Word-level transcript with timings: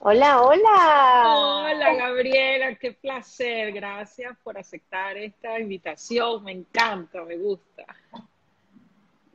Hola, 0.00 0.42
hola. 0.42 1.24
Hola, 1.26 1.94
Gabriela, 1.94 2.76
qué 2.76 2.92
placer. 2.92 3.72
Gracias 3.72 4.36
por 4.44 4.56
aceptar 4.56 5.16
esta 5.16 5.58
invitación. 5.58 6.44
Me 6.44 6.52
encanta, 6.52 7.24
me 7.24 7.36
gusta. 7.36 7.84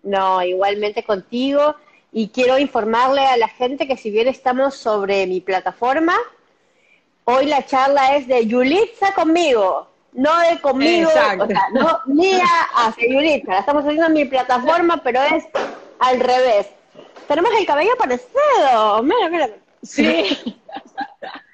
No, 0.03 0.41
igualmente 0.41 1.03
contigo. 1.03 1.75
Y 2.13 2.29
quiero 2.29 2.57
informarle 2.57 3.25
a 3.25 3.35
la 3.35 3.49
gente 3.49 3.87
que 3.87 3.97
si 3.97 4.09
bien 4.09 4.29
estamos 4.29 4.75
sobre 4.75 5.27
mi 5.27 5.41
plataforma, 5.41 6.15
hoy 7.25 7.47
la 7.47 7.65
charla 7.65 8.15
es 8.15 8.27
de 8.27 8.45
Yulitza 8.45 9.13
conmigo, 9.13 9.89
no 10.13 10.39
de 10.41 10.61
conmigo, 10.61 11.09
o 11.09 11.11
sea, 11.11 11.35
no 11.73 11.99
mía 12.05 12.45
hacia 12.75 13.09
Yulitza. 13.09 13.51
La 13.51 13.59
estamos 13.59 13.83
haciendo 13.83 14.05
en 14.05 14.13
mi 14.13 14.25
plataforma, 14.25 15.01
pero 15.03 15.21
es 15.23 15.43
al 15.99 16.21
revés. 16.21 16.67
Tenemos 17.27 17.51
el 17.59 17.65
cabello 17.65 17.97
parecido. 17.97 19.03
Mira, 19.03 19.29
mira. 19.29 19.62
Sí, 19.83 20.23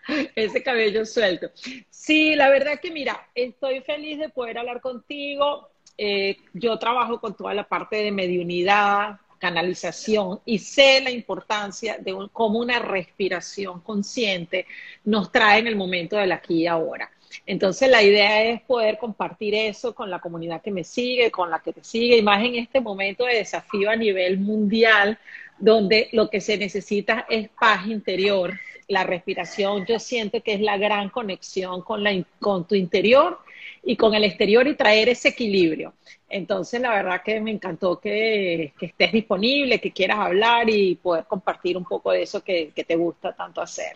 ese 0.35 0.63
cabello 0.63 1.05
suelto. 1.05 1.51
Sí, 1.89 2.35
la 2.35 2.49
verdad 2.49 2.79
que 2.79 2.91
mira, 2.91 3.27
estoy 3.35 3.81
feliz 3.81 4.19
de 4.19 4.29
poder 4.29 4.59
hablar 4.59 4.81
contigo. 4.81 5.69
Eh, 5.97 6.37
yo 6.53 6.79
trabajo 6.79 7.19
con 7.19 7.35
toda 7.35 7.53
la 7.53 7.67
parte 7.67 7.97
de 7.97 8.11
mediunidad, 8.11 9.19
canalización 9.39 10.39
y 10.45 10.59
sé 10.59 11.01
la 11.01 11.09
importancia 11.09 11.97
de 11.97 12.15
cómo 12.31 12.59
una 12.59 12.79
respiración 12.79 13.81
consciente 13.81 14.65
nos 15.03 15.31
trae 15.31 15.59
en 15.59 15.67
el 15.67 15.75
momento 15.75 16.17
del 16.17 16.31
aquí 16.31 16.61
y 16.61 16.67
ahora. 16.67 17.09
Entonces 17.45 17.89
la 17.89 18.03
idea 18.03 18.43
es 18.43 18.61
poder 18.61 18.97
compartir 18.97 19.55
eso 19.55 19.93
con 19.93 20.09
la 20.09 20.19
comunidad 20.19 20.61
que 20.61 20.71
me 20.71 20.83
sigue, 20.83 21.31
con 21.31 21.49
la 21.49 21.59
que 21.59 21.73
te 21.73 21.83
sigue, 21.83 22.17
y 22.17 22.21
más 22.21 22.43
en 22.43 22.55
este 22.55 22.79
momento 22.79 23.25
de 23.25 23.35
desafío 23.35 23.89
a 23.89 23.95
nivel 23.95 24.39
mundial, 24.39 25.17
donde 25.59 26.09
lo 26.11 26.29
que 26.29 26.41
se 26.41 26.57
necesita 26.57 27.25
es 27.29 27.49
paz 27.49 27.87
interior. 27.87 28.59
La 28.87 29.03
respiración 29.03 29.85
yo 29.85 29.99
siento 29.99 30.41
que 30.41 30.53
es 30.53 30.61
la 30.61 30.77
gran 30.77 31.09
conexión 31.09 31.81
con, 31.81 32.03
la, 32.03 32.11
con 32.39 32.67
tu 32.67 32.75
interior 32.75 33.39
y 33.83 33.95
con 33.95 34.13
el 34.13 34.23
exterior 34.23 34.67
y 34.67 34.75
traer 34.75 35.09
ese 35.09 35.29
equilibrio. 35.29 35.93
Entonces, 36.29 36.79
la 36.79 36.89
verdad 36.89 37.21
que 37.23 37.41
me 37.41 37.51
encantó 37.51 37.99
que, 37.99 38.73
estés 38.79 39.11
disponible, 39.11 39.79
que 39.79 39.91
quieras 39.91 40.19
hablar 40.19 40.69
y 40.69 40.95
poder 40.95 41.25
compartir 41.25 41.77
un 41.77 41.85
poco 41.85 42.11
de 42.11 42.23
eso 42.23 42.43
que, 42.43 42.71
te 42.75 42.95
gusta 42.95 43.33
tanto 43.33 43.61
hacer. 43.61 43.95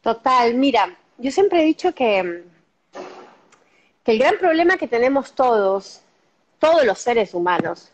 Total, 0.00 0.54
mira, 0.54 0.96
yo 1.18 1.30
siempre 1.30 1.60
he 1.60 1.64
dicho 1.64 1.94
que 1.94 2.42
el 4.04 4.18
gran 4.18 4.38
problema 4.38 4.76
que 4.76 4.88
tenemos 4.88 5.32
todos, 5.32 6.02
todos 6.58 6.84
los 6.84 6.98
seres 6.98 7.34
humanos, 7.34 7.92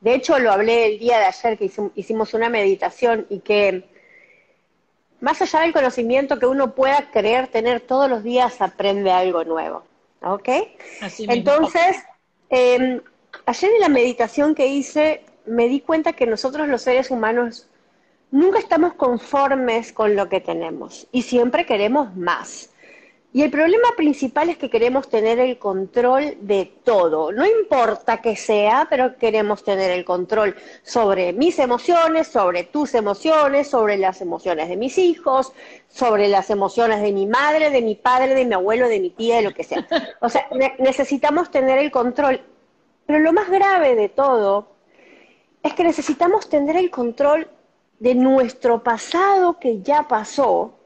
de 0.00 0.14
hecho, 0.14 0.38
lo 0.38 0.52
hablé 0.52 0.86
el 0.86 0.98
día 0.98 1.18
de 1.18 1.24
ayer 1.24 1.58
que 1.58 1.70
hicimos 1.94 2.34
una 2.34 2.48
meditación 2.48 3.26
y 3.28 3.40
que 3.40 3.88
más 5.20 5.42
allá 5.42 5.60
del 5.60 5.72
conocimiento 5.72 6.38
que 6.38 6.46
uno 6.46 6.74
pueda 6.74 7.10
creer 7.10 7.48
tener 7.48 7.80
todos 7.80 8.08
los 8.08 8.22
días, 8.22 8.60
aprende 8.60 9.10
algo 9.10 9.44
nuevo. 9.44 9.82
¿Ok? 10.22 10.48
Entonces, 11.18 11.96
em, 12.48 13.00
ayer 13.46 13.70
en 13.72 13.80
la 13.80 13.88
meditación 13.88 14.54
que 14.54 14.68
hice, 14.68 15.24
me 15.46 15.68
di 15.68 15.80
cuenta 15.80 16.12
que 16.12 16.26
nosotros 16.26 16.68
los 16.68 16.82
seres 16.82 17.10
humanos 17.10 17.68
nunca 18.30 18.58
estamos 18.58 18.94
conformes 18.94 19.92
con 19.92 20.14
lo 20.14 20.28
que 20.28 20.40
tenemos 20.40 21.06
y 21.10 21.22
siempre 21.22 21.66
queremos 21.66 22.14
más. 22.16 22.67
Y 23.30 23.42
el 23.42 23.50
problema 23.50 23.88
principal 23.94 24.48
es 24.48 24.56
que 24.56 24.70
queremos 24.70 25.10
tener 25.10 25.38
el 25.38 25.58
control 25.58 26.38
de 26.40 26.72
todo. 26.82 27.30
No 27.30 27.44
importa 27.46 28.22
que 28.22 28.36
sea, 28.36 28.86
pero 28.88 29.18
queremos 29.18 29.62
tener 29.62 29.90
el 29.90 30.06
control 30.06 30.56
sobre 30.82 31.34
mis 31.34 31.58
emociones, 31.58 32.28
sobre 32.28 32.64
tus 32.64 32.94
emociones, 32.94 33.68
sobre 33.68 33.98
las 33.98 34.22
emociones 34.22 34.70
de 34.70 34.78
mis 34.78 34.96
hijos, 34.96 35.52
sobre 35.88 36.28
las 36.28 36.48
emociones 36.48 37.02
de 37.02 37.12
mi 37.12 37.26
madre, 37.26 37.68
de 37.68 37.82
mi 37.82 37.96
padre, 37.96 38.34
de 38.34 38.46
mi 38.46 38.54
abuelo, 38.54 38.88
de 38.88 38.98
mi 38.98 39.10
tía, 39.10 39.36
de 39.36 39.42
lo 39.42 39.52
que 39.52 39.64
sea. 39.64 39.86
O 40.20 40.30
sea, 40.30 40.48
necesitamos 40.78 41.50
tener 41.50 41.78
el 41.78 41.90
control. 41.90 42.40
Pero 43.04 43.18
lo 43.18 43.34
más 43.34 43.50
grave 43.50 43.94
de 43.94 44.08
todo 44.08 44.68
es 45.62 45.74
que 45.74 45.84
necesitamos 45.84 46.48
tener 46.48 46.76
el 46.76 46.90
control 46.90 47.46
de 47.98 48.14
nuestro 48.14 48.82
pasado 48.82 49.58
que 49.58 49.82
ya 49.82 50.08
pasó 50.08 50.77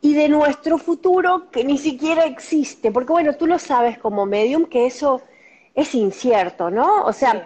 y 0.00 0.14
de 0.14 0.28
nuestro 0.28 0.78
futuro 0.78 1.50
que 1.50 1.64
ni 1.64 1.78
siquiera 1.78 2.24
existe, 2.24 2.92
porque 2.92 3.12
bueno, 3.12 3.34
tú 3.36 3.46
lo 3.46 3.58
sabes 3.58 3.98
como 3.98 4.26
medium 4.26 4.66
que 4.66 4.86
eso 4.86 5.22
es 5.74 5.94
incierto, 5.94 6.70
¿no? 6.70 7.04
O 7.04 7.12
sea, 7.12 7.44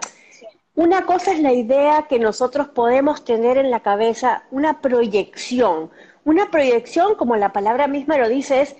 una 0.75 1.05
cosa 1.05 1.31
es 1.31 1.39
la 1.39 1.53
idea 1.53 2.07
que 2.09 2.19
nosotros 2.19 2.67
podemos 2.69 3.23
tener 3.23 3.57
en 3.57 3.69
la 3.69 3.81
cabeza, 3.81 4.43
una 4.49 4.81
proyección. 4.81 5.91
Una 6.25 6.49
proyección, 6.49 7.15
como 7.15 7.35
la 7.35 7.53
palabra 7.53 7.87
misma 7.87 8.17
lo 8.17 8.27
dice, 8.29 8.61
es 8.61 8.75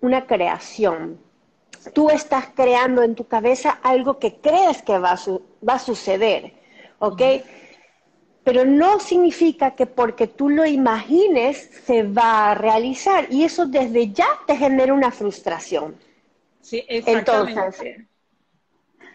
una 0.00 0.26
creación. 0.26 1.18
Tú 1.94 2.10
estás 2.10 2.48
creando 2.54 3.02
en 3.02 3.14
tu 3.14 3.26
cabeza 3.26 3.78
algo 3.82 4.18
que 4.18 4.36
crees 4.36 4.82
que 4.82 4.98
va 4.98 5.12
a, 5.12 5.18
va 5.66 5.74
a 5.74 5.78
suceder, 5.78 6.52
¿ok? 6.98 7.22
Pero 8.44 8.64
no 8.64 8.98
significa 8.98 9.74
que 9.74 9.86
porque 9.86 10.26
tú 10.26 10.48
lo 10.48 10.66
imagines 10.66 11.70
se 11.84 12.02
va 12.02 12.50
a 12.50 12.54
realizar 12.54 13.26
y 13.30 13.44
eso 13.44 13.66
desde 13.66 14.12
ya 14.12 14.26
te 14.46 14.56
genera 14.56 14.92
una 14.92 15.10
frustración. 15.10 15.96
Sí, 16.60 16.84
exactamente. 16.88 17.60
Entonces, 17.60 18.06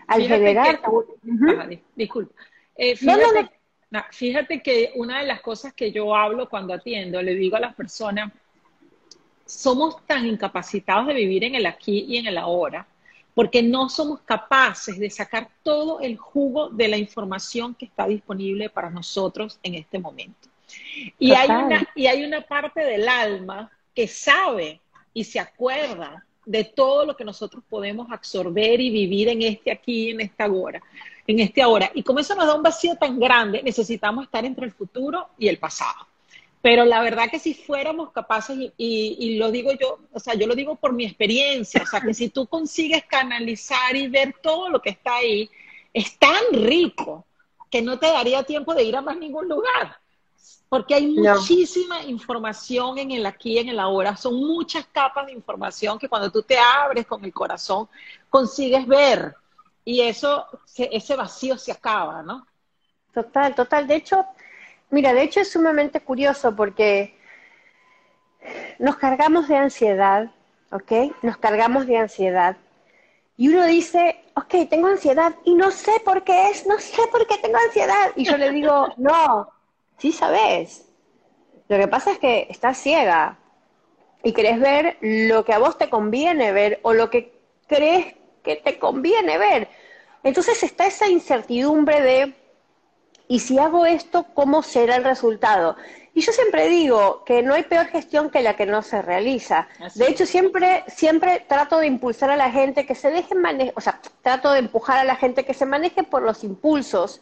al 0.08 0.22
generar... 0.24 0.82
disculpa. 1.96 2.34
Eh, 2.76 2.96
fíjate, 4.12 4.62
que 4.62 4.92
una 4.96 5.20
de 5.20 5.28
las 5.28 5.42
cosas 5.42 5.74
que 5.74 5.92
yo 5.92 6.16
hablo 6.16 6.48
cuando 6.48 6.74
atiendo, 6.74 7.22
le 7.22 7.34
digo 7.36 7.58
a 7.58 7.62
las 7.62 7.76
personas, 7.76 8.32
somos 9.46 10.06
tan 10.06 10.26
incapacitados 10.26 11.08
de 11.08 11.14
vivir 11.14 11.44
en 11.44 11.56
el 11.56 11.66
aquí 11.66 12.06
y 12.08 12.18
en 12.18 12.28
el 12.28 12.38
ahora, 12.38 12.86
porque 13.38 13.62
no 13.62 13.88
somos 13.88 14.22
capaces 14.22 14.98
de 14.98 15.12
sacar 15.12 15.48
todo 15.62 16.00
el 16.00 16.18
jugo 16.18 16.70
de 16.70 16.88
la 16.88 16.98
información 16.98 17.76
que 17.76 17.86
está 17.86 18.08
disponible 18.08 18.68
para 18.68 18.90
nosotros 18.90 19.60
en 19.62 19.76
este 19.76 20.00
momento. 20.00 20.50
Y 21.20 21.34
hay, 21.34 21.48
una, 21.48 21.88
y 21.94 22.08
hay 22.08 22.26
una 22.26 22.42
parte 22.42 22.82
del 22.82 23.08
alma 23.08 23.72
que 23.94 24.08
sabe 24.08 24.82
y 25.14 25.24
se 25.24 25.40
acuerda 25.40 26.26
de 26.48 26.64
todo 26.64 27.06
lo 27.06 27.16
que 27.16 27.24
nosotros 27.24 27.64
podemos 27.70 28.12
absorber 28.12 28.82
y 28.82 28.90
vivir 28.90 29.30
en 29.30 29.44
este 29.44 29.70
aquí, 29.70 30.10
en 30.10 30.22
esta 30.22 30.48
hora, 30.48 30.82
en 31.28 31.40
este 31.40 31.62
ahora. 31.62 31.92
Y 31.94 32.02
como 32.02 32.18
eso 32.18 32.34
nos 32.34 32.48
da 32.48 32.56
un 32.56 32.64
vacío 32.64 32.96
tan 32.96 33.20
grande, 33.20 33.62
necesitamos 33.62 34.26
estar 34.26 34.46
entre 34.46 34.66
el 34.66 34.72
futuro 34.72 35.28
y 35.38 35.48
el 35.48 35.60
pasado. 35.60 36.07
Pero 36.68 36.84
la 36.84 37.02
verdad 37.02 37.30
que 37.32 37.40
si 37.40 37.54
fuéramos 37.54 38.12
capaces, 38.12 38.74
y, 38.76 39.38
lo 39.38 39.52
digo 39.52 39.72
yo, 39.80 40.00
o 40.12 40.20
sea, 40.20 40.34
yo 40.34 40.48
lo 40.48 40.54
digo 40.54 40.76
por 40.76 40.92
mi 40.92 41.06
experiencia, 41.06 41.82
o 41.82 41.86
sea, 41.86 42.02
que 42.02 42.14
si 42.14 42.28
tú 42.28 42.46
consigues 42.46 43.06
canalizar 43.06 43.96
y 43.96 44.10
ver 44.10 44.36
todo 44.44 44.68
lo 44.68 44.82
que 44.82 44.90
está 44.90 45.16
ahí, 45.16 45.50
es 45.94 46.20
tan 46.20 46.44
rico 46.52 47.26
que 47.72 47.82
no 47.82 47.98
te 47.98 48.08
daría 48.08 48.44
tiempo 48.44 48.76
de 48.76 48.84
ir 48.84 48.98
a 48.98 49.02
más 49.02 49.16
ningún 49.16 49.48
lugar. 49.48 49.96
Porque 50.68 50.96
hay 50.96 51.08
muchísima 51.08 52.04
información 52.04 52.98
en 52.98 53.12
el 53.12 53.26
aquí 53.26 53.58
en 53.58 53.70
el 53.70 53.80
ahora. 53.80 54.18
Son 54.18 54.36
muchas 54.36 54.86
capas 54.88 55.28
de 55.28 55.32
información 55.32 55.98
que 55.98 56.10
cuando 56.10 56.30
tú 56.30 56.44
te 56.44 56.58
abres 56.60 57.08
con 57.08 57.24
el 57.24 57.32
corazón 57.32 57.88
consigues 58.30 58.86
ver. 58.86 59.34
Y 59.86 60.02
eso, 60.02 60.46
ese 60.76 61.16
vacío 61.16 61.58
se 61.58 61.72
acaba, 61.72 62.22
¿no? 62.24 62.46
Total, 63.14 63.56
total. 63.56 63.88
De 63.88 63.96
hecho, 63.96 64.26
Mira, 64.90 65.14
de 65.14 65.24
hecho 65.24 65.42
es 65.42 65.52
sumamente 65.52 66.00
curioso 66.00 66.56
porque 66.56 67.18
nos 68.80 68.98
cargamos 68.98 69.48
de 69.48 69.58
ansiedad, 69.58 70.32
¿ok? 70.72 70.92
Nos 71.22 71.38
cargamos 71.38 71.88
de 71.88 71.98
ansiedad. 71.98 72.58
Y 73.36 73.50
uno 73.50 73.66
dice, 73.66 74.24
ok, 74.36 74.70
tengo 74.70 74.88
ansiedad 74.88 75.36
y 75.44 75.54
no 75.54 75.72
sé 75.72 75.92
por 76.04 76.24
qué 76.24 76.50
es, 76.50 76.66
no 76.66 76.80
sé 76.80 77.02
por 77.12 77.28
qué 77.28 77.38
tengo 77.38 77.58
ansiedad. 77.58 78.12
Y 78.16 78.26
yo 78.26 78.38
le 78.38 78.52
digo, 78.52 78.88
no, 78.98 79.50
sí 79.98 80.12
sabes. 80.12 80.86
Lo 81.68 81.78
que 81.78 81.88
pasa 81.88 82.12
es 82.12 82.20
que 82.20 82.48
estás 82.50 82.78
ciega 82.78 83.38
y 84.24 84.34
querés 84.34 84.60
ver 84.60 84.98
lo 85.02 85.44
que 85.46 85.54
a 85.54 85.60
vos 85.60 85.78
te 85.78 85.90
conviene 85.90 86.52
ver 86.52 86.80
o 86.84 86.94
lo 86.94 87.10
que 87.10 87.38
crees 87.68 88.16
que 88.44 88.56
te 88.56 88.80
conviene 88.80 89.38
ver. 89.38 89.68
Entonces 90.24 90.64
está 90.64 90.88
esa 90.88 91.08
incertidumbre 91.08 92.02
de 92.02 92.34
y 93.28 93.40
si 93.40 93.60
hago 93.60 93.86
esto, 93.86 94.26
¿cómo 94.34 94.64
será 94.64 94.96
el 94.96 95.04
resultado? 95.04 95.76
Y 96.14 96.22
yo 96.22 96.32
siempre 96.32 96.68
digo 96.68 97.24
que 97.26 97.44
no 97.44 97.54
hay 97.54 97.64
peor 97.64 97.86
gestión 97.88 98.30
que 98.30 98.42
la 98.42 98.56
que 98.56 98.66
no 98.66 98.82
se 98.82 99.02
realiza. 99.02 99.68
De 99.96 100.08
hecho, 100.08 100.26
siempre, 100.26 100.84
siempre 100.88 101.46
trato 101.48 101.78
de 101.78 101.88
impulsar 101.88 102.32
a 102.32 102.36
la 102.38 102.50
gente 102.50 102.86
que 102.86 102.96
se 102.96 103.12
deje 103.12 103.36
manejar, 103.36 103.74
o 103.78 103.82
sea, 103.82 104.00
trato 104.24 104.52
de 104.52 104.60
empujar 104.60 104.98
a 104.98 105.04
la 105.04 105.16
gente 105.16 105.46
que 105.46 105.54
se 105.54 105.66
maneje 105.66 106.04
por 106.04 106.24
los 106.24 106.44
impulsos 106.44 107.22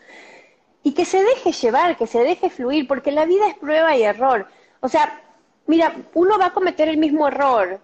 y 0.83 0.93
que 0.93 1.03
se 1.03 1.23
deje 1.23 1.51
llevar, 1.51 1.97
que 1.97 2.07
se 2.07 2.19
deje 2.19 2.49
fluir, 2.49 2.87
porque 2.87 3.11
la 3.11 3.25
vida 3.25 3.47
es 3.47 3.55
prueba 3.55 3.97
y 3.97 4.03
error. 4.03 4.47
O 4.79 4.87
sea, 4.87 5.23
mira, 5.65 5.93
uno 6.13 6.37
va 6.37 6.47
a 6.47 6.53
cometer 6.53 6.87
el 6.87 6.97
mismo 6.97 7.27
error. 7.27 7.81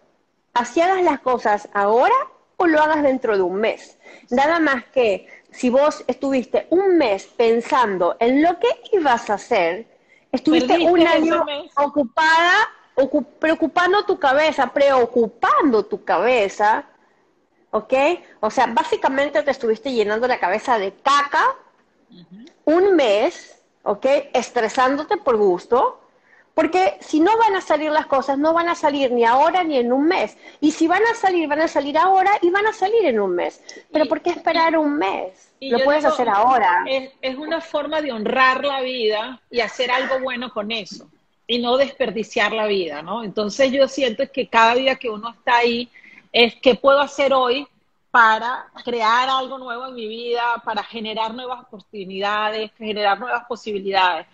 Así 0.53 0.79
hagas 0.79 1.01
las 1.01 1.19
cosas 1.19 1.67
ahora 1.73 2.15
o 2.57 2.67
lo 2.67 2.79
hagas 2.79 3.01
dentro 3.01 3.35
de 3.35 3.41
un 3.41 3.55
mes. 3.55 3.97
Nada 4.29 4.59
más 4.59 4.85
que 4.93 5.27
si 5.51 5.69
vos 5.69 6.03
estuviste 6.07 6.67
un 6.69 6.97
mes 6.97 7.25
pensando 7.25 8.15
en 8.19 8.41
lo 8.41 8.57
que 8.59 8.69
ibas 8.93 9.29
a 9.29 9.35
hacer, 9.35 9.85
Estuviste 10.31 10.79
un 10.79 11.05
año 11.05 11.45
ocupada, 11.75 12.69
preocupando 13.39 14.05
tu 14.05 14.17
cabeza, 14.17 14.67
preocupando 14.67 15.85
tu 15.85 16.05
cabeza, 16.05 16.85
¿ok? 17.71 17.93
O 18.39 18.49
sea, 18.49 18.67
básicamente 18.67 19.43
te 19.43 19.51
estuviste 19.51 19.91
llenando 19.91 20.27
la 20.27 20.39
cabeza 20.39 20.77
de 20.77 20.93
caca 20.93 21.55
un 22.63 22.95
mes, 22.95 23.61
¿ok? 23.83 24.05
Estresándote 24.33 25.17
por 25.17 25.35
gusto, 25.35 26.00
porque 26.61 26.95
si 26.99 27.19
no 27.19 27.35
van 27.39 27.55
a 27.55 27.61
salir 27.61 27.89
las 27.89 28.05
cosas, 28.05 28.37
no 28.37 28.53
van 28.53 28.69
a 28.69 28.75
salir 28.75 29.11
ni 29.11 29.25
ahora 29.25 29.63
ni 29.63 29.77
en 29.77 29.91
un 29.91 30.05
mes. 30.05 30.37
Y 30.59 30.69
si 30.69 30.87
van 30.87 31.01
a 31.11 31.15
salir, 31.15 31.47
van 31.47 31.61
a 31.61 31.67
salir 31.67 31.97
ahora 31.97 32.33
y 32.39 32.51
van 32.51 32.67
a 32.67 32.71
salir 32.71 33.03
en 33.05 33.19
un 33.19 33.33
mes. 33.33 33.63
Pero 33.91 34.05
¿por 34.05 34.21
qué 34.21 34.29
esperar 34.29 34.77
un 34.77 34.95
mes? 34.95 35.51
Lo 35.59 35.79
puedes 35.79 36.05
hacer 36.05 36.29
ahora. 36.29 36.83
Es, 36.87 37.09
es, 37.19 37.35
una 37.35 37.61
forma 37.61 37.99
de 37.99 38.11
honrar 38.11 38.63
la 38.63 38.81
vida 38.81 39.41
y 39.49 39.59
hacer 39.59 39.89
algo 39.89 40.19
bueno 40.19 40.53
con 40.53 40.71
eso. 40.71 41.09
Y 41.47 41.57
no 41.57 41.77
desperdiciar 41.77 42.51
la 42.51 42.67
vida, 42.67 43.01
¿no? 43.01 43.23
Entonces 43.23 43.71
yo 43.71 43.87
siento 43.87 44.31
que 44.31 44.47
cada 44.47 44.75
día 44.75 44.97
que 44.97 45.09
uno 45.09 45.31
está 45.31 45.57
ahí, 45.57 45.89
es 46.31 46.53
qué 46.61 46.75
puedo 46.75 47.01
hacer 47.01 47.33
hoy 47.33 47.67
para 48.11 48.67
crear 48.85 49.27
algo 49.29 49.57
nuevo 49.57 49.87
en 49.87 49.95
mi 49.95 50.07
vida, 50.07 50.61
para 50.63 50.83
generar 50.83 51.33
nuevas 51.33 51.61
oportunidades, 51.61 52.69
generar 52.77 53.19
nuevas 53.19 53.45
posibilidades. 53.45 54.27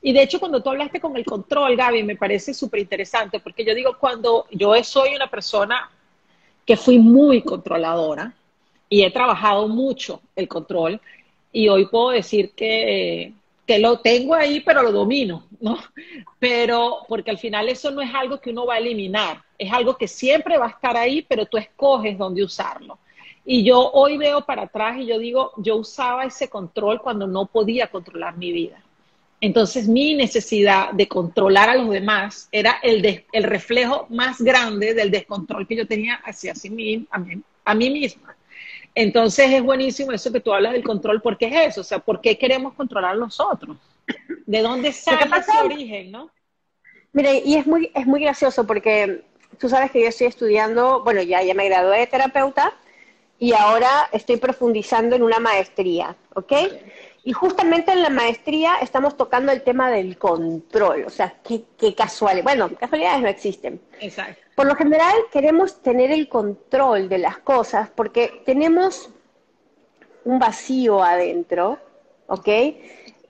Y 0.00 0.12
de 0.12 0.22
hecho, 0.22 0.40
cuando 0.40 0.62
tú 0.62 0.70
hablaste 0.70 1.00
con 1.00 1.16
el 1.16 1.24
control, 1.24 1.76
Gaby, 1.76 2.02
me 2.02 2.16
parece 2.16 2.54
súper 2.54 2.80
interesante, 2.80 3.40
porque 3.40 3.64
yo 3.64 3.74
digo, 3.74 3.96
cuando 3.98 4.46
yo 4.50 4.72
soy 4.82 5.14
una 5.14 5.28
persona 5.28 5.90
que 6.64 6.76
fui 6.76 6.98
muy 6.98 7.42
controladora 7.42 8.34
y 8.88 9.02
he 9.02 9.10
trabajado 9.10 9.68
mucho 9.68 10.20
el 10.34 10.48
control, 10.48 11.00
y 11.52 11.68
hoy 11.68 11.86
puedo 11.86 12.10
decir 12.10 12.52
que, 12.52 13.34
que 13.66 13.78
lo 13.78 14.00
tengo 14.00 14.34
ahí, 14.34 14.60
pero 14.60 14.82
lo 14.82 14.90
domino, 14.90 15.44
¿no? 15.60 15.78
Pero 16.38 17.00
porque 17.08 17.30
al 17.30 17.38
final 17.38 17.68
eso 17.68 17.90
no 17.90 18.00
es 18.00 18.12
algo 18.14 18.40
que 18.40 18.50
uno 18.50 18.66
va 18.66 18.74
a 18.74 18.78
eliminar, 18.78 19.42
es 19.58 19.70
algo 19.70 19.96
que 19.96 20.08
siempre 20.08 20.56
va 20.56 20.66
a 20.66 20.70
estar 20.70 20.96
ahí, 20.96 21.22
pero 21.22 21.46
tú 21.46 21.58
escoges 21.58 22.16
dónde 22.16 22.42
usarlo. 22.42 22.98
Y 23.44 23.64
yo 23.64 23.90
hoy 23.92 24.16
veo 24.16 24.42
para 24.42 24.62
atrás 24.62 24.98
y 24.98 25.06
yo 25.06 25.18
digo, 25.18 25.52
yo 25.58 25.76
usaba 25.76 26.24
ese 26.24 26.48
control 26.48 27.00
cuando 27.00 27.26
no 27.26 27.46
podía 27.46 27.88
controlar 27.88 28.36
mi 28.36 28.52
vida. 28.52 28.81
Entonces 29.42 29.88
mi 29.88 30.14
necesidad 30.14 30.92
de 30.92 31.08
controlar 31.08 31.68
a 31.68 31.74
los 31.74 31.90
demás 31.90 32.48
era 32.52 32.78
el, 32.80 33.24
el 33.32 33.42
reflejo 33.42 34.06
más 34.08 34.40
grande 34.40 34.94
del 34.94 35.10
descontrol 35.10 35.66
que 35.66 35.74
yo 35.74 35.84
tenía 35.84 36.14
hacia 36.24 36.54
sí 36.54 36.68
a, 37.10 37.18
mí, 37.18 37.42
a 37.64 37.74
mí 37.74 37.90
misma. 37.90 38.36
Entonces 38.94 39.50
es 39.50 39.60
buenísimo 39.60 40.12
eso 40.12 40.30
que 40.30 40.38
tú 40.38 40.54
hablas 40.54 40.74
del 40.74 40.84
control, 40.84 41.20
porque 41.20 41.46
es 41.46 41.70
eso, 41.72 41.80
o 41.80 41.84
sea, 41.84 41.98
¿por 41.98 42.20
qué 42.20 42.38
queremos 42.38 42.74
controlar 42.74 43.10
a 43.10 43.14
los 43.16 43.40
otros? 43.40 43.76
¿De 44.46 44.62
dónde 44.62 44.92
sale 44.92 45.28
ese 45.36 45.58
origen, 45.60 46.12
no? 46.12 46.30
Mire, 47.12 47.42
y 47.44 47.56
es 47.56 47.66
muy, 47.66 47.90
es 47.96 48.06
muy 48.06 48.20
gracioso 48.20 48.64
porque 48.64 49.24
tú 49.58 49.68
sabes 49.68 49.90
que 49.90 50.02
yo 50.02 50.06
estoy 50.06 50.28
estudiando, 50.28 51.02
bueno, 51.02 51.20
ya, 51.20 51.42
ya 51.42 51.54
me 51.54 51.64
gradué 51.64 51.98
de 51.98 52.06
terapeuta 52.06 52.74
y 53.40 53.54
ahora 53.54 54.08
estoy 54.12 54.36
profundizando 54.36 55.16
en 55.16 55.24
una 55.24 55.40
maestría, 55.40 56.14
¿ok? 56.34 56.52
Y 57.24 57.32
justamente 57.32 57.92
en 57.92 58.02
la 58.02 58.10
maestría 58.10 58.76
estamos 58.82 59.16
tocando 59.16 59.52
el 59.52 59.62
tema 59.62 59.90
del 59.90 60.18
control, 60.18 61.04
o 61.06 61.10
sea, 61.10 61.34
qué, 61.44 61.64
qué 61.78 61.94
casual, 61.94 62.42
bueno, 62.42 62.68
casualidades 62.76 63.22
no 63.22 63.28
existen. 63.28 63.80
Exacto. 64.00 64.40
Por 64.56 64.66
lo 64.66 64.74
general 64.74 65.14
queremos 65.32 65.80
tener 65.82 66.10
el 66.10 66.28
control 66.28 67.08
de 67.08 67.18
las 67.18 67.38
cosas 67.38 67.88
porque 67.94 68.42
tenemos 68.44 69.08
un 70.24 70.38
vacío 70.38 71.02
adentro, 71.02 71.78
¿ok? 72.26 72.48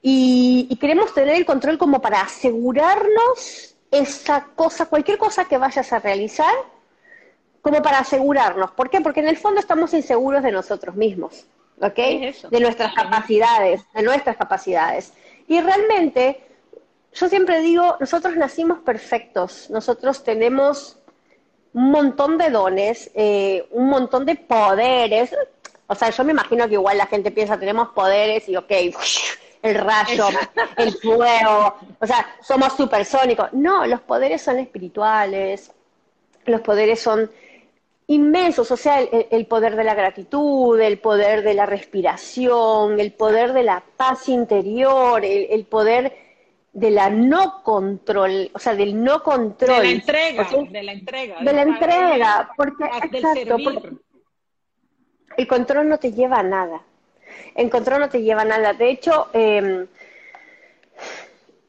Y, 0.01 0.67
y, 0.69 0.77
queremos 0.77 1.15
tener 1.15 1.37
el 1.37 1.47
control 1.47 1.79
como 1.79 2.01
para 2.01 2.23
asegurarnos 2.23 3.77
esa 3.91 4.47
cosa, 4.57 4.87
cualquier 4.87 5.17
cosa 5.17 5.45
que 5.45 5.59
vayas 5.59 5.93
a 5.93 6.01
realizar, 6.01 6.53
como 7.61 7.81
para 7.83 8.01
asegurarnos. 8.01 8.73
¿Por 8.73 8.91
qué? 8.91 9.01
Porque 9.01 9.21
en 9.21 9.29
el 9.29 9.37
fondo 9.37 9.61
estamos 9.61 9.95
inseguros 9.95 10.43
de 10.43 10.51
nosotros 10.51 10.97
mismos. 10.97 11.47
¿Ok? 11.83 11.97
de 12.51 12.61
nuestras 12.61 12.95
capacidades, 12.95 13.83
de 13.93 14.03
nuestras 14.03 14.37
capacidades. 14.37 15.13
Y 15.49 15.61
realmente, 15.61 16.41
yo 17.13 17.29
siempre 17.29 17.61
digo, 17.61 17.97
nosotros 17.99 18.37
nacimos 18.37 18.79
perfectos, 18.81 19.69
nosotros 19.69 20.23
tenemos 20.23 20.99
un 21.75 21.91
montón 21.91 22.39
de 22.39 22.51
dones, 22.51 23.11
eh, 23.15 23.67
un 23.73 23.89
montón 23.89 24.25
de 24.25 24.37
poderes. 24.37 25.35
O 25.89 25.95
sea, 25.95 26.11
yo 26.11 26.25
me 26.25 26.33
imagino 26.33 26.69
que 26.69 26.75
igual 26.75 26.99
la 26.99 27.07
gente 27.07 27.33
piensa, 27.33 27.59
tenemos 27.59 27.89
poderes 27.89 28.49
y 28.49 28.57
ok, 28.57 28.71
el 29.63 29.75
rayo, 29.75 30.29
el 30.77 30.93
fuego, 30.93 31.77
o 32.01 32.07
sea, 32.07 32.37
somos 32.41 32.75
supersónicos. 32.75 33.53
No, 33.53 33.87
los 33.87 34.01
poderes 34.01 34.41
son 34.41 34.61
espirituales, 34.61 35.73
los 36.45 36.61
poderes 36.61 37.01
son 37.01 37.31
inmensos, 38.07 38.71
o 38.71 38.77
sea, 38.77 39.01
el, 39.01 39.47
poder 39.47 39.77
de 39.77 39.85
la 39.85 39.95
gratitud, 39.95 40.79
el 40.81 40.99
poder 40.99 41.43
de 41.43 41.55
la 41.55 41.67
respiración, 41.67 42.99
el 43.01 43.13
poder 43.13 43.53
de 43.53 43.63
la 43.63 43.83
paz 43.97 44.29
interior, 44.29 45.25
el, 45.25 45.65
poder 45.67 46.13
de 46.73 46.91
la 46.91 47.11
no 47.11 47.63
control, 47.63 48.51
o 48.53 48.59
sea, 48.59 48.75
del 48.75 49.03
no 49.03 49.23
control. 49.23 49.79
De 49.79 49.85
la 49.85 49.91
entrega, 49.91 50.49
de 50.71 50.83
la 50.83 50.93
entrega. 50.93 51.41
De, 51.41 51.53
la 51.53 51.63
entrega, 51.63 52.51
porque, 52.57 52.85
exacto, 52.85 53.57
el 55.37 55.47
control 55.47 55.89
no 55.89 55.99
te 55.99 56.13
lleva 56.13 56.41
a 56.41 56.43
nada. 56.43 56.83
El 57.55 57.71
control 57.71 58.01
no 58.01 58.09
te 58.09 58.23
lleva 58.23 58.43
a 58.43 58.47
nada. 58.47 58.73
De 58.75 58.91
hecho, 58.91 59.29
em, 59.33 59.87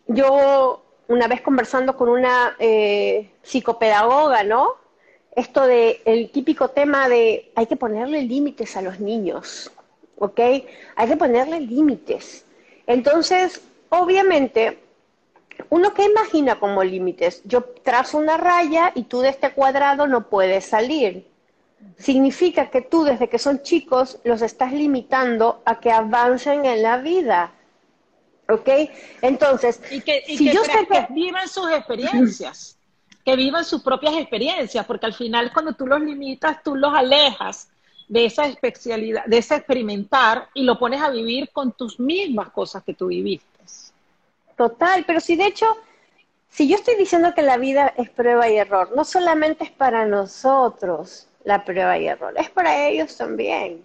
yo 0.07 0.83
una 1.07 1.27
vez 1.27 1.41
conversando 1.41 1.95
con 1.95 2.09
una 2.09 2.56
eh, 2.59 3.31
psicopedagoga, 3.41 4.44
¿no? 4.44 4.82
Esto 5.35 5.65
de 5.65 6.01
el 6.06 6.30
típico 6.30 6.69
tema 6.69 7.09
de 7.09 7.51
hay 7.56 7.65
que 7.65 7.75
ponerle 7.75 8.24
límites 8.24 8.75
a 8.77 8.81
los 8.81 9.00
niños, 9.00 9.71
¿ok? 10.18 10.39
Hay 10.95 11.07
que 11.07 11.18
ponerle 11.18 11.59
límites. 11.59 12.45
Entonces, 12.85 13.62
obviamente, 13.89 14.80
uno 15.69 15.94
que 15.94 16.06
imagina 16.06 16.59
como 16.59 16.83
límites, 16.83 17.41
yo 17.45 17.63
trazo 17.83 18.18
una 18.18 18.38
raya 18.38 18.91
y 18.95 19.03
tú 19.03 19.21
de 19.21 19.30
este 19.30 19.51
cuadrado 19.51 20.07
no 20.07 20.30
puedes 20.30 20.65
salir. 20.65 21.27
Significa 21.97 22.69
que 22.69 22.81
tú 22.81 23.03
desde 23.03 23.27
que 23.27 23.39
son 23.39 23.62
chicos 23.62 24.19
los 24.24 24.41
estás 24.41 24.71
limitando 24.71 25.62
a 25.65 25.79
que 25.79 25.91
avancen 25.91 26.65
en 26.65 26.81
la 26.83 26.97
vida. 26.97 27.51
¿Ok? 28.50 28.69
Entonces, 29.21 29.81
y 29.89 30.01
que, 30.01 30.24
si 30.25 30.51
yo 30.51 30.63
sé 30.63 30.86
que 30.88 31.07
vivan 31.13 31.47
sus 31.47 31.71
experiencias 31.71 32.77
que 33.23 33.35
vivan 33.35 33.63
sus 33.63 33.81
propias 33.81 34.15
experiencias, 34.15 34.86
porque 34.86 35.05
al 35.05 35.13
final 35.13 35.51
cuando 35.53 35.74
tú 35.74 35.88
los 35.88 36.01
limitas, 36.01 36.62
tú 36.63 36.75
los 36.75 36.93
alejas 36.93 37.69
de 38.07 38.25
esa 38.25 38.45
especialidad, 38.45 39.25
de 39.25 39.38
ese 39.38 39.55
experimentar 39.55 40.50
y 40.53 40.63
lo 40.63 40.77
pones 40.77 41.01
a 41.01 41.09
vivir 41.09 41.50
con 41.51 41.71
tus 41.71 42.00
mismas 42.00 42.50
cosas 42.50 42.83
que 42.83 42.93
tú 42.93 43.07
viviste. 43.07 43.48
Total, 44.55 45.03
pero 45.05 45.19
si 45.19 45.36
de 45.36 45.48
hecho, 45.48 45.65
si 46.50 46.67
yo 46.67 46.75
estoy 46.75 46.95
diciendo 46.95 47.33
que 47.33 47.41
la 47.41 47.57
vida 47.57 47.93
es 47.98 48.09
prueba 48.09 48.48
y 48.50 48.57
error, 48.57 48.91
no 48.95 49.03
solamente 49.03 49.63
es 49.63 49.71
para 49.71 50.05
nosotros 50.05 51.27
la 51.43 51.65
prueba 51.65 51.98
y 51.98 52.07
error, 52.07 52.33
es 52.38 52.50
para 52.50 52.88
ellos 52.88 53.17
también. 53.17 53.83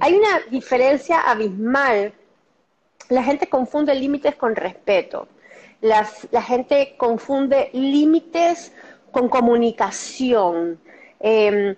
Hay 0.00 0.14
una 0.14 0.40
diferencia 0.50 1.20
abismal. 1.20 2.12
La 3.08 3.22
gente 3.22 3.48
confunde 3.48 3.94
límites 3.94 4.36
con 4.36 4.54
respeto 4.54 5.28
la 5.80 6.42
gente 6.42 6.96
confunde 6.96 7.70
límites 7.72 8.72
con 9.10 9.28
comunicación. 9.28 10.80
Em, 11.20 11.76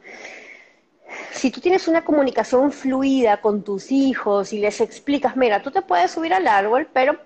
si 1.33 1.50
tú 1.50 1.61
tienes 1.61 1.88
una 1.88 2.04
comunicación 2.04 2.73
fluida 2.73 3.40
con 3.40 3.62
tus 3.62 3.90
hijos 3.90 4.52
y 4.52 4.59
les 4.59 4.80
explicas, 4.80 5.37
mira, 5.37 5.62
tú 5.62 5.71
te 5.71 5.83
puedes 5.83 6.11
subir 6.11 6.33
al 6.35 6.47
árbol, 6.47 6.88
pero 6.92 7.19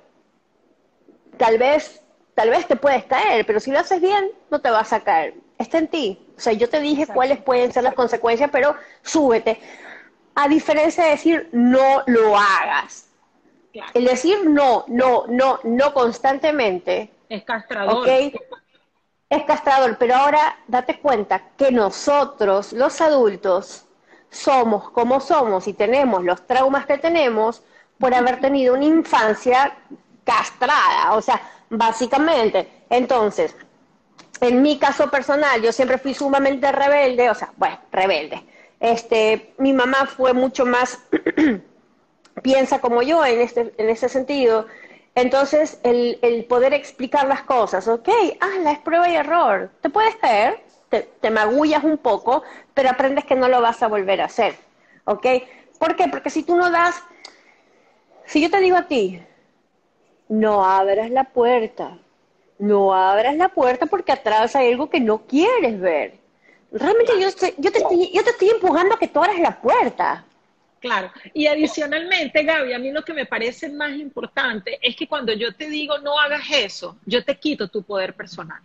tal 1.37 1.59
vez, 1.59 2.03
tal 2.35 2.51
vez 2.51 2.67
te 2.67 2.77
puedes 2.77 3.05
caer, 3.05 3.45
pero 3.47 3.61
si 3.61 3.71
lo 3.71 3.79
haces 3.79 4.01
bien, 4.01 4.31
no 4.51 4.61
te 4.61 4.71
vas 4.71 4.93
a 4.93 5.01
caer. 5.01 5.35
Está 5.59 5.79
en 5.79 5.89
ti. 5.89 6.27
O 6.37 6.41
sea, 6.41 6.53
yo 6.53 6.69
te 6.69 6.81
dije 6.81 7.07
cuáles 7.07 7.39
pueden 7.41 7.73
ser 7.73 7.85
las 7.85 7.95
consecuencias, 7.95 8.51
pero 8.51 8.75
súbete. 9.03 9.61
A 10.35 10.49
diferencia 10.49 11.05
de 11.05 11.11
decir, 11.11 11.49
no 11.53 12.03
lo 12.07 12.37
hagas. 12.37 13.09
El 13.93 14.05
decir 14.05 14.49
no, 14.49 14.85
no, 14.89 15.27
no, 15.29 15.61
no 15.65 15.95
constantemente. 15.95 17.11
Es 17.29 17.45
castrador. 17.45 18.09
Es 19.31 19.45
castrador, 19.45 19.97
pero 19.99 20.15
ahora 20.15 20.59
date 20.69 21.01
cuenta 21.01 21.43
que 21.57 21.73
nosotros, 21.73 22.73
los 22.73 23.01
adultos, 23.01 23.87
somos 24.31 24.91
como 24.91 25.21
somos 25.21 25.67
y 25.69 25.73
tenemos 25.73 26.23
los 26.25 26.47
traumas 26.47 26.87
que 26.87 26.99
tenemos 26.99 27.63
por 27.99 28.13
haber 28.15 28.41
tenido 28.41 28.75
una 28.75 28.85
infancia 28.85 29.77
castrada, 30.25 31.15
o 31.15 31.23
sea, 31.23 31.41
básicamente. 31.71 32.69
Entonces, 32.91 33.57
en 34.41 34.63
mi 34.63 34.79
caso 34.79 35.11
personal, 35.11 35.63
yo 35.63 35.73
siempre 35.73 35.99
fui 35.99 36.15
sumamente 36.15 36.71
rebelde, 36.73 37.31
o 37.31 37.35
sea, 37.35 37.53
bueno, 37.57 37.79
rebelde. 37.93 38.43
Este, 38.81 39.55
mi 39.59 39.73
mamá 39.73 40.07
fue 40.07 40.33
mucho 40.33 40.67
más 40.67 40.99
piensa 42.43 42.81
como 42.81 43.03
yo 43.03 43.25
en 43.25 43.41
este, 43.41 43.73
en 43.77 43.91
ese 43.91 44.09
sentido. 44.09 44.67
Entonces, 45.15 45.79
el, 45.85 46.19
el, 46.23 46.45
poder 46.45 46.75
explicar 46.75 47.27
las 47.29 47.43
cosas, 47.43 47.87
ok, 47.87 48.09
hazla, 48.41 48.73
es 48.73 48.79
prueba 48.81 49.09
y 49.09 49.17
error. 49.17 49.71
Te 49.81 49.91
puedes 49.91 50.17
caer, 50.17 50.63
te, 50.89 51.03
te 51.21 51.31
magullas 51.31 51.85
un 51.85 51.99
poco, 51.99 52.43
pero 52.75 52.91
aprendes 52.91 53.25
que 53.25 53.37
no 53.37 53.49
lo 53.49 53.61
vas 53.61 53.83
a 53.83 53.89
volver 53.89 54.21
a 54.21 54.27
hacer, 54.27 54.57
ok. 55.05 55.27
¿Por 55.79 55.97
qué? 55.97 56.09
Porque 56.09 56.31
si 56.31 56.43
tú 56.43 56.57
no 56.57 56.71
das, 56.71 57.03
si 58.27 58.41
yo 58.41 58.51
te 58.51 58.61
digo 58.61 58.77
a 58.77 58.89
ti, 58.89 59.21
no 60.29 60.65
abras 60.65 61.11
la 61.11 61.25
puerta, 61.25 61.99
no 62.59 62.95
abras 62.95 63.37
la 63.37 63.49
puerta 63.49 63.87
porque 63.87 64.13
atrás 64.13 64.57
hay 64.57 64.73
algo 64.73 64.91
que 64.91 65.01
no 65.01 65.27
quieres 65.27 65.79
ver. 65.81 66.19
Realmente 66.73 67.13
yo, 67.21 67.29
yo, 67.59 67.71
te 67.71 67.79
estoy, 67.79 68.11
yo 68.13 68.25
te 68.25 68.31
estoy 68.31 68.51
empujando 68.51 68.95
a 68.95 68.99
que 68.99 69.09
tú 69.09 69.21
abras 69.21 69.39
la 69.39 69.61
puerta. 69.61 70.25
Claro. 70.85 71.11
Y 71.33 71.47
adicionalmente, 71.47 72.43
Gaby, 72.43 72.75
a 72.75 72.79
mí 72.79 72.93
lo 72.93 73.03
que 73.03 73.15
me 73.15 73.25
parece 73.25 73.71
más 73.71 73.97
importante 73.97 74.79
es 74.83 74.95
que 74.95 75.09
cuando 75.09 75.33
yo 75.33 75.55
te 75.55 75.71
digo 75.71 75.97
no 75.97 76.21
hagas 76.21 76.43
eso, 76.51 76.99
yo 77.07 77.25
te 77.25 77.39
quito 77.39 77.69
tu 77.69 77.83
poder 77.83 78.13
personal 78.13 78.61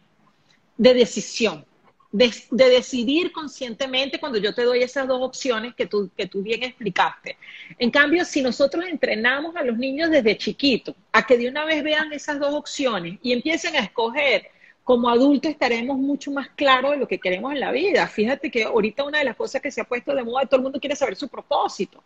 de 0.75 0.93
decisión, 0.93 1.65
de, 2.11 2.29
decidir 2.51 3.31
conscientemente 3.31 4.19
cuando 4.19 4.37
yo 4.37 4.53
te 4.53 4.63
doy 4.63 4.83
esas 4.83 5.07
dos 5.07 5.21
opciones 5.21 5.73
que 5.75 5.85
tú, 5.85 6.11
que 6.17 6.27
tú 6.27 6.43
bien 6.43 6.61
explicaste. 6.61 7.37
En 7.77 7.89
cambio, 7.89 8.25
si 8.25 8.41
nosotros 8.41 8.83
entrenamos 8.85 9.55
a 9.55 9.63
los 9.63 9.77
niños 9.77 10.09
desde 10.09 10.37
chiquitos 10.37 10.95
a 11.13 11.25
que 11.25 11.37
de 11.37 11.47
una 11.47 11.63
vez 11.63 11.81
vean 11.81 12.11
esas 12.11 12.37
dos 12.37 12.53
opciones 12.53 13.17
y 13.23 13.31
empiecen 13.31 13.77
a 13.77 13.79
escoger 13.79 14.51
como 14.89 15.07
adultos 15.07 15.51
estaremos 15.51 15.99
mucho 15.99 16.31
más 16.31 16.49
claros 16.55 16.93
de 16.93 16.97
lo 16.97 17.07
que 17.07 17.19
queremos 17.19 17.53
en 17.53 17.59
la 17.59 17.69
vida. 17.69 18.07
Fíjate 18.07 18.49
que 18.49 18.63
ahorita 18.63 19.03
una 19.03 19.19
de 19.19 19.23
las 19.23 19.35
cosas 19.35 19.61
que 19.61 19.69
se 19.69 19.81
ha 19.81 19.83
puesto 19.83 20.15
de 20.15 20.23
moda, 20.23 20.47
todo 20.47 20.55
el 20.55 20.63
mundo 20.63 20.79
quiere 20.79 20.95
saber 20.95 21.15
su 21.15 21.27
propósito. 21.27 22.03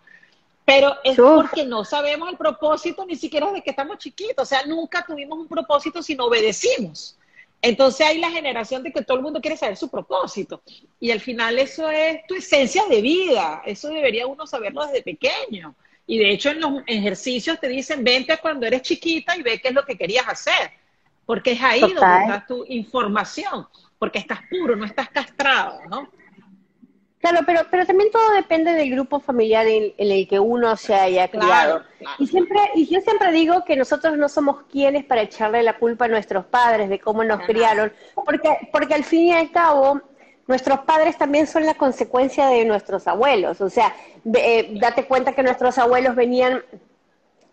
Pero 0.65 0.93
es 1.01 1.15
porque 1.15 1.65
no 1.65 1.85
sabemos 1.85 2.29
el 2.29 2.35
propósito 2.35 3.05
ni 3.05 3.15
siquiera 3.15 3.47
desde 3.47 3.63
que 3.63 3.69
estamos 3.69 3.99
chiquitos. 3.99 4.43
O 4.43 4.45
sea, 4.45 4.65
nunca 4.65 5.01
tuvimos 5.07 5.39
un 5.39 5.47
propósito 5.47 6.03
si 6.03 6.13
no 6.13 6.25
obedecimos. 6.25 7.17
Entonces 7.61 8.05
hay 8.05 8.17
la 8.17 8.29
generación 8.29 8.83
de 8.83 8.91
que 8.91 9.01
todo 9.01 9.15
el 9.15 9.23
mundo 9.23 9.39
quiere 9.39 9.55
saber 9.55 9.77
su 9.77 9.87
propósito. 9.89 10.61
Y 10.99 11.11
al 11.11 11.21
final 11.21 11.59
eso 11.59 11.89
es 11.89 12.27
tu 12.27 12.35
esencia 12.35 12.83
de 12.89 13.01
vida. 13.01 13.61
Eso 13.65 13.87
debería 13.87 14.27
uno 14.27 14.45
saberlo 14.45 14.85
desde 14.85 15.01
pequeño. 15.03 15.73
Y 16.05 16.17
de 16.17 16.31
hecho 16.31 16.49
en 16.49 16.59
los 16.59 16.81
ejercicios 16.85 17.61
te 17.61 17.69
dicen, 17.69 18.03
vente 18.03 18.37
cuando 18.41 18.65
eres 18.65 18.81
chiquita 18.81 19.37
y 19.37 19.41
ve 19.41 19.61
qué 19.61 19.69
es 19.69 19.73
lo 19.73 19.85
que 19.85 19.97
querías 19.97 20.27
hacer 20.27 20.82
porque 21.25 21.53
es 21.53 21.61
ahí 21.61 21.81
donde 21.81 21.95
está 21.95 22.45
tu 22.47 22.65
información, 22.67 23.67
porque 23.97 24.19
estás 24.19 24.39
puro, 24.49 24.75
no 24.75 24.85
estás 24.85 25.09
castrado, 25.09 25.79
¿no? 25.89 26.09
Claro, 27.23 27.39
pero, 27.45 27.61
pero 27.71 27.85
también 27.85 28.11
todo 28.11 28.33
depende 28.33 28.73
del 28.73 28.91
grupo 28.91 29.21
familiar 29.21 29.65
en, 29.65 29.93
el 29.97 30.27
que 30.27 30.41
uno 30.41 30.75
se 30.75 30.93
haya 30.93 31.29
criado. 31.29 31.81
Y 32.19 32.27
siempre, 32.27 32.59
y 32.75 32.85
yo 32.85 32.99
siempre 32.99 33.31
digo 33.31 33.63
que 33.63 33.77
nosotros 33.77 34.17
no 34.17 34.27
somos 34.27 34.63
quienes 34.69 35.05
para 35.05 35.21
echarle 35.21 35.63
la 35.63 35.77
culpa 35.77 36.03
a 36.03 36.09
nuestros 36.09 36.43
padres 36.43 36.89
de 36.89 36.99
cómo 36.99 37.23
nos 37.23 37.39
criaron, 37.45 37.93
porque, 38.13 38.67
porque 38.73 38.93
al 38.95 39.05
fin 39.05 39.27
y 39.27 39.31
al 39.31 39.51
cabo, 39.51 40.01
nuestros 40.47 40.79
padres 40.79 41.17
también 41.17 41.47
son 41.47 41.65
la 41.65 41.75
consecuencia 41.75 42.47
de 42.47 42.65
nuestros 42.65 43.07
abuelos. 43.07 43.61
O 43.61 43.69
sea, 43.69 43.95
eh, 44.33 44.77
date 44.81 45.05
cuenta 45.05 45.31
que 45.31 45.43
nuestros 45.43 45.77
abuelos 45.77 46.17
venían 46.17 46.61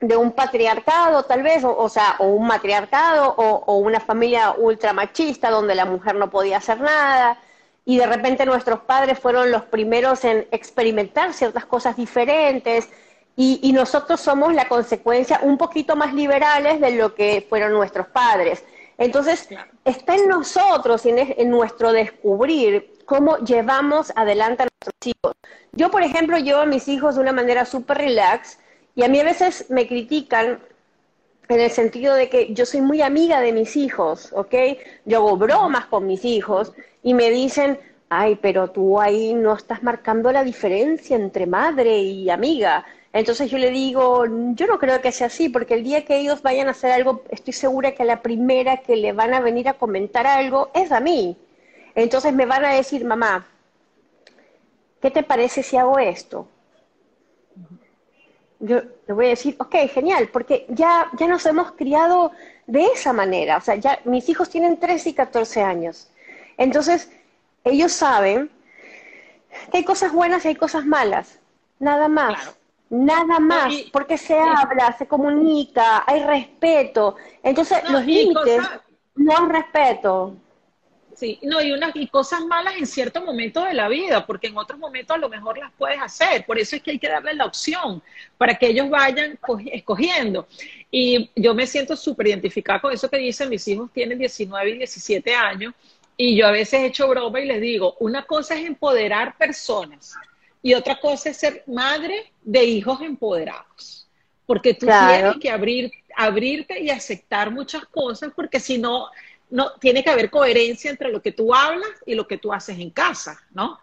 de 0.01 0.17
un 0.17 0.33
patriarcado 0.33 1.25
tal 1.25 1.43
vez, 1.43 1.63
o, 1.65 1.89
sea, 1.89 2.17
o 2.19 2.27
un 2.27 2.47
matriarcado, 2.47 3.35
o, 3.37 3.77
una 3.77 4.01
familia 4.01 4.53
ultra 4.57 4.93
machista 4.93 5.51
donde 5.51 5.75
la 5.75 5.85
mujer 5.85 6.15
no 6.15 6.31
podía 6.31 6.57
hacer 6.57 6.81
nada, 6.81 7.39
y 7.85 7.99
de 7.99 8.07
repente 8.07 8.47
nuestros 8.47 8.81
padres 8.81 9.19
fueron 9.19 9.51
los 9.51 9.63
primeros 9.65 10.25
en 10.25 10.47
experimentar 10.51 11.35
ciertas 11.35 11.67
cosas 11.67 11.97
diferentes, 11.97 12.89
y, 13.37 13.73
nosotros 13.73 14.21
somos 14.21 14.53
la 14.53 14.69
consecuencia 14.69 15.41
un 15.43 15.57
poquito 15.57 15.97
más 15.97 16.13
liberales 16.13 16.79
de 16.79 16.91
lo 16.91 17.15
que 17.15 17.47
fueron 17.49 17.73
nuestros 17.73 18.07
padres. 18.09 18.63
Entonces, 18.99 19.49
está 19.83 20.15
en 20.15 20.29
nosotros, 20.29 21.07
en, 21.07 21.35
en 21.39 21.49
nuestro 21.49 21.91
descubrir 21.91 22.93
cómo 23.07 23.39
llevamos 23.39 24.13
adelante 24.15 24.65
a 24.65 24.67
nuestros 24.67 25.07
hijos. 25.07 25.35
Yo, 25.73 25.91
por 25.91 26.03
ejemplo, 26.03 26.37
llevo 26.37 26.61
a 26.61 26.67
mis 26.67 26.87
hijos 26.87 27.15
de 27.15 27.23
una 27.23 27.33
manera 27.33 27.65
súper 27.65 27.97
relax, 27.97 28.59
y 28.95 29.03
a 29.03 29.09
mí 29.09 29.21
a 29.21 29.25
veces 29.25 29.67
me 29.71 29.87
critican 29.87 30.61
en 31.49 31.61
el 31.61 31.71
sentido 31.71 32.15
de 32.15 32.29
que 32.29 32.53
yo 32.55 32.65
soy 32.65 32.81
muy 32.81 33.03
amiga 33.03 33.41
de 33.41 33.53
mis 33.53 33.77
hijos, 33.77 34.33
¿ok? 34.33 34.55
Yo 35.05 35.19
hago 35.19 35.37
bromas 35.37 35.87
con 35.87 36.07
mis 36.07 36.25
hijos 36.25 36.73
y 37.03 37.15
me 37.15 37.31
dicen, 37.31 37.79
ay, 38.09 38.39
pero 38.41 38.71
tú 38.71 39.01
ahí 39.01 39.35
no 39.35 39.55
estás 39.55 39.83
marcando 39.83 40.31
la 40.33 40.45
diferencia 40.45 41.17
entre 41.17 41.47
madre 41.47 41.99
y 41.99 42.31
amiga. 42.31 42.85
Entonces 43.13 43.51
yo 43.51 43.59
le 43.59 43.71
digo, 43.71 44.25
yo 44.55 44.67
no 44.67 44.79
creo 44.79 45.01
que 45.01 45.11
sea 45.11 45.27
así, 45.27 45.49
porque 45.49 45.75
el 45.75 45.83
día 45.83 46.05
que 46.05 46.19
ellos 46.19 46.43
vayan 46.43 46.69
a 46.69 46.73
hacer 46.73 46.93
algo, 46.93 47.25
estoy 47.31 47.53
segura 47.53 47.93
que 47.93 48.05
la 48.05 48.23
primera 48.23 48.79
que 48.79 48.95
le 48.97 49.13
van 49.13 49.35
a 49.35 49.41
venir 49.41 49.69
a 49.69 49.75
comentar 49.75 50.27
algo 50.27 50.71
es 50.75 50.93
a 50.93 51.01
mí. 51.01 51.37
Entonces 51.97 52.33
me 52.33 52.47
van 52.47 52.65
a 52.65 52.75
decir, 52.75 53.05
mamá, 53.05 53.47
¿qué 55.03 55.11
te 55.11 55.25
parece 55.25 55.63
si 55.65 55.77
hago 55.77 55.99
esto? 55.99 56.47
Yo 58.61 58.83
le 59.07 59.15
voy 59.15 59.27
a 59.27 59.31
decir, 59.31 59.57
ok, 59.59 59.75
genial, 59.93 60.29
porque 60.33 60.67
ya, 60.69 61.11
ya 61.19 61.27
nos 61.27 61.45
hemos 61.47 61.73
criado 61.73 62.33
de 62.67 62.85
esa 62.85 63.13
manera. 63.13 63.57
O 63.57 63.61
sea, 63.61 63.75
ya 63.77 63.99
mis 64.05 64.29
hijos 64.29 64.49
tienen 64.49 64.79
13 64.79 65.11
y 65.11 65.15
14 65.15 65.63
años. 65.63 66.11
Entonces, 66.57 67.11
ellos 67.65 67.93
saben 67.93 68.51
que 69.73 69.79
hay 69.79 69.85
cosas 69.85 70.13
buenas 70.13 70.45
y 70.45 70.49
hay 70.49 70.57
cosas 70.57 70.85
malas. 70.85 71.41
Nada 71.79 72.09
más. 72.09 72.55
Nada 72.91 73.39
más, 73.39 73.73
porque 73.93 74.19
se 74.19 74.37
habla, 74.37 74.93
se 74.99 75.07
comunica, 75.07 76.03
hay 76.07 76.25
respeto. 76.25 77.15
Entonces, 77.41 77.89
los 77.89 78.05
límites 78.05 78.63
no 79.15 79.33
hay 79.33 79.47
respeto. 79.47 80.35
Sí, 81.21 81.39
no, 81.43 81.61
y 81.61 81.71
unas 81.71 81.95
y 81.97 82.07
cosas 82.07 82.47
malas 82.47 82.77
en 82.79 82.87
ciertos 82.87 83.23
momentos 83.23 83.67
de 83.67 83.75
la 83.75 83.89
vida, 83.89 84.25
porque 84.25 84.47
en 84.47 84.57
otros 84.57 84.79
momentos 84.79 85.15
a 85.15 85.21
lo 85.21 85.29
mejor 85.29 85.59
las 85.59 85.71
puedes 85.77 86.01
hacer. 86.01 86.47
Por 86.47 86.59
eso 86.59 86.77
es 86.77 86.83
que 86.83 86.93
hay 86.93 86.99
que 86.99 87.11
darles 87.11 87.37
la 87.37 87.45
opción 87.45 88.03
para 88.39 88.55
que 88.55 88.69
ellos 88.69 88.89
vayan 88.89 89.39
escogiendo. 89.71 90.49
Y 90.91 91.31
yo 91.37 91.55
me 91.55 91.67
siento 91.67 91.95
súper 91.95 92.29
identificada 92.29 92.81
con 92.81 92.95
eso 92.95 93.11
que 93.11 93.19
dicen, 93.19 93.51
mis 93.51 93.69
hijos 93.69 93.91
tienen 93.93 94.19
19 94.19 94.71
y 94.71 94.79
17 94.79 95.35
años, 95.35 95.75
y 96.17 96.37
yo 96.37 96.47
a 96.47 96.53
veces 96.53 96.81
he 96.81 96.87
hecho 96.87 97.07
broma 97.07 97.39
y 97.39 97.45
les 97.45 97.61
digo, 97.61 97.97
una 98.01 98.23
cosa 98.23 98.55
es 98.55 98.65
empoderar 98.65 99.37
personas 99.37 100.15
y 100.63 100.73
otra 100.73 100.99
cosa 100.99 101.29
es 101.29 101.37
ser 101.37 101.65
madre 101.67 102.33
de 102.41 102.65
hijos 102.65 103.03
empoderados. 103.03 104.09
Porque 104.47 104.73
tú 104.73 104.87
tienes 104.87 105.37
que 105.39 105.51
abrir, 105.51 105.93
abrirte 106.17 106.81
y 106.81 106.89
aceptar 106.89 107.51
muchas 107.51 107.85
cosas, 107.85 108.33
porque 108.35 108.59
si 108.59 108.79
no, 108.79 109.11
no, 109.51 109.73
tiene 109.81 110.03
que 110.03 110.11
haber 110.11 110.31
coherencia 110.31 110.91
entre 110.91 111.11
lo 111.11 111.21
que 111.23 111.33
tú 111.33 111.55
hablas 111.55 111.91
y 112.07 112.15
lo 112.15 112.27
que 112.27 112.39
tú 112.39 112.53
haces 112.53 112.79
en 112.79 112.91
casa, 112.91 113.41
¿no? 113.53 113.79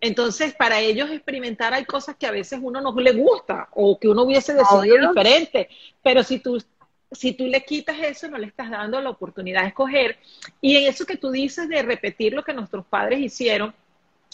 Entonces, 0.00 0.52
para 0.54 0.80
ellos 0.80 1.10
experimentar 1.10 1.72
hay 1.72 1.84
cosas 1.84 2.16
que 2.16 2.26
a 2.26 2.32
veces 2.32 2.58
uno 2.60 2.80
no 2.80 2.92
le 2.92 3.12
gusta 3.12 3.68
o 3.72 3.98
que 3.98 4.08
uno 4.08 4.22
hubiese 4.22 4.52
decidido 4.52 5.08
diferente, 5.08 5.68
pero 6.02 6.24
si 6.24 6.40
tú, 6.40 6.60
si 7.12 7.32
tú 7.34 7.46
le 7.46 7.64
quitas 7.64 7.96
eso, 8.00 8.26
no 8.28 8.36
le 8.36 8.48
estás 8.48 8.68
dando 8.68 9.00
la 9.00 9.10
oportunidad 9.10 9.62
de 9.62 9.68
escoger. 9.68 10.18
Y 10.60 10.76
en 10.76 10.88
eso 10.88 11.06
que 11.06 11.16
tú 11.16 11.30
dices 11.30 11.68
de 11.68 11.82
repetir 11.82 12.32
lo 12.32 12.42
que 12.42 12.52
nuestros 12.52 12.84
padres 12.84 13.20
hicieron, 13.20 13.72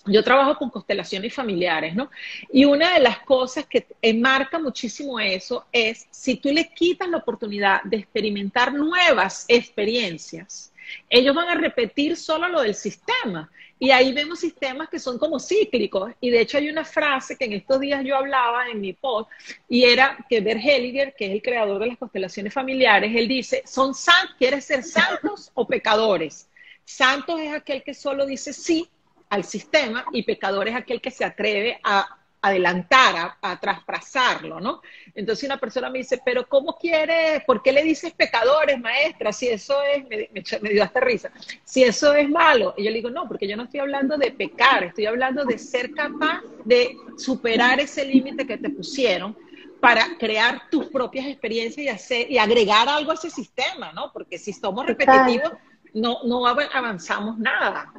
yo 0.07 0.25
trabajo 0.25 0.57
con 0.57 0.71
constelaciones 0.71 1.35
familiares, 1.35 1.95
¿no? 1.95 2.11
Y 2.51 2.65
una 2.65 2.95
de 2.95 3.01
las 3.01 3.21
cosas 3.21 3.67
que 3.67 3.87
enmarca 4.01 4.59
muchísimo 4.59 5.21
eso 5.21 5.67
es 5.71 6.07
si 6.11 6.37
tú 6.37 6.51
le 6.51 6.69
quitas 6.73 7.09
la 7.09 7.19
oportunidad 7.19 7.83
de 7.83 7.99
experimentar 7.99 8.73
nuevas 8.73 9.45
experiencias, 9.49 10.73
ellos 11.09 11.35
van 11.35 11.49
a 11.49 11.55
repetir 11.55 12.17
solo 12.17 12.49
lo 12.49 12.63
del 12.63 12.75
sistema. 12.75 13.51
Y 13.81 13.91
ahí 13.91 14.13
vemos 14.13 14.41
sistemas 14.41 14.89
que 14.89 14.99
son 14.99 15.19
como 15.19 15.39
cíclicos. 15.39 16.13
Y 16.21 16.31
de 16.31 16.41
hecho 16.41 16.59
hay 16.59 16.69
una 16.69 16.85
frase 16.85 17.37
que 17.37 17.45
en 17.45 17.53
estos 17.53 17.81
días 17.81 18.05
yo 18.05 18.17
hablaba 18.17 18.69
en 18.69 18.81
mi 18.81 18.93
post, 18.93 19.31
y 19.69 19.85
era 19.85 20.19
que 20.29 20.41
Bert 20.41 20.61
Hellinger, 20.63 21.15
que 21.15 21.27
es 21.27 21.33
el 21.33 21.43
creador 21.43 21.79
de 21.81 21.87
las 21.87 21.99
constelaciones 21.99 22.53
familiares, 22.53 23.13
él 23.15 23.29
dice, 23.29 23.63
¿son 23.65 23.95
santos? 23.95 24.35
¿Quieres 24.39 24.65
ser 24.65 24.83
santos 24.83 25.51
o 25.55 25.67
pecadores? 25.67 26.49
Santos 26.85 27.39
es 27.41 27.53
aquel 27.53 27.83
que 27.83 27.95
solo 27.95 28.27
dice 28.27 28.53
sí 28.53 28.89
al 29.29 29.45
sistema 29.45 30.05
y 30.13 30.23
pecador 30.23 30.69
es 30.69 30.75
aquel 30.75 31.01
que 31.01 31.11
se 31.11 31.25
atreve 31.25 31.79
a 31.85 32.18
adelantar, 32.41 33.37
a, 33.41 33.61
traspasarlo, 33.61 34.61
¿no? 34.61 34.81
Entonces 35.15 35.45
una 35.45 35.59
persona 35.59 35.91
me 35.91 35.99
dice, 35.99 36.21
pero 36.25 36.49
¿cómo 36.49 36.77
quieres, 36.77 37.43
por 37.45 37.63
qué 37.63 37.73
le 37.73 37.83
dices 37.83 38.13
pecadores, 38.13 38.79
maestra? 38.81 39.33
Si 39.33 39.49
eso 39.49 39.77
es, 39.83 40.05
me, 40.09 40.71
dio 40.71 40.85
hasta 40.85 41.01
risa, 41.01 41.31
si 41.65 41.83
eso 41.83 42.15
es 42.15 42.29
malo. 42.29 42.75
Y 42.77 42.85
yo 42.85 42.91
le 42.91 42.97
digo, 42.97 43.11
no, 43.11 43.27
porque 43.27 43.49
yo 43.49 43.57
no 43.57 43.65
estoy 43.65 43.81
hablando 43.81 44.17
de 44.17 44.31
pecar, 44.31 44.85
estoy 44.85 45.07
hablando 45.07 45.45
de 45.45 45.59
ser 45.59 45.93
capaz 45.93 46.43
de 46.65 46.97
superar 47.17 47.81
ese 47.81 48.05
límite 48.05 48.47
que 48.47 48.57
te 48.57 48.71
pusieron 48.71 49.37
para 49.81 50.17
crear 50.19 50.69
tus 50.71 50.87
propias 50.87 51.27
experiencias 51.27 51.85
y, 51.85 51.89
hacer, 51.89 52.31
y 52.31 52.39
agregar 52.39 52.89
algo 52.89 53.13
a 53.13 53.15
ese 53.15 53.31
sistema, 53.31 53.93
¿no? 53.93 54.13
Porque 54.13 54.39
si 54.39 54.53
somos 54.53 54.87
repetitivos, 54.87 55.53
no, 55.95 56.19
no 56.25 56.47
avanzamos 56.47 57.39
nada. 57.39 57.93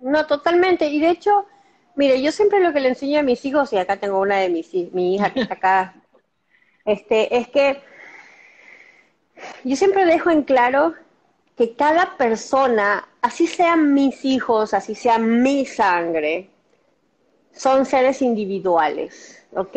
No, 0.00 0.26
totalmente. 0.26 0.88
Y 0.88 1.00
de 1.00 1.10
hecho, 1.10 1.46
Mire, 1.96 2.20
yo 2.20 2.30
siempre 2.30 2.60
lo 2.60 2.72
que 2.74 2.80
le 2.80 2.90
enseño 2.90 3.18
a 3.20 3.22
mis 3.22 3.44
hijos, 3.44 3.72
y 3.72 3.78
acá 3.78 3.96
tengo 3.96 4.20
una 4.20 4.36
de 4.36 4.50
mis 4.50 4.72
mi 4.92 5.14
hija 5.14 5.32
que 5.32 5.40
está 5.40 5.54
acá, 5.54 5.94
este, 6.84 7.36
es 7.36 7.48
que 7.48 7.80
yo 9.64 9.76
siempre 9.76 10.04
dejo 10.04 10.30
en 10.30 10.42
claro 10.42 10.94
que 11.56 11.74
cada 11.74 12.16
persona, 12.18 13.08
así 13.22 13.46
sean 13.46 13.94
mis 13.94 14.24
hijos, 14.26 14.74
así 14.74 14.94
sea 14.94 15.18
mi 15.18 15.64
sangre, 15.64 16.50
son 17.52 17.86
seres 17.86 18.20
individuales, 18.20 19.42
¿ok? 19.54 19.76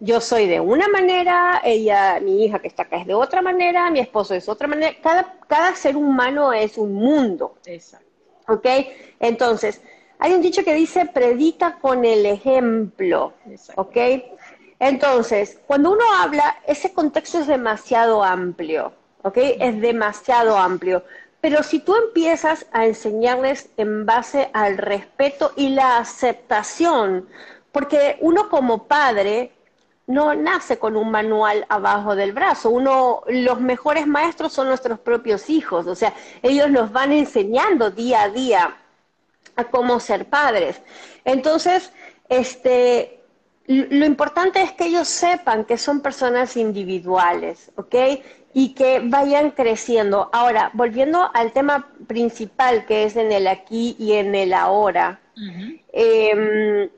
Yo 0.00 0.20
soy 0.20 0.48
de 0.48 0.58
una 0.58 0.88
manera, 0.88 1.60
ella, 1.64 2.18
mi 2.20 2.44
hija 2.44 2.58
que 2.58 2.66
está 2.66 2.82
acá 2.82 2.96
es 2.96 3.06
de 3.06 3.14
otra 3.14 3.42
manera, 3.42 3.90
mi 3.90 4.00
esposo 4.00 4.34
es 4.34 4.48
otra 4.48 4.66
manera, 4.66 4.92
cada, 5.00 5.38
cada 5.46 5.74
ser 5.76 5.96
humano 5.96 6.52
es 6.52 6.76
un 6.76 6.92
mundo. 6.92 7.54
Exacto. 7.64 8.04
¿Ok? 8.48 8.66
Entonces, 9.20 9.80
hay 10.24 10.32
un 10.32 10.40
dicho 10.40 10.64
que 10.64 10.72
dice, 10.72 11.04
predica 11.04 11.74
con 11.80 12.06
el 12.06 12.24
ejemplo, 12.24 13.34
¿ok? 13.74 13.96
Entonces, 14.78 15.58
cuando 15.66 15.92
uno 15.92 16.04
habla, 16.18 16.60
ese 16.66 16.94
contexto 16.94 17.40
es 17.40 17.46
demasiado 17.46 18.24
amplio, 18.24 18.94
¿ok? 19.20 19.36
Es 19.36 19.78
demasiado 19.82 20.56
amplio. 20.56 21.04
Pero 21.42 21.62
si 21.62 21.80
tú 21.80 21.94
empiezas 21.94 22.64
a 22.72 22.86
enseñarles 22.86 23.68
en 23.76 24.06
base 24.06 24.48
al 24.54 24.78
respeto 24.78 25.52
y 25.56 25.68
la 25.68 25.98
aceptación, 25.98 27.28
porque 27.70 28.16
uno 28.20 28.48
como 28.48 28.84
padre 28.84 29.52
no 30.06 30.34
nace 30.34 30.78
con 30.78 30.96
un 30.96 31.10
manual 31.10 31.66
abajo 31.68 32.16
del 32.16 32.32
brazo. 32.32 32.70
Uno, 32.70 33.22
los 33.26 33.60
mejores 33.60 34.06
maestros 34.06 34.54
son 34.54 34.68
nuestros 34.68 34.98
propios 35.00 35.50
hijos, 35.50 35.86
o 35.86 35.94
sea, 35.94 36.14
ellos 36.42 36.70
nos 36.70 36.92
van 36.92 37.12
enseñando 37.12 37.90
día 37.90 38.22
a 38.22 38.28
día 38.28 38.76
a 39.56 39.64
cómo 39.64 40.00
ser 40.00 40.26
padres. 40.26 40.80
Entonces, 41.24 41.92
este, 42.28 43.20
lo 43.66 44.04
importante 44.04 44.62
es 44.62 44.72
que 44.72 44.86
ellos 44.86 45.08
sepan 45.08 45.64
que 45.64 45.78
son 45.78 46.00
personas 46.00 46.56
individuales, 46.56 47.72
¿ok? 47.76 47.94
Y 48.52 48.74
que 48.74 49.00
vayan 49.00 49.50
creciendo. 49.50 50.28
Ahora, 50.32 50.70
volviendo 50.74 51.30
al 51.34 51.52
tema 51.52 51.88
principal 52.06 52.86
que 52.86 53.04
es 53.04 53.16
en 53.16 53.32
el 53.32 53.46
aquí 53.46 53.96
y 53.98 54.12
en 54.12 54.34
el 54.34 54.52
ahora. 54.52 55.20
eh, 55.92 56.90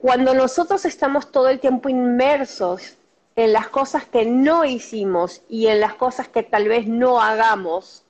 cuando 0.00 0.34
nosotros 0.34 0.84
estamos 0.84 1.32
todo 1.32 1.48
el 1.48 1.58
tiempo 1.58 1.88
inmersos 1.88 2.96
en 3.34 3.52
las 3.52 3.68
cosas 3.68 4.04
que 4.04 4.26
no 4.26 4.64
hicimos 4.64 5.42
y 5.48 5.66
en 5.68 5.80
las 5.80 5.94
cosas 5.94 6.28
que 6.28 6.42
tal 6.42 6.68
vez 6.68 6.86
no 6.86 7.20
hagamos, 7.20 8.04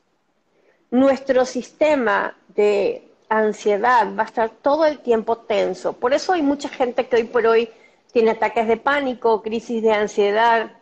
nuestro 0.90 1.44
sistema 1.44 2.36
de 2.48 3.07
ansiedad 3.28 4.06
va 4.16 4.22
a 4.22 4.26
estar 4.26 4.50
todo 4.50 4.86
el 4.86 5.00
tiempo 5.00 5.38
tenso. 5.38 5.92
Por 5.92 6.14
eso 6.14 6.32
hay 6.32 6.42
mucha 6.42 6.68
gente 6.68 7.06
que 7.06 7.16
hoy 7.16 7.24
por 7.24 7.46
hoy 7.46 7.70
tiene 8.12 8.30
ataques 8.30 8.66
de 8.66 8.76
pánico, 8.76 9.42
crisis 9.42 9.82
de 9.82 9.92
ansiedad. 9.92 10.72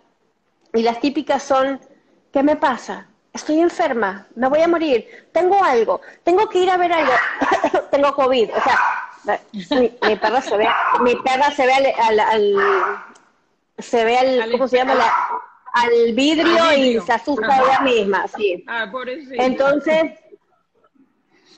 Y 0.73 0.83
las 0.83 1.01
típicas 1.01 1.43
son, 1.43 1.81
¿qué 2.33 2.43
me 2.43 2.57
pasa? 2.57 3.09
Estoy 3.33 3.61
enferma, 3.61 4.27
me 4.35 4.49
voy 4.49 4.63
a 4.63 4.69
morir, 4.69 5.07
tengo 5.33 5.63
algo, 5.63 6.01
tengo 6.25 6.49
que 6.49 6.61
ir 6.61 6.71
a 6.71 6.79
ver 6.79 6.93
algo, 6.93 7.13
tengo 7.91 8.15
COVID. 8.15 8.51
O 8.51 8.63
sea, 8.63 9.39
mi, 9.79 10.17
perra 10.17 10.41
se 10.41 10.57
ve, 10.57 10.67
mi 11.03 11.17
perra 11.17 11.51
se 11.51 11.67
ve 11.67 11.73
al, 11.75 12.57
se 13.79 14.05
ve 14.05 14.19
al, 14.19 14.51
¿cómo 14.53 14.69
se 14.69 14.79
llama? 14.79 14.95
al, 15.73 16.15
vidrio 16.15 16.73
y 16.77 16.99
se 17.01 17.13
asusta 17.13 17.59
ella 17.59 17.81
misma, 17.81 18.27
sí. 18.29 18.65
Ah, 18.67 18.91
Entonces, 19.33 20.13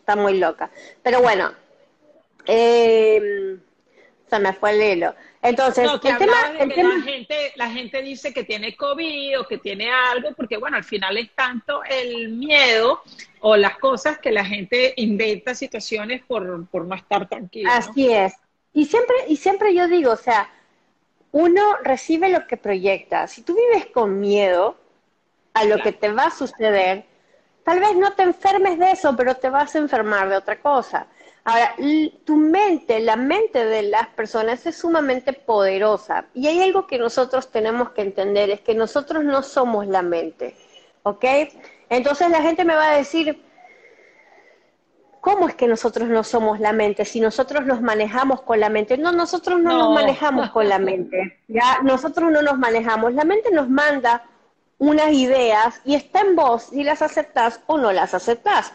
está 0.08 0.16
muy 0.16 0.38
loca. 0.38 0.70
Pero 1.02 1.20
bueno, 1.20 1.52
eh, 2.46 3.58
se 4.28 4.38
me 4.38 4.54
fue 4.54 4.70
el 4.70 4.98
hilo. 4.98 5.14
Entonces, 5.42 5.88
el 5.88 6.00
tema, 6.00 6.52
La, 6.52 7.02
gente, 7.02 7.52
la 7.56 7.70
gente 7.70 8.02
dice 8.02 8.32
que 8.32 8.42
tiene 8.42 8.74
COVID 8.74 9.40
o 9.40 9.46
que 9.46 9.58
tiene 9.58 9.90
algo, 9.90 10.32
porque 10.34 10.56
bueno, 10.56 10.78
al 10.78 10.84
final 10.84 11.16
es 11.18 11.30
tanto 11.34 11.82
el 11.84 12.30
miedo 12.30 13.02
o 13.40 13.56
las 13.56 13.78
cosas 13.78 14.18
que 14.18 14.32
la 14.32 14.44
gente 14.44 14.94
inventa 14.96 15.54
situaciones 15.54 16.22
por, 16.26 16.42
no 16.42 16.94
estar 16.94 17.28
tranquilo. 17.28 17.70
Así 17.70 18.10
es. 18.10 18.34
Y 18.72 18.86
siempre, 18.86 19.16
y 19.28 19.36
siempre 19.36 19.74
yo 19.74 19.88
digo, 19.88 20.12
o 20.12 20.16
sea, 20.16 20.50
uno 21.32 21.76
recibe 21.84 22.30
lo 22.30 22.46
que 22.46 22.56
proyecta. 22.56 23.26
Si 23.26 23.42
tú 23.42 23.54
vives 23.54 23.86
con 23.86 24.18
miedo 24.20 24.76
a 25.52 25.64
lo 25.64 25.78
que 25.82 25.92
te 25.92 26.10
va 26.10 26.24
a 26.24 26.30
suceder, 26.30 27.04
tal 27.68 27.80
vez 27.80 27.96
no 27.96 28.14
te 28.14 28.22
enfermes 28.22 28.78
de 28.78 28.92
eso, 28.92 29.14
pero 29.14 29.34
te 29.34 29.50
vas 29.50 29.74
a 29.74 29.78
enfermar 29.78 30.30
de 30.30 30.36
otra 30.38 30.58
cosa. 30.58 31.06
Ahora, 31.44 31.74
tu 32.24 32.34
mente, 32.34 32.98
la 32.98 33.14
mente 33.14 33.62
de 33.62 33.82
las 33.82 34.06
personas 34.08 34.64
es 34.64 34.78
sumamente 34.78 35.34
poderosa 35.34 36.24
y 36.32 36.46
hay 36.46 36.62
algo 36.62 36.86
que 36.86 36.96
nosotros 36.96 37.50
tenemos 37.50 37.90
que 37.90 38.00
entender, 38.00 38.48
es 38.48 38.62
que 38.62 38.74
nosotros 38.74 39.22
no 39.22 39.42
somos 39.42 39.86
la 39.86 40.00
mente, 40.00 40.56
¿ok? 41.02 41.24
Entonces 41.90 42.30
la 42.30 42.40
gente 42.40 42.64
me 42.64 42.74
va 42.74 42.92
a 42.92 42.96
decir, 42.96 43.38
¿cómo 45.20 45.46
es 45.46 45.54
que 45.54 45.68
nosotros 45.68 46.08
no 46.08 46.24
somos 46.24 46.60
la 46.60 46.72
mente 46.72 47.04
si 47.04 47.20
nosotros 47.20 47.66
nos 47.66 47.82
manejamos 47.82 48.40
con 48.40 48.60
la 48.60 48.70
mente? 48.70 48.96
No, 48.96 49.12
nosotros 49.12 49.60
no, 49.60 49.76
nos 49.76 49.94
manejamos 49.94 50.48
con 50.52 50.70
la 50.70 50.78
mente, 50.90 51.42
ya 51.48 51.80
nosotros 51.82 52.32
no 52.32 52.40
nos 52.40 52.56
manejamos, 52.56 53.12
la 53.12 53.24
mente 53.24 53.50
nos 53.52 53.68
manda 53.68 54.24
unas 54.78 55.12
ideas 55.12 55.80
y 55.84 55.94
está 55.94 56.20
en 56.20 56.36
vos 56.36 56.64
si 56.70 56.84
las 56.84 57.02
aceptás 57.02 57.60
o 57.66 57.78
no 57.78 57.92
las 57.92 58.14
aceptás. 58.14 58.72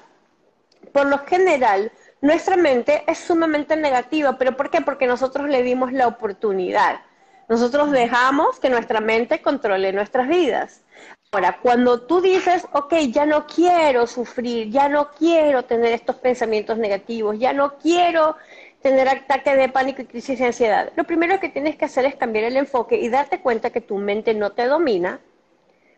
Por 0.92 1.08
lo 1.08 1.20
general, 1.20 1.92
nuestra 2.22 2.56
mente 2.58 3.04
es 3.08 3.18
sumamente 3.18 3.76
negativa, 3.76 4.38
pero 4.38 4.56
¿por 4.56 4.70
qué? 4.70 4.82
Porque 4.82 5.08
nosotros 5.08 5.50
le 5.50 5.64
dimos 5.64 5.92
la 5.92 6.08
oportunidad. 6.08 7.02
Nosotros 7.50 7.92
dejamos 7.92 8.60
que 8.60 8.70
nuestra 8.70 9.02
mente 9.02 9.42
controle 9.42 9.92
nuestras 9.92 10.28
vidas. 10.28 10.82
Ahora, 11.32 11.58
cuando 11.62 12.02
tú 12.02 12.22
dices, 12.22 12.66
ok, 12.74 12.94
ya 13.10 13.26
no 13.26 13.48
quiero 13.48 14.06
sufrir, 14.06 14.70
ya 14.70 14.88
no 14.88 15.10
quiero 15.12 15.64
tener 15.64 15.92
estos 15.92 16.18
pensamientos 16.18 16.78
negativos, 16.78 17.40
ya 17.40 17.54
no 17.54 17.78
quiero 17.78 18.38
tener 18.82 19.10
ataques 19.10 19.58
de 19.58 19.70
pánico 19.70 20.02
y 20.02 20.06
crisis 20.06 20.38
de 20.38 20.46
ansiedad, 20.46 20.92
lo 20.96 21.06
primero 21.06 21.40
que 21.40 21.50
tienes 21.50 21.78
que 21.78 21.86
hacer 21.86 22.06
es 22.06 22.16
cambiar 22.16 22.44
el 22.46 22.58
enfoque 22.58 22.98
y 22.98 23.10
darte 23.10 23.40
cuenta 23.40 23.72
que 23.72 23.82
tu 23.82 23.98
mente 23.98 24.34
no 24.34 24.52
te 24.52 24.66
domina, 24.68 25.22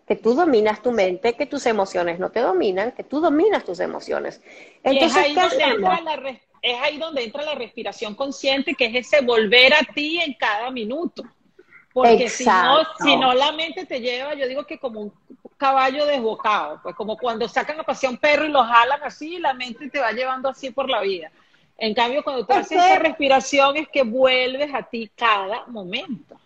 que 0.08 0.16
tú 0.16 0.36
dominas 0.36 0.82
tu 0.82 0.92
mente, 0.92 1.34
que 1.34 1.46
tus 1.46 1.66
emociones 1.66 2.20
no 2.20 2.30
te 2.30 2.40
dominan, 2.40 2.92
que 2.92 3.04
tú 3.04 3.20
dominas 3.20 3.64
tus 3.64 3.80
emociones. 3.80 4.42
Entonces, 4.84 5.18
es 5.18 5.24
ahí, 5.24 5.34
donde 5.34 5.64
entra 5.64 6.02
la 6.02 6.40
es 6.62 6.82
ahí 6.82 6.98
donde 6.98 7.24
entra 7.24 7.44
la 7.44 7.54
respiración 7.54 8.16
consciente, 8.16 8.74
que 8.74 8.86
es 8.86 8.96
ese 8.96 9.24
volver 9.24 9.74
a 9.74 9.82
ti 9.94 10.20
en 10.20 10.34
cada 10.34 10.72
minuto. 10.72 11.24
Porque 11.94 12.28
si 12.28 12.44
no, 12.46 12.80
si 13.00 13.16
no, 13.16 13.34
la 13.34 13.52
mente 13.52 13.86
te 13.86 14.02
lleva, 14.02 14.34
yo 14.34 14.48
digo 14.48 14.66
que 14.66 14.80
como 14.80 15.02
un 15.02 15.14
caballo 15.58 16.06
desbocado, 16.06 16.80
pues 16.84 16.96
como 16.96 17.18
cuando 17.18 17.48
sacan 17.48 17.80
a 17.80 17.84
pasear 17.84 18.12
un 18.12 18.18
perro 18.18 18.46
y 18.46 18.50
lo 18.50 18.64
jalan 18.64 19.02
así, 19.04 19.38
la 19.38 19.54
mente 19.54 19.90
te 19.90 20.00
va 20.00 20.12
llevando 20.12 20.50
así 20.50 20.72
por 20.72 20.90
la 20.90 21.02
vida. 21.02 21.32
En 21.78 21.94
cambio, 21.94 22.24
cuando 22.24 22.46
tú 22.46 22.54
haces 22.54 22.72
esa 22.72 23.00
respiración 23.00 23.78
es 23.78 23.88
que 23.90 24.04
vuelves 24.04 24.74
a 24.74 24.84
ti 24.84 25.10
cada 25.16 25.68
momento. 25.68 26.40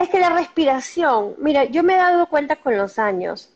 Es 0.00 0.08
que 0.08 0.18
la 0.18 0.30
respiración, 0.30 1.34
mira, 1.36 1.64
yo 1.64 1.82
me 1.82 1.92
he 1.92 1.98
dado 1.98 2.26
cuenta 2.26 2.56
con 2.56 2.74
los 2.74 2.98
años 2.98 3.50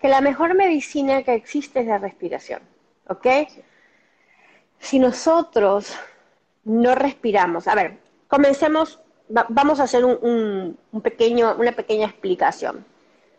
que 0.00 0.08
la 0.08 0.22
mejor 0.22 0.54
medicina 0.54 1.22
que 1.22 1.34
existe 1.34 1.80
es 1.80 1.86
la 1.86 1.98
respiración, 1.98 2.62
¿ok? 3.06 3.26
Si 4.78 4.98
nosotros 4.98 5.94
no 6.64 6.94
respiramos, 6.94 7.68
a 7.68 7.74
ver, 7.74 7.98
comencemos, 8.28 8.98
vamos 9.28 9.78
a 9.78 9.82
hacer 9.82 10.06
un, 10.06 10.78
pequeño, 11.02 11.54
una 11.58 11.72
pequeña 11.72 12.06
explicación. 12.06 12.86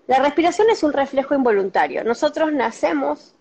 La 0.05 0.19
respiración 0.19 0.69
es 0.69 0.83
un 0.83 0.93
reflejo 0.93 1.33
involuntario. 1.33 2.03
Nosotros 2.03 2.53
nacemos 2.53 3.33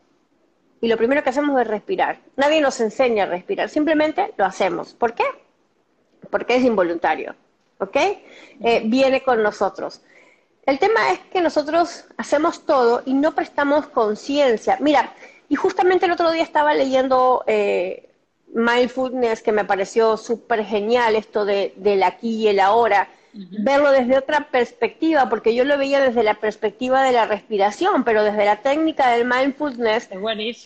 y 0.81 0.88
lo 0.88 0.97
primero 0.97 1.23
que 1.23 1.29
hacemos 1.29 1.61
es 1.61 1.67
respirar. 1.67 2.21
Nadie 2.37 2.62
nos 2.62 2.81
enseña 2.81 3.25
a 3.25 3.27
respirar, 3.27 3.69
simplemente 3.69 4.33
lo 4.38 4.47
hacemos. 4.47 4.95
¿Por 4.95 5.12
qué? 5.12 5.25
Porque 6.31 6.57
es 6.57 6.64
involuntario. 6.64 7.35
¿Ok? 7.79 7.97
Eh, 7.97 8.83
viene 8.85 9.23
con 9.23 9.43
nosotros. 9.43 10.03
El 10.67 10.79
tema 10.79 11.13
es 11.13 11.19
que 11.33 11.41
nosotros 11.41 12.05
hacemos 12.17 12.65
todo 12.65 13.03
y 13.05 13.13
no 13.13 13.35
prestamos 13.35 13.87
conciencia. 13.87 14.79
Mira, 14.81 15.13
y 15.49 15.57
justamente 15.57 16.07
el 16.07 16.13
otro 16.13 16.31
día 16.31 16.43
estaba 16.43 16.75
leyendo 16.75 17.45
eh, 17.47 18.09
Mindfulness, 18.55 19.43
que 19.43 19.53
me 19.53 19.65
pareció 19.65 20.17
súper 20.17 20.65
genial 20.65 21.17
esto 21.17 21.45
de, 21.45 21.75
del 21.77 22.03
aquí 22.03 22.37
y 22.37 22.49
el 22.49 22.61
ahora, 22.61 23.09
verlo 23.33 23.91
desde 23.91 24.17
otra 24.17 24.49
perspectiva, 24.49 25.29
porque 25.29 25.57
yo 25.57 25.65
lo 25.65 25.77
veía 25.77 26.01
desde 26.01 26.23
la 26.23 26.35
perspectiva 26.35 27.03
de 27.03 27.11
la 27.11 27.27
respiración, 27.27 28.05
pero 28.05 28.23
desde 28.23 28.45
la 28.45 28.63
técnica 28.63 29.11
del 29.11 29.27
mindfulness, 29.27 30.09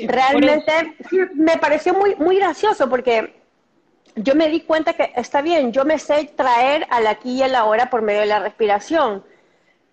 realmente 0.06 0.94
me 1.34 1.56
pareció 1.56 1.94
muy, 1.94 2.14
muy 2.16 2.36
gracioso, 2.36 2.90
porque 2.90 3.37
yo 4.22 4.34
me 4.34 4.48
di 4.48 4.60
cuenta 4.60 4.92
que 4.92 5.12
está 5.16 5.42
bien, 5.42 5.72
yo 5.72 5.84
me 5.84 5.98
sé 5.98 6.30
traer 6.36 6.86
al 6.90 7.06
aquí 7.06 7.38
y 7.38 7.42
a 7.42 7.48
la 7.48 7.64
hora 7.64 7.90
por 7.90 8.02
medio 8.02 8.20
de 8.20 8.26
la 8.26 8.40
respiración, 8.40 9.24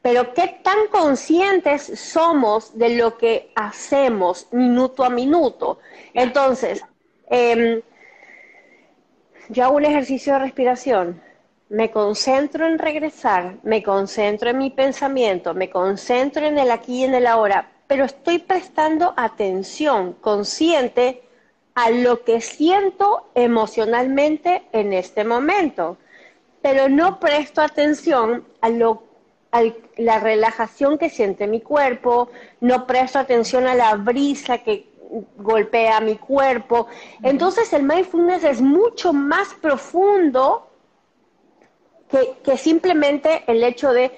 pero 0.02 0.34
qué 0.34 0.60
tan 0.64 0.88
conscientes 0.88 2.00
somos 2.00 2.78
de 2.78 2.90
lo 2.96 3.18
que 3.18 3.52
hacemos 3.56 4.48
minuto 4.52 5.04
a 5.04 5.10
minuto. 5.10 5.80
Entonces, 6.14 6.84
em, 7.30 7.82
yo 9.50 9.66
hago 9.66 9.78
un 9.78 9.86
ejercicio 9.86 10.34
de 10.34 10.40
respiración 10.40 11.22
me 11.70 11.90
concentro 11.90 12.68
en 12.68 12.78
regresar, 12.78 13.56
me 13.64 13.82
concentro 13.82 14.50
en 14.50 14.58
mi 14.60 14.70
pensamiento, 14.70 15.54
me 15.54 15.70
concentro 15.70 16.46
en 16.46 16.60
el 16.60 16.70
aquí 16.70 17.02
y 17.02 17.04
en 17.06 17.16
el 17.16 17.26
ahora, 17.26 17.72
pero 17.88 18.06
estoy 18.06 18.40
prestando 18.40 19.14
atención 19.18 20.14
consciente 20.14 21.25
a 21.76 21.90
lo 21.90 22.24
que 22.24 22.42
siento 22.42 23.30
emocionalmente 23.36 24.64
en 24.72 24.94
este 24.94 25.24
momento, 25.24 25.98
pero 26.62 26.90
no 26.90 27.20
presto 27.20 27.62
atención 27.62 28.46
a 28.62 28.70
lo 28.70 29.04
a 29.52 29.64
la 29.96 30.20
relajación 30.20 30.98
que 30.98 31.10
siente 31.10 31.48
mi 31.48 31.62
cuerpo, 31.62 32.30
no 32.60 32.86
presto 32.86 33.20
atención 33.20 33.68
a 33.68 33.74
la 33.74 33.96
brisa 33.96 34.58
que 34.58 34.90
golpea 35.38 36.02
mi 36.02 36.18
cuerpo. 36.18 36.88
Entonces 37.24 37.72
el 37.72 37.84
mindfulness 37.84 38.44
es 38.44 38.62
mucho 38.62 39.14
más 39.14 39.54
profundo 39.54 40.70
que, 42.44 42.58
simplemente 42.58 43.44
el 43.48 43.64
hecho 43.64 43.94
de 43.94 44.12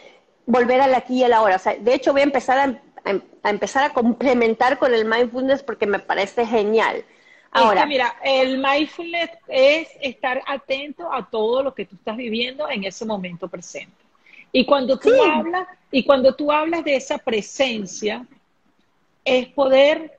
volver 0.48 0.82
al 0.82 0.96
aquí 0.96 1.20
y 1.20 1.24
a 1.24 1.28
la 1.28 1.41
hora. 1.41 1.62
de 1.80 1.93
hecho, 1.93 2.13
voy 2.13 2.22
a 2.22 2.26
empezar 2.26 2.80
a, 3.04 3.50
empezar 3.50 3.84
a 3.84 3.93
complementar 3.93 4.80
con 4.80 4.93
el 4.93 5.06
mindfulness 5.06 5.62
porque 5.62 5.86
me 5.86 6.00
parece 6.00 6.46
genial. 6.46 7.06
Ahora, 7.52 7.86
mira, 7.86 8.16
el 8.24 8.58
mindfulness 8.58 9.32
es 9.48 9.90
estar 10.02 10.42
atento 10.46 11.12
a 11.12 11.28
todo 11.30 11.64
lo 11.64 11.74
que 11.74 11.86
tú 11.86 11.96
estás 11.96 12.18
viviendo 12.18 12.70
en 12.70 12.84
ese 12.84 13.06
momento 13.06 13.48
presente. 13.48 13.96
Y 14.52 14.66
cuando 14.66 14.98
tú 14.98 15.10
hablas, 15.24 15.68
y 15.92 16.04
cuando 16.04 16.36
tú 16.36 16.52
hablas 16.52 16.84
de 16.84 16.96
esa 16.96 17.18
presencia, 17.18 18.26
es 19.24 19.48
poder, 19.50 20.18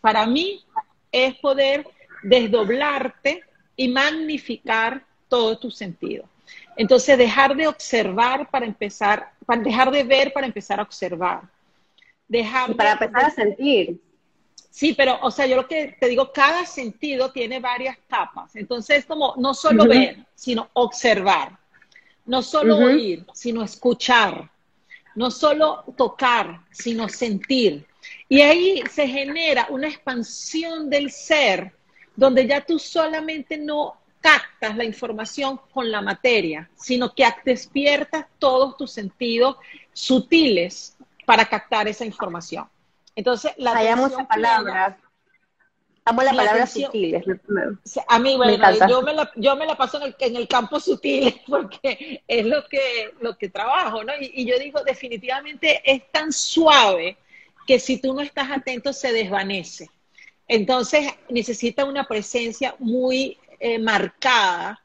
para 0.00 0.26
mí, 0.26 0.64
es 1.12 1.34
poder 1.36 1.86
desdoblarte 2.22 3.42
y 3.76 3.88
magnificar 3.88 5.04
todo 5.28 5.58
tu 5.58 5.70
sentido. 5.70 6.24
Entonces, 6.76 7.16
dejar 7.16 7.56
de 7.56 7.68
observar 7.68 8.50
para 8.50 8.66
empezar, 8.66 9.32
para 9.46 9.62
dejar 9.62 9.90
de 9.90 10.04
ver 10.04 10.32
para 10.32 10.46
empezar 10.46 10.80
a 10.80 10.82
observar. 10.82 11.42
Dejar 12.28 12.74
para 12.74 12.92
empezar 12.92 13.24
a 13.24 13.30
sentir. 13.30 14.00
Sí, 14.70 14.94
pero, 14.94 15.18
o 15.22 15.30
sea, 15.30 15.46
yo 15.46 15.56
lo 15.56 15.66
que 15.66 15.96
te 15.98 16.08
digo, 16.08 16.32
cada 16.32 16.64
sentido 16.64 17.32
tiene 17.32 17.58
varias 17.58 17.98
capas. 18.08 18.54
Entonces, 18.54 19.04
como 19.04 19.34
no 19.36 19.52
solo 19.52 19.84
ver, 19.84 20.24
sino 20.34 20.70
observar. 20.74 21.58
No 22.24 22.42
solo 22.42 22.76
oír, 22.76 23.26
sino 23.34 23.62
escuchar. 23.62 24.48
No 25.16 25.30
solo 25.30 25.84
tocar, 25.96 26.60
sino 26.70 27.08
sentir. 27.08 27.84
Y 28.28 28.40
ahí 28.42 28.82
se 28.90 29.08
genera 29.08 29.66
una 29.70 29.88
expansión 29.88 30.88
del 30.88 31.10
ser, 31.10 31.72
donde 32.14 32.46
ya 32.46 32.64
tú 32.64 32.78
solamente 32.78 33.58
no 33.58 33.96
captas 34.20 34.76
la 34.76 34.84
información 34.84 35.60
con 35.72 35.90
la 35.90 36.00
materia, 36.00 36.70
sino 36.76 37.12
que 37.12 37.26
despiertas 37.44 38.26
todos 38.38 38.76
tus 38.76 38.92
sentidos 38.92 39.56
sutiles 39.92 40.96
para 41.26 41.44
captar 41.44 41.88
esa 41.88 42.04
información. 42.04 42.68
Entonces, 43.14 43.52
la 43.56 43.76
Hayamos 43.76 44.12
esa 44.12 44.26
palabra. 44.26 44.98
Amo 46.04 46.22
la, 46.22 46.32
palabra 46.32 46.66
sutiles. 46.66 47.22
A 48.08 48.18
mí, 48.18 48.36
bueno, 48.36 48.56
yo, 48.88 49.02
me 49.02 49.12
la, 49.12 49.30
yo 49.36 49.54
me 49.54 49.66
la 49.66 49.76
paso 49.76 49.98
en 49.98 50.04
el, 50.04 50.16
en 50.18 50.36
el, 50.36 50.48
campo 50.48 50.80
sutil 50.80 51.40
porque 51.46 52.22
es 52.26 52.46
lo 52.46 52.66
que, 52.66 53.14
lo 53.20 53.36
que 53.36 53.50
trabajo, 53.50 54.02
¿no? 54.02 54.12
Y, 54.18 54.32
y 54.34 54.46
yo 54.46 54.58
digo, 54.58 54.82
definitivamente 54.82 55.82
es 55.84 56.10
tan 56.10 56.32
suave 56.32 57.18
que 57.66 57.78
si 57.78 57.98
tú 57.98 58.14
no 58.14 58.22
estás 58.22 58.50
atento 58.50 58.92
se 58.92 59.12
desvanece. 59.12 59.90
Entonces 60.48 61.06
necesita 61.28 61.84
una 61.84 62.08
presencia 62.08 62.74
muy 62.80 63.38
eh, 63.60 63.78
marcada. 63.78 64.80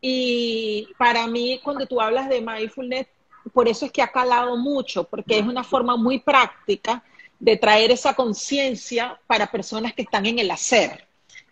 Y 0.00 0.88
para 0.98 1.26
mí, 1.26 1.60
cuando 1.62 1.86
tú 1.86 2.00
hablas 2.00 2.28
de 2.28 2.40
mindfulness, 2.40 3.06
por 3.52 3.68
eso 3.68 3.86
es 3.86 3.92
que 3.92 4.02
ha 4.02 4.10
calado 4.10 4.56
mucho, 4.56 5.04
porque 5.04 5.38
es 5.38 5.44
una 5.46 5.62
forma 5.62 5.96
muy 5.96 6.18
práctica 6.18 7.04
de 7.38 7.56
traer 7.56 7.90
esa 7.90 8.14
conciencia 8.14 9.18
para 9.26 9.50
personas 9.50 9.92
que 9.94 10.02
están 10.02 10.26
en 10.26 10.38
el 10.38 10.50
hacer, 10.50 11.06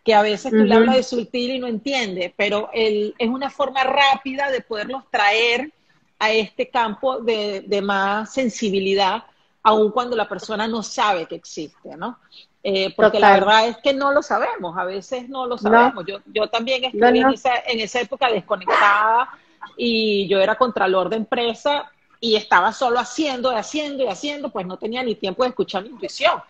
que 0.05 0.14
a 0.14 0.23
veces 0.23 0.51
tú 0.51 0.59
le 0.59 0.75
hablas 0.75 0.97
de 0.97 1.03
sutil 1.03 1.53
y 1.53 1.59
no 1.59 1.66
entiende, 1.66 2.33
pero 2.37 2.70
el, 2.73 3.14
es 3.18 3.29
una 3.29 3.51
forma 3.51 3.85
rápida 3.85 4.51
de 4.51 4.61
poderlos 4.61 5.05
traer 5.11 5.73
a 6.18 6.31
este 6.31 6.68
campo 6.68 7.18
de, 7.18 7.62
de 7.66 7.83
más 7.83 8.33
sensibilidad, 8.33 9.25
aun 9.62 9.90
cuando 9.90 10.16
la 10.16 10.29
persona 10.29 10.68
no 10.68 10.83
sabe 10.83 11.27
que 11.27 11.35
existe, 11.35 11.97
¿no? 11.97 12.18
Eh, 12.66 12.94
porque 12.97 13.20
la 13.20 13.35
verdad 13.35 13.68
es 13.68 13.77
que 13.77 13.92
no 13.92 14.11
lo 14.11 14.23
sabemos, 14.23 14.77
a 14.79 14.85
veces 14.85 15.29
no 15.29 15.47
lo 15.47 15.59
sabemos. 15.59 16.05
Yo, 16.07 16.20
yo 16.33 16.49
también 16.49 16.85
estuve 16.85 17.18
En, 17.18 17.29
esa, 17.29 17.59
en 17.66 17.81
esa 17.81 18.01
época 18.01 18.31
desconectada 18.31 19.29
y 19.77 20.27
yo 20.29 20.40
era 20.40 20.57
contralor 20.57 21.11
de 21.11 21.16
empresa 21.16 21.92
y 22.24 22.37
estaba 22.37 22.72
solo 22.72 22.98
haciendo 22.98 23.52
y 23.52 23.56
haciendo 23.56 24.02
y 24.02 24.08
haciendo, 24.08 24.48
pues 24.48 24.66
no 24.66 24.78
tenía 24.78 25.02
ni 25.02 25.14
tiempo 25.14 25.42
de 25.42 25.50
escuchar 25.50 25.82
mi 25.82 25.90
intuición. 25.90 26.40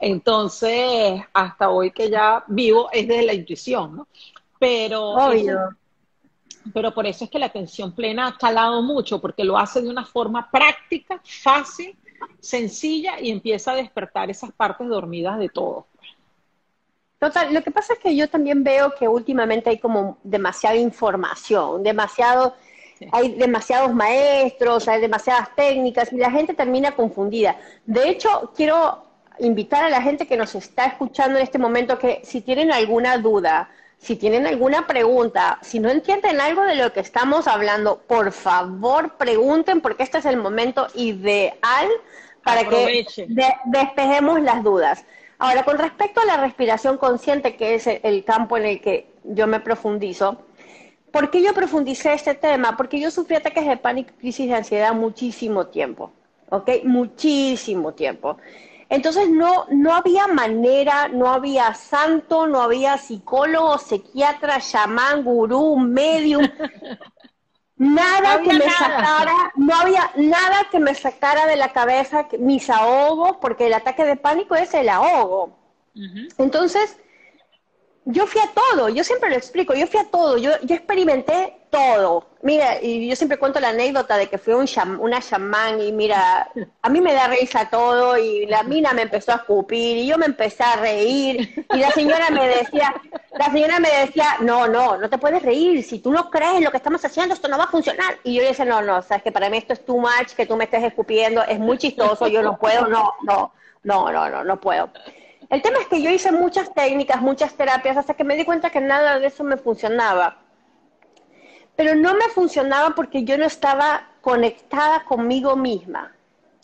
Entonces, 0.00 1.22
hasta 1.32 1.70
hoy 1.70 1.92
que 1.92 2.10
ya 2.10 2.42
vivo 2.48 2.88
es 2.90 3.06
desde 3.06 3.22
la 3.26 3.34
intuición, 3.34 3.98
¿no? 3.98 4.08
Pero, 4.58 5.14
pero 6.74 6.92
por 6.92 7.06
eso 7.06 7.22
es 7.24 7.30
que 7.30 7.38
la 7.38 7.46
atención 7.46 7.94
plena 7.94 8.26
ha 8.26 8.36
calado 8.36 8.82
mucho, 8.82 9.20
porque 9.20 9.44
lo 9.44 9.56
hace 9.56 9.80
de 9.80 9.88
una 9.88 10.04
forma 10.04 10.50
práctica, 10.50 11.20
fácil 11.22 11.96
sencilla 12.40 13.20
y 13.20 13.30
empieza 13.30 13.70
a 13.70 13.76
despertar 13.76 14.30
esas 14.30 14.50
partes 14.50 14.88
dormidas 14.88 15.38
de 15.38 15.48
todo. 15.48 15.86
Total, 17.20 17.54
lo 17.54 17.62
que 17.62 17.70
pasa 17.70 17.92
es 17.92 18.00
que 18.00 18.16
yo 18.16 18.28
también 18.28 18.64
veo 18.64 18.94
que 18.98 19.06
últimamente 19.06 19.70
hay 19.70 19.78
como 19.78 20.18
demasiada 20.24 20.74
información, 20.74 21.84
demasiado, 21.84 22.56
hay 23.12 23.34
demasiados 23.34 23.94
maestros, 23.94 24.88
hay 24.88 25.00
demasiadas 25.00 25.54
técnicas 25.54 26.12
y 26.12 26.16
la 26.16 26.30
gente 26.30 26.54
termina 26.54 26.92
confundida. 26.92 27.56
De 27.86 28.08
hecho, 28.08 28.52
quiero 28.54 29.04
invitar 29.38 29.84
a 29.84 29.88
la 29.88 30.02
gente 30.02 30.26
que 30.26 30.36
nos 30.36 30.54
está 30.54 30.84
escuchando 30.86 31.38
en 31.38 31.44
este 31.44 31.58
momento 31.58 31.98
que 31.98 32.20
si 32.24 32.40
tienen 32.42 32.72
alguna 32.72 33.18
duda, 33.18 33.70
si 33.98 34.16
tienen 34.16 34.46
alguna 34.46 34.86
pregunta, 34.86 35.58
si 35.62 35.78
no 35.78 35.90
entienden 35.90 36.40
algo 36.40 36.62
de 36.62 36.74
lo 36.74 36.92
que 36.92 37.00
estamos 37.00 37.46
hablando, 37.46 38.00
por 38.06 38.32
favor 38.32 39.16
pregunten 39.16 39.80
porque 39.80 40.02
este 40.02 40.18
es 40.18 40.24
el 40.24 40.36
momento 40.36 40.86
ideal 40.94 41.88
para 42.42 42.68
que 42.68 43.06
despejemos 43.66 44.40
las 44.40 44.62
dudas. 44.62 45.04
Ahora, 45.38 45.64
con 45.64 45.78
respecto 45.78 46.20
a 46.20 46.26
la 46.26 46.36
respiración 46.36 46.98
consciente, 46.98 47.56
que 47.56 47.74
es 47.74 47.86
el, 47.86 48.24
campo 48.24 48.58
en 48.58 48.66
el 48.66 48.80
que 48.80 49.06
yo 49.24 49.46
me 49.46 49.60
profundizo, 49.60 50.42
¿por 51.12 51.30
qué 51.30 51.42
yo 51.42 51.52
profundicé 51.54 52.12
este 52.12 52.34
tema? 52.34 52.76
Porque 52.76 53.00
yo 53.00 53.10
sufrí 53.10 53.36
ataques 53.36 53.66
de 53.66 53.76
pánico 53.76 54.10
y 54.16 54.20
crisis 54.20 54.48
de 54.48 54.54
ansiedad 54.54 54.94
muchísimo 54.94 55.66
tiempo, 55.66 56.12
¿ok? 56.50 56.70
Muchísimo 56.84 57.92
tiempo. 57.92 58.38
Entonces 58.88 59.30
no, 59.30 59.66
no 59.70 59.94
había 59.94 60.26
manera, 60.26 61.08
no 61.08 61.28
había 61.28 61.74
santo, 61.74 62.48
no 62.48 62.60
había 62.60 62.98
psicólogo, 62.98 63.78
psiquiatra, 63.78 64.60
chamán, 64.60 65.22
gurú, 65.22 65.76
medium, 65.76 66.48
nada 67.76 68.42
que 68.42 68.52
me 68.52 68.68
sacara, 68.68 69.52
no 69.54 69.74
había 69.76 70.10
nada 70.16 70.66
que 70.72 70.80
me 70.80 70.94
sacara 70.94 71.46
de 71.46 71.56
la 71.56 71.72
cabeza 71.72 72.26
mis 72.40 72.68
ahogos, 72.68 73.36
porque 73.40 73.68
el 73.68 73.74
ataque 73.74 74.04
de 74.04 74.16
pánico 74.16 74.56
es 74.56 74.74
el 74.74 74.88
ahogo. 74.88 75.56
Entonces, 76.38 76.98
yo 78.04 78.26
fui 78.26 78.40
a 78.40 78.50
todo, 78.52 78.88
yo 78.88 79.04
siempre 79.04 79.30
lo 79.30 79.36
explico, 79.36 79.74
yo 79.74 79.86
fui 79.86 80.00
a 80.00 80.10
todo, 80.10 80.38
yo, 80.38 80.52
yo 80.62 80.74
experimenté 80.74 81.56
todo. 81.70 82.26
Mira, 82.42 82.82
y 82.82 83.08
yo 83.08 83.14
siempre 83.14 83.38
cuento 83.38 83.60
la 83.60 83.68
anécdota 83.68 84.16
de 84.16 84.28
que 84.28 84.38
fui 84.38 84.54
un 84.54 84.66
una 84.98 85.20
chamán 85.20 85.80
y 85.80 85.92
mira, 85.92 86.50
a 86.82 86.88
mí 86.88 87.00
me 87.00 87.12
da 87.12 87.28
risa 87.28 87.68
todo 87.70 88.16
y 88.16 88.46
la 88.46 88.62
mina 88.62 88.92
me 88.92 89.02
empezó 89.02 89.32
a 89.32 89.36
escupir 89.36 89.98
y 89.98 90.06
yo 90.06 90.16
me 90.16 90.26
empecé 90.26 90.62
a 90.62 90.76
reír 90.76 91.66
y 91.72 91.78
la 91.78 91.90
señora 91.90 92.30
me 92.30 92.48
decía, 92.48 92.94
la 93.38 93.52
señora 93.52 93.78
me 93.78 93.90
decía, 93.90 94.36
no, 94.40 94.66
no, 94.66 94.96
no 94.96 95.10
te 95.10 95.18
puedes 95.18 95.42
reír, 95.42 95.84
si 95.84 95.98
tú 95.98 96.10
no 96.10 96.30
crees 96.30 96.54
en 96.54 96.64
lo 96.64 96.70
que 96.70 96.78
estamos 96.78 97.04
haciendo 97.04 97.34
esto 97.34 97.48
no 97.48 97.58
va 97.58 97.64
a 97.64 97.68
funcionar. 97.70 98.16
Y 98.24 98.34
yo 98.34 98.42
le 98.42 98.48
decía, 98.48 98.64
no, 98.64 98.80
no, 98.80 99.02
sabes 99.02 99.22
que 99.22 99.32
para 99.32 99.50
mí 99.50 99.58
esto 99.58 99.74
es 99.74 99.84
too 99.84 99.98
much, 99.98 100.32
que 100.34 100.46
tú 100.46 100.56
me 100.56 100.64
estés 100.64 100.82
escupiendo, 100.82 101.42
es 101.44 101.58
muy 101.58 101.76
chistoso, 101.76 102.26
yo 102.26 102.42
no 102.42 102.58
puedo, 102.58 102.86
no, 102.88 103.14
no, 103.22 103.52
no, 103.84 104.10
no, 104.10 104.30
no, 104.30 104.44
no 104.44 104.60
puedo. 104.60 104.90
El 105.50 105.62
tema 105.62 105.80
es 105.80 105.88
que 105.88 106.00
yo 106.00 106.10
hice 106.10 106.30
muchas 106.30 106.72
técnicas, 106.72 107.20
muchas 107.20 107.54
terapias, 107.54 107.96
hasta 107.96 108.14
que 108.14 108.22
me 108.22 108.36
di 108.36 108.44
cuenta 108.44 108.70
que 108.70 108.80
nada 108.80 109.18
de 109.18 109.26
eso 109.26 109.42
me 109.42 109.56
funcionaba. 109.56 110.38
Pero 111.74 111.96
no 111.96 112.14
me 112.14 112.28
funcionaba 112.28 112.94
porque 112.94 113.24
yo 113.24 113.36
no 113.36 113.44
estaba 113.44 114.10
conectada 114.20 115.04
conmigo 115.04 115.56
misma. 115.56 116.14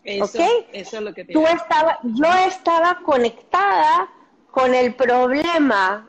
Eso, 0.04 0.38
eso 0.72 0.96
es 0.98 1.02
lo 1.02 1.12
que 1.12 1.24
te 1.24 1.32
Tú 1.32 1.44
estaba, 1.48 1.98
Yo 2.04 2.32
estaba 2.46 3.00
conectada 3.02 4.08
con 4.52 4.72
el 4.72 4.94
problema, 4.94 6.08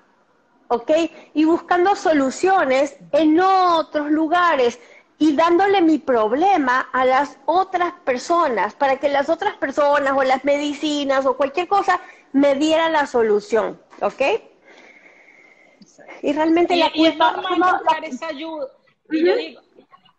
¿ok? 0.68 0.92
Y 1.34 1.46
buscando 1.46 1.96
soluciones 1.96 2.98
en 3.12 3.40
otros 3.40 4.12
lugares 4.12 4.80
y 5.18 5.36
dándole 5.36 5.82
mi 5.82 5.98
problema 5.98 6.90
a 6.94 7.06
las 7.06 7.40
otras 7.46 7.94
personas 8.06 8.76
para 8.76 8.98
que 8.98 9.10
las 9.10 9.30
otras 9.30 9.56
personas 9.56 10.14
o 10.16 10.24
las 10.24 10.46
medicinas 10.46 11.26
o 11.26 11.36
cualquier 11.36 11.68
cosa 11.68 12.00
me 12.34 12.56
diera 12.56 12.90
la 12.90 13.08
solución, 13.08 13.82
¿ok? 14.02 14.22
Y 16.22 16.34
realmente 16.34 16.76
la 16.76 16.92
culpa... 16.92 17.42
Es 18.04 18.16
esa 18.16 18.28
ayuda. 18.28 18.68
Y 19.10 19.26
yo 19.26 19.36
digo, 19.36 19.62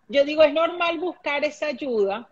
yo 0.09 0.25
digo, 0.25 0.43
es 0.43 0.53
normal 0.53 0.99
buscar 0.99 1.45
esa 1.45 1.67
ayuda, 1.67 2.29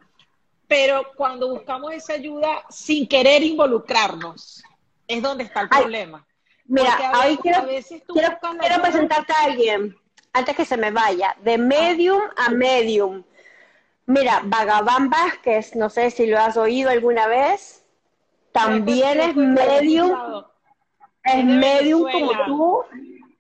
pero 0.67 1.13
cuando 1.17 1.51
buscamos 1.51 1.93
esa 1.93 2.15
ayuda 2.15 2.65
sin 2.71 3.07
querer 3.07 3.43
involucrarnos, 3.43 4.63
es 5.07 5.23
donde 5.23 5.45
está 5.45 5.63
el 5.63 5.69
problema. 5.69 6.27
Mira, 6.65 7.13
ahí 7.15 7.37
quiero, 7.37 7.65
quiero, 8.13 8.83
presentarte 8.83 9.33
a 9.33 9.45
alguien, 9.45 9.97
antes 10.33 10.57
que 10.57 10.65
se 10.65 10.77
me 10.77 10.91
vaya, 10.91 11.37
de 11.43 11.59
medium 11.59 12.23
a 12.37 12.51
medium. 12.51 13.23
Mira, 14.07 14.41
Vagabán 14.45 15.09
Vázquez, 15.09 15.77
no 15.77 15.91
sé 15.91 16.11
si 16.11 16.27
lo 16.27 16.39
has 16.39 16.57
oído 16.57 16.91
alguna 16.91 17.29
vez, 17.29 17.85
también 18.57 19.21
es 19.21 19.37
medium, 19.37 20.45
es 21.23 21.45
medium 21.45 22.11
como 22.11 22.33
tú, 22.47 22.85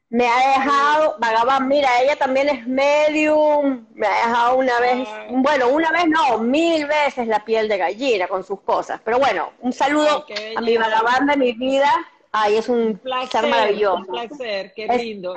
me 0.08 0.28
ha 0.28 0.58
dejado, 0.58 1.16
Vagabán, 1.18 1.66
mira, 1.66 1.88
ella 2.02 2.16
también 2.16 2.48
es 2.48 2.66
medium, 2.66 3.86
me 3.94 4.06
ha 4.06 4.26
dejado 4.26 4.58
una 4.58 4.78
vez, 4.78 5.08
bueno, 5.30 5.68
una 5.68 5.90
vez 5.90 6.06
no, 6.06 6.38
mil 6.38 6.86
veces 6.86 7.26
la 7.26 7.44
piel 7.44 7.68
de 7.68 7.78
gallina 7.78 8.28
con 8.28 8.44
sus 8.44 8.60
cosas. 8.60 9.00
Pero 9.04 9.18
bueno, 9.18 9.52
un 9.60 9.72
saludo 9.72 10.26
a 10.56 10.60
mi 10.60 10.76
Vagabán 10.76 11.26
de 11.26 11.36
mi 11.36 11.52
vida. 11.52 11.90
Ay, 12.30 12.56
es 12.58 12.68
un, 12.68 12.98
placer 12.98 13.46
maravilloso. 13.48 13.96
Un 13.96 14.06
placer, 14.06 14.72
qué 14.76 14.86
lindo. 14.86 15.34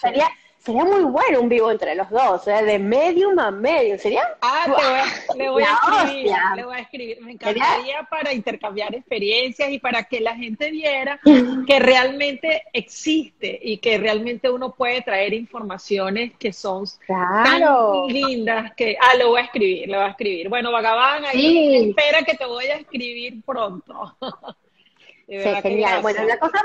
sería, 0.00 0.28
Sería 0.64 0.84
muy 0.84 1.02
bueno 1.02 1.40
un 1.40 1.48
vivo 1.48 1.72
entre 1.72 1.96
los 1.96 2.08
dos, 2.08 2.46
¿eh? 2.46 2.62
de 2.62 2.78
medium 2.78 3.36
a 3.40 3.50
medium. 3.50 3.98
¿Sería? 3.98 4.22
Ah, 4.40 4.64
le 5.36 5.50
voy 5.50 5.64
a 5.64 5.72
escribir, 5.72 6.32
le 6.54 6.64
voy 6.64 6.76
a 6.76 6.78
escribir. 6.78 7.20
Me 7.20 7.32
encantaría 7.32 8.04
para 8.08 8.32
intercambiar 8.32 8.94
experiencias 8.94 9.72
y 9.72 9.80
para 9.80 10.04
que 10.04 10.20
la 10.20 10.36
gente 10.36 10.70
viera 10.70 11.18
que 11.66 11.78
realmente 11.80 12.62
existe 12.72 13.58
y 13.60 13.78
que 13.78 13.98
realmente 13.98 14.48
uno 14.50 14.72
puede 14.72 15.02
traer 15.02 15.34
informaciones 15.34 16.34
que 16.38 16.52
son 16.52 16.84
tan 17.08 18.06
lindas 18.06 18.72
que... 18.76 18.96
Ah, 19.00 19.16
lo 19.16 19.30
voy 19.30 19.40
a 19.40 19.44
escribir, 19.44 19.88
lo 19.88 19.96
voy 19.96 20.06
a 20.06 20.10
escribir. 20.10 20.48
Bueno, 20.48 20.70
Vagabán, 20.70 21.24
ahí 21.24 21.88
espera 21.88 22.22
que 22.22 22.36
te 22.36 22.46
voy 22.46 22.66
a 22.66 22.76
escribir 22.76 23.42
pronto. 23.44 24.16
sí, 25.26 25.38
genial. 25.60 26.02
Bueno, 26.02 26.22
la 26.22 26.38
cosa, 26.38 26.62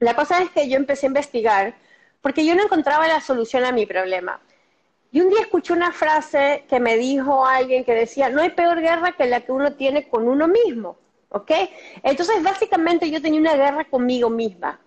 la 0.00 0.14
cosa 0.14 0.42
es 0.42 0.50
que 0.50 0.68
yo 0.68 0.76
empecé 0.76 1.06
a 1.06 1.08
investigar 1.08 1.85
porque 2.20 2.44
yo 2.44 2.54
no 2.54 2.62
encontraba 2.62 3.06
la 3.06 3.20
solución 3.20 3.64
a 3.64 3.72
mi 3.72 3.86
problema. 3.86 4.40
Y 5.12 5.20
un 5.20 5.30
día 5.30 5.40
escuché 5.40 5.72
una 5.72 5.92
frase 5.92 6.64
que 6.68 6.80
me 6.80 6.96
dijo 6.96 7.46
alguien 7.46 7.84
que 7.84 7.94
decía, 7.94 8.28
no 8.28 8.42
hay 8.42 8.50
peor 8.50 8.80
guerra 8.80 9.12
que 9.12 9.26
la 9.26 9.40
que 9.40 9.52
uno 9.52 9.72
tiene 9.74 10.08
con 10.08 10.28
uno 10.28 10.48
mismo, 10.48 10.98
¿ok? 11.30 11.52
Entonces, 12.02 12.42
básicamente 12.42 13.10
yo 13.10 13.22
tenía 13.22 13.40
una 13.40 13.56
guerra 13.56 13.84
conmigo 13.84 14.28
misma. 14.28 14.80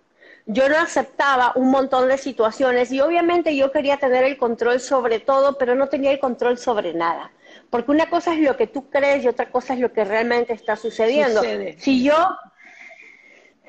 Yo 0.46 0.68
no 0.68 0.78
aceptaba 0.78 1.52
un 1.54 1.70
montón 1.70 2.08
de 2.08 2.18
situaciones 2.18 2.90
y 2.92 3.00
obviamente 3.00 3.54
yo 3.56 3.70
quería 3.72 3.98
tener 3.98 4.24
el 4.24 4.36
control 4.36 4.80
sobre 4.80 5.20
todo, 5.20 5.58
pero 5.58 5.74
no 5.74 5.88
tenía 5.88 6.10
el 6.12 6.18
control 6.18 6.58
sobre 6.58 6.94
nada. 6.94 7.30
Porque 7.68 7.90
una 7.90 8.10
cosa 8.10 8.34
es 8.34 8.40
lo 8.40 8.56
que 8.56 8.66
tú 8.66 8.90
crees 8.90 9.24
y 9.24 9.28
otra 9.28 9.50
cosa 9.50 9.74
es 9.74 9.80
lo 9.80 9.92
que 9.92 10.04
realmente 10.04 10.52
está 10.52 10.76
sucediendo. 10.76 11.42
Si 11.78 12.02
yo 12.02 12.16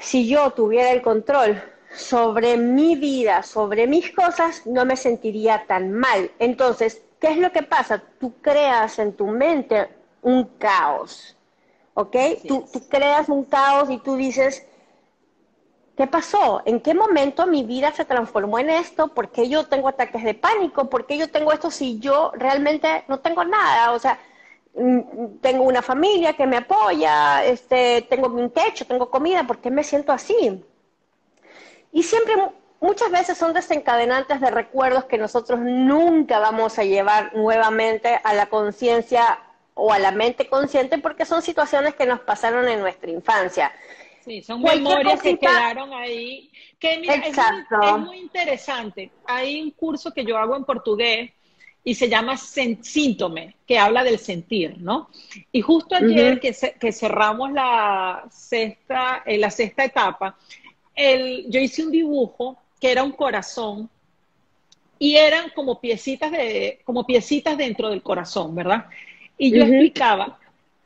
si 0.01 0.27
yo 0.27 0.51
tuviera 0.51 0.91
el 0.91 1.01
control 1.01 1.61
sobre 1.93 2.57
mi 2.57 2.95
vida, 2.95 3.43
sobre 3.43 3.87
mis 3.87 4.11
cosas, 4.11 4.65
no 4.65 4.85
me 4.85 4.95
sentiría 4.95 5.65
tan 5.67 5.91
mal. 5.91 6.31
Entonces, 6.39 7.01
¿qué 7.19 7.31
es 7.31 7.37
lo 7.37 7.51
que 7.51 7.63
pasa? 7.63 8.01
Tú 8.19 8.33
creas 8.41 8.99
en 8.99 9.13
tu 9.13 9.27
mente 9.27 9.89
un 10.21 10.45
caos, 10.57 11.35
¿ok? 11.93 12.15
Tú, 12.47 12.65
tú, 12.71 12.87
creas 12.87 13.27
un 13.29 13.43
caos 13.43 13.89
y 13.89 13.97
tú 13.97 14.15
dices, 14.15 14.65
¿qué 15.97 16.07
pasó? 16.07 16.61
¿En 16.65 16.79
qué 16.79 16.93
momento 16.93 17.45
mi 17.45 17.63
vida 17.63 17.91
se 17.91 18.05
transformó 18.05 18.59
en 18.59 18.69
esto? 18.69 19.09
¿Por 19.09 19.29
qué 19.29 19.49
yo 19.49 19.65
tengo 19.65 19.89
ataques 19.89 20.23
de 20.23 20.33
pánico? 20.33 20.89
¿Por 20.89 21.05
qué 21.05 21.17
yo 21.17 21.29
tengo 21.29 21.51
esto 21.51 21.71
si 21.71 21.99
yo 21.99 22.31
realmente 22.35 23.03
no 23.07 23.19
tengo 23.19 23.43
nada? 23.43 23.91
O 23.91 23.99
sea, 23.99 24.17
mm, 24.75 25.39
tengo 25.41 25.63
una 25.63 25.81
familia 25.81 26.33
que 26.33 26.47
me 26.47 26.57
apoya, 26.57 27.43
este, 27.43 28.03
tengo 28.09 28.27
un 28.27 28.49
techo, 28.51 28.85
tengo 28.85 29.09
comida, 29.09 29.45
¿por 29.45 29.59
qué 29.59 29.69
me 29.69 29.83
siento 29.83 30.13
así? 30.13 30.63
Y 31.91 32.03
siempre, 32.03 32.33
muchas 32.79 33.11
veces 33.11 33.37
son 33.37 33.53
desencadenantes 33.53 34.39
de 34.39 34.51
recuerdos 34.51 35.05
que 35.05 35.17
nosotros 35.17 35.59
nunca 35.59 36.39
vamos 36.39 36.79
a 36.79 36.83
llevar 36.83 37.35
nuevamente 37.35 38.19
a 38.23 38.33
la 38.33 38.47
conciencia 38.47 39.39
o 39.73 39.91
a 39.93 39.99
la 39.99 40.11
mente 40.11 40.47
consciente 40.47 40.97
porque 40.97 41.25
son 41.25 41.41
situaciones 41.41 41.95
que 41.95 42.05
nos 42.05 42.19
pasaron 42.21 42.67
en 42.67 42.79
nuestra 42.79 43.09
infancia. 43.11 43.71
Sí, 44.23 44.43
son 44.43 44.61
memorias 44.61 45.21
que 45.21 45.37
quedaron 45.37 45.93
ahí. 45.93 46.51
Que 46.79 46.93
Exacto. 46.93 47.81
Es, 47.81 47.97
muy, 47.97 48.19
interesante. 48.19 49.11
Hay 49.25 49.61
un 49.61 49.71
curso 49.71 50.13
que 50.13 50.23
yo 50.23 50.37
hago 50.37 50.55
en 50.55 50.63
portugués 50.63 51.31
y 51.83 51.95
se 51.95 52.07
llama 52.07 52.37
Síntome, 52.37 53.55
que 53.65 53.79
habla 53.79 54.03
del 54.03 54.19
sentir, 54.19 54.77
¿no? 54.79 55.09
Y 55.51 55.61
justo 55.61 55.95
ayer 55.95 56.39
que, 56.39 56.55
que, 56.79 56.91
cerramos 56.91 57.51
la 57.51 58.25
sexta, 58.29 59.23
eh, 59.25 59.39
la 59.39 59.49
sexta 59.49 59.85
etapa, 59.85 60.37
yo 60.95 61.59
hice 61.59 61.83
un 61.83 61.91
dibujo 61.91 62.57
que 62.79 62.91
era 62.91 63.03
un 63.03 63.11
corazón 63.11 63.89
y 64.99 65.15
eran 65.15 65.49
como 65.55 65.79
piecitas, 65.79 66.31
de, 66.31 66.79
como 66.83 67.05
piecitas 67.05 67.57
dentro 67.57 67.89
del 67.89 68.03
corazón, 68.03 68.53
¿verdad? 68.53 68.85
Y 69.37 69.51
yo 69.51 69.63
explicaba, 69.63 70.39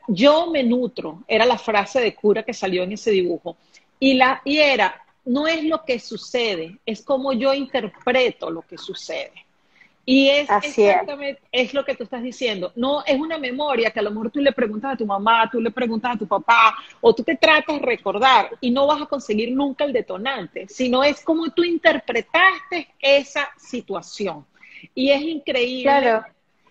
yo 0.07 0.49
me 0.49 0.63
nutro, 0.63 1.23
era 1.27 1.45
la 1.45 1.57
frase 1.57 1.99
de 1.99 2.15
cura 2.15 2.43
que 2.43 2.53
salió 2.53 2.83
en 2.83 2.93
ese 2.93 3.11
dibujo, 3.11 3.57
y, 3.99 4.13
la, 4.13 4.41
y 4.45 4.57
era, 4.57 5.01
no 5.25 5.47
es 5.47 5.63
lo 5.63 5.83
que 5.83 5.99
sucede, 5.99 6.77
es 6.85 7.03
como 7.03 7.33
yo 7.33 7.53
interpreto 7.53 8.49
lo 8.49 8.61
que 8.61 8.77
sucede. 8.77 9.44
Y 10.07 10.29
es 10.29 10.47
exactamente, 10.49 11.41
es. 11.51 11.73
lo 11.73 11.83
que 11.83 11.95
tú 11.95 12.03
estás 12.03 12.21
diciendo. 12.21 12.71
No 12.75 13.03
es 13.05 13.19
una 13.19 13.39
memoria 13.39 13.89
que 13.89 13.99
a 13.99 14.03
lo 14.03 14.11
mejor 14.11 14.29
tú 14.29 14.39
le 14.39 14.51
preguntas 14.51 14.93
a 14.93 14.97
tu 14.97 15.05
mamá, 15.05 15.49
tú 15.51 15.59
le 15.59 15.71
preguntas 15.71 16.15
a 16.15 16.19
tu 16.19 16.27
papá, 16.27 16.75
o 17.01 17.13
tú 17.13 17.23
te 17.23 17.35
tratas 17.35 17.79
de 17.79 17.85
recordar 17.85 18.51
y 18.61 18.69
no 18.69 18.85
vas 18.85 19.01
a 19.01 19.07
conseguir 19.07 19.51
nunca 19.51 19.83
el 19.83 19.93
detonante, 19.93 20.67
sino 20.69 21.03
es 21.03 21.21
como 21.21 21.49
tú 21.49 21.63
interpretaste 21.63 22.87
esa 22.99 23.49
situación. 23.57 24.45
Y 24.93 25.09
es 25.09 25.21
increíble, 25.21 26.21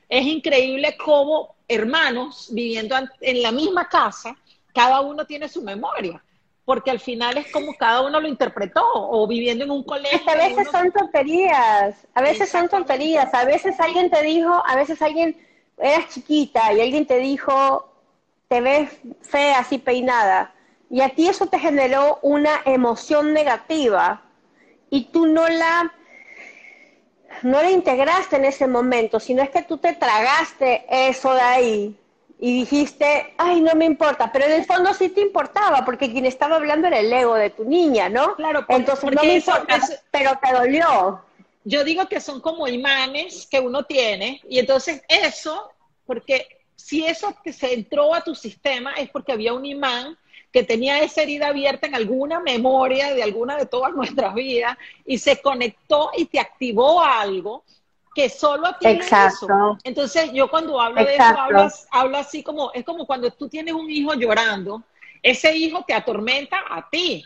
es 0.09 0.25
increíble 0.25 0.97
cómo 0.97 1.57
hermanos 1.67 2.51
viviendo 2.53 2.95
en 3.21 3.43
la 3.43 3.51
misma 3.51 3.89
casa, 3.89 4.37
cada 4.73 5.01
uno 5.01 5.25
tiene 5.27 5.49
su 5.49 5.63
memoria 5.63 6.23
porque 6.65 6.91
al 6.91 7.01
final 7.01 7.37
es 7.37 7.51
como 7.51 7.75
cada 7.75 8.01
uno 8.03 8.21
lo 8.21 8.29
interpretó 8.29 8.83
o 8.95 9.27
viviendo 9.27 9.65
en 9.65 9.71
un 9.71 9.85
colegio. 9.85 10.31
a 10.31 10.37
veces 10.37 10.69
son 10.71 10.91
tonterías, 10.93 12.07
a 12.15 12.23
veces 12.23 12.49
son 12.49 12.69
tonterías, 12.69 13.33
a 13.35 13.45
veces 13.45 13.79
alguien 13.81 14.11
te 14.11 14.23
dijo, 14.23 14.63
a 14.67 14.75
veces 14.75 15.03
alguien, 15.03 15.37
eras 15.79 16.09
chiquita 16.09 16.73
y 16.73 16.81
alguien 16.81 17.07
te 17.07 17.19
dijo, 17.19 17.93
te 18.49 18.61
ves 18.61 18.91
fea 19.23 19.59
así 19.59 19.79
peinada, 19.79 20.55
y 20.89 21.01
a 21.03 21.11
ti 21.11 21.29
eso 21.29 21.47
te 21.47 21.59
generó 21.59 22.19
una 22.23 22.61
emoción 22.65 23.33
negativa 23.33 24.23
y 24.91 25.05
tú 25.07 25.27
no 25.27 25.49
la 25.49 25.93
no 27.43 27.61
la 27.61 27.71
integraste 27.71 28.37
en 28.37 28.45
ese 28.45 28.67
momento, 28.67 29.21
sino 29.21 29.43
es 29.43 29.51
que 29.51 29.63
tú 29.63 29.77
te 29.77 29.93
tragaste 29.93 30.87
eso 30.89 31.35
de 31.35 31.41
ahí 31.41 31.99
y 32.39 32.59
dijiste, 32.61 33.35
ay, 33.39 33.61
no 33.61 33.75
me 33.75 33.85
importa, 33.85 34.31
pero 34.33 34.47
en 34.47 34.53
el 34.53 34.65
fondo 34.65 34.93
sí 34.93 35.09
te 35.09 35.21
importaba, 35.21 35.85
porque 35.85 36.11
quien 36.11 36.27
estaba 36.27 36.57
hablando 36.57 36.89
era 36.89 36.99
el 36.99 37.13
ego 37.13 37.35
de 37.35 37.51
tu 37.51 37.65
niña, 37.65 38.09
¿no? 38.09 38.35
Claro, 38.37 38.65
entonces 38.69 39.11
no 39.13 39.23
me 39.23 39.37
importa, 39.37 39.81
pero 40.11 40.39
te 40.43 40.53
dolió. 40.53 41.23
Yo 41.65 41.85
digo 41.85 42.07
que 42.09 42.21
son 42.21 42.41
como 42.41 42.69
imanes 42.69 43.47
que 43.47 43.61
uno 43.61 43.85
tiene, 43.85 44.43
y 44.49 44.59
entonces 44.59 45.03
eso, 45.09 45.71
porque 46.07 46.47
si 46.77 47.07
eso 47.07 47.35
que 47.43 47.53
se 47.53 47.73
entró 47.73 48.15
a 48.15 48.23
tu 48.23 48.35
sistema 48.35 48.93
es 48.95 49.09
porque 49.09 49.33
había 49.33 49.55
un 49.55 49.65
imán 49.65 50.19
que 50.53 50.63
tenía 50.63 51.01
esa 51.01 51.23
herida 51.23 51.49
abierta 51.49 51.87
en 51.87 51.95
alguna 51.95 52.41
memoria 52.41 53.15
de 53.15 53.23
alguna 53.23 53.57
de 53.57 53.67
todas 53.67 53.93
nuestras 53.97 54.35
vidas 54.35 54.77
y 55.07 55.19
se 55.19 55.41
conectó 55.41 56.11
y 56.17 56.27
te 56.27 56.39
activó 56.39 57.03
algo 57.03 57.65
que 58.15 58.29
solo 58.29 58.75
tiene 58.79 58.97
Exacto. 58.97 59.47
eso. 59.47 59.79
Entonces, 59.85 60.31
yo 60.33 60.49
cuando 60.49 60.81
hablo 60.81 61.05
de 61.05 61.15
eso, 61.15 61.79
hablo, 61.91 62.17
así 62.17 62.43
como, 62.43 62.73
es 62.73 62.85
como 62.85 63.07
cuando 63.07 63.31
tú 63.31 63.49
tienes 63.49 63.75
un 63.75 63.91
hijo 63.91 64.15
llorando, 64.15 64.83
ese 65.23 65.57
hijo 65.57 65.85
te 65.87 65.95
atormenta 65.95 66.59
a 66.71 66.89
ti. 66.89 67.25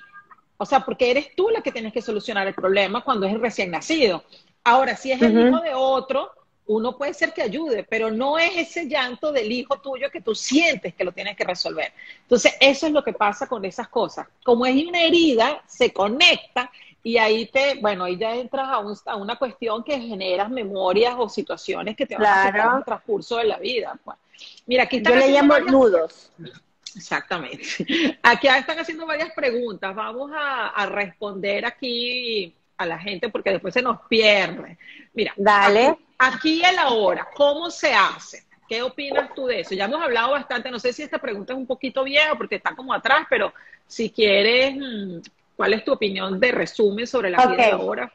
O 0.57 0.66
sea, 0.66 0.81
porque 0.81 1.11
eres 1.11 1.35
tú 1.37 1.51
la 1.51 1.61
que 1.61 1.70
tienes 1.70 1.92
que 1.92 2.03
solucionar 2.03 2.46
el 2.46 2.55
problema 2.55 3.05
cuando 3.05 3.27
es 3.27 3.33
el 3.33 3.40
recién 3.40 3.70
nacido. 3.70 4.24
Ahora, 4.64 4.96
si 4.96 5.12
es 5.12 5.20
el 5.22 5.38
hijo 5.38 5.61
de 5.61 5.74
otro, 5.74 6.33
uno 6.66 6.96
puede 6.96 7.14
ser 7.14 7.33
que 7.33 7.42
ayude, 7.42 7.83
pero 7.83 8.11
no 8.11 8.38
es 8.38 8.57
ese 8.57 8.87
llanto 8.87 9.33
del 9.33 9.51
hijo 9.51 9.81
tuyo 9.81 10.11
que 10.11 10.20
tú 10.20 10.35
sientes 10.35 10.94
que 10.94 11.05
lo 11.05 11.12
tienes 11.12 11.37
que 11.37 11.44
resolver. 11.44 11.92
Entonces, 12.22 12.55
eso 12.61 12.87
es 12.87 12.92
lo 12.92 13.03
que 13.03 13.14
pasa 13.14 13.46
con 13.46 13.64
esas 13.64 13.88
cosas. 13.88 14.27
Como 14.44 14.66
es 14.66 14.74
una 14.87 15.03
herida, 15.03 15.62
se 15.66 15.92
conecta 15.92 16.70
y 17.02 17.16
ahí 17.16 17.46
te, 17.46 17.76
bueno, 17.80 18.04
ahí 18.04 18.16
ya 18.16 18.34
entras 18.34 18.68
a, 18.68 19.16
una 19.16 19.37
cuestión 19.37 19.84
que 19.84 19.98
generas 20.00 20.50
memorias 20.50 21.14
o 21.16 21.28
situaciones 21.28 21.96
que 21.96 22.06
te 22.06 22.16
van 22.16 22.26
a 22.26 22.42
afectar 22.42 22.70
en 22.70 22.78
el 22.78 22.84
transcurso 22.84 23.37
de 23.37 23.44
la 23.44 23.58
vida. 23.58 23.98
Pues. 24.04 24.18
Mira, 24.66 24.84
aquí 24.84 25.00
Yo 25.02 25.14
le 25.14 25.30
llamo 25.30 25.58
nudos. 25.61 26.32
Exactamente. 26.96 27.64
Aquí 28.22 28.48
están 28.48 28.78
haciendo 28.78 29.06
varias 29.06 29.30
preguntas. 29.32 29.94
Vamos 29.94 30.30
a, 30.34 30.87
responder 30.87 31.64
aquí 31.64 32.54
a 32.76 32.87
la 32.87 32.98
gente 32.98 33.28
porque 33.28 33.50
después 33.50 33.74
se 33.74 33.82
nos 33.82 34.00
pierde. 34.08 34.78
Mira, 35.12 35.32
Dale. 35.37 35.96
aquí 36.18 36.61
y 36.61 36.76
ahora, 36.76 37.28
¿cómo 37.34 37.70
se 37.70 37.92
hace? 37.92 38.44
¿Qué 38.68 38.82
opinas 38.82 39.32
tú 39.34 39.46
de 39.46 39.61
eso? 39.61 39.74
Ya 39.74 39.84
hemos 39.84 40.02
hablado 40.02 40.32
bastante, 40.32 40.70
no 40.70 40.78
sé 40.78 40.92
si 40.92 41.02
esta 41.02 41.18
pregunta 41.18 41.52
es 41.52 41.58
un 41.58 41.66
poquito 41.66 42.04
vieja 42.04 42.34
porque 42.37 42.56
está 42.56 42.74
como 42.74 42.92
atrás, 42.92 43.26
pero 43.30 43.52
si 43.87 44.11
quieres, 44.11 44.74
mm, 44.76 45.18
¿cuál 45.59 45.75
es 45.75 45.85
tu 45.85 45.92
opinión 45.92 46.38
de 46.38 46.53
resumen 46.53 47.05
sobre 47.05 47.31
la 47.31 47.44
vida 47.49 47.73
ahora? 47.73 48.12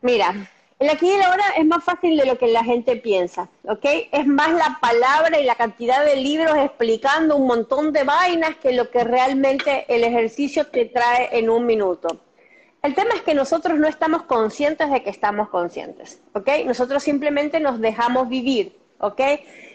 Mira, 0.00 0.34
el 0.80 0.90
aquí 0.90 1.06
y 1.06 1.22
ahora 1.22 1.44
es 1.56 1.64
más 1.64 1.84
fácil 1.84 2.16
de 2.16 2.26
lo 2.26 2.36
que 2.36 2.48
la 2.48 2.64
gente 2.64 2.96
piensa, 2.96 3.48
¿ok? 3.62 3.84
Es 4.10 4.26
más 4.26 4.52
la 4.54 4.78
palabra 4.80 5.38
y 5.38 5.44
la 5.44 5.54
cantidad 5.54 6.04
de 6.04 6.16
libros 6.16 6.56
explicando 6.56 7.36
un 7.36 7.46
montón 7.46 7.92
de 7.92 8.02
vainas 8.02 8.56
que 8.56 8.72
lo 8.72 8.90
que 8.90 9.04
realmente 9.04 9.86
el 9.86 10.02
ejercicio 10.02 10.66
te 10.66 10.86
trae 10.86 11.28
en 11.38 11.48
un 11.48 11.64
minuto. 11.64 12.20
El 12.82 12.96
tema 12.96 13.14
es 13.14 13.22
que 13.22 13.32
nosotros 13.32 13.78
no 13.78 13.86
estamos 13.86 14.24
conscientes 14.24 14.90
de 14.90 15.04
que 15.04 15.10
estamos 15.10 15.48
conscientes, 15.48 16.20
¿ok? 16.32 16.48
Nosotros 16.66 17.04
simplemente 17.04 17.60
nos 17.60 17.80
dejamos 17.80 18.28
vivir, 18.28 18.76
¿ok? 18.98 19.20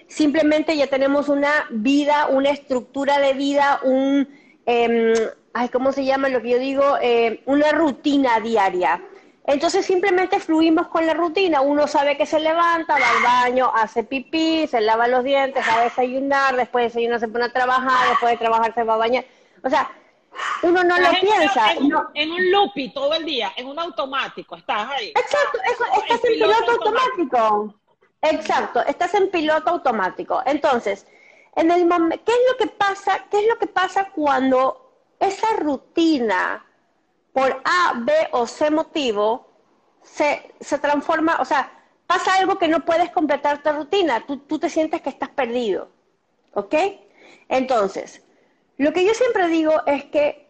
Simplemente 0.10 0.76
ya 0.76 0.88
tenemos 0.88 1.30
una 1.30 1.68
vida, 1.70 2.28
una 2.28 2.50
estructura 2.50 3.20
de 3.20 3.34
vida, 3.34 3.80
un, 3.86 4.28
eh, 4.66 5.32
ay, 5.58 5.70
¿cómo 5.70 5.92
se 5.92 6.06
llama 6.06 6.30
lo 6.30 6.42
que 6.42 6.52
yo 6.52 6.60
digo? 6.60 6.98
Eh, 7.02 7.42
una 7.46 7.72
rutina 7.72 8.40
diaria. 8.40 9.02
Entonces 9.46 9.86
simplemente 9.86 10.40
fluimos 10.40 10.88
con 10.88 11.08
la 11.08 11.14
rutina. 11.14 11.62
Uno 11.62 11.88
sabe 11.88 12.18
que 12.18 12.26
se 12.26 12.40
levanta, 12.40 12.94
va 12.94 13.10
al 13.10 13.24
baño, 13.24 13.72
hace 13.74 14.04
pipí, 14.04 14.68
se 14.68 14.82
lava 14.82 15.08
los 15.08 15.24
dientes, 15.24 15.66
va 15.68 15.80
a 15.80 15.84
desayunar, 15.86 16.56
después 16.56 16.84
de 16.84 16.88
desayunar 16.90 17.20
se 17.20 17.28
pone 17.30 17.46
a 17.46 17.54
trabajar, 17.54 18.10
después 18.10 18.34
de 18.34 18.38
trabajar 18.38 18.74
se 18.74 18.84
va 18.84 18.96
a 18.96 18.98
bañar. 18.98 19.26
O 19.64 19.70
sea, 19.70 19.90
uno 20.64 20.84
no 20.84 21.00
lo 21.00 21.10
piensa. 21.22 21.72
En, 21.74 21.92
en, 22.14 22.32
un 22.32 22.52
loopy 22.52 22.90
todo 22.94 23.14
el 23.14 23.26
día, 23.26 23.54
en 23.56 23.68
un 23.68 23.80
automático, 23.80 24.58
estás 24.58 24.90
ahí. 24.90 25.10
Exacto, 25.10 25.60
estás 26.02 26.24
en, 26.26 26.34
piloto, 26.34 26.72
automático. 26.72 27.76
Exacto, 28.22 28.82
estás 28.82 29.14
en 29.14 29.32
piloto 29.32 29.70
automático. 29.72 30.44
Entonces, 30.46 31.08
en 31.56 31.72
el 31.72 31.88
¿qué 31.88 32.32
es 32.32 32.40
lo 32.52 32.58
que 32.60 32.68
pasa? 32.68 33.26
¿Qué 33.32 33.40
es 33.40 33.48
lo 33.48 33.58
que 33.58 33.68
pasa 33.68 34.10
cuando 34.14 34.87
esa 35.20 35.48
rutina 35.58 36.66
por 37.34 37.62
A, 37.64 37.94
B 37.98 38.14
o 38.32 38.48
C 38.48 38.72
motivo 38.72 39.48
se, 40.02 40.54
se 40.60 40.80
transforma, 40.80 41.38
o 41.40 41.46
sea, 41.46 41.72
pasa 42.08 42.36
algo 42.36 42.58
que 42.58 42.68
no 42.68 42.86
puedes 42.86 43.12
completar 43.12 43.62
tu 43.62 43.70
rutina, 43.72 44.26
tú, 44.26 44.38
tú 44.38 44.58
te 44.58 44.70
sientes 44.70 45.02
que 45.02 45.10
estás 45.10 45.30
perdido, 45.30 45.90
¿ok? 46.54 46.74
Entonces, 47.50 48.24
lo 48.78 48.94
que 48.94 49.06
yo 49.06 49.14
siempre 49.14 49.48
digo 49.48 49.74
es 49.86 50.06
que 50.06 50.48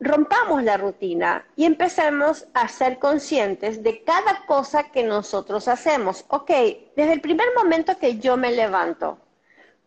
rompamos 0.00 0.62
la 0.62 0.76
rutina 0.76 1.46
y 1.56 1.64
empecemos 1.64 2.46
a 2.54 2.68
ser 2.68 2.98
conscientes 2.98 3.82
de 3.82 4.04
cada 4.04 4.44
cosa 4.46 4.90
que 4.90 5.02
nosotros 5.02 5.68
hacemos. 5.68 6.24
Ok, 6.28 6.50
desde 6.96 7.12
el 7.12 7.20
primer 7.20 7.48
momento 7.56 7.98
que 7.98 8.18
yo 8.18 8.36
me 8.36 8.52
levanto, 8.52 9.18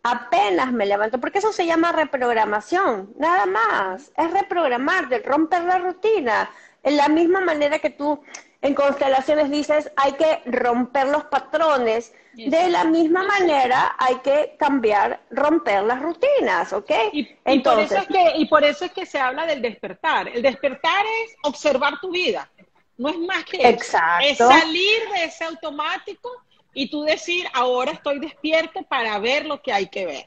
apenas 0.08 0.72
me 0.72 0.86
levanto, 0.86 1.20
porque 1.20 1.40
eso 1.40 1.52
se 1.52 1.66
llama 1.66 1.92
reprogramación, 1.92 3.14
nada 3.18 3.46
más, 3.46 4.12
es 4.16 4.32
reprogramar, 4.32 5.10
de 5.10 5.20
romper 5.20 5.64
la 5.64 5.78
rutina. 5.78 6.50
En 6.84 6.98
la 6.98 7.10
misma 7.10 7.42
manera 7.42 7.80
que 7.80 7.90
tú 7.90 8.22
en 8.62 8.74
constelaciones 8.74 9.52
dices, 9.52 9.92
hay 9.96 10.14
que 10.14 10.42
romper 10.46 11.08
los 11.08 11.26
patrones, 11.26 12.14
de 12.34 12.70
la 12.70 12.84
misma 12.84 13.24
manera 13.24 13.96
hay 13.98 14.18
que 14.18 14.56
cambiar, 14.60 15.22
romper 15.32 15.84
las 15.84 16.02
rutinas, 16.02 16.72
¿ok? 16.74 16.92
Y, 17.12 17.36
Entonces, 17.46 17.88
por 17.90 17.98
eso 17.98 17.98
es 17.98 18.08
que, 18.08 18.38
y 18.38 18.46
por 18.46 18.64
eso 18.64 18.86
es 18.86 18.92
que 18.92 19.06
se 19.06 19.20
habla 19.20 19.46
del 19.46 19.62
despertar. 19.62 20.28
El 20.28 20.42
despertar 20.42 21.06
es 21.24 21.36
observar 21.44 22.00
tu 22.00 22.12
vida, 22.12 22.50
no 22.98 23.10
es 23.10 23.18
más 23.20 23.44
que 23.46 23.68
Exacto. 23.70 24.26
es 24.26 24.38
salir 24.38 25.10
de 25.14 25.26
ese 25.26 25.46
automático 25.46 26.30
y 26.78 26.92
tú 26.92 27.02
decir, 27.02 27.48
ahora 27.54 27.92
estoy 27.92 28.20
despierto 28.20 28.84
para 28.84 29.18
ver 29.18 29.48
lo 29.48 29.64
que 29.64 29.74
hay 29.74 29.88
que 29.88 30.06
ver. 30.06 30.26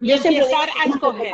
Y 0.00 0.12
empezar 0.12 0.68
a 0.80 0.88
escoger. 0.88 1.32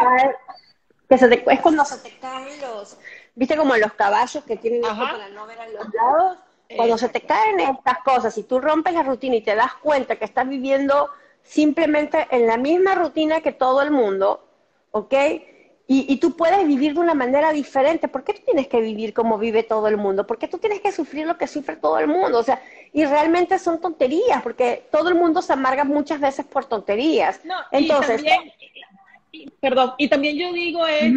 Que 1.06 1.18
se 1.18 1.28
te, 1.28 1.52
es 1.52 1.61
cuando 1.61 1.84
se 1.84 1.98
te 1.98 2.18
caen 2.18 2.58
los, 2.62 2.96
viste 3.34 3.58
como 3.58 3.76
los 3.76 3.92
caballos 3.92 4.42
que 4.44 4.56
tienen 4.56 4.80
para 4.80 5.28
no 5.28 5.46
ver 5.46 5.61
a 5.61 5.68
los 5.68 5.87
lados 5.92 6.38
cuando 6.74 6.96
se 6.96 7.11
te 7.11 7.20
caen 7.20 7.61
estas 7.61 7.98
cosas, 7.98 8.37
y 8.38 8.42
tú 8.42 8.58
rompes 8.58 8.94
la 8.94 9.02
rutina 9.02 9.37
y 9.37 9.42
te 9.42 9.54
das 9.54 9.74
cuenta 9.74 10.16
que 10.16 10.24
estás 10.24 10.48
viviendo 10.48 11.11
simplemente 11.42 12.26
en 12.30 12.46
la 12.46 12.56
misma 12.56 12.94
rutina 12.94 13.42
que 13.42 13.52
todo 13.52 13.82
el 13.82 13.90
mundo, 13.90 14.48
¿ok? 14.92 15.14
Y, 15.90 16.16
tú 16.18 16.37
puedes 16.37 16.66
vivir 16.66 16.92
de 16.92 17.01
una 17.01 17.14
manera 17.14 17.51
diferente. 17.51 18.09
¿Por 18.09 18.22
qué 18.22 18.35
tú 18.35 18.42
tienes 18.44 18.68
que 18.68 18.79
vivir 18.79 19.14
como 19.14 19.38
vive 19.38 19.62
todo 19.62 19.88
el 19.88 19.96
mundo? 19.96 20.27
¿Por 20.27 20.37
qué 20.37 20.46
tú 20.46 20.59
tienes 20.59 20.83
que 20.83 20.92
sufrir 20.92 21.27
lo 21.27 21.38
que 21.38 21.46
sufre 21.46 21.77
todo 21.77 21.98
el 21.98 22.07
mundo? 22.07 22.38
O 22.38 22.42
sea, 22.42 22.61
y 22.92 23.07
realmente 23.07 23.59
son 23.59 23.81
tonterías, 23.81 24.42
porque 24.42 24.87
todo 24.92 25.09
el 25.09 25.14
mundo 25.14 25.40
se 25.40 25.55
amarga 25.55 25.85
muchas 25.85 26.20
veces 26.20 26.44
por 26.44 26.66
tonterías. 26.66 27.42
No, 27.42 27.55
Entonces, 27.72 28.20
y 28.20 28.27
también, 28.27 29.53
perdón, 29.61 29.94
y 29.96 30.09
también 30.09 30.37
yo 30.37 30.53
digo 30.53 30.87
es 30.87 31.11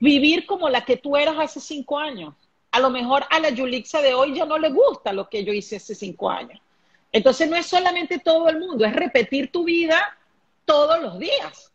vivir 0.00 0.46
como 0.46 0.68
la 0.68 0.84
que 0.84 0.96
tú 0.96 1.16
eras 1.16 1.36
hace 1.38 1.60
cinco 1.60 1.96
años 1.96 2.34
a 2.72 2.80
lo 2.80 2.90
mejor 2.90 3.24
a 3.30 3.38
la 3.38 3.50
Yulixa 3.50 4.00
de 4.00 4.14
hoy 4.14 4.34
ya 4.34 4.46
no 4.46 4.58
le 4.58 4.70
gusta 4.70 5.12
lo 5.12 5.28
que 5.28 5.44
yo 5.44 5.52
hice 5.52 5.76
hace 5.76 5.94
cinco 5.94 6.30
años. 6.30 6.60
Entonces 7.12 7.48
no 7.48 7.56
es 7.56 7.66
solamente 7.66 8.18
todo 8.18 8.48
el 8.48 8.58
mundo, 8.58 8.84
es 8.86 8.96
repetir 8.96 9.52
tu 9.52 9.64
vida 9.64 10.18
todos 10.64 11.00
los 11.00 11.18
días. 11.18 11.70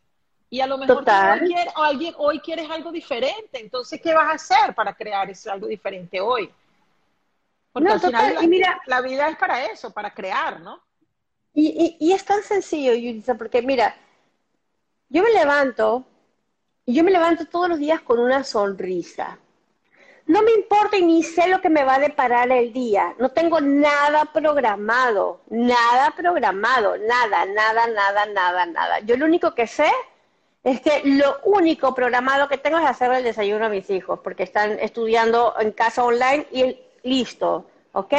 Y 0.49 0.61
a 0.61 0.67
lo 0.67 0.77
mejor 0.77 1.03
alguien, 1.07 2.13
hoy 2.17 2.39
quieres 2.39 2.69
algo 2.69 2.91
diferente. 2.91 3.59
Entonces, 3.59 3.99
¿qué 4.01 4.13
vas 4.13 4.29
a 4.29 4.33
hacer 4.33 4.73
para 4.73 4.93
crear 4.93 5.29
ese 5.29 5.49
algo 5.49 5.67
diferente 5.67 6.21
hoy? 6.21 6.49
Porque 7.71 7.91
al 7.91 7.99
final 7.99 8.35
la, 8.35 8.41
mira, 8.43 8.81
la 8.85 9.01
vida 9.01 9.27
es 9.29 9.37
para 9.37 9.65
eso, 9.65 9.91
para 9.91 10.13
crear, 10.13 10.59
¿no? 10.61 10.81
Y, 11.53 11.97
y, 11.99 12.13
es 12.13 12.23
tan 12.23 12.43
sencillo, 12.43 12.93
Yulisa, 12.93 13.35
porque 13.35 13.61
mira, 13.61 13.95
yo 15.09 15.23
me 15.23 15.31
levanto, 15.31 16.05
y 16.85 16.93
yo 16.93 17.03
me 17.03 17.11
levanto 17.11 17.45
todos 17.45 17.67
los 17.67 17.79
días 17.79 18.01
con 18.01 18.19
una 18.19 18.43
sonrisa. 18.43 19.39
No 20.27 20.43
me 20.43 20.51
importa 20.51 20.97
y 20.97 21.03
ni 21.03 21.23
sé 21.23 21.47
lo 21.47 21.61
que 21.61 21.69
me 21.69 21.83
va 21.83 21.95
a 21.95 21.99
deparar 21.99 22.51
el 22.51 22.73
día. 22.73 23.15
No 23.17 23.29
tengo 23.29 23.59
nada 23.59 24.25
programado, 24.25 25.41
nada 25.49 26.13
programado, 26.15 26.97
nada, 26.97 27.45
nada, 27.45 27.87
nada, 27.87 28.25
nada, 28.25 28.65
nada. 28.65 28.99
Yo 28.99 29.17
lo 29.17 29.25
único 29.25 29.55
que 29.55 29.67
sé 29.67 29.89
es 30.67 30.81
que 30.81 31.01
lo 31.05 31.37
único 31.45 31.95
programado 31.95 32.49
que 32.49 32.57
tengo 32.57 32.77
es 32.77 32.85
hacer 32.85 33.09
el 33.13 33.23
desayuno 33.23 33.65
a 33.65 33.69
mis 33.69 33.89
hijos, 33.89 34.19
porque 34.21 34.43
están 34.43 34.77
estudiando 34.79 35.53
en 35.59 35.71
casa 35.71 36.03
online 36.03 36.45
y 36.51 36.77
listo, 37.03 37.65
¿ok? 37.93 38.13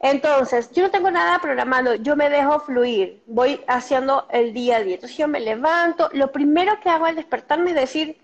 Entonces, 0.00 0.72
yo 0.72 0.82
no 0.82 0.90
tengo 0.90 1.12
nada 1.12 1.38
programado, 1.38 1.94
yo 1.94 2.16
me 2.16 2.28
dejo 2.28 2.58
fluir, 2.58 3.22
voy 3.26 3.60
haciendo 3.68 4.26
el 4.30 4.52
día 4.52 4.78
a 4.78 4.82
día. 4.82 4.94
Entonces 4.96 5.16
yo 5.16 5.28
me 5.28 5.38
levanto, 5.38 6.10
lo 6.12 6.32
primero 6.32 6.80
que 6.80 6.90
hago 6.90 7.06
al 7.06 7.14
despertarme 7.14 7.70
es 7.70 7.76
decir, 7.76 8.18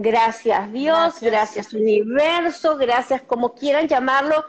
Gracias 0.00 0.72
Dios, 0.72 1.20
gracias. 1.20 1.72
universo, 1.72 2.76
gracias 2.76 3.20
como 3.22 3.54
quieran 3.54 3.88
llamarlo, 3.88 4.44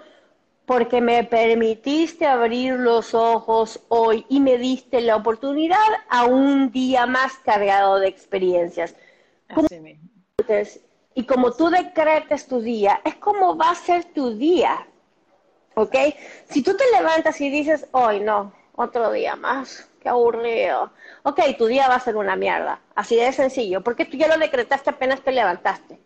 porque 0.69 1.01
me 1.01 1.23
permitiste 1.23 2.27
abrir 2.27 2.75
los 2.75 3.15
ojos 3.15 3.79
hoy 3.87 4.23
y 4.29 4.39
me 4.39 4.59
diste 4.59 5.01
la 5.01 5.15
oportunidad 5.15 5.79
a 6.09 6.25
un 6.25 6.71
día 6.71 7.07
más 7.07 7.33
cargado 7.43 7.97
de 7.97 8.07
experiencias. 8.07 8.93
y 11.15 11.25
como 11.25 11.53
tú 11.53 11.71
decretes 11.71 12.47
tu 12.47 12.61
día, 12.61 13.01
es 13.03 13.15
como 13.15 13.57
va 13.57 13.71
a 13.71 13.75
ser 13.75 14.13
tu 14.13 14.37
día. 14.37 14.85
¿Ok? 15.73 15.95
Si 16.51 16.61
tú 16.61 16.77
te 16.77 16.83
levantas 16.95 17.41
y 17.41 17.49
dices, 17.49 17.87
hoy 17.89 18.19
no, 18.19 18.53
otro 18.75 19.11
día 19.11 19.35
más, 19.35 19.89
qué 19.99 20.09
aburrido. 20.09 20.91
Ok, 21.23 21.39
tu 21.57 21.65
día 21.65 21.87
va 21.87 21.95
a 21.95 21.99
ser 21.99 22.15
una 22.15 22.35
mierda. 22.35 22.79
Así 22.93 23.15
de 23.15 23.31
sencillo, 23.33 23.81
porque 23.81 24.05
tú 24.05 24.17
ya 24.17 24.27
lo 24.27 24.37
decretaste 24.37 24.91
apenas 24.91 25.21
te 25.21 25.31
levantaste. 25.31 25.97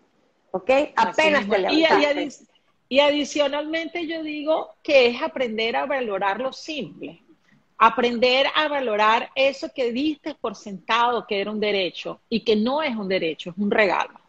¿Ok? 0.51 0.69
Apenas 0.95 1.49
te 1.49 1.57
levantaste. 1.57 2.23
Y, 2.23 2.52
adicionalmente 2.99 4.07
yo 4.07 4.23
digo 4.23 4.75
que 4.83 5.07
es 5.07 5.21
aprender 5.21 5.75
a 5.75 5.85
valorar 5.85 6.39
lo 6.39 6.51
simple. 6.51 7.21
Aprender 7.77 8.47
a 8.55 8.67
valorar 8.67 9.31
eso 9.35 9.71
que 9.73 9.91
diste 9.91 10.35
por 10.35 10.55
sentado 10.55 11.25
que 11.25 11.41
era 11.41 11.51
un 11.51 11.59
derecho 11.59 12.21
y 12.29 12.41
que 12.41 12.55
no 12.55 12.81
es 12.81 12.95
un 12.95 13.07
derecho, 13.07 13.49
es 13.49 13.57
un 13.57 13.71
regalo. 13.71 14.19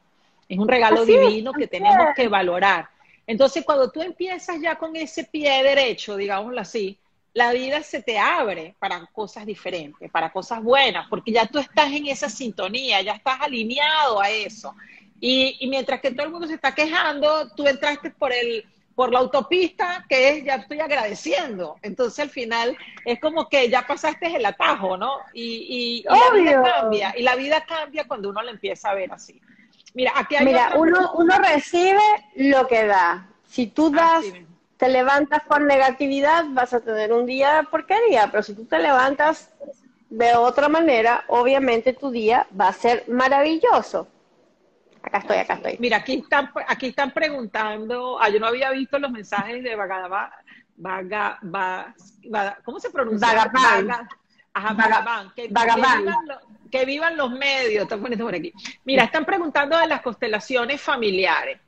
Es 0.49 0.59
un 0.59 0.69
regalo 0.69 1.05
divino 1.05 1.53
que 1.53 1.67
tenemos 1.67 2.09
que 2.15 2.29
valorar. 2.29 2.89
Entonces, 3.27 3.65
cuando 3.65 3.91
tú 3.91 4.03
empiezas 4.03 4.61
ya 4.61 4.77
con 4.77 4.95
ese 4.97 5.25
pie 5.25 5.62
derecho, 5.62 6.17
digámoslo 6.17 6.61
así, 6.61 6.99
la 7.33 7.53
vida 7.53 7.83
se 7.83 8.03
te 8.03 8.19
abre 8.19 8.77
para 8.79 9.07
cosas 9.07 9.45
diferentes, 9.45 10.11
para 10.11 10.31
cosas 10.31 10.62
buenas, 10.62 11.09
porque 11.09 11.33
ya 11.33 11.47
tú 11.47 11.59
estás 11.59 11.93
en 11.93 12.07
esa 12.07 12.29
sintonía, 12.29 13.03
ya 13.03 13.12
estás 13.12 13.41
alineado 13.41 14.21
a 14.21 14.31
eso. 14.31 14.75
Y, 15.21 15.67
mientras 15.69 16.01
que 16.01 16.11
todo 16.11 16.27
el 16.27 16.33
mundo 16.33 16.47
se 16.47 16.55
está 16.55 16.75
quejando, 16.75 17.49
tú 17.55 17.67
entraste 17.67 18.11
por 18.11 18.33
el 18.33 18.65
por 18.95 19.12
la 19.12 19.19
autopista 19.19 20.05
que 20.09 20.29
es 20.29 20.45
ya 20.45 20.55
estoy 20.55 20.79
agradeciendo. 20.79 21.77
Entonces 21.83 22.21
al 22.21 22.31
final 22.31 22.79
es 23.05 23.19
como 23.19 23.49
que 23.49 23.69
ya 23.69 23.85
pasaste 23.85 24.37
el 24.37 24.47
atajo, 24.47 24.97
¿no? 24.97 25.17
Y, 25.33 26.05
la 26.05 26.31
vida 26.33 26.62
cambia, 26.62 27.15
y 27.17 27.23
la 27.23 27.35
vida 27.35 27.65
cambia 27.67 28.07
cuando 28.07 28.29
uno 28.29 28.41
la 28.43 28.53
empieza 28.53 28.91
a 28.91 28.95
ver 28.95 29.12
así. 29.12 29.41
Mira, 29.95 30.12
aquí 30.15 30.37
hay 30.37 30.45
Mira, 30.45 30.75
uno, 30.77 31.12
uno 31.15 31.39
recibe 31.39 32.03
lo 32.37 32.69
que 32.69 32.87
da. 32.87 33.29
Si 33.49 33.67
tú 33.67 33.91
das 33.91 34.25
te 34.77 34.89
levantas 34.89 35.43
con 35.45 35.67
negatividad, 35.67 36.45
vas 36.49 36.75
a 36.75 36.81
tener 36.81 37.12
un 37.12 37.27
día 37.27 37.67
porquería, 37.71 38.29
pero 38.31 38.43
si 38.43 38.55
tú 38.55 38.65
te 38.65 38.79
levantas 38.79 39.51
de 40.11 40.35
otra 40.35 40.69
manera, 40.69 41.25
obviamente 41.29 41.93
tu 41.93 42.11
día 42.11 42.47
va 42.59 42.69
a 42.69 42.73
ser 42.73 43.05
maravilloso. 43.09 44.09
Acá 45.05 45.19
estoy, 45.19 45.37
acá 45.37 45.55
estoy. 45.55 45.77
Mira, 45.81 45.99
aquí 45.99 46.15
están, 46.15 46.51
aquí 46.67 46.87
están 46.87 47.11
preguntando, 47.11 48.19
ah, 48.19 48.31
yo 48.31 48.41
no 48.41 48.47
había 48.47 48.71
visto 48.71 48.99
los 48.99 49.11
mensajes 49.11 49.63
de 49.63 49.77
Vaga, 49.77 50.09
Vaga, 50.77 51.39
Vaga, 51.43 51.95
¿cómo 52.65 52.81
se 52.81 52.89
pronuncia? 52.89 53.29
Vagabán. 53.29 54.09
ajá, 54.55 54.73
Vagabán. 54.73 55.33
Que, 55.37 55.43
que, 56.71 56.85
vivan 56.87 57.19
los, 57.19 57.31
medios, 57.33 57.83
están 57.83 58.01
poniendo 58.01 58.25
por 58.25 58.35
aquí. 58.35 58.51
Mira, 58.85 59.05
están 59.05 59.27
preguntando 59.27 59.77
de 59.77 59.89
las 59.89 60.01
constelaciones 60.01 60.81
familiares. 60.81 61.61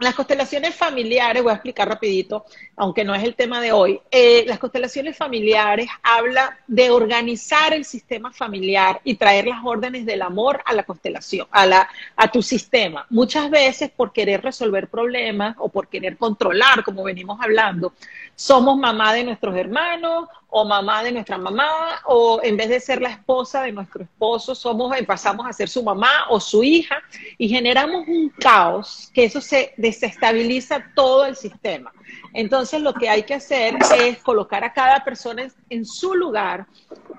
Las 0.00 0.16
constelaciones 0.16 0.74
familiares, 0.74 1.40
voy 1.42 1.52
a 1.52 1.54
explicar 1.54 1.88
rapidito, 1.88 2.44
aunque 2.76 3.04
no 3.04 3.14
es 3.14 3.22
el 3.22 3.36
tema 3.36 3.60
de 3.60 3.70
hoy. 3.70 4.00
Eh, 4.10 4.44
las 4.46 4.58
constelaciones 4.58 5.16
familiares 5.16 5.86
habla 6.02 6.58
de 6.66 6.90
organizar 6.90 7.72
el 7.72 7.84
sistema 7.84 8.32
familiar 8.32 9.00
y 9.04 9.14
traer 9.14 9.46
las 9.46 9.60
órdenes 9.64 10.04
del 10.04 10.22
amor 10.22 10.60
a 10.64 10.72
la 10.72 10.82
constelación, 10.82 11.46
a, 11.52 11.64
la, 11.64 11.88
a 12.16 12.30
tu 12.30 12.42
sistema. 12.42 13.06
Muchas 13.08 13.48
veces 13.50 13.88
por 13.88 14.12
querer 14.12 14.42
resolver 14.42 14.88
problemas 14.88 15.54
o 15.60 15.68
por 15.68 15.86
querer 15.86 16.16
controlar, 16.16 16.82
como 16.82 17.04
venimos 17.04 17.40
hablando, 17.40 17.92
somos 18.36 18.76
mamá 18.76 19.12
de 19.12 19.24
nuestros 19.24 19.56
hermanos 19.56 20.28
o 20.56 20.64
mamá 20.64 21.02
de 21.02 21.10
nuestra 21.10 21.36
mamá, 21.36 22.00
o 22.04 22.38
en 22.40 22.56
vez 22.56 22.68
de 22.68 22.78
ser 22.78 23.02
la 23.02 23.08
esposa 23.08 23.62
de 23.62 23.72
nuestro 23.72 24.04
esposo, 24.04 24.54
somos, 24.54 24.94
pasamos 25.04 25.44
a 25.48 25.52
ser 25.52 25.68
su 25.68 25.82
mamá 25.82 26.26
o 26.30 26.38
su 26.38 26.62
hija, 26.62 27.02
y 27.38 27.48
generamos 27.48 28.06
un 28.06 28.28
caos 28.28 29.10
que 29.12 29.24
eso 29.24 29.40
se 29.40 29.74
desestabiliza 29.76 30.92
todo 30.94 31.26
el 31.26 31.34
sistema. 31.34 31.92
Entonces 32.32 32.80
lo 32.80 32.94
que 32.94 33.08
hay 33.08 33.24
que 33.24 33.34
hacer 33.34 33.76
es 33.98 34.18
colocar 34.18 34.62
a 34.62 34.72
cada 34.72 35.02
persona 35.02 35.48
en, 35.68 35.84
su 35.84 36.14
lugar 36.14 36.66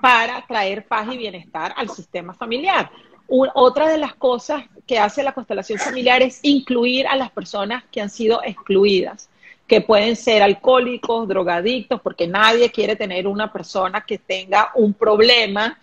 para 0.00 0.46
traer 0.46 0.86
paz 0.86 1.06
y 1.12 1.18
bienestar 1.18 1.74
al 1.76 1.90
sistema 1.90 2.32
familiar. 2.32 2.90
otra 3.28 3.88
de 3.88 3.98
las 3.98 4.14
cosas 4.14 4.64
que 4.86 4.98
hace 4.98 5.22
la 5.22 5.34
constelación 5.34 5.78
familiar 5.78 6.22
es 6.22 6.38
incluir 6.40 7.06
a 7.06 7.16
las 7.16 7.30
personas 7.30 7.84
que 7.92 8.00
han 8.00 8.08
sido 8.08 8.42
excluidas 8.42 9.28
que 9.66 9.80
pueden 9.80 10.16
ser 10.16 10.42
alcohólicos, 10.42 11.26
drogadictos, 11.26 12.00
porque 12.00 12.26
nadie 12.26 12.70
quiere 12.70 12.96
tener 12.96 13.26
una 13.26 13.52
persona 13.52 14.04
que 14.06 14.18
tenga 14.18 14.70
un 14.74 14.94
problema 14.94 15.78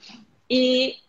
y 0.47 0.99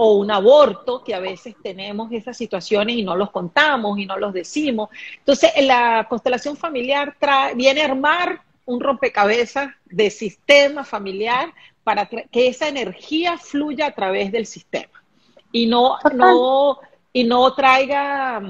o 0.00 0.12
un 0.12 0.30
aborto, 0.30 1.02
que 1.02 1.12
a 1.12 1.18
veces 1.18 1.56
tenemos 1.60 2.12
esas 2.12 2.36
situaciones 2.36 2.94
y 2.94 3.02
no 3.02 3.16
los 3.16 3.32
contamos 3.32 3.98
y 3.98 4.06
no 4.06 4.16
los 4.16 4.32
decimos. 4.32 4.90
Entonces, 5.18 5.50
la 5.62 6.06
constelación 6.08 6.56
familiar 6.56 7.16
viene 7.56 7.82
a 7.82 7.86
armar 7.86 8.42
un 8.64 8.78
rompecabezas 8.78 9.70
de 9.86 10.10
sistema 10.10 10.84
familiar 10.84 11.52
para 11.82 12.06
que 12.06 12.46
esa 12.46 12.68
energía 12.68 13.38
fluya 13.38 13.86
a 13.86 13.90
través 13.92 14.30
del 14.30 14.46
sistema 14.46 15.02
y 15.50 15.66
no, 15.66 15.96
no, 16.14 16.78
y 17.12 17.24
no 17.24 17.52
traiga, 17.54 18.40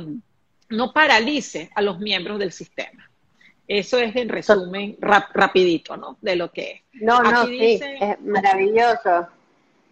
no 0.68 0.92
paralice 0.92 1.70
a 1.74 1.80
los 1.80 1.98
miembros 1.98 2.38
del 2.38 2.52
sistema. 2.52 3.07
Eso 3.68 3.98
es 3.98 4.16
en 4.16 4.30
resumen 4.30 4.96
rapidito, 4.98 5.94
¿no? 5.98 6.16
De 6.22 6.36
lo 6.36 6.50
que 6.50 6.70
es. 6.70 7.02
No, 7.02 7.22
no, 7.22 7.44
sí, 7.44 7.78
es 8.00 8.18
maravilloso. 8.22 9.28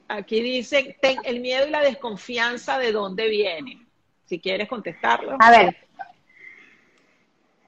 Aquí 0.09 0.41
dice, 0.41 0.97
el 1.25 1.41
miedo 1.41 1.69
y 1.69 1.71
la 1.71 1.83
desconfianza 1.83 2.79
de 2.79 2.93
dónde 2.93 3.29
viene. 3.29 3.87
Si 4.25 4.41
quieres 4.41 4.67
contestarlo. 4.67 5.37
A 5.39 5.51
ver. 5.51 5.77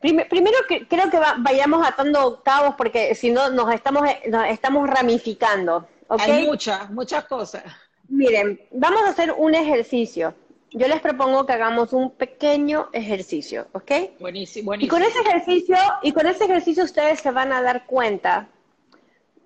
primero 0.01 0.57
que, 0.67 0.89
creo 0.89 1.11
que 1.11 1.19
vayamos 1.41 1.87
atando 1.87 2.27
octavos 2.27 2.75
porque 2.77 3.15
si 3.15 3.31
no 3.31 3.51
nos 3.51 3.71
estamos, 3.75 4.09
estamos 4.49 4.89
ramificando. 4.89 5.87
Hay 6.09 6.47
muchas, 6.47 6.91
muchas 6.91 7.27
cosas. 7.27 7.65
Miren, 8.09 8.59
vamos 8.71 9.03
a 9.03 9.11
hacer 9.11 9.35
un 9.37 9.55
ejercicio 9.55 10.35
yo 10.71 10.89
les 10.89 11.01
propongo 11.01 11.47
que 11.47 11.53
hagamos 11.53 11.93
un 11.93 12.11
pequeño 12.11 12.89
ejercicio, 12.93 13.69
¿ok? 13.73 13.93
Buenísimo, 14.21 14.67
buenísimo. 14.67 14.81
Y 14.81 14.89
con 14.89 15.03
ese 15.03 15.21
ejercicio, 15.21 15.77
y 16.03 16.13
con 16.13 16.27
ese 16.27 16.45
ejercicio 16.45 16.85
ustedes 16.85 17.21
se 17.21 17.31
van 17.31 17.53
a 17.53 17.63
dar 17.63 17.87
cuenta 17.87 18.49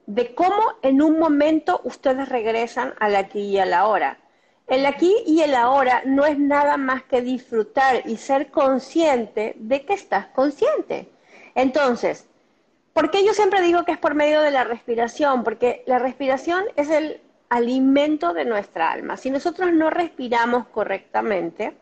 de 0.07 0.35
cómo 0.35 0.75
en 0.83 1.01
un 1.01 1.19
momento 1.19 1.81
ustedes 1.85 2.29
regresan 2.29 2.95
al 2.99 3.17
aquí 3.17 3.41
y 3.41 3.59
a 3.59 3.67
la 3.67 3.87
hora. 3.87 4.19
El 4.67 4.87
aquí 4.87 5.15
y 5.27 5.43
el 5.43 5.55
ahora 5.55 6.03
no 6.07 6.25
es 6.25 6.39
nada 6.39 6.77
más 6.77 7.03
que 7.05 7.21
disfrutar 7.21 8.03
y 8.07 8.17
ser 8.17 8.51
consciente 8.51 9.55
de 9.59 9.85
que 9.85 9.93
estás 9.93 10.27
consciente. 10.29 11.09
Entonces, 11.55 12.27
¿por 12.93 13.11
qué 13.11 13.25
yo 13.25 13.35
siempre 13.35 13.61
digo 13.63 13.85
que 13.85 13.93
es 13.93 13.99
por 13.99 14.15
medio 14.15 14.41
de 14.41 14.51
la 14.51 14.65
respiración? 14.65 15.45
Porque 15.45 15.83
la 15.87 15.99
respiración 15.99 16.65
es 16.77 16.91
el 16.91 17.21
alimento 17.53 18.33
de 18.33 18.47
nuestra 18.47 18.91
alma. 18.91 19.19
Si 19.19 19.29
nosotros 19.29 19.75
no 19.75 19.91
respiramos 19.91 20.67
correctamente, 20.69 21.77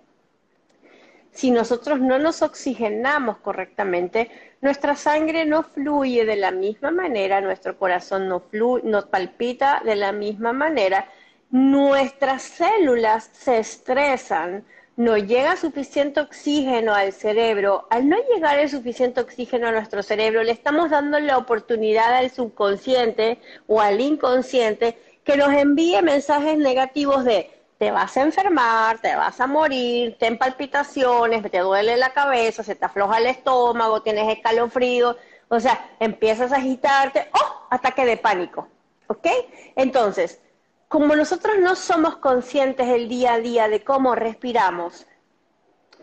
si 1.31 1.53
nosotros 1.53 2.01
no 2.01 2.19
nos 2.19 2.43
oxigenamos 2.43 3.39
correctamente, 3.39 4.33
nuestra 4.61 4.97
sangre 4.97 5.45
no 5.47 5.63
fluye 5.63 6.25
de 6.25 6.35
la 6.35 6.51
misma 6.51 6.91
manera, 6.91 7.41
nuestro 7.41 7.79
corazón 7.79 8.27
no 8.27 8.43
nos 8.83 9.05
palpita 9.07 9.81
de 9.85 9.95
la 9.95 10.11
misma 10.11 10.53
manera, 10.53 11.09
nuestras 11.51 12.43
células 12.43 13.31
se 13.33 13.59
estresan, 13.59 14.65
no 14.97 15.17
llega 15.19 15.57
suficiente 15.57 16.21
oxígeno 16.21 16.95
al 16.95 17.13
cerebro. 17.13 17.87
Al 17.91 18.09
no 18.09 18.17
llegar 18.35 18.59
el 18.59 18.69
suficiente 18.69 19.21
oxígeno 19.21 19.69
a 19.69 19.73
nuestro 19.73 20.03
cerebro, 20.03 20.43
le 20.43 20.51
estamos 20.51 20.91
dando 20.91 21.21
la 21.21 21.39
oportunidad 21.39 22.13
al 22.17 22.31
subconsciente 22.31 23.39
o 23.69 23.81
al 23.81 24.01
inconsciente 24.01 24.99
que 25.31 25.37
nos 25.37 25.53
envíe 25.53 26.03
mensajes 26.03 26.59
negativos 26.59 27.25
de 27.25 27.49
te 27.79 27.93
vas 27.93 28.17
a 28.17 28.23
enfermar, 28.23 28.99
te 28.99 29.15
vas 29.15 29.41
a 29.41 29.47
morir, 29.47 30.17
ten 30.19 30.37
palpitaciones, 30.37 31.49
te 31.49 31.61
duele 31.61 31.97
la 31.97 32.13
cabeza, 32.13 32.65
se 32.65 32.75
te 32.75 32.85
afloja 32.85 33.19
el 33.19 33.27
estómago, 33.27 34.03
tienes 34.03 34.29
escalofrío, 34.29 35.17
o 35.47 35.61
sea, 35.61 35.89
empiezas 36.01 36.51
a 36.51 36.57
agitarte, 36.57 37.31
¡oh! 37.33 37.67
ataque 37.71 38.05
de 38.07 38.17
pánico, 38.17 38.67
¿ok? 39.07 39.29
Entonces, 39.77 40.41
como 40.89 41.15
nosotros 41.15 41.59
no 41.61 41.77
somos 41.77 42.17
conscientes 42.17 42.89
el 42.89 43.09
día 43.09 43.35
a 43.35 43.39
día 43.39 43.69
de 43.69 43.85
cómo 43.85 44.17
respiramos, 44.17 45.07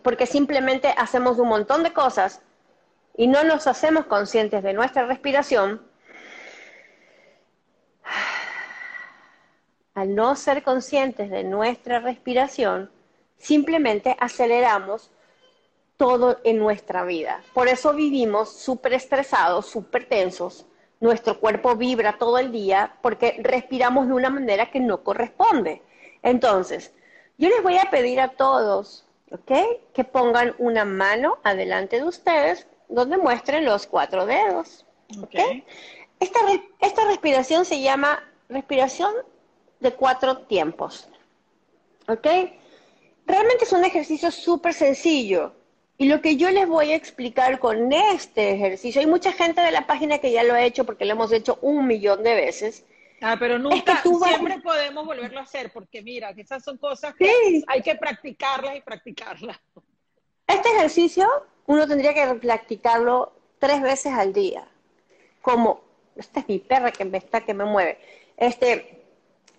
porque 0.02 0.24
simplemente 0.24 0.94
hacemos 0.96 1.38
un 1.38 1.48
montón 1.48 1.82
de 1.82 1.92
cosas 1.92 2.40
y 3.14 3.26
no 3.26 3.44
nos 3.44 3.66
hacemos 3.66 4.06
conscientes 4.06 4.62
de 4.62 4.72
nuestra 4.72 5.04
respiración, 5.04 5.82
al 9.98 10.14
no 10.14 10.36
ser 10.36 10.62
conscientes 10.62 11.28
de 11.28 11.42
nuestra 11.42 11.98
respiración, 11.98 12.88
simplemente 13.36 14.16
aceleramos 14.20 15.10
todo 15.96 16.38
en 16.44 16.58
nuestra 16.58 17.04
vida. 17.04 17.42
Por 17.52 17.66
eso 17.66 17.92
vivimos 17.92 18.52
súper 18.52 18.92
estresados, 18.94 19.66
súper 19.66 20.08
tensos. 20.08 20.66
Nuestro 21.00 21.40
cuerpo 21.40 21.74
vibra 21.74 22.16
todo 22.16 22.38
el 22.38 22.52
día 22.52 22.94
porque 23.02 23.40
respiramos 23.42 24.06
de 24.06 24.12
una 24.12 24.30
manera 24.30 24.70
que 24.70 24.78
no 24.78 25.02
corresponde. 25.02 25.82
Entonces, 26.22 26.94
yo 27.36 27.48
les 27.48 27.60
voy 27.64 27.76
a 27.78 27.90
pedir 27.90 28.20
a 28.20 28.28
todos, 28.28 29.04
¿ok? 29.32 29.52
Que 29.92 30.04
pongan 30.04 30.54
una 30.58 30.84
mano 30.84 31.38
adelante 31.42 31.96
de 31.96 32.04
ustedes 32.04 32.68
donde 32.88 33.16
muestren 33.16 33.64
los 33.64 33.88
cuatro 33.88 34.26
dedos. 34.26 34.86
¿ok? 35.20 35.34
Esta, 36.20 36.38
esta 36.78 37.04
respiración 37.06 37.64
se 37.64 37.80
llama 37.80 38.22
respiración 38.48 39.12
de 39.80 39.92
cuatro 39.92 40.38
tiempos. 40.38 41.08
¿Ok? 42.08 42.26
Realmente 43.26 43.64
es 43.64 43.72
un 43.72 43.84
ejercicio 43.84 44.30
súper 44.30 44.74
sencillo. 44.74 45.52
Y 45.98 46.06
lo 46.06 46.20
que 46.20 46.36
yo 46.36 46.50
les 46.50 46.68
voy 46.68 46.92
a 46.92 46.96
explicar 46.96 47.58
con 47.58 47.92
este 47.92 48.52
ejercicio, 48.52 49.00
hay 49.00 49.06
mucha 49.06 49.32
gente 49.32 49.60
de 49.60 49.72
la 49.72 49.86
página 49.86 50.18
que 50.18 50.30
ya 50.30 50.44
lo 50.44 50.54
ha 50.54 50.62
hecho 50.62 50.84
porque 50.84 51.04
lo 51.04 51.12
hemos 51.12 51.32
hecho 51.32 51.58
un 51.60 51.86
millón 51.86 52.22
de 52.22 52.34
veces. 52.34 52.84
Ah, 53.20 53.36
pero 53.38 53.58
nunca, 53.58 54.00
siempre 54.00 54.60
podemos 54.60 55.04
volverlo 55.04 55.40
a 55.40 55.42
hacer, 55.42 55.72
porque 55.72 56.02
mira, 56.02 56.32
que 56.34 56.42
esas 56.42 56.62
son 56.62 56.78
cosas 56.78 57.14
que 57.16 57.64
hay 57.66 57.82
que 57.82 57.96
practicarlas 57.96 58.76
y 58.76 58.80
practicarlas. 58.80 59.58
Este 60.46 60.68
ejercicio 60.68 61.28
uno 61.66 61.86
tendría 61.86 62.14
que 62.14 62.34
practicarlo 62.36 63.32
tres 63.58 63.82
veces 63.82 64.12
al 64.14 64.32
día. 64.32 64.66
Como, 65.42 65.82
esta 66.16 66.40
es 66.40 66.48
mi 66.48 66.60
perra 66.60 66.92
que 66.92 67.04
me 67.04 67.18
está, 67.18 67.40
que 67.40 67.54
me 67.54 67.64
mueve. 67.64 67.98
Este, 68.36 68.97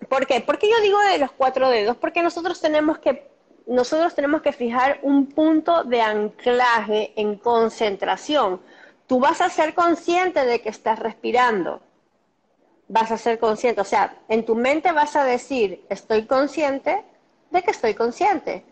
¿Por 0.08 0.26
qué? 0.26 0.40
Porque 0.40 0.68
yo 0.68 0.80
digo 0.82 0.98
de 1.00 1.18
los 1.18 1.32
cuatro 1.32 1.68
dedos, 1.68 1.96
porque 1.96 2.22
nosotros 2.22 2.60
tenemos 2.60 2.98
que 2.98 3.28
nosotros 3.66 4.14
tenemos 4.16 4.42
que 4.42 4.52
fijar 4.52 4.98
un 5.02 5.26
punto 5.26 5.84
de 5.84 6.00
anclaje 6.00 7.12
en 7.14 7.36
concentración. 7.36 8.60
Tú 9.06 9.20
vas 9.20 9.40
a 9.40 9.48
ser 9.48 9.74
consciente 9.74 10.44
de 10.44 10.60
que 10.60 10.70
estás 10.70 10.98
respirando. 10.98 11.80
Vas 12.88 13.12
a 13.12 13.18
ser 13.18 13.38
consciente, 13.38 13.80
o 13.80 13.84
sea, 13.84 14.16
en 14.28 14.44
tu 14.44 14.56
mente 14.56 14.90
vas 14.90 15.14
a 15.14 15.22
decir, 15.22 15.86
estoy 15.88 16.26
consciente 16.26 17.04
de 17.50 17.62
que 17.62 17.70
estoy 17.70 17.94
consciente. 17.94 18.64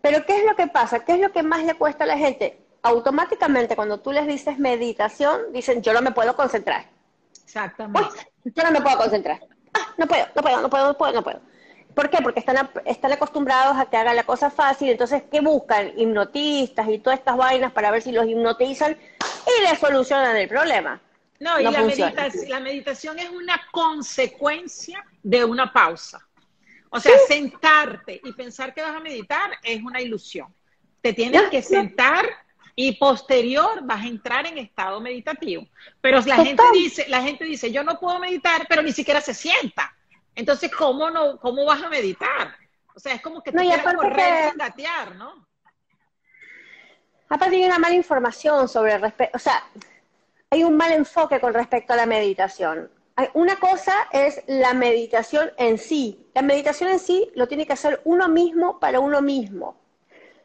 Pero 0.00 0.26
¿qué 0.26 0.38
es 0.38 0.44
lo 0.44 0.56
que 0.56 0.66
pasa? 0.66 1.04
¿Qué 1.04 1.12
es 1.12 1.20
lo 1.20 1.30
que 1.30 1.44
más 1.44 1.62
le 1.62 1.74
cuesta 1.74 2.02
a 2.02 2.08
la 2.08 2.18
gente? 2.18 2.62
automáticamente 2.82 3.76
cuando 3.76 4.00
tú 4.00 4.12
les 4.12 4.26
dices 4.26 4.58
meditación, 4.58 5.52
dicen, 5.52 5.82
yo 5.82 5.92
no 5.92 6.02
me 6.02 6.12
puedo 6.12 6.34
concentrar. 6.36 6.86
Exactamente. 7.44 8.08
yo 8.44 8.62
no 8.64 8.70
me 8.72 8.80
puedo 8.80 8.98
concentrar. 8.98 9.40
No 9.96 10.06
puedo, 10.06 10.26
no 10.34 10.42
puedo, 10.42 10.60
no 10.60 10.70
puedo, 10.70 10.86
no 10.88 10.98
puedo, 10.98 11.12
no 11.12 11.22
puedo. 11.22 11.40
¿Por 11.94 12.08
qué? 12.08 12.18
Porque 12.22 12.40
están, 12.40 12.70
están 12.86 13.12
acostumbrados 13.12 13.76
a 13.76 13.86
que 13.86 13.96
hagan 13.96 14.16
la 14.16 14.24
cosa 14.24 14.50
fácil, 14.50 14.88
entonces, 14.88 15.22
¿qué 15.30 15.40
buscan? 15.40 15.92
Hipnotistas 15.96 16.88
y 16.88 16.98
todas 16.98 17.18
estas 17.18 17.36
vainas 17.36 17.72
para 17.72 17.90
ver 17.90 18.02
si 18.02 18.12
los 18.12 18.26
hipnotizan 18.26 18.96
y 19.46 19.62
les 19.62 19.78
solucionan 19.78 20.36
el 20.36 20.48
problema. 20.48 21.00
No, 21.38 21.60
y 21.60 21.64
la, 21.64 21.70
meditación, 21.82 22.48
la 22.48 22.60
meditación 22.60 23.18
es 23.18 23.28
una 23.30 23.60
consecuencia 23.72 25.04
de 25.22 25.44
una 25.44 25.72
pausa. 25.72 26.26
O 26.90 27.00
sea, 27.00 27.18
sentarte 27.26 28.20
y 28.22 28.32
pensar 28.32 28.72
que 28.74 28.82
vas 28.82 28.94
a 28.94 29.00
meditar 29.00 29.50
es 29.62 29.82
una 29.82 30.00
ilusión. 30.00 30.54
Te 31.00 31.12
tienes 31.12 31.42
que 31.50 31.62
sentar 31.62 32.26
y 32.74 32.92
posterior 32.92 33.80
vas 33.82 34.02
a 34.02 34.06
entrar 34.06 34.46
en 34.46 34.58
estado 34.58 35.00
meditativo. 35.00 35.66
Pero 36.00 36.20
la 36.20 36.36
gente 36.36 36.62
dice, 36.72 37.06
la 37.08 37.22
gente 37.22 37.44
dice, 37.44 37.70
yo 37.70 37.84
no 37.84 37.98
puedo 37.98 38.18
meditar, 38.18 38.66
pero 38.68 38.82
ni 38.82 38.92
siquiera 38.92 39.20
se 39.20 39.34
sienta. 39.34 39.94
Entonces, 40.34 40.70
¿cómo 40.74 41.10
no, 41.10 41.38
cómo 41.38 41.64
vas 41.66 41.82
a 41.82 41.88
meditar? 41.88 42.56
O 42.94 43.00
sea, 43.00 43.14
es 43.14 43.22
como 43.22 43.42
que 43.42 43.50
te 43.52 43.56
no, 43.58 43.62
quieres 43.62 43.84
correr 43.84 44.50
sin 44.50 44.58
gatear, 44.58 45.16
¿no? 45.16 45.46
Aparte 47.28 47.56
hay 47.56 47.64
una 47.64 47.78
mala 47.78 47.94
información 47.94 48.68
sobre 48.68 48.98
respecto, 48.98 49.36
o 49.36 49.38
sea, 49.38 49.64
hay 50.50 50.64
un 50.64 50.76
mal 50.76 50.92
enfoque 50.92 51.40
con 51.40 51.54
respecto 51.54 51.94
a 51.94 51.96
la 51.96 52.06
meditación. 52.06 52.90
Una 53.34 53.56
cosa 53.56 53.94
es 54.10 54.42
la 54.46 54.74
meditación 54.74 55.50
en 55.58 55.78
sí. 55.78 56.26
La 56.34 56.42
meditación 56.42 56.90
en 56.90 56.98
sí 56.98 57.30
lo 57.34 57.46
tiene 57.46 57.66
que 57.66 57.74
hacer 57.74 58.00
uno 58.04 58.28
mismo 58.28 58.80
para 58.80 59.00
uno 59.00 59.20
mismo 59.20 59.81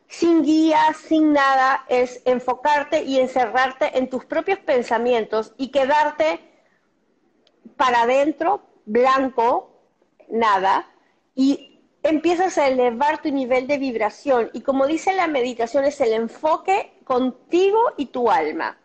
sin 0.08 0.44
guía, 0.44 0.80
sin 0.94 1.34
nada, 1.34 1.86
es 1.90 2.22
enfocarte 2.26 3.04
y 3.04 3.20
encerrarte 3.20 3.98
en 3.98 4.10
tus 4.10 4.26
propios 4.26 4.60
pensamientos 4.60 5.54
y 5.58 5.70
quedarte 5.70 6.40
para 7.76 8.04
adentro, 8.04 8.62
blanco, 8.86 9.70
nada, 10.30 10.90
y 11.36 11.82
empiezas 12.04 12.58
a 12.58 12.68
elevar 12.68 13.22
tu 13.22 13.32
nivel 13.32 13.68
de 13.68 13.78
vibración. 13.78 14.50
Y 14.54 14.62
como 14.62 14.88
dice 14.88 15.14
la 15.14 15.28
meditación, 15.28 15.86
es 15.86 16.00
el 16.02 16.14
enfoque 16.14 16.94
contigo 17.04 17.80
y 17.98 18.08
tu 18.08 18.32
alma. 18.32 18.78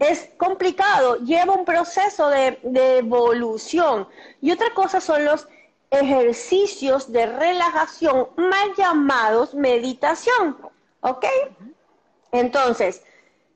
Es 0.00 0.28
complicado, 0.36 1.16
lleva 1.16 1.54
un 1.54 1.64
proceso 1.64 2.28
de, 2.28 2.58
de 2.62 2.98
evolución. 2.98 4.06
Y 4.42 4.50
otra 4.50 4.74
cosa 4.74 5.00
son 5.00 5.24
los 5.24 5.48
ejercicios 5.92 7.12
de 7.12 7.26
relajación 7.26 8.28
mal 8.36 8.74
llamados 8.76 9.54
meditación. 9.54 10.56
¿Ok? 11.00 11.26
Entonces, 12.32 13.02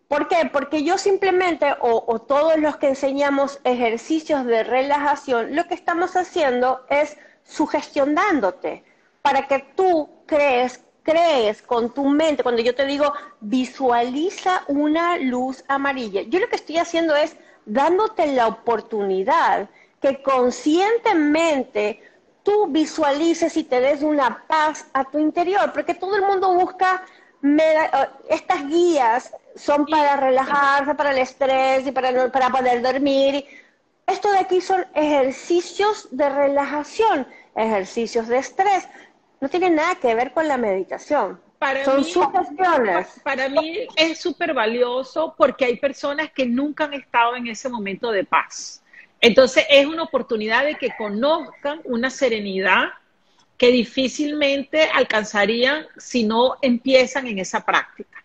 ¿por 0.06 0.28
qué? 0.28 0.48
Porque 0.52 0.84
yo 0.84 0.98
simplemente, 0.98 1.74
o, 1.80 2.18
todos 2.20 2.58
los 2.58 2.76
que 2.76 2.88
enseñamos 2.88 3.58
ejercicios 3.64 4.44
de 4.44 4.62
relajación, 4.64 5.56
lo 5.56 5.64
que 5.66 5.74
estamos 5.74 6.14
haciendo 6.14 6.84
es 6.90 7.16
sugestionándote 7.44 8.84
para 9.22 9.48
que 9.48 9.60
tú 9.74 10.10
crees, 10.26 10.84
crees 11.02 11.62
con 11.62 11.94
tu 11.94 12.04
mente, 12.04 12.42
cuando 12.42 12.62
yo 12.62 12.74
te 12.74 12.84
digo 12.84 13.12
visualiza 13.40 14.64
una 14.68 15.16
luz 15.16 15.64
amarilla, 15.68 16.22
yo 16.22 16.38
lo 16.38 16.48
que 16.48 16.56
estoy 16.56 16.78
haciendo 16.78 17.16
es 17.16 17.36
dándote 17.64 18.26
la 18.26 18.46
oportunidad 18.48 19.70
que 20.00 20.22
conscientemente 20.22 22.02
tú 22.46 22.68
visualices 22.68 23.56
y 23.56 23.64
te 23.64 23.80
des 23.80 24.02
una 24.02 24.44
paz 24.46 24.86
a 24.92 25.04
tu 25.04 25.18
interior, 25.18 25.72
porque 25.72 25.94
todo 25.94 26.14
el 26.14 26.22
mundo 26.22 26.54
busca 26.54 27.02
eh, 27.42 27.90
estas 28.30 28.66
guías 28.68 29.32
son 29.56 29.84
para 29.86 30.16
relajarse, 30.16 30.94
para 30.94 31.10
el 31.10 31.18
estrés 31.18 31.86
y 31.86 31.92
para, 31.92 32.30
para 32.30 32.50
poder 32.50 32.80
dormir. 32.80 33.44
Esto 34.06 34.30
de 34.30 34.38
aquí 34.38 34.60
son 34.60 34.86
ejercicios 34.94 36.08
de 36.12 36.28
relajación, 36.28 37.26
ejercicios 37.56 38.28
de 38.28 38.38
estrés. 38.38 38.88
No 39.40 39.48
tiene 39.48 39.68
nada 39.70 39.96
que 39.96 40.14
ver 40.14 40.32
con 40.32 40.46
la 40.46 40.56
meditación. 40.56 41.40
Para 41.58 41.84
son 41.84 41.98
mí, 41.98 42.12
Para 43.24 43.48
mí 43.48 43.88
es 43.96 44.20
súper 44.20 44.54
valioso 44.54 45.34
porque 45.36 45.64
hay 45.64 45.78
personas 45.78 46.30
que 46.30 46.46
nunca 46.46 46.84
han 46.84 46.94
estado 46.94 47.34
en 47.34 47.48
ese 47.48 47.68
momento 47.68 48.12
de 48.12 48.24
paz. 48.24 48.82
Entonces 49.20 49.64
es 49.68 49.86
una 49.86 50.02
oportunidad 50.02 50.64
de 50.64 50.76
que 50.76 50.90
conozcan 50.96 51.80
una 51.84 52.10
serenidad 52.10 52.90
que 53.56 53.72
difícilmente 53.72 54.82
alcanzarían 54.92 55.86
si 55.96 56.24
no 56.24 56.56
empiezan 56.60 57.26
en 57.26 57.38
esa 57.38 57.64
práctica. 57.64 58.22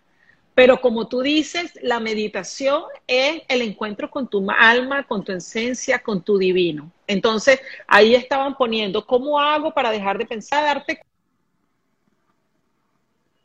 Pero 0.53 0.81
como 0.81 1.07
tú 1.07 1.21
dices, 1.21 1.71
la 1.81 2.01
meditación 2.01 2.83
es 3.07 3.41
el 3.47 3.61
encuentro 3.61 4.11
con 4.11 4.27
tu 4.27 4.45
alma, 4.51 5.03
con 5.03 5.23
tu 5.23 5.31
esencia, 5.31 5.99
con 5.99 6.21
tu 6.21 6.37
divino. 6.37 6.91
Entonces, 7.07 7.61
ahí 7.87 8.13
estaban 8.13 8.57
poniendo, 8.57 9.05
¿cómo 9.07 9.39
hago 9.39 9.73
para 9.73 9.91
dejar 9.91 10.17
de 10.17 10.25
pensar, 10.25 10.63
darte 10.65 11.01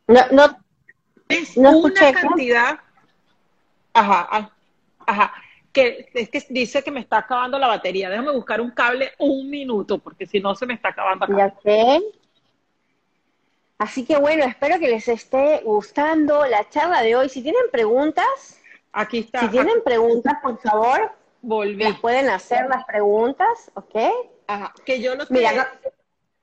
no, 0.08 0.20
no, 0.30 0.58
es 1.28 1.56
una 1.56 2.12
cantidad. 2.12 2.78
Ajá, 3.92 4.28
ah, 4.30 4.50
ajá 5.04 5.34
que 5.76 6.08
es 6.14 6.30
que 6.30 6.42
dice 6.48 6.82
que 6.82 6.90
me 6.90 7.00
está 7.00 7.18
acabando 7.18 7.58
la 7.58 7.66
batería. 7.66 8.08
Déjame 8.08 8.32
buscar 8.32 8.62
un 8.62 8.70
cable 8.70 9.12
un 9.18 9.50
minuto, 9.50 9.98
porque 9.98 10.26
si 10.26 10.40
no 10.40 10.54
se 10.54 10.64
me 10.64 10.72
está 10.72 10.88
acabando 10.88 11.26
acá. 11.26 11.54
Ya 11.62 12.00
Así 13.76 14.06
que 14.06 14.16
bueno, 14.16 14.44
espero 14.44 14.78
que 14.78 14.88
les 14.88 15.06
esté 15.06 15.60
gustando 15.62 16.46
la 16.46 16.66
charla 16.70 17.02
de 17.02 17.14
hoy. 17.14 17.28
Si 17.28 17.42
tienen 17.42 17.64
preguntas, 17.70 18.58
aquí 18.90 19.18
está. 19.18 19.40
Si 19.40 19.48
tienen 19.48 19.84
preguntas, 19.84 20.32
por 20.42 20.58
favor, 20.62 21.12
Volví. 21.42 21.92
pueden 22.00 22.30
hacer 22.30 22.66
las 22.70 22.86
preguntas, 22.86 23.70
¿ok? 23.74 23.96
Ajá, 24.46 24.72
que 24.82 25.02
yo 25.02 25.14
lo 25.14 25.26
que, 25.26 25.34
Mira, 25.34 25.78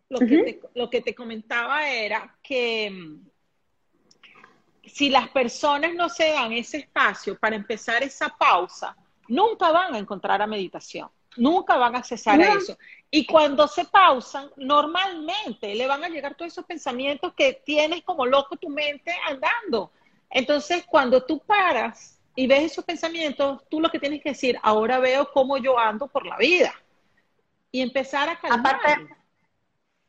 lo, 0.10 0.20
que 0.20 0.26
te, 0.44 0.62
lo 0.76 0.90
que 0.92 1.02
te 1.02 1.16
comentaba 1.16 1.90
era 1.90 2.38
que 2.44 2.92
mm, 2.92 3.28
si 4.86 5.10
las 5.10 5.28
personas 5.30 5.96
no 5.96 6.08
se 6.08 6.30
dan 6.30 6.52
ese 6.52 6.78
espacio 6.78 7.36
para 7.40 7.56
empezar 7.56 8.04
esa 8.04 8.30
pausa, 8.30 8.96
nunca 9.28 9.72
van 9.72 9.96
a 9.96 9.98
encontrar 9.98 10.42
a 10.42 10.48
meditación, 10.48 11.10
nunca 11.38 11.78
van 11.78 11.96
a 11.96 12.04
cesar 12.04 12.42
a 12.42 12.54
eso. 12.54 12.78
Y 13.10 13.26
cuando 13.26 13.68
se 13.68 13.86
pausan, 13.86 14.50
normalmente 14.58 15.76
le 15.76 15.88
van 15.88 16.04
a 16.04 16.10
llegar 16.10 16.36
todos 16.36 16.52
esos 16.52 16.66
pensamientos 16.66 17.34
que 17.36 17.62
tienes 17.66 18.04
como 18.04 18.26
loco 18.26 18.58
tu 18.58 18.70
mente 18.70 19.16
andando. 19.28 19.92
Entonces, 20.30 20.84
cuando 20.88 21.24
tú 21.24 21.40
paras 21.40 22.20
y 22.36 22.48
ves 22.48 22.72
esos 22.72 22.84
pensamientos, 22.84 23.62
tú 23.70 23.80
lo 23.80 23.90
que 23.90 24.00
tienes 24.00 24.22
que 24.22 24.30
decir, 24.30 24.58
ahora 24.64 25.00
veo 25.00 25.32
cómo 25.32 25.58
yo 25.58 25.78
ando 25.78 26.08
por 26.08 26.26
la 26.26 26.38
vida. 26.38 26.74
Y 27.72 27.82
empezar 27.82 28.30
a 28.30 28.40
calmar. 28.40 28.76
Aparte, 28.76 29.16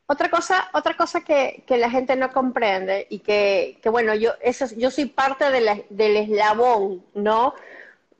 otra 0.06 0.30
cosa, 0.30 0.70
otra 0.72 0.96
cosa 0.96 1.22
que, 1.22 1.64
la 1.68 1.90
gente 1.90 2.14
no 2.16 2.30
comprende 2.30 3.06
y 3.08 3.20
que, 3.20 3.80
bueno, 3.90 4.14
yo, 4.14 4.32
eso, 4.40 4.66
yo 4.76 4.90
soy 4.90 5.06
parte 5.06 5.50
del 5.50 6.16
eslabón, 6.16 7.04
¿no? 7.14 7.54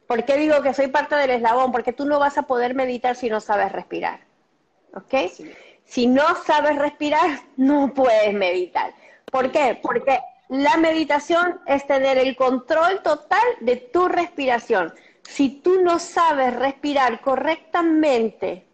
¿Por 0.07 0.25
qué 0.25 0.37
digo 0.37 0.61
que 0.63 0.75
soy 0.75 0.89
parte 0.89 1.15
del 1.17 1.31
eslabón? 1.31 1.73
Porque 1.73 1.93
tú 1.93 2.05
no 2.05 2.19
vas 2.19 2.37
a 2.37 2.43
poder 2.43 2.75
meditar 2.75 3.17
si 3.17 3.31
no 3.31 3.41
sabes 3.41 3.73
respirar. 3.73 4.21
¿Ok? 4.95 5.15
Si 5.85 6.07
no 6.07 6.23
sabes 6.45 6.77
respirar, 6.77 7.41
no 7.57 7.93
puedes 7.95 8.33
meditar. 8.33 8.93
¿Por 9.31 9.51
qué? 9.51 9.79
Porque 9.83 10.21
la 10.49 10.77
meditación 10.77 11.61
es 11.67 11.87
tener 11.87 12.19
el 12.19 12.37
control 12.37 13.03
total 13.03 13.45
de 13.61 13.77
tu 13.77 14.09
respiración. 14.09 14.93
Si 15.23 15.49
tú 15.49 15.83
no 15.83 15.99
sabes 15.99 16.55
respirar 16.55 17.21
correctamente 17.21 18.67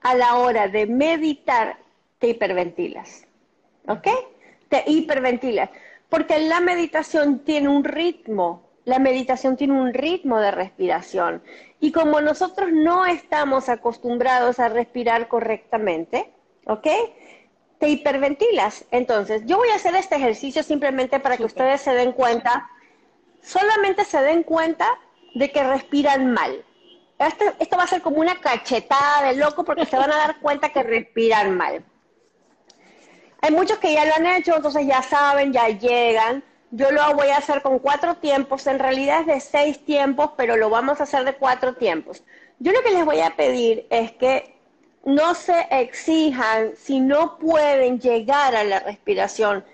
a 0.00 0.14
la 0.14 0.36
hora 0.36 0.68
de 0.68 0.86
meditar, 0.86 1.76
te 2.18 2.28
hiperventilas. 2.28 3.26
¿Ok? 3.86 4.08
Te 4.68 4.84
hiperventilas. 4.86 5.70
Porque 6.08 6.38
la 6.40 6.60
meditación 6.60 7.40
tiene 7.40 7.68
un 7.68 7.84
ritmo 7.84 8.67
la 8.88 8.98
meditación 8.98 9.58
tiene 9.58 9.74
un 9.74 9.92
ritmo 9.92 10.40
de 10.40 10.50
respiración. 10.50 11.42
Y 11.78 11.92
como 11.92 12.22
nosotros 12.22 12.70
no 12.72 13.04
estamos 13.04 13.68
acostumbrados 13.68 14.58
a 14.58 14.70
respirar 14.70 15.28
correctamente, 15.28 16.32
¿ok? 16.66 16.86
Te 17.78 17.90
hiperventilas. 17.90 18.86
Entonces, 18.90 19.42
yo 19.44 19.58
voy 19.58 19.68
a 19.68 19.74
hacer 19.74 19.94
este 19.94 20.16
ejercicio 20.16 20.62
simplemente 20.62 21.20
para 21.20 21.36
que 21.36 21.44
ustedes 21.44 21.82
se 21.82 21.92
den 21.92 22.12
cuenta, 22.12 22.66
solamente 23.42 24.06
se 24.06 24.22
den 24.22 24.42
cuenta 24.42 24.86
de 25.34 25.52
que 25.52 25.62
respiran 25.62 26.32
mal. 26.32 26.64
Esto, 27.18 27.44
esto 27.58 27.76
va 27.76 27.82
a 27.82 27.88
ser 27.88 28.00
como 28.00 28.16
una 28.16 28.40
cachetada 28.40 29.28
de 29.28 29.36
loco 29.36 29.64
porque 29.64 29.84
se 29.84 29.98
van 29.98 30.10
a 30.10 30.16
dar 30.16 30.40
cuenta 30.40 30.70
que 30.70 30.82
respiran 30.82 31.54
mal. 31.54 31.84
Hay 33.42 33.50
muchos 33.50 33.76
que 33.76 33.92
ya 33.92 34.06
lo 34.06 34.14
han 34.14 34.26
hecho, 34.26 34.56
entonces 34.56 34.86
ya 34.86 35.02
saben, 35.02 35.52
ya 35.52 35.68
llegan. 35.68 36.42
Yo 36.70 36.90
lo 36.90 37.14
voy 37.14 37.28
a 37.28 37.38
hacer 37.38 37.62
con 37.62 37.78
cuatro 37.78 38.16
tiempos, 38.16 38.66
en 38.66 38.78
realidad 38.78 39.20
es 39.20 39.26
de 39.26 39.40
seis 39.40 39.84
tiempos, 39.84 40.30
pero 40.36 40.56
lo 40.56 40.68
vamos 40.70 41.00
a 41.00 41.04
hacer 41.04 41.24
de 41.24 41.34
cuatro 41.34 41.74
tiempos. 41.74 42.22
Yo 42.58 42.72
lo 42.72 42.82
que 42.82 42.90
les 42.90 43.04
voy 43.04 43.20
a 43.20 43.36
pedir 43.36 43.86
es 43.90 44.12
que 44.12 44.54
no 45.04 45.34
se 45.34 45.66
exijan 45.70 46.72
si 46.76 47.00
no 47.00 47.38
pueden 47.38 48.00
llegar 48.00 48.54
a 48.54 48.64
la 48.64 48.80
respiración. 48.80 49.64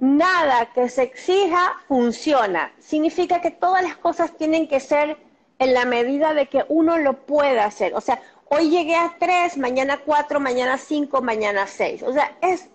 nada 0.00 0.72
que 0.74 0.88
se 0.88 1.02
exija 1.02 1.76
funciona. 1.86 2.72
Significa 2.78 3.40
que 3.40 3.50
todas 3.50 3.82
las 3.82 3.96
cosas 3.96 4.36
tienen 4.36 4.66
que 4.66 4.80
ser 4.80 5.16
en 5.58 5.74
la 5.74 5.84
medida 5.84 6.32
de 6.34 6.46
que 6.46 6.64
uno 6.68 6.98
lo 6.98 7.12
pueda 7.26 7.66
hacer. 7.66 7.94
O 7.94 8.00
sea, 8.00 8.20
hoy 8.48 8.70
llegué 8.70 8.96
a 8.96 9.14
tres, 9.18 9.58
mañana 9.58 9.98
cuatro, 10.04 10.40
mañana 10.40 10.78
cinco, 10.78 11.20
mañana 11.20 11.66
seis. 11.66 12.02
O 12.02 12.12
sea, 12.12 12.36
es, 12.40 12.68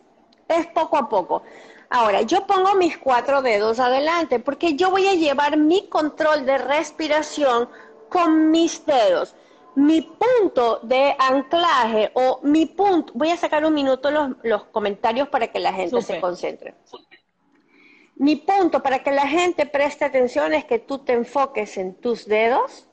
es 0.48 0.68
poco 0.68 0.98
a 0.98 1.10
poco. 1.10 1.42
Ahora, 1.90 2.22
yo 2.24 2.46
pongo 2.48 2.76
mis 2.76 2.98
cuatro 2.98 3.42
dedos 3.42 3.80
adelante 3.80 4.40
porque 4.40 4.76
yo 4.76 4.90
voy 4.90 5.08
a 5.08 5.14
llevar 5.14 5.58
mi 5.58 5.88
control 5.88 6.46
de 6.46 6.58
respiración 6.58 7.70
con 8.10 8.52
mis 8.52 8.86
dedos. 8.86 9.36
Mi 9.76 10.02
punto 10.02 10.80
de 10.84 11.16
anclaje 11.20 12.12
o 12.14 12.40
mi 12.44 12.66
punto, 12.66 13.12
voy 13.14 13.30
a 13.30 13.38
sacar 13.38 13.66
un 13.66 13.74
minuto 13.74 14.10
los, 14.10 14.32
los 14.44 14.64
comentarios 14.66 15.28
para 15.28 15.48
que 15.48 15.60
la 15.60 15.74
gente 15.74 16.02
se 16.02 16.22
concentre. 16.22 16.76
Mi 18.16 18.38
punto 18.38 18.82
para 18.82 19.04
que 19.04 19.12
la 19.12 19.28
gente 19.28 19.66
preste 19.66 20.06
atención 20.06 20.54
es 20.54 20.64
que 20.64 20.80
tú 20.80 21.00
te 21.00 21.12
enfoques 21.12 21.78
en 21.78 21.96
tus 21.96 22.26
dedos 22.26 22.88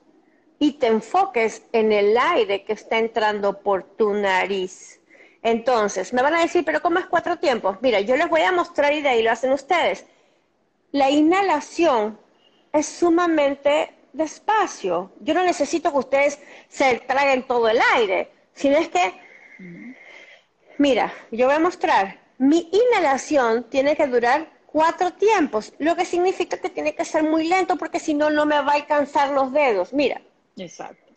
y 0.59 0.72
te 0.72 0.88
enfoques 0.88 1.62
en 1.72 1.93
el 1.93 2.18
aire 2.18 2.64
que 2.64 2.72
está 2.72 2.99
entrando 2.99 3.61
por 3.61 3.84
tu 3.84 4.12
nariz. 4.14 5.01
Entonces, 5.43 6.12
me 6.12 6.22
van 6.22 6.34
a 6.34 6.40
decir, 6.40 6.64
pero 6.64 6.80
¿cómo 6.80 6.99
es 6.99 7.07
cuatro 7.07 7.38
tiempos? 7.38 7.78
Mira, 7.80 8.01
yo 8.01 8.16
les 8.16 8.28
voy 8.28 8.43
a 8.43 8.53
mostrar 8.53 8.93
y 8.93 9.03
de 9.03 9.09
ahí 9.09 9.22
lo 9.22 9.32
hacen 9.32 9.53
ustedes. 9.53 10.07
La 10.93 11.11
inhalación 11.11 12.18
es 12.72 12.86
sumamente 12.86 13.95
despacio. 14.12 15.11
Yo 15.20 15.34
no 15.34 15.43
necesito 15.43 15.90
que 15.90 15.99
ustedes 15.99 16.38
se 16.68 16.99
traguen 17.01 17.43
todo 17.45 17.68
el 17.68 17.80
aire, 17.95 18.30
sino 18.55 18.76
es 18.78 18.88
que, 18.88 19.14
mira, 20.78 21.12
yo 21.30 21.47
voy 21.47 21.57
a 21.57 21.61
mostrar, 21.61 22.20
mi 22.38 22.70
inhalación 22.72 23.64
tiene 23.64 23.97
que 23.97 24.07
durar 24.07 24.49
cuatro 24.66 25.12
tiempos, 25.12 25.72
lo 25.78 25.95
que 25.97 26.05
significa 26.05 26.57
que 26.57 26.70
tiene 26.70 26.95
que 26.95 27.05
ser 27.05 27.22
muy 27.22 27.47
lento 27.47 27.76
porque 27.76 28.01
si 28.01 28.14
no, 28.14 28.30
no 28.30 28.47
me 28.47 28.61
va 28.61 28.72
a 28.72 28.76
alcanzar 28.76 29.30
los 29.30 29.53
dedos. 29.53 29.93
Mira. 29.93 30.20
Exacto. 30.57 31.11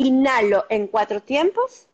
Inhalo 0.00 0.66
en 0.68 0.86
cuatro 0.86 1.22
tiempos 1.22 1.86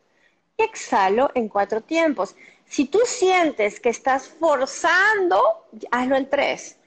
y 0.57 0.63
exhalo 0.63 1.31
en 1.35 1.49
cuatro 1.49 1.81
tiempos. 1.81 2.35
Si 2.65 2.85
tú 2.85 2.99
sientes 3.05 3.79
que 3.79 3.89
estás 3.89 4.27
forzando, 4.27 5.65
hazlo 5.91 6.15
en 6.15 6.29
tres. 6.29 6.77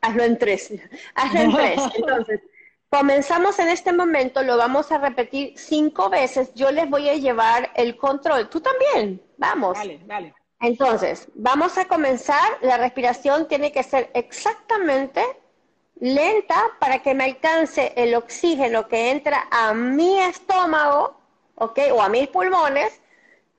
Hazlo 0.00 0.24
en 0.24 0.38
tres. 0.38 0.72
Hazlo 1.14 1.40
en 1.40 1.52
tres. 1.52 1.80
Entonces, 1.96 2.40
Comenzamos 2.88 3.58
en 3.58 3.68
este 3.68 3.92
momento, 3.92 4.42
lo 4.44 4.56
vamos 4.56 4.92
a 4.92 4.98
repetir 4.98 5.52
cinco 5.58 6.08
veces. 6.08 6.54
Yo 6.54 6.70
les 6.70 6.88
voy 6.88 7.08
a 7.08 7.14
llevar 7.14 7.70
el 7.74 7.96
control. 7.96 8.48
Tú 8.48 8.60
también, 8.60 9.20
vamos. 9.36 9.76
Dale, 9.76 10.00
dale. 10.06 10.34
Entonces, 10.60 11.28
vamos 11.34 11.76
a 11.78 11.86
comenzar. 11.86 12.58
La 12.62 12.78
respiración 12.78 13.48
tiene 13.48 13.72
que 13.72 13.82
ser 13.82 14.10
exactamente 14.14 15.22
lenta 16.00 16.56
para 16.78 17.02
que 17.02 17.14
me 17.14 17.24
alcance 17.24 17.92
el 17.96 18.14
oxígeno 18.14 18.88
que 18.88 19.10
entra 19.10 19.48
a 19.50 19.74
mi 19.74 20.18
estómago, 20.20 21.18
¿ok? 21.56 21.78
O 21.92 22.02
a 22.02 22.08
mis 22.08 22.28
pulmones. 22.28 23.00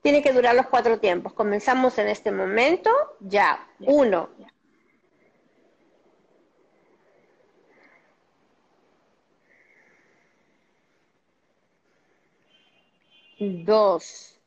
Tiene 0.02 0.22
que 0.22 0.32
durar 0.32 0.54
los 0.54 0.66
cuatro 0.68 0.98
tiempos. 1.00 1.32
Comenzamos 1.32 1.98
en 1.98 2.08
este 2.08 2.30
momento. 2.30 2.90
Ya. 3.20 3.66
Uno, 3.80 4.30
dos, 13.40 14.37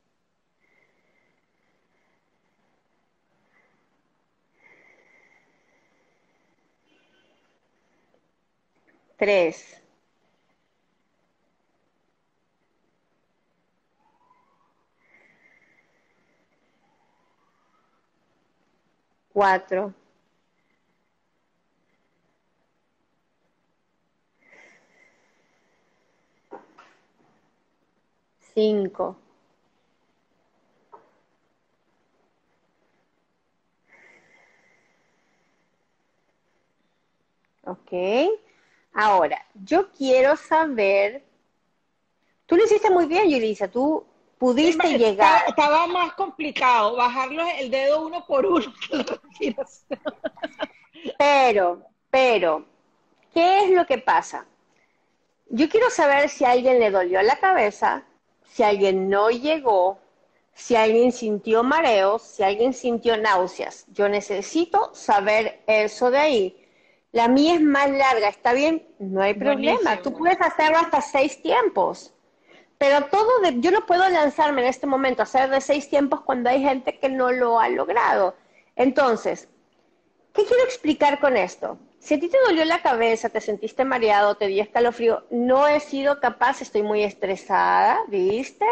tres, 9.21 9.79
cuatro, 19.33 19.93
cinco, 28.53 29.15
¿Ok? 37.63 37.91
Ahora, 38.93 39.45
yo 39.53 39.89
quiero 39.91 40.35
saber, 40.35 41.23
tú 42.45 42.57
lo 42.57 42.63
hiciste 42.63 42.89
muy 42.89 43.05
bien, 43.05 43.29
Yulisa, 43.29 43.69
tú 43.69 44.05
pudiste 44.37 44.97
llegar. 44.97 45.43
Estaba, 45.47 45.87
más 45.87 46.13
complicado 46.13 46.95
bajarlo 46.95 47.43
el 47.59 47.69
dedo 47.69 48.05
uno 48.05 48.25
por 48.25 48.45
uno. 48.45 48.73
pero, 51.17 51.81
pero, 52.09 52.65
¿qué 53.33 53.65
es 53.65 53.71
lo 53.71 53.85
que 53.85 53.99
pasa? 53.99 54.45
Yo 55.49 55.69
quiero 55.69 55.89
saber 55.89 56.29
si 56.29 56.43
a 56.43 56.51
alguien 56.51 56.79
le 56.79 56.91
dolió 56.91 57.21
la 57.21 57.39
cabeza, 57.39 58.03
si 58.43 58.63
alguien 58.63 59.09
no 59.09 59.29
llegó, 59.29 59.99
si 60.53 60.75
alguien 60.75 61.11
sintió 61.11 61.63
mareos, 61.63 62.21
si 62.21 62.43
alguien 62.43 62.73
sintió 62.73 63.17
náuseas. 63.17 63.85
Yo 63.91 64.09
necesito 64.09 64.93
saber 64.93 65.61
eso 65.67 66.11
de 66.11 66.17
ahí. 66.17 66.60
La 67.11 67.27
mía 67.27 67.55
es 67.55 67.61
más 67.61 67.89
larga, 67.89 68.29
¿está 68.29 68.53
bien? 68.53 68.87
No 68.99 69.21
hay 69.21 69.33
problema. 69.33 70.01
Tú 70.01 70.13
puedes 70.13 70.39
hacerlo 70.39 70.77
hasta 70.77 71.01
seis 71.01 71.41
tiempos. 71.41 72.13
Pero 72.77 73.05
todo, 73.05 73.41
de, 73.41 73.59
yo 73.59 73.69
no 73.71 73.85
puedo 73.85 74.07
lanzarme 74.09 74.61
en 74.61 74.67
este 74.69 74.87
momento 74.87 75.21
a 75.21 75.23
hacer 75.23 75.49
de 75.49 75.61
seis 75.61 75.89
tiempos 75.89 76.21
cuando 76.21 76.49
hay 76.49 76.61
gente 76.61 76.97
que 76.97 77.09
no 77.09 77.31
lo 77.31 77.59
ha 77.59 77.69
logrado. 77.69 78.35
Entonces, 78.75 79.49
¿qué 80.33 80.45
quiero 80.45 80.63
explicar 80.63 81.19
con 81.19 81.37
esto? 81.37 81.77
Si 81.99 82.15
a 82.15 82.19
ti 82.19 82.29
te 82.29 82.37
dolió 82.47 82.65
la 82.65 82.81
cabeza, 82.81 83.29
te 83.29 83.41
sentiste 83.41 83.85
mareado, 83.85 84.35
te 84.35 84.47
dio 84.47 84.63
escalofrío, 84.63 85.23
no 85.29 85.67
he 85.67 85.79
sido 85.79 86.19
capaz, 86.19 86.61
estoy 86.61 86.81
muy 86.81 87.03
estresada, 87.03 87.99
¿viste? 88.07 88.65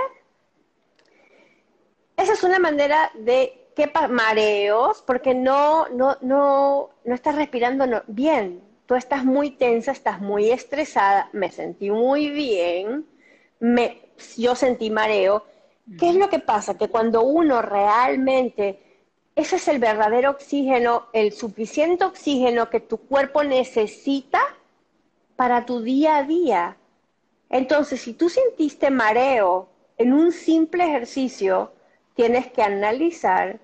Esa 2.18 2.34
es 2.34 2.44
una 2.44 2.58
manera 2.58 3.12
de 3.14 3.59
que 3.88 4.08
mareos, 4.10 5.02
porque 5.08 5.34
no, 5.34 5.88
no, 5.90 6.18
no, 6.22 6.90
no 7.06 7.16
estás 7.16 7.36
respirando 7.36 7.86
bien. 8.08 8.62
Tú 8.86 8.96
estás 8.96 9.24
muy 9.24 9.52
tensa, 9.52 9.92
estás 9.92 10.20
muy 10.20 10.50
estresada, 10.50 11.30
me 11.32 11.50
sentí 11.50 11.90
muy 11.90 12.30
bien, 12.30 13.06
me, 13.60 14.02
yo 14.36 14.56
sentí 14.56 14.90
mareo. 14.90 15.46
¿Qué 15.98 16.10
es 16.10 16.16
lo 16.16 16.30
que 16.30 16.40
pasa? 16.40 16.78
Que 16.78 16.90
cuando 16.90 17.22
uno 17.24 17.62
realmente 17.62 18.80
ese 19.36 19.56
es 19.56 19.70
el 19.70 19.80
verdadero 19.80 20.32
oxígeno, 20.32 21.06
el 21.14 21.32
suficiente 21.32 22.04
oxígeno 22.04 22.70
que 22.70 22.82
tu 22.82 22.98
cuerpo 22.98 23.44
necesita 23.44 24.42
para 25.38 25.66
tu 25.66 25.82
día 25.82 26.18
a 26.18 26.24
día. 26.24 26.78
Entonces, 27.50 28.02
si 28.02 28.14
tú 28.14 28.28
sentiste 28.28 28.92
mareo 28.92 29.70
en 29.98 30.12
un 30.12 30.34
simple 30.34 30.84
ejercicio, 30.84 31.72
tienes 32.16 32.48
que 32.48 32.62
analizar 32.62 33.62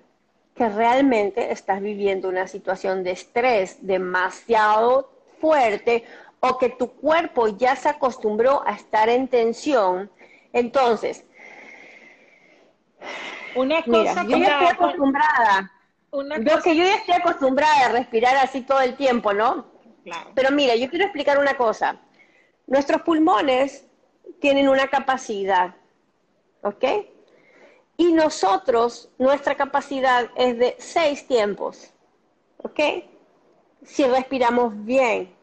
que 0.56 0.70
realmente 0.70 1.52
estás 1.52 1.82
viviendo 1.82 2.30
una 2.30 2.48
situación 2.48 3.04
de 3.04 3.12
estrés 3.12 3.86
demasiado 3.86 5.12
fuerte 5.40 6.06
o 6.40 6.58
que 6.58 6.70
tu 6.70 6.92
cuerpo 6.94 7.48
ya 7.50 7.76
se 7.76 7.90
acostumbró 7.90 8.64
a 8.66 8.72
estar 8.72 9.10
en 9.10 9.28
tensión. 9.28 10.10
Entonces, 10.54 11.26
una 13.56 13.84
cosa 13.84 14.24
yo 14.24 14.38
ya 14.38 14.48
estoy 14.48 14.68
acostumbrada. 14.68 15.72
Una 16.12 16.38
que 16.40 16.76
yo 16.76 16.84
ya 16.86 16.96
estoy 16.96 17.16
acostumbrada 17.16 17.88
a 17.88 17.90
respirar 17.90 18.38
así 18.38 18.62
todo 18.62 18.80
el 18.80 18.96
tiempo, 18.96 19.34
¿no? 19.34 19.66
Claro. 20.06 20.32
Pero 20.34 20.52
mira, 20.52 20.76
yo 20.76 20.90
quiero 20.90 21.06
explicar 21.06 21.38
una 21.38 21.58
cosa. 21.58 21.98
Nuestros 22.68 23.02
pulmones 23.02 23.86
tienen 24.40 24.70
una 24.70 24.88
capacidad, 24.88 25.76
¿ok? 26.62 26.86
Y 27.98 28.12
nosotros, 28.12 29.10
nuestra 29.18 29.56
capacidad 29.56 30.30
es 30.36 30.58
de 30.58 30.76
seis 30.80 31.28
tiempos, 31.28 31.92
¿ok? 32.58 32.80
Si 33.84 34.04
respiramos 34.04 34.74
bien. 34.84 35.34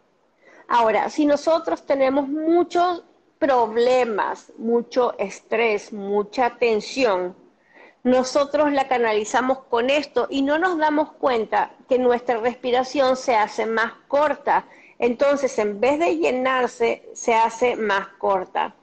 Ahora, 0.69 1.09
si 1.11 1.27
nosotros 1.27 1.85
tenemos 1.87 2.29
muchos 2.29 3.05
problemas, 3.39 4.53
mucho 4.59 5.15
estrés, 5.19 5.93
mucha 5.93 6.57
tensión, 6.59 7.35
nosotros 8.05 8.73
la 8.73 8.89
canalizamos 8.89 9.61
con 9.71 9.89
esto 9.89 10.27
y 10.29 10.43
no 10.43 10.59
nos 10.59 10.77
damos 10.77 11.13
cuenta 11.13 11.73
que 11.89 11.99
nuestra 11.99 12.39
respiración 12.39 13.17
se 13.17 13.37
hace 13.37 13.65
más 13.65 13.93
corta. 14.09 14.67
Entonces, 14.99 15.57
en 15.59 15.79
vez 15.81 16.01
de 16.01 16.17
llenarse, 16.17 17.09
se 17.15 17.35
hace 17.35 17.77
más 17.77 18.09
corta. 18.19 18.75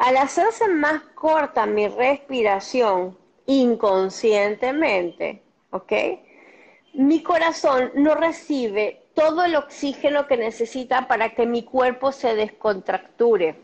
Al 0.00 0.16
hacerse 0.16 0.66
más 0.66 1.02
corta 1.14 1.66
mi 1.66 1.86
respiración 1.86 3.18
inconscientemente, 3.44 5.42
¿ok? 5.72 5.92
Mi 6.94 7.22
corazón 7.22 7.92
no 7.96 8.14
recibe 8.14 9.02
todo 9.12 9.44
el 9.44 9.56
oxígeno 9.56 10.26
que 10.26 10.38
necesita 10.38 11.06
para 11.06 11.34
que 11.34 11.44
mi 11.44 11.64
cuerpo 11.64 12.12
se 12.12 12.34
descontracture. 12.34 13.56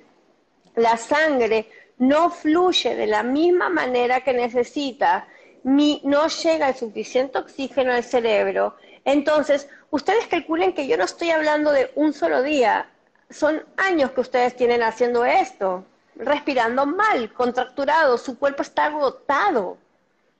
La 0.75 0.99
sangre 0.99 1.71
no 1.97 2.29
fluye 2.29 2.95
de 2.95 3.07
la 3.07 3.23
misma 3.23 3.71
manera 3.71 4.21
que 4.21 4.35
necesita, 4.35 5.27
no 5.65 6.27
llega 6.29 6.69
el 6.69 6.75
suficiente 6.75 7.39
oxígeno 7.39 7.95
al 7.95 8.05
cerebro. 8.05 8.77
Entonces, 9.07 9.71
ustedes 9.89 10.27
calculen 10.27 10.75
que 10.75 10.87
yo 10.87 10.99
no 10.99 11.05
estoy 11.05 11.31
hablando 11.31 11.73
de 11.73 11.91
un 11.95 12.13
solo 12.13 12.43
día, 12.43 12.91
son 13.31 13.65
años 13.79 14.11
que 14.11 14.21
ustedes 14.21 14.55
tienen 14.55 14.83
haciendo 14.83 15.25
esto, 15.25 15.87
respirando 16.17 16.87
mal, 16.87 17.33
contracturado, 17.33 18.19
su 18.19 18.39
cuerpo 18.39 18.63
está 18.63 18.87
agotado. 18.87 19.79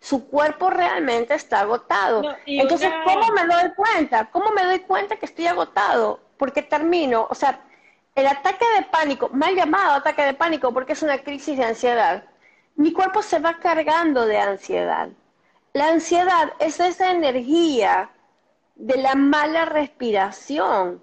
Su 0.01 0.29
cuerpo 0.29 0.71
realmente 0.71 1.35
está 1.35 1.61
agotado. 1.61 2.23
Entonces, 2.47 2.91
¿cómo 3.05 3.33
me 3.33 3.47
doy 3.47 3.73
cuenta? 3.75 4.27
¿Cómo 4.31 4.51
me 4.53 4.65
doy 4.65 4.81
cuenta 4.81 5.17
que 5.17 5.27
estoy 5.27 5.47
agotado? 5.47 6.21
Porque 6.37 6.63
termino, 6.63 7.27
o 7.31 7.35
sea, 7.35 7.61
el 8.15 8.27
ataque 8.27 8.65
de 8.77 8.83
pánico, 8.85 9.31
mal 9.33 9.55
llamado 9.55 9.95
ataque 9.95 10.23
de 10.23 10.35
pánico 10.35 10.73
porque 10.73 10.93
es 10.93 11.03
una 11.03 11.19
crisis 11.19 11.59
de 11.59 11.65
ansiedad, 11.65 12.25
mi 12.77 12.93
cuerpo 12.93 13.23
se 13.23 13.39
va 13.39 13.55
cargando 13.55 14.27
de 14.27 14.39
ansiedad. 14.39 15.09
La 15.73 15.89
ansiedad 15.89 16.53
es 16.59 16.79
esa 16.81 17.11
energía 17.11 18.11
de 18.75 18.97
la 18.99 19.15
mala 19.15 19.65
respiración, 19.65 21.03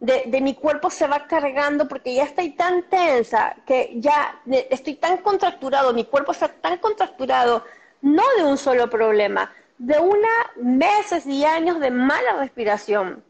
de, 0.00 0.40
mi 0.40 0.54
cuerpo 0.54 0.90
se 0.90 1.06
va 1.06 1.26
cargando 1.26 1.88
porque 1.88 2.14
ya 2.14 2.24
estoy 2.24 2.50
tan 2.50 2.82
tensa 2.88 3.56
que 3.66 3.94
ya 3.96 4.40
estoy 4.70 4.96
tan 4.96 5.18
contracturado, 5.18 5.94
mi 5.94 6.04
cuerpo 6.04 6.32
está 6.32 6.48
tan 6.48 6.78
contracturado, 6.78 7.64
no 8.02 8.22
de 8.36 8.44
un 8.44 8.58
solo 8.58 8.90
problema, 8.90 9.52
de 9.78 9.98
una 9.98 10.28
meses 10.56 11.26
y 11.26 11.44
años 11.44 11.80
de 11.80 11.90
mala 11.90 12.36
respiración. 12.38 13.24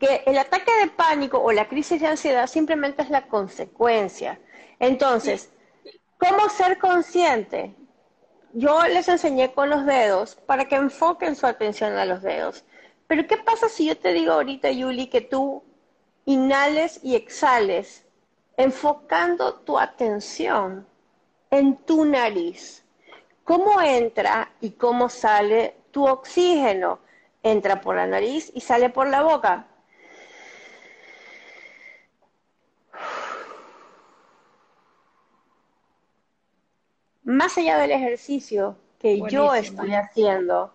Que 0.00 0.22
el 0.26 0.38
ataque 0.38 0.72
de 0.82 0.90
pánico 0.90 1.38
o 1.38 1.52
la 1.52 1.68
crisis 1.68 2.00
de 2.00 2.06
ansiedad 2.06 2.46
simplemente 2.46 3.02
es 3.02 3.10
la 3.10 3.26
consecuencia. 3.26 4.40
Entonces, 4.78 5.50
¿cómo 6.18 6.48
ser 6.48 6.78
consciente? 6.78 7.76
Yo 8.54 8.82
les 8.84 9.08
enseñé 9.08 9.52
con 9.52 9.70
los 9.70 9.84
dedos 9.84 10.36
para 10.46 10.64
que 10.64 10.76
enfoquen 10.76 11.36
su 11.36 11.46
atención 11.46 11.96
a 11.96 12.06
los 12.06 12.22
dedos. 12.22 12.64
Pero 13.06 13.26
¿qué 13.26 13.36
pasa 13.36 13.68
si 13.68 13.86
yo 13.86 13.96
te 13.96 14.12
digo 14.14 14.32
ahorita, 14.32 14.70
Yuli, 14.70 15.08
que 15.08 15.20
tú 15.20 15.62
inhales 16.24 17.00
y 17.02 17.16
exhales, 17.16 18.04
enfocando 18.56 19.54
tu 19.54 19.78
atención 19.78 20.86
en 21.50 21.76
tu 21.76 22.04
nariz. 22.04 22.84
¿Cómo 23.44 23.80
entra 23.80 24.52
y 24.60 24.70
cómo 24.70 25.08
sale 25.08 25.76
tu 25.90 26.06
oxígeno? 26.06 27.00
Entra 27.42 27.80
por 27.80 27.96
la 27.96 28.06
nariz 28.06 28.52
y 28.54 28.60
sale 28.60 28.88
por 28.88 29.08
la 29.08 29.22
boca. 29.22 29.66
Más 37.24 37.56
allá 37.58 37.78
del 37.78 37.92
ejercicio 37.92 38.76
que 38.98 39.20
yo 39.28 39.54
estoy 39.54 39.94
haciendo, 39.94 40.72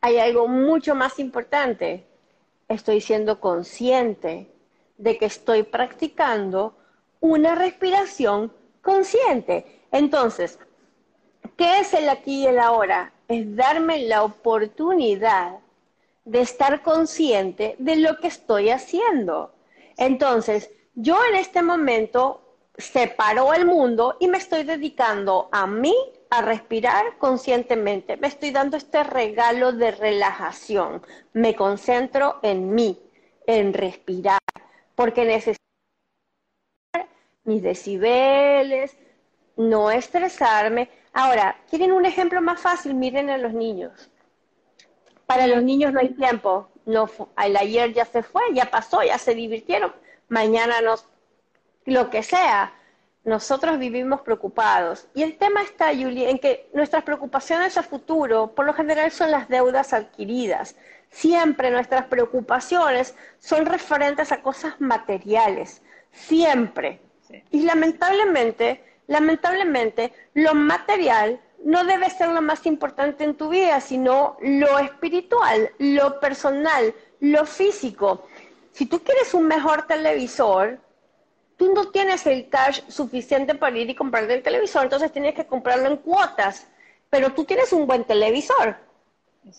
hay 0.00 0.18
algo 0.18 0.48
mucho 0.48 0.94
más 0.96 1.18
importante 1.20 2.06
estoy 2.74 3.00
siendo 3.00 3.40
consciente 3.40 4.50
de 4.98 5.18
que 5.18 5.26
estoy 5.26 5.62
practicando 5.62 6.74
una 7.20 7.54
respiración 7.54 8.52
consciente. 8.82 9.82
Entonces, 9.90 10.58
¿qué 11.56 11.80
es 11.80 11.94
el 11.94 12.08
aquí 12.08 12.42
y 12.42 12.46
el 12.46 12.58
ahora? 12.58 13.12
Es 13.28 13.54
darme 13.56 14.02
la 14.02 14.22
oportunidad 14.22 15.58
de 16.24 16.40
estar 16.40 16.82
consciente 16.82 17.76
de 17.78 17.96
lo 17.96 18.18
que 18.18 18.28
estoy 18.28 18.70
haciendo. 18.70 19.52
Entonces, 19.96 20.70
yo 20.94 21.18
en 21.30 21.36
este 21.36 21.62
momento 21.62 22.42
separo 22.76 23.52
el 23.54 23.66
mundo 23.66 24.16
y 24.20 24.28
me 24.28 24.38
estoy 24.38 24.64
dedicando 24.64 25.48
a 25.52 25.66
mí 25.66 25.94
a 26.32 26.40
respirar 26.40 27.18
conscientemente. 27.18 28.16
Me 28.16 28.28
estoy 28.28 28.52
dando 28.52 28.78
este 28.78 29.04
regalo 29.04 29.72
de 29.72 29.90
relajación. 29.90 31.02
Me 31.34 31.54
concentro 31.54 32.38
en 32.42 32.74
mí, 32.74 32.98
en 33.46 33.74
respirar, 33.74 34.38
porque 34.94 35.26
necesito 35.26 35.62
mis 37.44 37.62
decibeles, 37.62 38.96
no 39.58 39.90
estresarme. 39.90 40.88
Ahora, 41.12 41.60
¿quieren 41.68 41.92
un 41.92 42.06
ejemplo 42.06 42.40
más 42.40 42.58
fácil? 42.58 42.94
Miren 42.94 43.28
a 43.28 43.36
los 43.36 43.52
niños. 43.52 44.10
Para 45.26 45.46
los 45.46 45.62
niños 45.62 45.92
no 45.92 46.00
hay 46.00 46.14
tiempo. 46.14 46.70
No, 46.86 47.10
el 47.44 47.56
ayer 47.58 47.92
ya 47.92 48.06
se 48.06 48.22
fue, 48.22 48.42
ya 48.54 48.70
pasó, 48.70 49.02
ya 49.02 49.18
se 49.18 49.34
divirtieron. 49.34 49.92
Mañana 50.30 50.80
nos, 50.80 51.06
lo 51.84 52.08
que 52.08 52.22
sea 52.22 52.72
nosotros 53.24 53.78
vivimos 53.78 54.22
preocupados. 54.22 55.06
Y 55.14 55.22
el 55.22 55.36
tema 55.38 55.62
está, 55.62 55.88
Julie, 55.88 56.28
en 56.28 56.38
que 56.38 56.68
nuestras 56.72 57.04
preocupaciones 57.04 57.78
a 57.78 57.82
futuro, 57.82 58.54
por 58.54 58.66
lo 58.66 58.74
general, 58.74 59.10
son 59.12 59.30
las 59.30 59.48
deudas 59.48 59.92
adquiridas. 59.92 60.76
Siempre 61.10 61.70
nuestras 61.70 62.06
preocupaciones 62.06 63.14
son 63.38 63.66
referentes 63.66 64.32
a 64.32 64.42
cosas 64.42 64.80
materiales. 64.80 65.82
Siempre. 66.10 67.00
Y 67.50 67.62
lamentablemente, 67.62 68.84
lamentablemente, 69.06 70.12
lo 70.34 70.54
material 70.54 71.40
no 71.64 71.84
debe 71.84 72.10
ser 72.10 72.30
lo 72.30 72.42
más 72.42 72.66
importante 72.66 73.24
en 73.24 73.36
tu 73.36 73.50
vida, 73.50 73.80
sino 73.80 74.36
lo 74.40 74.78
espiritual, 74.78 75.70
lo 75.78 76.18
personal, 76.18 76.92
lo 77.20 77.46
físico. 77.46 78.26
Si 78.72 78.86
tú 78.86 79.00
quieres 79.00 79.32
un 79.34 79.46
mejor 79.46 79.86
televisor, 79.86 80.80
tú 81.62 81.72
no 81.72 81.90
tienes 81.92 82.26
el 82.26 82.48
cash 82.48 82.80
suficiente 82.88 83.54
para 83.54 83.78
ir 83.78 83.88
y 83.88 83.94
comprarte 83.94 84.34
el 84.34 84.42
televisor, 84.42 84.82
entonces 84.82 85.12
tienes 85.12 85.32
que 85.32 85.46
comprarlo 85.46 85.86
en 85.86 85.98
cuotas, 85.98 86.66
pero 87.08 87.32
tú 87.34 87.44
tienes 87.44 87.72
un 87.72 87.86
buen 87.86 88.02
televisor. 88.02 88.78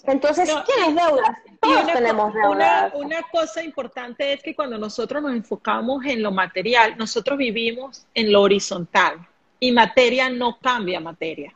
Entonces, 0.04 0.54
¿tienes 0.66 1.02
deudas? 1.02 1.38
Todos 1.62 1.88
tenemos 1.94 2.34
deudas. 2.34 2.92
Una, 2.94 3.22
cosa 3.32 3.64
importante 3.64 4.34
es 4.34 4.44
que 4.44 4.54
cuando 4.54 4.78
nosotros 4.78 5.24
nos 5.24 5.32
enfocamos 5.32 6.04
en 6.04 6.22
lo 6.22 6.32
material, 6.32 6.98
nosotros 6.98 7.38
vivimos 7.38 8.06
en 8.14 8.34
lo 8.34 8.42
horizontal 8.42 9.26
y 9.62 9.72
materia 9.72 10.30
no 10.30 10.60
cambia 10.60 11.00
materia. 11.00 11.54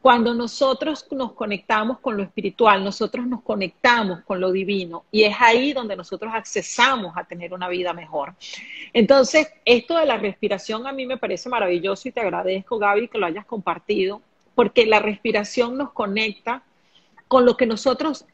Cuando 0.00 0.32
nosotros 0.32 1.06
nos 1.10 1.32
conectamos 1.32 1.98
con 1.98 2.16
lo 2.16 2.22
espiritual, 2.22 2.82
nosotros 2.82 3.26
nos 3.26 3.42
conectamos 3.42 4.22
con 4.22 4.40
lo 4.40 4.50
divino 4.50 5.04
y 5.10 5.24
es 5.24 5.36
ahí 5.38 5.74
donde 5.74 5.94
nosotros 5.94 6.32
accesamos 6.34 7.14
a 7.16 7.24
tener 7.24 7.52
una 7.52 7.68
vida 7.68 7.92
mejor. 7.92 8.34
Entonces, 8.94 9.52
esto 9.64 9.98
de 9.98 10.06
la 10.06 10.16
respiración 10.16 10.86
a 10.86 10.92
mí 10.92 11.04
me 11.04 11.18
parece 11.18 11.50
maravilloso 11.50 12.08
y 12.08 12.12
te 12.12 12.20
agradezco, 12.20 12.78
Gaby, 12.78 13.08
que 13.08 13.18
lo 13.18 13.26
hayas 13.26 13.44
compartido, 13.44 14.22
porque 14.54 14.86
la 14.86 15.00
respiración 15.00 15.76
nos 15.76 15.92
conecta 15.92 16.62
con 17.28 17.44
lo 17.44 17.58
que 17.58 17.66
nosotros 17.66 18.24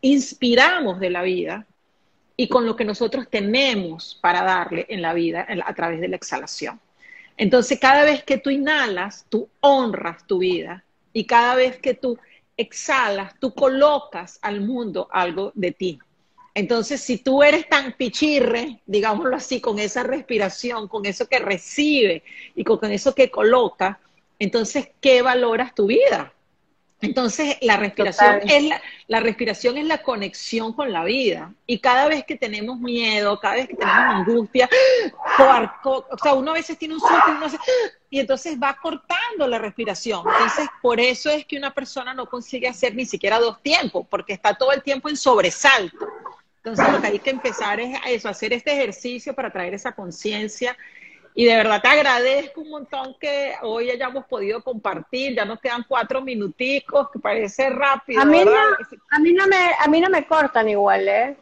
inspiramos 0.00 0.98
de 0.98 1.10
la 1.10 1.22
vida 1.22 1.64
y 2.36 2.48
con 2.48 2.66
lo 2.66 2.74
que 2.74 2.84
nosotros 2.84 3.28
tenemos 3.30 4.18
para 4.20 4.42
darle 4.42 4.86
en 4.88 5.00
la 5.00 5.14
vida 5.14 5.46
a 5.64 5.74
través 5.74 6.00
de 6.00 6.08
la 6.08 6.16
exhalación. 6.16 6.80
Entonces, 7.36 7.78
cada 7.78 8.02
vez 8.04 8.24
que 8.24 8.38
tú 8.38 8.50
inhalas, 8.50 9.26
tú 9.28 9.48
honras 9.60 10.26
tu 10.26 10.38
vida 10.38 10.83
y 11.14 11.24
cada 11.24 11.54
vez 11.54 11.78
que 11.78 11.94
tú 11.94 12.18
exhalas, 12.58 13.32
tú 13.40 13.54
colocas 13.54 14.38
al 14.42 14.60
mundo 14.60 15.08
algo 15.10 15.52
de 15.54 15.72
ti. 15.72 15.98
Entonces, 16.52 17.00
si 17.00 17.18
tú 17.18 17.42
eres 17.42 17.68
tan 17.68 17.94
pichirre, 17.96 18.82
digámoslo 18.86 19.34
así, 19.34 19.60
con 19.60 19.78
esa 19.78 20.02
respiración, 20.02 20.86
con 20.88 21.06
eso 21.06 21.26
que 21.26 21.38
recibe 21.38 22.22
y 22.54 22.62
con 22.62 22.84
eso 22.92 23.14
que 23.14 23.30
coloca, 23.30 23.98
entonces, 24.38 24.90
¿qué 25.00 25.22
valoras 25.22 25.74
tu 25.74 25.86
vida? 25.86 26.32
Entonces, 27.00 27.56
la 27.60 27.76
respiración, 27.76 28.40
es 28.48 28.72
la, 29.08 29.20
respiración 29.20 29.76
es 29.76 29.84
la 29.84 30.02
conexión 30.02 30.72
con 30.72 30.92
la 30.92 31.04
vida. 31.04 31.52
Y 31.66 31.78
cada 31.80 32.08
vez 32.08 32.24
que 32.24 32.36
tenemos 32.36 32.78
miedo, 32.78 33.38
cada 33.40 33.56
vez 33.56 33.68
que 33.68 33.74
tenemos 33.74 34.14
angustia, 34.14 34.68
o 35.84 36.18
sea, 36.22 36.34
uno 36.34 36.52
a 36.52 36.54
veces 36.54 36.78
tiene 36.78 36.94
un 36.94 37.00
susto 37.00 37.58
y, 38.10 38.16
y 38.16 38.20
entonces 38.20 38.56
va 38.60 38.76
cortando 38.80 39.46
la 39.46 39.58
respiración. 39.58 40.24
Entonces, 40.26 40.66
por 40.80 40.98
eso 40.98 41.30
es 41.30 41.44
que 41.44 41.58
una 41.58 41.74
persona 41.74 42.14
no 42.14 42.26
consigue 42.26 42.68
hacer 42.68 42.94
ni 42.94 43.04
siquiera 43.04 43.38
dos 43.38 43.60
tiempos, 43.62 44.06
porque 44.08 44.32
está 44.32 44.54
todo 44.54 44.72
el 44.72 44.82
tiempo 44.82 45.08
en 45.08 45.16
sobresalto. 45.16 46.06
Entonces, 46.56 46.90
lo 46.90 47.00
que 47.00 47.06
hay 47.08 47.18
que 47.18 47.30
empezar 47.30 47.78
es 47.80 47.98
a 48.02 48.08
eso, 48.08 48.28
hacer 48.28 48.54
este 48.54 48.72
ejercicio 48.72 49.34
para 49.34 49.52
traer 49.52 49.74
esa 49.74 49.92
conciencia 49.92 50.74
y 51.36 51.44
de 51.46 51.56
verdad 51.56 51.82
te 51.82 51.88
agradezco 51.88 52.60
un 52.60 52.70
montón 52.70 53.16
que 53.18 53.54
hoy 53.62 53.90
hayamos 53.90 54.24
podido 54.26 54.62
compartir. 54.62 55.34
Ya 55.34 55.44
nos 55.44 55.60
quedan 55.60 55.84
cuatro 55.88 56.22
minuticos, 56.22 57.10
que 57.10 57.18
parece 57.18 57.70
rápido. 57.70 58.22
A 58.22 58.24
mí, 58.24 58.44
no, 58.44 58.52
a 59.10 59.18
mí, 59.18 59.32
no, 59.32 59.46
me, 59.48 59.72
a 59.76 59.88
mí 59.88 60.00
no 60.00 60.08
me 60.10 60.26
cortan 60.26 60.68
igual, 60.68 61.08
¿eh? 61.08 61.36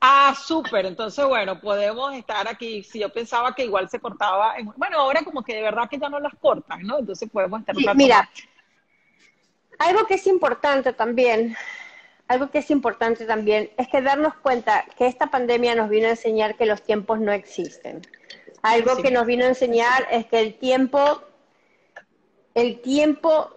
Ah, 0.00 0.34
súper. 0.36 0.86
Entonces, 0.86 1.24
bueno, 1.24 1.60
podemos 1.60 2.12
estar 2.14 2.48
aquí. 2.48 2.82
Si 2.82 2.98
yo 2.98 3.12
pensaba 3.12 3.54
que 3.54 3.64
igual 3.64 3.88
se 3.88 4.00
cortaba. 4.00 4.56
bueno, 4.76 4.98
ahora 4.98 5.22
como 5.22 5.44
que 5.44 5.54
de 5.54 5.62
verdad 5.62 5.88
que 5.88 5.98
ya 5.98 6.08
no 6.08 6.18
las 6.18 6.34
cortan, 6.34 6.82
¿no? 6.82 6.98
Entonces 6.98 7.30
podemos 7.30 7.60
estar. 7.60 7.76
mira, 7.94 8.28
algo 9.78 10.06
que 10.08 10.14
es 10.14 10.26
importante 10.26 10.92
también, 10.92 11.56
algo 12.26 12.50
que 12.50 12.58
es 12.58 12.70
importante 12.72 13.24
también 13.26 13.70
es 13.76 13.86
que 13.86 14.02
darnos 14.02 14.34
cuenta 14.34 14.84
que 14.98 15.06
esta 15.06 15.28
pandemia 15.28 15.76
nos 15.76 15.88
vino 15.88 16.08
a 16.08 16.10
enseñar 16.10 16.56
que 16.56 16.66
los 16.66 16.82
tiempos 16.82 17.20
no 17.20 17.30
existen. 17.30 18.02
Algo 18.62 18.96
que 18.96 19.10
nos 19.10 19.26
vino 19.26 19.44
a 19.44 19.48
enseñar 19.48 20.06
es 20.10 20.26
que 20.26 20.40
el 20.40 20.54
tiempo, 20.54 21.22
el 22.54 22.80
tiempo, 22.80 23.50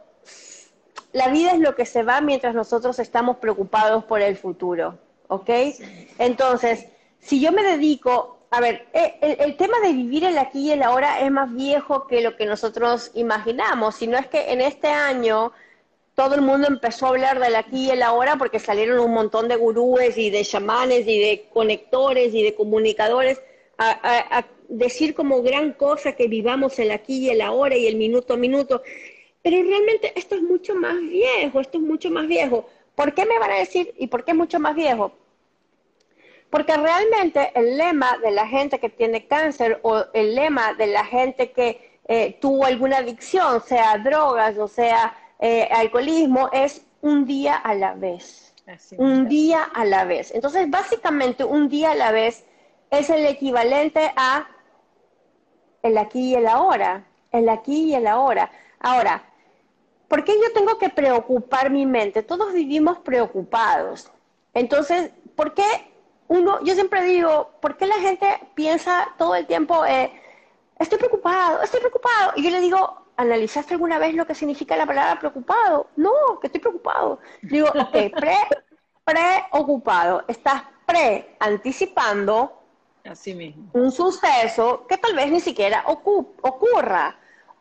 la 1.13 1.29
vida 1.29 1.51
es 1.51 1.59
lo 1.59 1.75
que 1.75 1.85
se 1.85 2.03
va 2.03 2.21
mientras 2.21 2.53
nosotros 2.53 2.99
estamos 2.99 3.37
preocupados 3.37 4.03
por 4.03 4.21
el 4.21 4.37
futuro, 4.37 4.99
¿ok? 5.27 5.49
Entonces, 6.17 6.87
si 7.19 7.39
yo 7.39 7.51
me 7.51 7.63
dedico, 7.63 8.39
a 8.51 8.61
ver, 8.61 8.87
eh, 8.93 9.37
el, 9.39 9.57
tema 9.57 9.79
de 9.79 9.93
vivir 9.93 10.23
el 10.23 10.37
aquí 10.37 10.67
y 10.67 10.71
el 10.71 10.83
ahora 10.83 11.19
es 11.21 11.31
más 11.31 11.53
viejo 11.53 12.07
que 12.07 12.21
lo 12.21 12.35
que 12.35 12.45
nosotros 12.45 13.11
imaginamos, 13.13 13.95
si 13.95 14.07
no 14.07 14.17
es 14.17 14.27
que 14.27 14.51
en 14.51 14.61
este 14.61 14.87
año 14.87 15.51
todo 16.15 16.35
el 16.35 16.41
mundo 16.41 16.67
empezó 16.67 17.05
a 17.05 17.09
hablar 17.09 17.39
del 17.39 17.55
aquí 17.55 17.85
y 17.85 17.91
el 17.91 18.03
ahora 18.03 18.35
porque 18.35 18.59
salieron 18.59 18.99
un 18.99 19.13
montón 19.13 19.47
de 19.47 19.55
gurúes 19.55 20.17
y 20.17 20.29
de 20.29 20.43
chamanes 20.43 21.07
y 21.07 21.19
de 21.19 21.47
conectores 21.53 22.33
y 22.33 22.43
de 22.43 22.55
comunicadores 22.55 23.41
a, 23.79 24.45
decir 24.67 25.15
como 25.15 25.41
gran 25.41 25.73
cosa 25.73 26.11
que 26.13 26.27
vivamos 26.27 26.77
el 26.77 26.91
aquí 26.91 27.25
y 27.25 27.29
el 27.29 27.41
ahora 27.41 27.75
y 27.75 27.87
el 27.87 27.95
minuto 27.95 28.33
a 28.35 28.37
minuto. 28.37 28.83
Pero 29.41 29.63
realmente 29.63 30.13
esto 30.15 30.35
es 30.35 30.43
mucho 30.43 30.75
más 30.75 30.99
viejo, 30.99 31.59
esto 31.59 31.77
es 31.77 31.83
mucho 31.83 32.11
más 32.11 32.27
viejo. 32.27 32.67
¿Por 32.93 33.13
qué 33.13 33.25
me 33.25 33.39
van 33.39 33.51
a 33.51 33.59
decir 33.59 33.93
y 33.97 34.07
por 34.07 34.23
qué 34.23 34.31
es 34.31 34.37
mucho 34.37 34.59
más 34.59 34.75
viejo? 34.75 35.13
Porque 36.49 36.75
realmente 36.75 37.51
el 37.55 37.77
lema 37.77 38.17
de 38.21 38.31
la 38.31 38.47
gente 38.47 38.79
que 38.79 38.89
tiene 38.89 39.25
cáncer 39.25 39.79
o 39.83 40.05
el 40.13 40.35
lema 40.35 40.73
de 40.73 40.87
la 40.87 41.05
gente 41.05 41.51
que 41.51 41.99
eh, 42.07 42.37
tuvo 42.41 42.65
alguna 42.65 42.97
adicción, 42.97 43.61
sea 43.63 43.97
drogas 43.99 44.57
o 44.57 44.67
sea 44.67 45.15
eh, 45.39 45.69
alcoholismo 45.71 46.49
es 46.51 46.85
un 47.01 47.25
día 47.25 47.55
a 47.55 47.73
la 47.73 47.93
vez. 47.93 48.53
un 48.97 49.27
día 49.27 49.63
a 49.63 49.85
la 49.85 50.05
vez. 50.05 50.31
Entonces, 50.35 50.69
básicamente, 50.69 51.43
un 51.43 51.69
día 51.69 51.91
a 51.91 51.95
la 51.95 52.11
vez 52.11 52.43
es 52.91 53.09
el 53.09 53.25
equivalente 53.25 54.11
a 54.15 54.47
el 55.81 55.97
aquí 55.97 56.31
y 56.31 56.35
el 56.35 56.47
ahora. 56.47 57.05
El 57.31 57.47
aquí 57.49 57.91
y 57.91 57.95
el 57.95 58.07
ahora. 58.07 58.51
Ahora, 58.79 59.23
¿por 60.07 60.23
qué 60.23 60.33
yo 60.33 60.51
tengo 60.53 60.77
que 60.77 60.89
preocupar 60.89 61.69
mi 61.69 61.85
mente? 61.85 62.23
Todos 62.23 62.53
vivimos 62.53 62.99
preocupados. 62.99 64.11
Entonces, 64.53 65.11
¿por 65.35 65.53
qué 65.53 65.63
uno, 66.27 66.63
yo 66.63 66.73
siempre 66.73 67.03
digo, 67.03 67.51
¿por 67.61 67.77
qué 67.77 67.87
la 67.87 67.95
gente 67.95 68.27
piensa 68.55 69.13
todo 69.17 69.35
el 69.35 69.47
tiempo, 69.47 69.85
eh, 69.85 70.11
estoy 70.77 70.97
preocupado, 70.97 71.61
estoy 71.61 71.79
preocupado? 71.79 72.33
Y 72.35 72.43
yo 72.43 72.49
le 72.51 72.61
digo, 72.61 73.05
¿analizaste 73.17 73.73
alguna 73.73 73.99
vez 73.99 74.15
lo 74.15 74.25
que 74.25 74.35
significa 74.35 74.75
la 74.77 74.85
palabra 74.85 75.19
preocupado? 75.19 75.87
No, 75.95 76.39
que 76.39 76.47
estoy 76.47 76.61
preocupado. 76.61 77.19
Digo, 77.41 77.67
ok, 77.67 78.11
pre, 78.15 78.37
preocupado. 79.03 80.23
Estás 80.27 80.63
pre-anticipando 83.01 83.69
un 83.73 83.91
suceso 83.91 84.85
que 84.87 84.97
tal 84.97 85.15
vez 85.15 85.31
ni 85.31 85.39
siquiera 85.39 85.83
ocurra. 85.85 87.15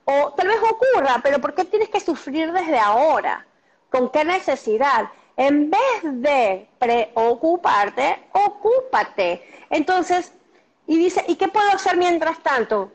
O 0.05 0.32
tal 0.32 0.49
vez 0.49 0.59
ocurra, 0.62 1.20
pero 1.22 1.39
¿por 1.39 1.55
qué 1.55 1.64
tienes 1.64 1.91
que 1.91 2.01
sufrir 2.01 2.51
desde 2.53 2.78
ahora? 2.78 3.47
¿Con 3.91 4.11
qué 4.11 4.24
necesidad? 4.24 5.11
En 5.36 5.70
vez 5.70 6.01
de 6.03 6.68
preocuparte, 6.78 8.24
ocúpate. 8.32 9.43
Entonces, 9.68 10.32
y 10.86 10.97
dice, 10.97 11.22
¿y 11.28 11.36
qué 11.36 11.49
puedo 11.49 11.68
hacer 11.68 11.97
mientras 11.97 12.43
tanto? 12.43 12.93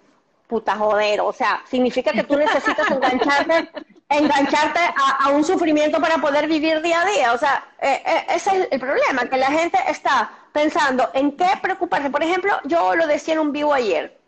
puta 0.54 0.76
joder, 0.76 1.22
o 1.22 1.34
sea, 1.34 1.64
significa 1.68 2.12
que 2.12 2.24
tú 2.24 2.38
necesitas 2.38 2.90
engancharte, 2.92 3.70
engancharte 4.10 4.80
a, 4.80 5.30
un 5.30 5.44
sufrimiento 5.44 6.00
para 6.00 6.18
poder 6.18 6.48
vivir 6.48 6.82
día 6.82 7.02
a 7.02 7.06
día. 7.06 7.34
O 7.34 7.38
sea, 7.38 7.66
eh, 7.82 8.02
eh, 8.06 8.26
ese 8.30 8.62
es 8.62 8.68
el 8.72 8.80
problema, 8.80 9.26
que 9.26 9.38
la 9.38 9.52
gente 9.52 9.78
está 9.88 10.32
pensando 10.52 11.10
en 11.14 11.36
qué 11.36 11.48
preocuparse. 11.62 12.10
Por 12.10 12.24
ejemplo, 12.24 12.54
yo 12.66 12.96
lo 12.96 13.08
decía 13.08 13.34
en 13.34 13.40
un 13.40 13.52
vivo 13.52 13.74
ayer. 13.74 14.20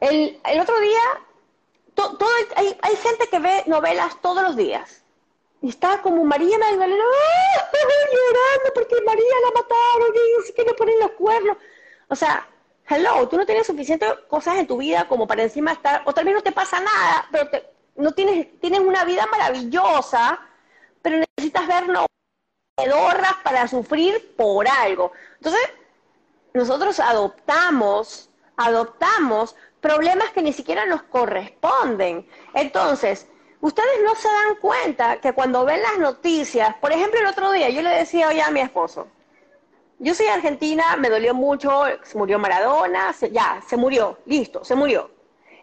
El, 0.00 0.40
otro 0.60 0.78
día, 0.80 1.00
todo, 1.94 2.18
hay, 2.56 2.78
hay, 2.80 2.96
gente 2.96 3.28
que 3.28 3.38
ve 3.40 3.64
novelas 3.66 4.20
todos 4.22 4.42
los 4.42 4.56
días. 4.56 5.02
Y 5.60 5.70
está 5.70 6.00
como 6.02 6.24
María 6.24 6.56
Magdalena, 6.56 7.02
¡ah! 7.02 7.70
llorando 8.12 8.74
porque 8.74 8.94
María 9.04 9.34
la 9.44 9.60
mataron 9.60 10.14
y 10.48 10.52
que 10.52 10.62
le 10.62 10.74
ponen 10.74 11.00
los 11.00 11.10
cuernos. 11.12 11.56
O 12.08 12.14
sea, 12.14 12.46
hello, 12.88 13.28
tú 13.28 13.36
no 13.36 13.44
tienes 13.44 13.66
suficientes 13.66 14.08
cosas 14.28 14.56
en 14.58 14.66
tu 14.66 14.76
vida 14.76 15.08
como 15.08 15.26
para 15.26 15.42
encima 15.42 15.72
estar, 15.72 16.02
o 16.04 16.14
tal 16.14 16.24
vez 16.24 16.34
no 16.34 16.42
te 16.42 16.52
pasa 16.52 16.80
nada, 16.80 17.28
pero 17.32 17.50
no 17.98 18.12
tienes, 18.12 18.58
tienes 18.60 18.80
una 18.80 19.04
vida 19.04 19.26
maravillosa, 19.26 20.40
pero 21.02 21.18
necesitas 21.18 21.66
verlo 21.66 22.06
pedorras 22.76 23.34
para 23.42 23.66
sufrir 23.66 24.34
por 24.36 24.68
algo. 24.68 25.12
Entonces, 25.36 25.62
nosotros 26.54 27.00
adoptamos, 27.00 28.30
adoptamos 28.56 29.56
problemas 29.80 30.30
que 30.30 30.42
ni 30.42 30.52
siquiera 30.52 30.86
nos 30.86 31.02
corresponden. 31.02 32.28
Entonces, 32.54 33.26
ustedes 33.60 34.00
no 34.04 34.14
se 34.14 34.28
dan 34.28 34.56
cuenta 34.60 35.20
que 35.20 35.32
cuando 35.32 35.64
ven 35.64 35.82
las 35.82 35.98
noticias, 35.98 36.76
por 36.76 36.92
ejemplo, 36.92 37.18
el 37.18 37.26
otro 37.26 37.50
día 37.50 37.68
yo 37.68 37.82
le 37.82 37.90
decía 37.90 38.28
hoy 38.28 38.40
a 38.40 38.50
mi 38.50 38.60
esposo, 38.60 39.08
yo 39.98 40.14
soy 40.14 40.28
argentina, 40.28 40.96
me 40.96 41.10
dolió 41.10 41.34
mucho, 41.34 41.82
se 42.04 42.16
murió 42.16 42.38
Maradona, 42.38 43.12
ya, 43.32 43.60
se 43.66 43.76
murió, 43.76 44.18
listo, 44.26 44.64
se 44.64 44.76
murió. 44.76 45.10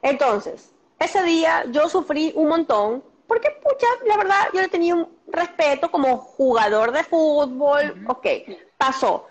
Entonces, 0.01 0.74
ese 1.05 1.23
día 1.23 1.65
yo 1.69 1.89
sufrí 1.89 2.33
un 2.35 2.49
montón, 2.49 3.03
porque, 3.27 3.49
pucha, 3.63 3.87
la 4.05 4.17
verdad, 4.17 4.47
yo 4.53 4.61
le 4.61 4.67
tenía 4.67 4.93
un 4.95 5.07
respeto 5.27 5.89
como 5.89 6.17
jugador 6.17 6.91
de 6.91 7.03
fútbol, 7.03 8.05
ok, 8.07 8.27
pasó. 8.77 9.27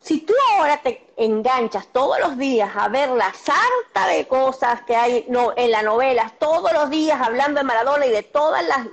Si 0.00 0.20
tú 0.20 0.34
ahora 0.50 0.78
te 0.78 1.06
enganchas 1.16 1.86
todos 1.88 2.18
los 2.18 2.36
días 2.36 2.70
a 2.74 2.88
ver 2.88 3.10
la 3.10 3.32
sarta 3.32 4.08
de 4.08 4.26
cosas 4.26 4.82
que 4.82 4.96
hay 4.96 5.24
no, 5.28 5.52
en 5.56 5.70
las 5.70 5.84
novelas, 5.84 6.32
todos 6.38 6.72
los 6.72 6.90
días 6.90 7.20
hablando 7.20 7.60
de 7.60 7.64
Maradona 7.64 8.06
y 8.06 8.10
de 8.10 8.22
todas 8.22 8.66
las 8.66 8.86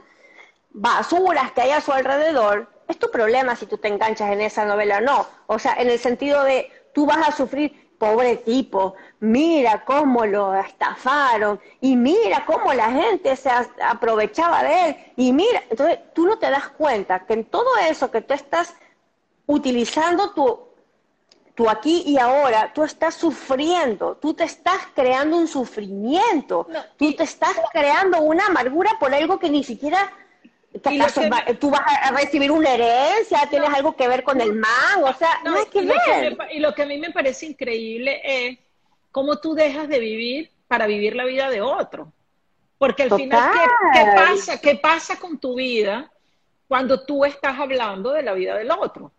basuras 0.69 1.51
que 1.51 1.61
hay 1.61 1.71
a 1.71 1.81
su 1.81 1.91
alrededor, 1.91 2.67
es 2.87 2.97
tu 2.99 3.09
problema 3.09 3.55
si 3.55 3.65
tú 3.65 3.77
te 3.77 3.87
enganchas 3.87 4.31
en 4.31 4.41
esa 4.41 4.65
novela 4.65 4.97
o 4.97 5.01
no. 5.01 5.27
O 5.47 5.57
sea, 5.57 5.73
en 5.73 5.89
el 5.89 5.99
sentido 5.99 6.43
de 6.43 6.71
tú 6.93 7.05
vas 7.05 7.27
a 7.27 7.31
sufrir, 7.31 7.78
pobre 7.99 8.37
tipo, 8.37 8.95
mira 9.19 9.83
cómo 9.85 10.25
lo 10.25 10.55
estafaron 10.55 11.59
y 11.81 11.95
mira 11.95 12.45
cómo 12.45 12.73
la 12.73 12.89
gente 12.91 13.35
se 13.35 13.51
aprovechaba 13.83 14.63
de 14.63 14.89
él 14.89 14.95
y 15.17 15.33
mira, 15.33 15.61
entonces 15.69 15.99
tú 16.13 16.25
no 16.25 16.39
te 16.39 16.49
das 16.49 16.69
cuenta 16.69 17.25
que 17.25 17.33
en 17.33 17.45
todo 17.45 17.67
eso 17.87 18.09
que 18.09 18.21
tú 18.21 18.33
estás 18.33 18.73
utilizando 19.45 20.31
tu, 20.31 20.59
tu 21.55 21.69
aquí 21.69 22.03
y 22.05 22.17
ahora, 22.17 22.71
tú 22.73 22.83
estás 22.83 23.15
sufriendo, 23.15 24.15
tú 24.15 24.33
te 24.33 24.45
estás 24.45 24.79
creando 24.95 25.35
un 25.35 25.47
sufrimiento, 25.47 26.67
tú 26.97 27.13
te 27.13 27.23
estás 27.23 27.55
creando 27.73 28.21
una 28.21 28.45
amargura 28.45 28.91
por 28.97 29.13
algo 29.13 29.37
que 29.39 29.49
ni 29.49 29.63
siquiera 29.65 30.09
tú 31.59 31.69
vas 31.71 31.83
a 32.01 32.11
recibir 32.11 32.51
una 32.51 32.73
herencia, 32.73 33.47
tienes 33.49 33.69
algo 33.69 33.95
que 33.95 34.07
ver 34.07 34.23
con 34.23 34.39
el 34.39 34.53
man, 34.53 35.03
o 35.03 35.13
sea, 35.13 35.39
no, 35.43 35.55
hay 35.55 35.65
que 35.65 35.81
ver. 35.81 36.37
y 36.51 36.59
lo 36.59 36.73
que 36.73 36.83
a 36.83 36.85
mí 36.85 36.97
me 36.97 37.11
parece 37.11 37.47
increíble 37.47 38.21
es 38.23 38.59
cómo 39.11 39.37
tú 39.37 39.55
dejas 39.55 39.87
de 39.87 39.99
vivir 39.99 40.51
para 40.67 40.85
vivir 40.85 41.15
la 41.15 41.25
vida 41.25 41.49
de 41.49 41.61
otro. 41.61 42.11
Porque 42.77 43.03
al 43.03 43.11
final, 43.13 43.51
¿qué, 43.93 44.05
pasa? 44.15 44.61
¿qué 44.61 44.75
pasa 44.75 45.19
con 45.19 45.37
tu 45.37 45.55
vida 45.55 46.09
cuando 46.67 47.03
tú 47.03 47.25
estás 47.25 47.59
hablando 47.59 48.11
de 48.11 48.23
la 48.23 48.33
vida 48.33 48.55
del 48.55 48.71
otro? 48.71 49.11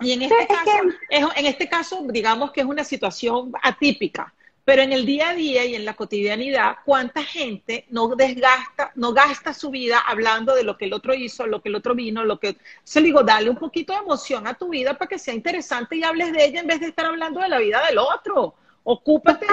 Y 0.00 0.12
en 0.12 0.22
este, 0.22 0.46
caso, 0.46 0.70
en 1.10 1.46
este 1.46 1.68
caso, 1.68 2.04
digamos 2.08 2.52
que 2.52 2.60
es 2.60 2.66
una 2.66 2.84
situación 2.84 3.52
atípica. 3.62 4.32
Pero 4.68 4.82
en 4.82 4.92
el 4.92 5.06
día 5.06 5.30
a 5.30 5.34
día 5.34 5.64
y 5.64 5.74
en 5.74 5.86
la 5.86 5.96
cotidianidad, 5.96 6.76
¿cuánta 6.84 7.22
gente 7.22 7.86
no 7.88 8.08
desgasta, 8.08 8.92
no 8.96 9.14
gasta 9.14 9.54
su 9.54 9.70
vida 9.70 9.98
hablando 9.98 10.54
de 10.54 10.62
lo 10.62 10.76
que 10.76 10.84
el 10.84 10.92
otro 10.92 11.14
hizo, 11.14 11.46
lo 11.46 11.62
que 11.62 11.70
el 11.70 11.74
otro 11.74 11.94
vino, 11.94 12.22
lo 12.22 12.38
que... 12.38 12.58
Se 12.84 13.00
digo, 13.00 13.22
dale 13.22 13.48
un 13.48 13.56
poquito 13.56 13.94
de 13.94 14.00
emoción 14.00 14.46
a 14.46 14.52
tu 14.52 14.68
vida 14.68 14.92
para 14.92 15.08
que 15.08 15.18
sea 15.18 15.32
interesante 15.32 15.96
y 15.96 16.04
hables 16.04 16.34
de 16.34 16.44
ella 16.44 16.60
en 16.60 16.66
vez 16.66 16.80
de 16.80 16.88
estar 16.88 17.06
hablando 17.06 17.40
de 17.40 17.48
la 17.48 17.58
vida 17.58 17.82
del 17.86 17.96
otro. 17.96 18.56
Ocúpate, 18.84 19.46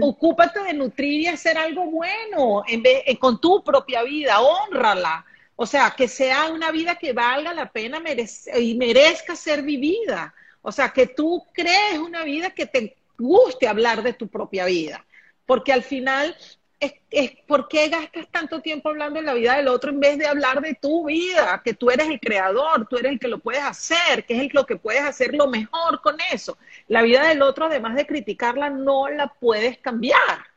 ocúpate 0.00 0.62
de 0.62 0.72
nutrir 0.72 1.22
y 1.22 1.26
hacer 1.26 1.58
algo 1.58 1.86
bueno 1.86 2.62
en 2.68 2.80
vez, 2.80 3.02
con 3.18 3.40
tu 3.40 3.64
propia 3.64 4.04
vida, 4.04 4.40
honrala. 4.40 5.26
O 5.56 5.66
sea, 5.66 5.90
que 5.96 6.06
sea 6.06 6.48
una 6.48 6.70
vida 6.70 6.94
que 6.94 7.12
valga 7.12 7.52
la 7.54 7.72
pena 7.72 8.00
y 8.56 8.74
merezca 8.76 9.34
ser 9.34 9.62
vivida. 9.64 10.32
O 10.62 10.70
sea, 10.70 10.90
que 10.90 11.08
tú 11.08 11.44
crees 11.52 11.98
una 11.98 12.22
vida 12.22 12.50
que 12.50 12.66
te 12.66 12.99
guste 13.20 13.68
hablar 13.68 14.02
de 14.02 14.12
tu 14.12 14.28
propia 14.28 14.64
vida, 14.64 15.04
porque 15.46 15.72
al 15.72 15.82
final 15.82 16.36
es, 16.80 16.94
es 17.10 17.32
por 17.46 17.68
qué 17.68 17.88
gastas 17.88 18.26
tanto 18.30 18.60
tiempo 18.60 18.88
hablando 18.88 19.20
de 19.20 19.26
la 19.26 19.34
vida 19.34 19.56
del 19.56 19.68
otro 19.68 19.90
en 19.90 20.00
vez 20.00 20.18
de 20.18 20.26
hablar 20.26 20.60
de 20.62 20.74
tu 20.74 21.06
vida, 21.06 21.60
que 21.62 21.74
tú 21.74 21.90
eres 21.90 22.08
el 22.08 22.18
creador, 22.18 22.88
tú 22.88 22.96
eres 22.96 23.12
el 23.12 23.20
que 23.20 23.28
lo 23.28 23.38
puedes 23.38 23.62
hacer, 23.62 24.24
que 24.24 24.34
es 24.34 24.40
el, 24.40 24.50
lo 24.52 24.64
que 24.64 24.76
puedes 24.76 25.02
hacer 25.02 25.34
lo 25.34 25.46
mejor 25.46 26.00
con 26.00 26.16
eso. 26.32 26.56
La 26.88 27.02
vida 27.02 27.28
del 27.28 27.42
otro, 27.42 27.66
además 27.66 27.94
de 27.96 28.06
criticarla, 28.06 28.70
no 28.70 29.08
la 29.08 29.28
puedes 29.28 29.78
cambiar. 29.78 30.50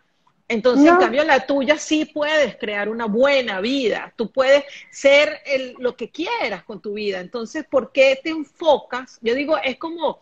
Entonces, 0.48 0.88
en 0.88 0.98
cambio, 0.98 1.24
la 1.24 1.46
tuya 1.46 1.78
sí 1.78 2.06
puedes 2.06 2.58
crear 2.58 2.90
una 2.90 3.06
buena 3.06 3.60
vida. 3.60 4.14
Tú 4.16 4.32
puedes 4.32 4.64
ser 4.92 5.40
el, 5.46 5.76
lo 5.80 5.96
que 5.96 6.10
quieras 6.10 6.64
con 6.64 6.82
tu 6.82 6.94
vida. 6.94 7.20
Entonces, 7.22 7.66
¿por 7.66 7.92
qué 7.92 8.20
te 8.22 8.30
enfocas? 8.30 9.20
Yo 9.22 9.34
digo, 9.34 9.58
es 9.58 9.78
como 9.78 10.22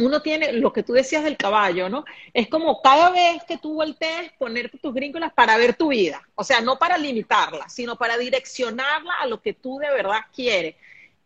uno 0.00 0.22
tiene 0.22 0.52
lo 0.52 0.72
que 0.72 0.82
tú 0.82 0.92
decías 0.92 1.24
del 1.24 1.36
caballo, 1.36 1.88
¿no? 1.88 2.04
Es 2.34 2.48
como 2.48 2.80
cada 2.82 3.10
vez 3.10 3.42
que 3.44 3.58
tú 3.58 3.74
voltees, 3.74 4.32
ponerte 4.38 4.78
tus 4.78 4.94
gringolas 4.94 5.32
para 5.32 5.56
ver 5.56 5.74
tu 5.74 5.88
vida. 5.88 6.22
O 6.34 6.44
sea, 6.44 6.60
no 6.60 6.78
para 6.78 6.98
limitarla, 6.98 7.68
sino 7.68 7.96
para 7.96 8.16
direccionarla 8.18 9.14
a 9.20 9.26
lo 9.26 9.40
que 9.40 9.52
tú 9.52 9.78
de 9.78 9.90
verdad 9.90 10.20
quieres. 10.34 10.76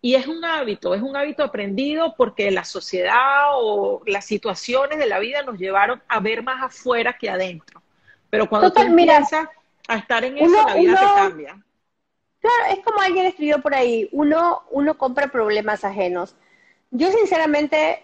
Y 0.00 0.16
es 0.16 0.26
un 0.26 0.44
hábito, 0.44 0.94
es 0.94 1.00
un 1.00 1.16
hábito 1.16 1.42
aprendido 1.42 2.14
porque 2.14 2.50
la 2.50 2.64
sociedad 2.64 3.46
o 3.54 4.02
las 4.04 4.26
situaciones 4.26 4.98
de 4.98 5.06
la 5.06 5.18
vida 5.18 5.42
nos 5.42 5.58
llevaron 5.58 6.02
a 6.08 6.20
ver 6.20 6.42
más 6.42 6.62
afuera 6.62 7.16
que 7.18 7.30
adentro. 7.30 7.82
Pero 8.28 8.48
cuando 8.48 8.70
tú 8.70 8.82
empiezas 8.82 9.48
a 9.88 9.96
estar 9.96 10.24
en 10.24 10.36
eso, 10.36 10.66
la 10.66 10.74
vida 10.74 10.98
te 10.98 11.20
cambia. 11.20 11.64
Claro, 12.40 12.78
es 12.78 12.84
como 12.84 13.00
alguien 13.00 13.24
escribió 13.24 13.62
por 13.62 13.74
ahí, 13.74 14.08
uno, 14.12 14.64
uno 14.70 14.98
compra 14.98 15.28
problemas 15.28 15.84
ajenos. 15.84 16.36
Yo 16.90 17.10
sinceramente 17.10 18.02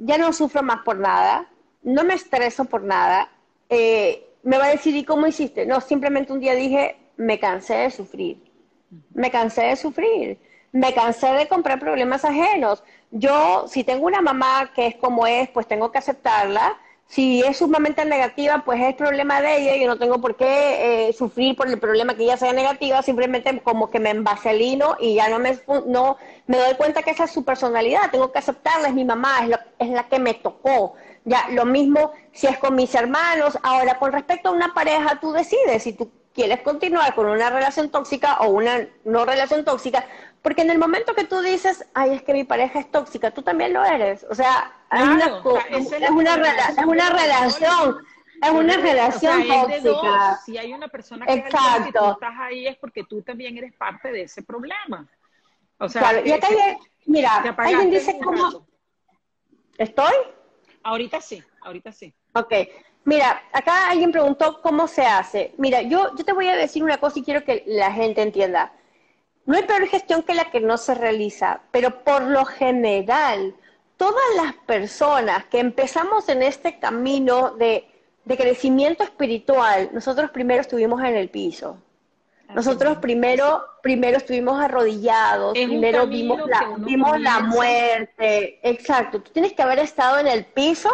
ya 0.00 0.18
no 0.18 0.32
sufro 0.32 0.62
más 0.62 0.80
por 0.84 0.98
nada, 0.98 1.48
no 1.82 2.04
me 2.04 2.14
estreso 2.14 2.64
por 2.64 2.82
nada. 2.82 3.30
Eh, 3.68 4.26
me 4.42 4.58
va 4.58 4.66
a 4.66 4.70
decir, 4.70 4.94
¿y 4.94 5.04
cómo 5.04 5.26
hiciste? 5.26 5.66
No, 5.66 5.80
simplemente 5.80 6.32
un 6.32 6.40
día 6.40 6.54
dije, 6.54 6.96
me 7.16 7.38
cansé 7.38 7.74
de 7.74 7.90
sufrir. 7.90 8.42
Me 9.12 9.30
cansé 9.30 9.62
de 9.62 9.76
sufrir. 9.76 10.38
Me 10.72 10.94
cansé 10.94 11.32
de 11.32 11.48
comprar 11.48 11.80
problemas 11.80 12.24
ajenos. 12.24 12.84
Yo, 13.10 13.66
si 13.68 13.84
tengo 13.84 14.06
una 14.06 14.20
mamá 14.20 14.72
que 14.74 14.86
es 14.86 14.96
como 14.96 15.26
es, 15.26 15.48
pues 15.48 15.66
tengo 15.66 15.90
que 15.90 15.98
aceptarla 15.98 16.76
si 17.08 17.40
es 17.42 17.58
sumamente 17.58 18.04
negativa, 18.04 18.62
pues 18.64 18.80
es 18.82 18.94
problema 18.94 19.40
de 19.40 19.58
ella, 19.58 19.76
yo 19.76 19.86
no 19.86 19.96
tengo 19.96 20.20
por 20.20 20.36
qué 20.36 21.08
eh, 21.08 21.12
sufrir 21.12 21.56
por 21.56 21.68
el 21.68 21.78
problema 21.78 22.14
que 22.14 22.24
ella 22.24 22.36
sea 22.36 22.52
negativa, 22.52 23.00
simplemente 23.02 23.60
como 23.62 23.90
que 23.90 24.00
me 24.00 24.10
envaselino 24.10 24.96
y 24.98 25.14
ya 25.14 25.28
no 25.28 25.38
me, 25.38 25.58
no, 25.86 26.16
me 26.46 26.58
doy 26.58 26.74
cuenta 26.74 27.02
que 27.02 27.12
esa 27.12 27.24
es 27.24 27.30
su 27.30 27.44
personalidad, 27.44 28.10
tengo 28.10 28.32
que 28.32 28.40
aceptarla, 28.40 28.88
es 28.88 28.94
mi 28.94 29.04
mamá, 29.04 29.46
es, 29.46 29.56
es 29.78 29.90
la 29.90 30.08
que 30.08 30.18
me 30.18 30.34
tocó. 30.34 30.94
Ya, 31.24 31.48
lo 31.50 31.64
mismo 31.64 32.12
si 32.32 32.46
es 32.46 32.56
con 32.58 32.76
mis 32.76 32.94
hermanos. 32.94 33.58
Ahora, 33.64 33.98
con 33.98 34.12
respecto 34.12 34.48
a 34.48 34.52
una 34.52 34.72
pareja, 34.74 35.18
tú 35.20 35.32
decides 35.32 35.82
si 35.82 35.92
tú 35.92 36.08
quieres 36.32 36.60
continuar 36.60 37.14
con 37.14 37.26
una 37.26 37.50
relación 37.50 37.88
tóxica 37.88 38.36
o 38.40 38.50
una 38.50 38.86
no 39.04 39.24
relación 39.24 39.64
tóxica, 39.64 40.04
porque 40.46 40.62
en 40.62 40.70
el 40.70 40.78
momento 40.78 41.12
que 41.12 41.24
tú 41.24 41.40
dices, 41.40 41.84
ay, 41.92 42.12
es 42.12 42.22
que 42.22 42.32
mi 42.32 42.44
pareja 42.44 42.78
es 42.78 42.88
tóxica, 42.88 43.32
tú 43.32 43.42
también 43.42 43.72
lo 43.72 43.84
eres. 43.84 44.24
O 44.30 44.34
sea, 44.36 44.72
es, 44.92 45.02
una, 45.02 45.42
es, 45.70 46.10
una, 46.10 46.36
relación, 46.36 46.78
es 46.78 48.50
una 48.52 48.76
relación 48.76 49.42
tóxica. 49.48 50.38
Si 50.46 50.56
hay 50.56 50.72
una 50.72 50.86
persona 50.86 51.26
que 51.26 51.32
Exacto. 51.32 51.88
Es 51.88 51.92
tú 51.92 52.10
estás 52.12 52.34
ahí 52.38 52.68
es 52.68 52.76
porque 52.76 53.02
tú 53.02 53.22
también 53.22 53.58
eres 53.58 53.74
parte 53.74 54.12
de 54.12 54.22
ese 54.22 54.42
problema. 54.42 55.08
O 55.78 55.88
sea, 55.88 56.00
claro. 56.00 56.24
y 56.24 56.30
acá 56.30 56.46
hay, 56.46 56.76
mira, 57.06 57.38
alguien 57.56 57.90
dice 57.90 58.16
cómo... 58.22 58.68
¿Estoy? 59.78 60.14
Ahorita 60.84 61.20
sí, 61.20 61.42
ahorita 61.62 61.90
sí. 61.90 62.14
Ok. 62.34 62.54
Mira, 63.04 63.42
acá 63.52 63.88
alguien 63.88 64.12
preguntó 64.12 64.62
cómo 64.62 64.86
se 64.86 65.04
hace. 65.04 65.54
Mira, 65.58 65.82
yo, 65.82 66.14
yo 66.14 66.24
te 66.24 66.32
voy 66.32 66.46
a 66.46 66.54
decir 66.54 66.84
una 66.84 66.98
cosa 66.98 67.18
y 67.18 67.24
quiero 67.24 67.42
que 67.42 67.64
la 67.66 67.90
gente 67.90 68.22
entienda. 68.22 68.72
No 69.46 69.56
hay 69.56 69.62
peor 69.62 69.86
gestión 69.86 70.22
que 70.22 70.34
la 70.34 70.50
que 70.50 70.60
no 70.60 70.76
se 70.76 70.94
realiza, 70.94 71.60
pero 71.70 72.02
por 72.02 72.22
lo 72.22 72.44
general, 72.44 73.54
todas 73.96 74.24
las 74.36 74.54
personas 74.66 75.44
que 75.46 75.60
empezamos 75.60 76.28
en 76.28 76.42
este 76.42 76.78
camino 76.78 77.52
de, 77.52 77.86
crecimiento 78.26 79.04
espiritual, 79.04 79.90
nosotros 79.92 80.30
primero 80.32 80.60
estuvimos 80.60 81.00
en 81.00 81.16
el 81.16 81.28
piso. 81.30 81.78
Nosotros 82.54 82.98
primero, 82.98 83.64
primero 83.82 84.18
estuvimos 84.18 84.60
arrodillados, 84.60 85.52
primero 85.52 86.06
vimos 86.06 86.40
la, 86.48 86.74
vimos 86.78 87.20
la 87.20 87.40
muerte. 87.40 88.58
Exacto. 88.62 89.20
Tú 89.20 89.30
tienes 89.32 89.52
que 89.52 89.62
haber 89.62 89.78
estado 89.78 90.18
en 90.18 90.26
el 90.26 90.44
piso 90.44 90.90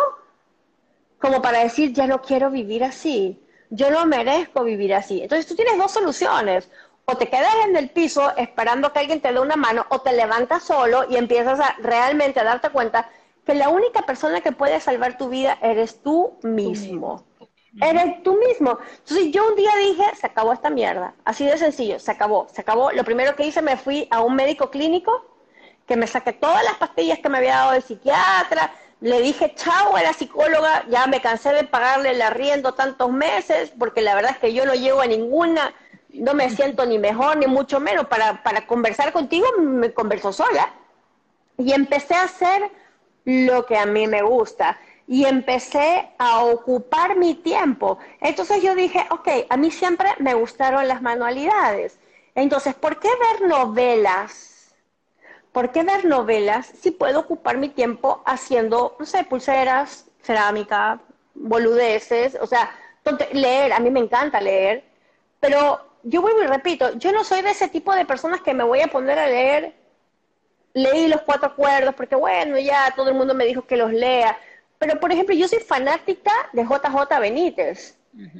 como 1.22 1.40
para 1.40 1.60
decir, 1.60 1.92
ya 1.92 2.06
no 2.06 2.20
quiero 2.20 2.50
vivir 2.50 2.84
así. 2.84 3.38
Yo 3.70 3.90
no 3.90 4.04
merezco 4.06 4.64
vivir 4.64 4.92
así. 4.92 5.22
Entonces 5.22 5.46
tú 5.46 5.54
tienes 5.54 5.78
dos 5.78 5.92
soluciones 5.92 6.68
o 7.04 7.16
te 7.16 7.28
quedas 7.28 7.54
en 7.66 7.76
el 7.76 7.90
piso 7.90 8.32
esperando 8.36 8.92
que 8.92 9.00
alguien 9.00 9.20
te 9.20 9.32
dé 9.32 9.40
una 9.40 9.56
mano 9.56 9.86
o 9.88 10.00
te 10.00 10.12
levantas 10.12 10.62
solo 10.62 11.04
y 11.08 11.16
empiezas 11.16 11.60
a 11.60 11.76
realmente 11.80 12.40
a 12.40 12.44
darte 12.44 12.70
cuenta 12.70 13.10
que 13.44 13.54
la 13.54 13.68
única 13.68 14.02
persona 14.02 14.40
que 14.40 14.52
puede 14.52 14.80
salvar 14.80 15.16
tu 15.18 15.28
vida 15.28 15.58
eres 15.62 16.02
tú 16.02 16.38
mismo. 16.42 17.24
Eres 17.80 18.22
tú 18.22 18.36
mismo. 18.36 18.78
Entonces 18.98 19.32
yo 19.32 19.48
un 19.48 19.56
día 19.56 19.72
dije, 19.76 20.04
se 20.14 20.26
acabó 20.26 20.52
esta 20.52 20.70
mierda. 20.70 21.14
Así 21.24 21.44
de 21.46 21.56
sencillo, 21.56 21.98
se 21.98 22.10
acabó, 22.10 22.46
se 22.52 22.60
acabó. 22.60 22.92
Lo 22.92 23.02
primero 23.02 23.34
que 23.34 23.46
hice, 23.46 23.62
me 23.62 23.76
fui 23.76 24.06
a 24.10 24.20
un 24.20 24.34
médico 24.34 24.70
clínico 24.70 25.24
que 25.86 25.96
me 25.96 26.06
saqué 26.06 26.32
todas 26.32 26.62
las 26.64 26.74
pastillas 26.74 27.18
que 27.18 27.28
me 27.28 27.38
había 27.38 27.56
dado 27.56 27.72
el 27.72 27.82
psiquiatra. 27.82 28.72
Le 29.00 29.20
dije, 29.20 29.54
chao 29.56 29.96
a 29.96 30.02
la 30.02 30.12
psicóloga, 30.12 30.84
ya 30.88 31.06
me 31.06 31.20
cansé 31.20 31.52
de 31.52 31.64
pagarle 31.64 32.10
el 32.10 32.22
arriendo 32.22 32.74
tantos 32.74 33.10
meses, 33.10 33.72
porque 33.76 34.00
la 34.00 34.14
verdad 34.14 34.32
es 34.32 34.38
que 34.38 34.52
yo 34.52 34.64
no 34.64 34.74
llego 34.74 35.00
a 35.00 35.06
ninguna 35.06 35.74
no 36.14 36.34
me 36.34 36.50
siento 36.50 36.84
ni 36.86 36.98
mejor 36.98 37.36
ni 37.36 37.46
mucho 37.46 37.80
menos. 37.80 38.06
Para, 38.06 38.42
para 38.42 38.66
conversar 38.66 39.12
contigo 39.12 39.46
me 39.58 39.92
converso 39.92 40.32
sola. 40.32 40.72
Y 41.58 41.72
empecé 41.72 42.14
a 42.14 42.24
hacer 42.24 42.70
lo 43.24 43.66
que 43.66 43.76
a 43.76 43.86
mí 43.86 44.06
me 44.06 44.22
gusta. 44.22 44.78
Y 45.06 45.24
empecé 45.24 46.10
a 46.18 46.44
ocupar 46.44 47.16
mi 47.16 47.34
tiempo. 47.34 47.98
Entonces 48.20 48.62
yo 48.62 48.74
dije, 48.74 49.06
ok, 49.10 49.28
a 49.48 49.56
mí 49.56 49.70
siempre 49.70 50.08
me 50.18 50.34
gustaron 50.34 50.86
las 50.88 51.02
manualidades. 51.02 51.98
Entonces, 52.34 52.74
¿por 52.74 52.98
qué 52.98 53.08
ver 53.08 53.48
novelas? 53.48 54.74
¿Por 55.52 55.70
qué 55.70 55.82
ver 55.82 56.06
novelas 56.06 56.66
si 56.80 56.90
puedo 56.90 57.20
ocupar 57.20 57.58
mi 57.58 57.68
tiempo 57.68 58.22
haciendo, 58.24 58.96
no 58.98 59.04
sé, 59.04 59.24
pulseras, 59.24 60.06
cerámica, 60.22 61.00
boludeces? 61.34 62.38
O 62.40 62.46
sea, 62.46 62.70
leer, 63.32 63.72
a 63.72 63.80
mí 63.80 63.90
me 63.90 64.00
encanta 64.00 64.40
leer, 64.40 64.82
pero 65.40 65.91
yo 66.02 66.22
vuelvo 66.22 66.42
y 66.42 66.46
repito, 66.46 66.98
yo 66.98 67.12
no 67.12 67.24
soy 67.24 67.42
de 67.42 67.50
ese 67.50 67.68
tipo 67.68 67.94
de 67.94 68.04
personas 68.04 68.40
que 68.40 68.54
me 68.54 68.64
voy 68.64 68.80
a 68.80 68.88
poner 68.88 69.18
a 69.18 69.26
leer, 69.26 69.74
leí 70.74 71.08
los 71.08 71.22
cuatro 71.22 71.48
acuerdos, 71.48 71.94
porque 71.94 72.14
bueno, 72.14 72.58
ya 72.58 72.92
todo 72.96 73.08
el 73.08 73.14
mundo 73.14 73.34
me 73.34 73.44
dijo 73.44 73.66
que 73.66 73.76
los 73.76 73.92
lea. 73.92 74.38
Pero, 74.78 74.98
por 74.98 75.12
ejemplo, 75.12 75.34
yo 75.34 75.46
soy 75.46 75.60
fanática 75.60 76.32
de 76.52 76.64
JJ 76.64 77.20
Benítez. 77.20 77.96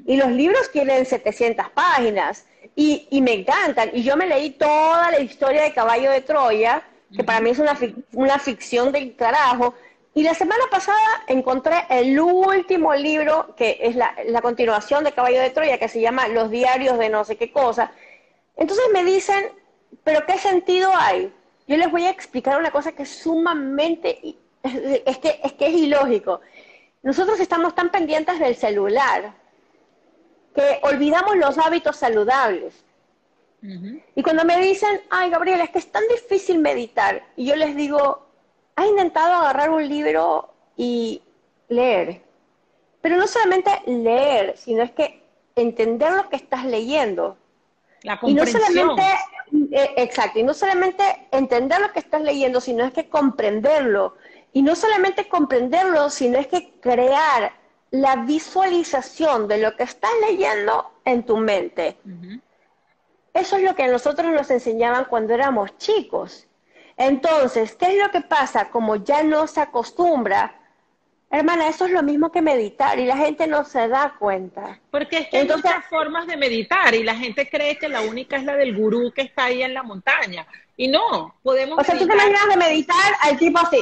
Y 0.07 0.17
los 0.17 0.31
libros 0.31 0.71
tienen 0.71 1.07
700 1.07 1.71
páginas. 1.71 2.47
Y, 2.75 3.07
y, 3.11 3.23
me 3.23 3.33
encantan. 3.33 3.91
Y 3.93 4.03
yo 4.03 4.17
me 4.17 4.27
leí 4.27 4.51
toda 4.51 5.11
la 5.11 5.21
historia 5.21 5.63
de 5.63 5.73
Caballo 5.73 6.11
de 6.11 6.21
Troya, 6.21 6.83
que 7.15 7.23
para 7.23 7.41
mí 7.41 7.51
es 7.51 7.59
una, 7.59 7.79
una 8.13 8.39
ficción 8.39 8.93
del 8.93 9.15
carajo. 9.15 9.75
Y 10.15 10.23
la 10.23 10.35
semana 10.35 10.65
pasada 10.71 11.25
encontré 11.27 11.87
el 11.89 12.21
último 12.21 12.95
libro, 12.95 13.55
que 13.57 13.79
es 13.81 13.97
la, 13.97 14.15
continuación 14.43 15.05
de 15.05 15.13
Caballo 15.13 15.41
de 15.41 15.51
Troya, 15.51 15.79
que 15.79 15.89
se 15.89 16.03
llama 16.03 16.29
Los 16.29 16.51
diarios 16.51 16.99
de 16.99 17.09
no 17.09 17.25
sé 17.25 17.37
qué 17.37 17.51
cosa. 17.51 17.93
Entonces 18.57 18.85
me 18.93 19.05
dicen, 19.05 19.51
¿pero 20.05 20.27
qué 20.27 20.37
sentido 20.37 20.91
hay? 20.95 21.33
Yo 21.67 21.79
les 21.79 21.91
voy 21.91 22.05
a 22.05 22.11
explicar 22.11 22.59
una 22.59 22.71
cosa 22.71 22.93
que 22.93 23.05
es 23.05 23.09
sumamente, 23.09 24.37
es 24.63 25.19
que 25.19 25.41
es, 25.43 25.53
que 25.55 25.67
es 25.69 25.75
ilógico. 25.75 26.43
Nosotros 27.03 27.41
estamos 27.41 27.75
tan 27.75 27.91
pendientes 27.91 28.39
del 28.39 28.55
celular 28.55 29.33
que 30.55 30.79
olvidamos 30.83 31.37
los 31.37 31.57
hábitos 31.57 31.97
saludables. 31.97 32.85
Y 34.15 34.23
cuando 34.23 34.45
me 34.45 34.61
dicen, 34.61 35.01
ay, 35.09 35.31
Gabriela, 35.31 35.65
es 35.65 35.71
que 35.71 35.79
es 35.79 35.91
tan 35.91 36.03
difícil 36.09 36.59
meditar, 36.59 37.25
y 37.37 37.47
yo 37.47 37.55
les 37.55 37.77
digo, 37.77 38.27
has 38.77 38.87
intentado 38.87 39.35
agarrar 39.35 39.71
un 39.71 39.89
libro 39.89 40.53
y 40.77 41.23
leer. 41.69 42.23
Pero 43.01 43.17
no 43.17 43.27
solamente 43.27 43.71
leer, 43.87 44.57
sino 44.57 44.83
es 44.83 44.93
que 44.93 45.23
entender 45.57 46.13
lo 46.13 46.29
que 46.29 46.37
estás 46.37 46.65
leyendo. 46.65 47.37
La 48.03 48.19
comprensión. 48.19 48.63
Y 48.63 48.65
no 48.65 48.67
solamente, 48.67 49.03
eh, 49.73 49.95
exacto, 49.97 50.39
y 50.39 50.43
no 50.43 50.55
solamente 50.55 51.03
entender 51.31 51.81
lo 51.81 51.93
que 51.93 51.99
estás 51.99 52.23
leyendo, 52.23 52.61
sino 52.61 52.85
es 52.85 52.93
que 52.93 53.09
comprenderlo. 53.09 54.17
Y 54.53 54.63
no 54.63 54.77
solamente 54.77 55.29
comprenderlo, 55.29 56.11
sino 56.11 56.39
es 56.39 56.47
que 56.47 56.73
crear 56.81 57.53
la 57.91 58.17
visualización 58.17 59.49
de 59.49 59.59
lo 59.59 59.77
que 59.77 59.85
estás 59.85 60.11
leyendo 60.27 60.93
en 61.05 61.25
tu 61.25 61.37
mente. 61.37 61.97
Eso 63.35 63.57
es 63.57 63.63
lo 63.63 63.75
que 63.75 63.85
a 63.85 63.89
nosotros 63.89 64.31
nos 64.31 64.51
enseñaban 64.51 65.07
cuando 65.07 65.35
éramos 65.35 65.77
chicos. 65.79 66.47
Entonces, 67.03 67.75
¿qué 67.75 67.87
es 67.87 68.03
lo 68.03 68.11
que 68.11 68.21
pasa? 68.21 68.71
Como 68.71 68.97
ya 68.97 69.23
no 69.23 69.47
se 69.47 69.61
acostumbra, 69.61 70.55
Hermana, 71.35 71.67
eso 71.67 71.87
es 71.87 71.93
lo 71.93 72.03
mismo 72.03 72.31
que 72.31 72.43
meditar 72.43 72.99
y 72.99 73.07
la 73.07 73.17
gente 73.17 73.47
no 73.47 73.65
se 73.65 73.89
da 73.89 74.15
cuenta. 74.19 74.79
Porque 74.91 75.17
es 75.17 75.29
que 75.29 75.39
hay 75.39 75.49
muchas 75.49 75.87
formas 75.89 76.27
de 76.27 76.37
meditar 76.37 76.95
y 76.95 77.03
la 77.03 77.17
gente 77.17 77.49
cree 77.49 77.79
que 77.79 77.89
la 77.89 78.03
única 78.03 78.37
es 78.37 78.45
la 78.45 78.55
del 78.55 78.77
gurú 78.77 79.11
que 79.15 79.23
está 79.23 79.45
ahí 79.45 79.63
en 79.63 79.73
la 79.73 79.83
montaña. 79.83 80.47
Y 80.77 80.89
no, 80.89 81.35
podemos. 81.43 81.79
O 81.79 81.85
sea, 81.85 81.97
tú 81.97 82.07
te 82.07 82.13
imaginas 82.13 82.49
de 82.51 82.57
meditar 82.59 83.15
al 83.23 83.39
tipo 83.39 83.59
así. 83.61 83.79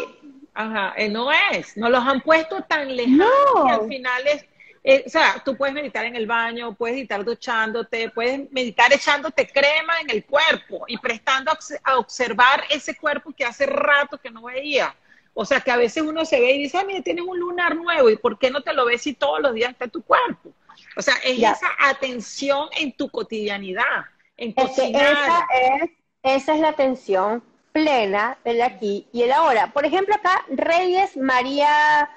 Ajá, 0.55 0.95
eh, 0.97 1.09
no 1.09 1.33
es. 1.33 1.77
Nos 1.77 1.91
los 1.91 2.07
han 2.07 2.21
puesto 2.21 2.63
tan 2.63 2.95
lejanos 2.95 3.29
que 3.65 3.71
al 3.73 3.89
final 3.89 4.23
es. 4.29 4.47
Eh, 4.83 5.05
o 5.07 5.11
sea, 5.11 5.43
tú 5.45 5.57
puedes 5.57 5.75
meditar 5.75 6.07
en 6.07 6.17
el 6.17 6.27
baño, 6.27 6.75
puedes 6.75 6.97
meditar 6.97 7.23
duchándote, 7.25 8.09
puedes 8.11 8.51
meditar 8.51 8.93
echándote 8.93 9.47
crema 9.47 10.01
en 10.01 10.11
el 10.11 10.25
cuerpo 10.25 10.85
y 10.87 10.97
prestando 10.97 11.53
a 11.85 11.99
observar 11.99 12.65
ese 12.71 12.97
cuerpo 12.97 13.33
que 13.33 13.45
hace 13.45 13.67
rato 13.67 14.19
que 14.19 14.31
no 14.31 14.45
veía. 14.45 14.95
O 15.35 15.45
sea, 15.45 15.61
que 15.61 15.71
a 15.71 15.77
veces 15.77 16.03
uno 16.03 16.25
se 16.25 16.41
ve 16.41 16.53
y 16.53 16.63
dice, 16.63 16.79
ah, 16.79 16.85
mira, 16.85 17.03
tienes 17.03 17.25
un 17.27 17.39
lunar 17.39 17.77
nuevo, 17.77 18.11
¿y 18.11 18.17
por 18.17 18.39
qué 18.39 18.51
no 18.51 18.63
te 18.63 18.73
lo 18.73 18.87
ves 18.87 19.03
si 19.03 19.13
todos 19.13 19.41
los 19.41 19.55
días 19.55 19.71
está 19.71 19.87
tu 19.87 20.03
cuerpo? 20.03 20.53
O 20.97 21.03
sea, 21.03 21.15
es 21.25 21.39
esa 21.39 21.69
atención 21.79 22.69
en 22.77 22.93
tu 22.93 23.11
cotidianidad, 23.11 24.07
en 24.37 24.55
esa 24.57 25.47
es, 25.53 25.91
esa 26.23 26.55
es 26.55 26.61
la 26.61 26.69
atención 26.69 27.45
plena 27.73 28.39
del 28.45 28.63
aquí 28.63 29.07
y 29.13 29.23
el 29.23 29.33
ahora. 29.33 29.73
Por 29.73 29.85
ejemplo, 29.87 30.15
acá 30.15 30.45
Reyes 30.49 31.17
María, 31.17 32.11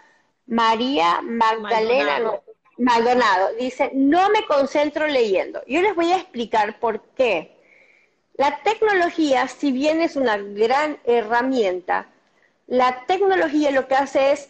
María 0.47 1.22
Magdalena 1.22 2.20
Maldonado. 2.20 2.43
Maldonado 2.78 3.54
dice, 3.60 3.92
no 3.94 4.30
me 4.30 4.46
concentro 4.46 5.08
leyendo. 5.08 5.62
Yo 5.68 5.82
les 5.82 5.96
voy 5.96 6.12
a 6.12 6.18
explicar 6.18 6.80
por 6.80 7.02
qué. 7.16 7.56
La 8.36 8.62
tecnología, 8.64 9.48
si 9.48 9.72
bien 9.72 10.02
es 10.02 10.16
una 10.16 10.38
gran 10.38 10.98
herramienta, 11.04 12.08
la 12.68 13.06
tecnología 13.06 13.72
lo 13.72 13.88
que 13.88 13.96
hace 13.96 14.32
es, 14.32 14.50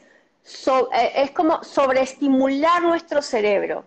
eh, 0.68 1.12
es 1.16 1.32
como 1.32 1.64
sobreestimular 1.64 2.82
nuestro 2.82 3.22
cerebro. 3.22 3.86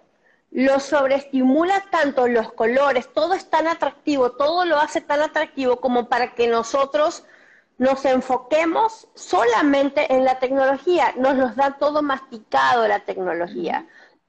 Lo 0.50 0.80
sobreestimula 0.80 1.84
tanto 1.90 2.28
los 2.28 2.52
colores, 2.52 3.12
todo 3.12 3.34
es 3.34 3.48
tan 3.48 3.66
atractivo, 3.66 4.32
todo 4.32 4.64
lo 4.64 4.78
hace 4.78 5.00
tan 5.00 5.20
atractivo 5.20 5.80
como 5.80 6.08
para 6.08 6.34
que 6.34 6.46
nosotros 6.46 7.24
nos 7.78 8.04
enfoquemos 8.04 9.08
solamente 9.14 10.12
en 10.14 10.24
la 10.24 10.38
tecnología. 10.38 11.14
Nos 11.16 11.36
los 11.36 11.56
da 11.56 11.78
todo 11.78 12.02
masticado 12.02 12.86
la 12.86 13.00
tecnología, 13.00 13.86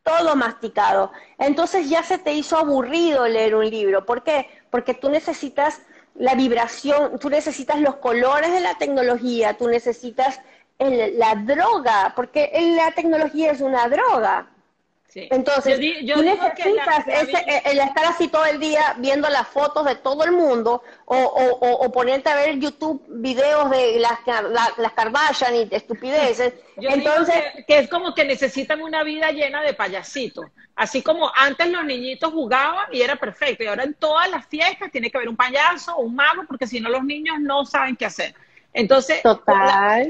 todo 0.07 0.35
masticado. 0.35 1.11
Entonces 1.37 1.89
ya 1.89 2.01
se 2.01 2.17
te 2.17 2.33
hizo 2.33 2.57
aburrido 2.57 3.27
leer 3.27 3.55
un 3.55 3.69
libro. 3.69 4.05
¿Por 4.05 4.23
qué? 4.23 4.47
Porque 4.69 4.93
tú 4.93 5.09
necesitas 5.09 5.81
la 6.15 6.33
vibración, 6.33 7.19
tú 7.19 7.29
necesitas 7.29 7.79
los 7.81 7.97
colores 7.97 8.51
de 8.51 8.61
la 8.61 8.75
tecnología, 8.75 9.57
tú 9.57 9.67
necesitas 9.67 10.39
la 10.79 11.35
droga, 11.35 12.13
porque 12.15 12.51
la 12.77 12.91
tecnología 12.91 13.51
es 13.51 13.61
una 13.61 13.87
droga. 13.89 14.47
Entonces, 15.31 15.79
tú 16.13 16.21
necesitas 16.21 17.05
el 17.65 17.79
estar 17.79 18.05
así 18.05 18.27
todo 18.27 18.45
el 18.45 18.59
día 18.59 18.95
viendo 18.97 19.27
las 19.29 19.47
fotos 19.47 19.85
de 19.85 19.95
todo 19.95 20.23
el 20.23 20.31
mundo 20.31 20.83
o, 21.05 21.17
o, 21.17 21.91
ponerte 21.91 22.29
a 22.29 22.35
ver 22.35 22.59
YouTube 22.59 23.03
videos 23.07 23.69
de 23.71 23.99
las, 23.99 24.19
las 24.77 24.93
Kardashian 24.93 25.55
y 25.55 25.67
estupideces. 25.71 26.53
Entonces, 26.77 27.35
que, 27.67 27.79
es 27.79 27.89
como 27.89 28.13
que 28.13 28.25
necesitan 28.25 28.81
una 28.81 29.03
vida 29.03 29.31
llena 29.31 29.61
de 29.63 29.73
payasitos. 29.73 30.45
Así 30.75 31.01
como 31.01 31.31
antes 31.35 31.67
los 31.69 31.83
niñitos 31.83 32.31
jugaban 32.31 32.85
y 32.91 33.01
era 33.01 33.15
perfecto, 33.15 33.63
y 33.63 33.67
ahora 33.67 33.83
en 33.83 33.95
todas 33.95 34.29
las 34.29 34.45
fiestas 34.45 34.91
tiene 34.91 35.09
que 35.09 35.17
haber 35.17 35.29
un 35.29 35.35
payaso 35.35 35.95
o 35.95 36.01
un 36.01 36.15
mago, 36.15 36.43
porque 36.47 36.67
si 36.67 36.79
no 36.79 36.89
los 36.89 37.03
niños 37.03 37.39
no 37.39 37.65
saben 37.65 37.95
qué 37.95 38.05
hacer. 38.05 38.35
Entonces, 38.73 39.21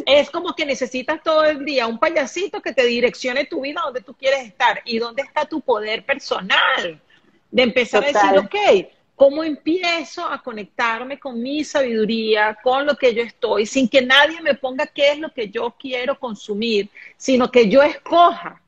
es 0.06 0.30
como 0.30 0.54
que 0.54 0.66
necesitas 0.66 1.24
todo 1.24 1.46
el 1.46 1.64
día 1.64 1.88
un 1.88 2.00
payasito 2.00 2.62
que 2.62 2.74
te 2.74 2.86
direccione 2.86 3.46
tu 3.46 3.62
vida 3.62 3.82
donde 3.84 4.02
tú 4.02 4.14
quieres 4.14 4.46
estar 4.46 4.82
y 4.84 5.00
dónde 5.00 5.22
está 5.22 5.46
tu 5.46 5.62
poder 5.62 6.06
personal. 6.06 7.02
De 7.50 7.64
empezar 7.64 8.04
a 8.04 8.08
decir, 8.08 8.38
ok, 8.38 8.92
¿cómo 9.16 9.44
empiezo 9.44 10.26
a 10.26 10.44
conectarme 10.44 11.18
con 11.18 11.42
mi 11.42 11.64
sabiduría, 11.64 12.58
con 12.62 12.86
lo 12.86 12.96
que 12.96 13.14
yo 13.14 13.24
estoy, 13.24 13.66
sin 13.66 13.88
que 13.88 14.02
nadie 14.02 14.42
me 14.42 14.54
ponga 14.54 14.86
qué 14.86 15.12
es 15.12 15.20
lo 15.20 15.34
que 15.34 15.50
yo 15.50 15.74
quiero 15.80 16.20
consumir, 16.20 16.90
sino 17.16 17.50
que 17.50 17.70
yo 17.70 17.82
escoja 17.82 18.62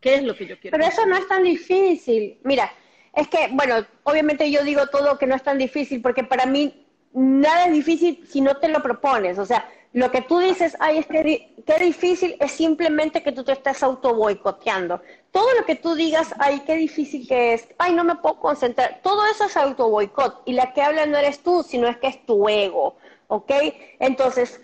qué 0.00 0.14
es 0.16 0.22
lo 0.22 0.36
que 0.36 0.46
yo 0.46 0.58
quiero 0.58 0.76
Pero 0.76 0.88
eso 0.88 1.04
no 1.06 1.16
es 1.16 1.26
tan 1.26 1.42
difícil. 1.42 2.38
Mira, 2.44 2.72
es 3.14 3.28
que, 3.28 3.48
bueno, 3.52 3.86
obviamente 4.04 4.50
yo 4.50 4.64
digo 4.64 4.86
todo 4.86 5.18
que 5.18 5.26
no 5.26 5.34
es 5.34 5.42
tan 5.42 5.58
difícil 5.58 6.00
porque 6.00 6.24
para 6.24 6.46
mí 6.46 6.81
nada 7.12 7.66
es 7.66 7.72
difícil 7.72 8.26
si 8.28 8.40
no 8.40 8.56
te 8.56 8.68
lo 8.68 8.82
propones. 8.82 9.38
O 9.38 9.46
sea, 9.46 9.68
lo 9.92 10.10
que 10.10 10.22
tú 10.22 10.38
dices, 10.38 10.76
ay, 10.80 10.98
es 10.98 11.06
que 11.06 11.54
qué 11.66 11.78
difícil, 11.78 12.36
es 12.40 12.52
simplemente 12.52 13.22
que 13.22 13.32
tú 13.32 13.44
te 13.44 13.52
estás 13.52 13.82
auto 13.82 14.14
boicoteando. 14.14 15.02
Todo 15.30 15.52
lo 15.54 15.66
que 15.66 15.74
tú 15.74 15.94
digas, 15.94 16.34
ay, 16.38 16.60
qué 16.60 16.76
difícil 16.76 17.28
que 17.28 17.54
es, 17.54 17.68
ay, 17.78 17.92
no 17.92 18.02
me 18.02 18.16
puedo 18.16 18.40
concentrar, 18.40 19.00
todo 19.02 19.26
eso 19.26 19.44
es 19.44 19.56
auto 19.56 19.90
boicot. 19.90 20.42
Y 20.46 20.54
la 20.54 20.72
que 20.72 20.82
habla 20.82 21.04
no 21.04 21.18
eres 21.18 21.42
tú, 21.42 21.62
sino 21.62 21.88
es 21.88 21.98
que 21.98 22.06
es 22.06 22.24
tu 22.24 22.48
ego, 22.48 22.96
¿ok? 23.28 23.50
Entonces, 23.98 24.60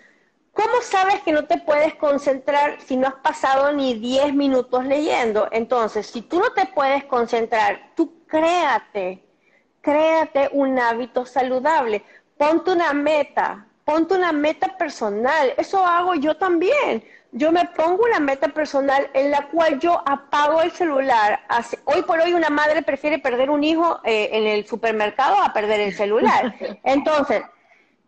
¿cómo 0.55 0.81
sabes 0.83 1.21
que 1.21 1.33
no 1.33 1.45
te 1.45 1.59
puedes 1.59 1.95
concentrar 1.97 2.81
si 2.81 2.97
no 2.97 3.09
has 3.09 3.17
pasado 3.17 3.73
ni 3.75 3.95
10 3.95 4.33
minutos 4.33 4.87
leyendo? 4.87 5.49
Entonces, 5.53 6.07
si 6.07 6.23
tú 6.23 6.41
no 6.41 6.53
te 6.53 6.67
puedes 6.67 7.05
concentrar, 7.05 7.93
tú 7.95 8.25
créate, 8.27 9.23
créate 9.83 10.49
un 10.53 10.79
hábito 10.79 11.27
saludable 11.27 12.03
ponte 12.39 12.71
una 12.71 12.93
meta, 12.93 13.67
ponte 13.85 14.15
una 14.15 14.33
meta 14.33 14.79
personal. 14.79 15.53
Eso 15.57 15.85
hago 15.85 16.15
yo 16.15 16.37
también. 16.37 17.05
Yo 17.33 17.53
me 17.53 17.67
pongo 17.67 18.05
una 18.05 18.21
meta 18.21 18.49
personal 18.49 19.11
en 19.13 19.31
la 19.31 19.49
cual 19.49 19.79
yo 19.81 20.01
apago 20.07 20.63
el 20.63 20.71
celular. 20.71 21.41
Hoy 21.85 22.03
por 22.03 22.21
hoy 22.21 22.33
una 22.33 22.49
madre 22.49 22.81
prefiere 22.81 23.19
perder 23.19 23.51
un 23.51 23.63
hijo 23.63 24.01
eh, 24.05 24.31
en 24.33 24.47
el 24.47 24.67
supermercado 24.67 25.43
a 25.43 25.53
perder 25.53 25.81
el 25.81 25.93
celular. 25.95 26.55
Entonces, 26.85 27.43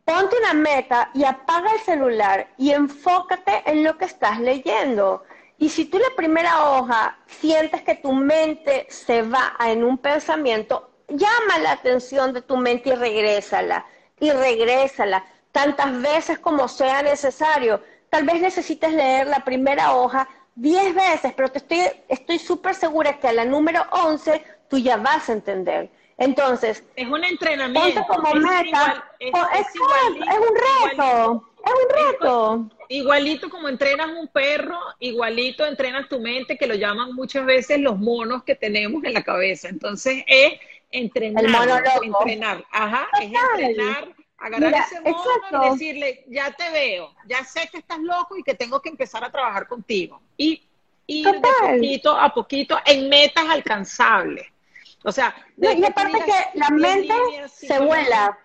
ponte 0.07 0.37
una 0.39 0.55
meta 0.55 1.11
y 1.13 1.25
apaga 1.25 1.71
el 1.73 1.81
celular 1.81 2.49
y 2.57 2.71
enfócate 2.71 3.63
en 3.67 3.85
lo 3.85 3.99
que 3.99 4.07
estás 4.07 4.41
leyendo. 4.41 5.25
Y 5.59 5.69
si 5.69 5.85
tú 5.85 5.99
la 5.99 6.17
primera 6.17 6.71
hoja 6.71 7.19
sientes 7.27 7.83
que 7.83 7.97
tu 7.97 8.15
mente 8.15 8.87
se 8.89 9.21
va 9.21 9.55
en 9.61 9.85
un 9.85 9.99
pensamiento, 9.99 10.91
llama 11.09 11.59
la 11.63 11.73
atención 11.73 12.33
de 12.33 12.41
tu 12.41 12.57
mente 12.57 12.91
y 12.91 12.95
regrésala 12.95 13.85
y 14.21 14.31
regrésala 14.31 15.25
tantas 15.51 16.01
veces 16.01 16.39
como 16.39 16.69
sea 16.69 17.03
necesario. 17.03 17.83
Tal 18.09 18.25
vez 18.25 18.41
necesites 18.41 18.93
leer 18.93 19.27
la 19.27 19.45
primera 19.45 19.95
hoja 19.95 20.29
diez 20.55 20.95
veces, 20.95 21.33
pero 21.35 21.49
te 21.49 21.59
estoy 21.59 21.81
estoy 22.09 22.39
súper 22.39 22.75
segura 22.75 23.19
que 23.19 23.29
a 23.29 23.33
la 23.33 23.45
número 23.45 23.83
once 23.91 24.45
tú 24.69 24.79
ya 24.79 24.97
vas 24.97 25.29
a 25.29 25.33
entender. 25.33 25.91
Entonces, 26.21 26.85
es 26.97 27.09
un 27.09 27.25
entrenamiento. 27.25 28.03
como 28.07 28.35
meta. 28.35 29.11
es, 29.19 29.33
un 29.33 30.91
reto. 30.91 31.51
Es 31.65 31.73
un 31.73 32.13
reto. 32.13 32.71
Igualito 32.91 33.49
como 33.49 33.71
entrenas 33.71 34.11
un 34.11 34.29
perro, 34.29 34.79
igualito 34.99 35.65
entrenas 35.65 36.09
tu 36.11 36.21
mente, 36.21 36.59
que 36.59 36.67
lo 36.67 36.75
llaman 36.75 37.15
muchas 37.15 37.47
veces 37.47 37.81
los 37.81 37.99
monos 37.99 38.45
que 38.45 38.55
tenemos 38.55 39.03
en 39.05 39.15
la 39.15 39.23
cabeza. 39.23 39.71
Entonces, 39.71 40.23
es 40.27 40.61
entrenar. 40.91 41.45
El 41.45 41.55
entrenar. 42.05 42.65
Ajá, 42.71 43.09
es 43.21 43.33
entrenar, 43.33 44.15
agarrar 44.39 44.75
ese 44.75 45.01
mono 45.01 45.67
y 45.67 45.71
decirle, 45.71 46.25
ya 46.29 46.51
te 46.53 46.71
veo, 46.71 47.15
ya 47.27 47.45
sé 47.45 47.69
que 47.71 47.79
estás 47.79 47.99
loco 47.99 48.37
y 48.37 48.43
que 48.43 48.55
tengo 48.55 48.81
que 48.81 48.89
empezar 48.89 49.25
a 49.25 49.31
trabajar 49.31 49.69
contigo. 49.69 50.21
Y 50.37 50.63
ir 51.07 51.27
de 51.27 51.41
poquito 51.41 52.17
a 52.17 52.33
poquito 52.33 52.79
en 52.85 53.09
metas 53.09 53.45
alcanzables. 53.49 54.47
O 55.03 55.13
sea, 55.13 55.35
y 55.57 55.85
aparte 55.85 56.19
que 56.25 56.59
la 56.59 56.71
mente 56.71 57.15
se 57.49 57.79
vuela. 57.79 58.39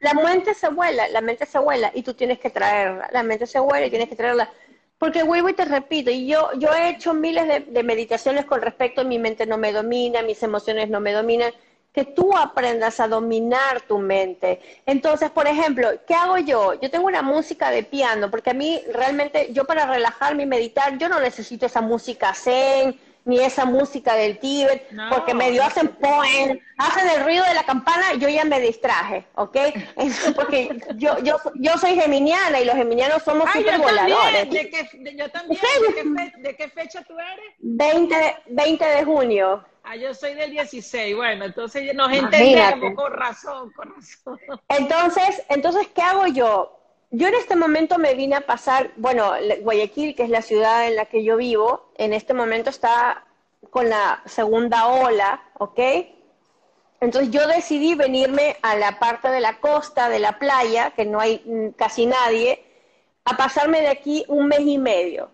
La 0.00 0.14
mente 0.14 0.54
se 0.54 0.68
vuela, 0.70 1.08
la 1.08 1.20
mente 1.20 1.44
se 1.44 1.58
vuela 1.58 1.92
y 1.94 2.02
tú 2.02 2.14
tienes 2.14 2.38
que 2.38 2.48
traerla. 2.48 3.10
La 3.12 3.22
mente 3.22 3.46
se 3.46 3.58
vuela 3.58 3.86
y 3.86 3.90
tienes 3.90 4.08
que 4.08 4.16
traerla. 4.16 4.50
Porque 4.96 5.22
vuelvo 5.22 5.50
y 5.50 5.54
te 5.54 5.64
repito, 5.64 6.10
y 6.10 6.26
yo, 6.26 6.50
yo 6.58 6.72
he 6.72 6.90
hecho 6.90 7.12
miles 7.14 7.46
de, 7.48 7.60
de 7.60 7.82
meditaciones 7.82 8.46
con 8.46 8.60
respecto 8.60 9.00
a 9.02 9.04
mi 9.04 9.18
mente 9.18 9.46
no 9.46 9.56
me 9.56 9.72
domina, 9.72 10.22
mis 10.22 10.42
emociones 10.42 10.88
no 10.90 11.00
me 11.00 11.12
dominan 11.12 11.52
que 11.92 12.04
tú 12.04 12.36
aprendas 12.36 13.00
a 13.00 13.08
dominar 13.08 13.80
tu 13.82 13.98
mente. 13.98 14.60
Entonces, 14.86 15.30
por 15.30 15.46
ejemplo, 15.46 15.88
¿qué 16.06 16.14
hago 16.14 16.38
yo? 16.38 16.74
Yo 16.80 16.90
tengo 16.90 17.06
una 17.06 17.22
música 17.22 17.70
de 17.70 17.82
piano, 17.82 18.30
porque 18.30 18.50
a 18.50 18.54
mí 18.54 18.80
realmente, 18.92 19.52
yo 19.52 19.64
para 19.64 19.86
relajarme 19.86 20.44
y 20.44 20.46
meditar, 20.46 20.98
yo 20.98 21.08
no 21.08 21.20
necesito 21.20 21.66
esa 21.66 21.80
música 21.80 22.32
zen, 22.34 22.98
ni 23.24 23.38
esa 23.38 23.64
música 23.64 24.14
del 24.14 24.38
Tíbet, 24.38 24.88
porque 25.10 25.34
medio 25.34 25.62
hacen 25.62 25.88
poem, 25.88 26.58
hacen 26.78 27.08
el 27.08 27.24
ruido 27.24 27.44
de 27.44 27.54
la 27.54 27.64
campana, 27.64 28.14
yo 28.14 28.28
ya 28.28 28.44
me 28.44 28.60
distraje, 28.60 29.26
¿ok? 29.34 29.56
porque 30.34 30.80
yo, 30.96 31.18
yo, 31.22 31.36
yo 31.56 31.78
soy 31.78 31.94
geminiana 31.94 32.60
y 32.60 32.64
los 32.64 32.74
geminianos 32.74 33.22
somos 33.22 33.50
super 33.52 33.78
voladores. 33.78 34.50
¿De 34.50 34.70
qué, 34.70 35.16
yo 35.16 35.30
también. 35.30 35.60
¿De 36.38 36.56
qué, 36.56 36.68
fecha 36.68 37.02
tú 37.02 37.14
eres? 37.18 37.54
20, 37.58 38.36
20 38.46 38.84
de 38.84 39.04
junio. 39.04 39.64
Ah, 39.82 39.96
yo 39.96 40.14
soy 40.14 40.34
del 40.34 40.50
16, 40.50 41.16
bueno, 41.16 41.44
entonces 41.46 41.94
nos 41.94 42.12
entendemos 42.12 42.94
con 42.94 43.12
razón, 43.12 43.72
con 43.72 43.94
razón. 43.94 44.38
Entonces, 44.68 45.42
entonces, 45.48 45.88
¿qué 45.94 46.02
hago 46.02 46.26
yo? 46.26 46.80
yo 47.10 47.26
en 47.26 47.34
este 47.34 47.56
momento 47.56 47.98
me 47.98 48.14
vine 48.14 48.36
a 48.36 48.46
pasar, 48.46 48.92
bueno, 48.96 49.32
Guayaquil, 49.62 50.14
que 50.14 50.22
es 50.22 50.30
la 50.30 50.42
ciudad 50.42 50.86
en 50.86 50.96
la 50.96 51.06
que 51.06 51.24
yo 51.24 51.36
vivo, 51.36 51.90
en 51.96 52.12
este 52.12 52.34
momento 52.34 52.70
está 52.70 53.24
con 53.70 53.90
la 53.90 54.22
segunda 54.26 54.86
ola, 54.86 55.42
¿ok? 55.58 55.80
Entonces 57.00 57.30
yo 57.30 57.46
decidí 57.48 57.94
venirme 57.94 58.56
a 58.62 58.76
la 58.76 58.98
parte 58.98 59.28
de 59.28 59.40
la 59.40 59.58
costa, 59.58 60.08
de 60.08 60.20
la 60.20 60.38
playa, 60.38 60.92
que 60.92 61.04
no 61.04 61.18
hay 61.18 61.42
mm, 61.44 61.70
casi 61.70 62.06
nadie, 62.06 62.64
a 63.24 63.36
pasarme 63.36 63.80
de 63.80 63.88
aquí 63.88 64.24
un 64.28 64.46
mes 64.46 64.60
y 64.60 64.78
medio. 64.78 65.30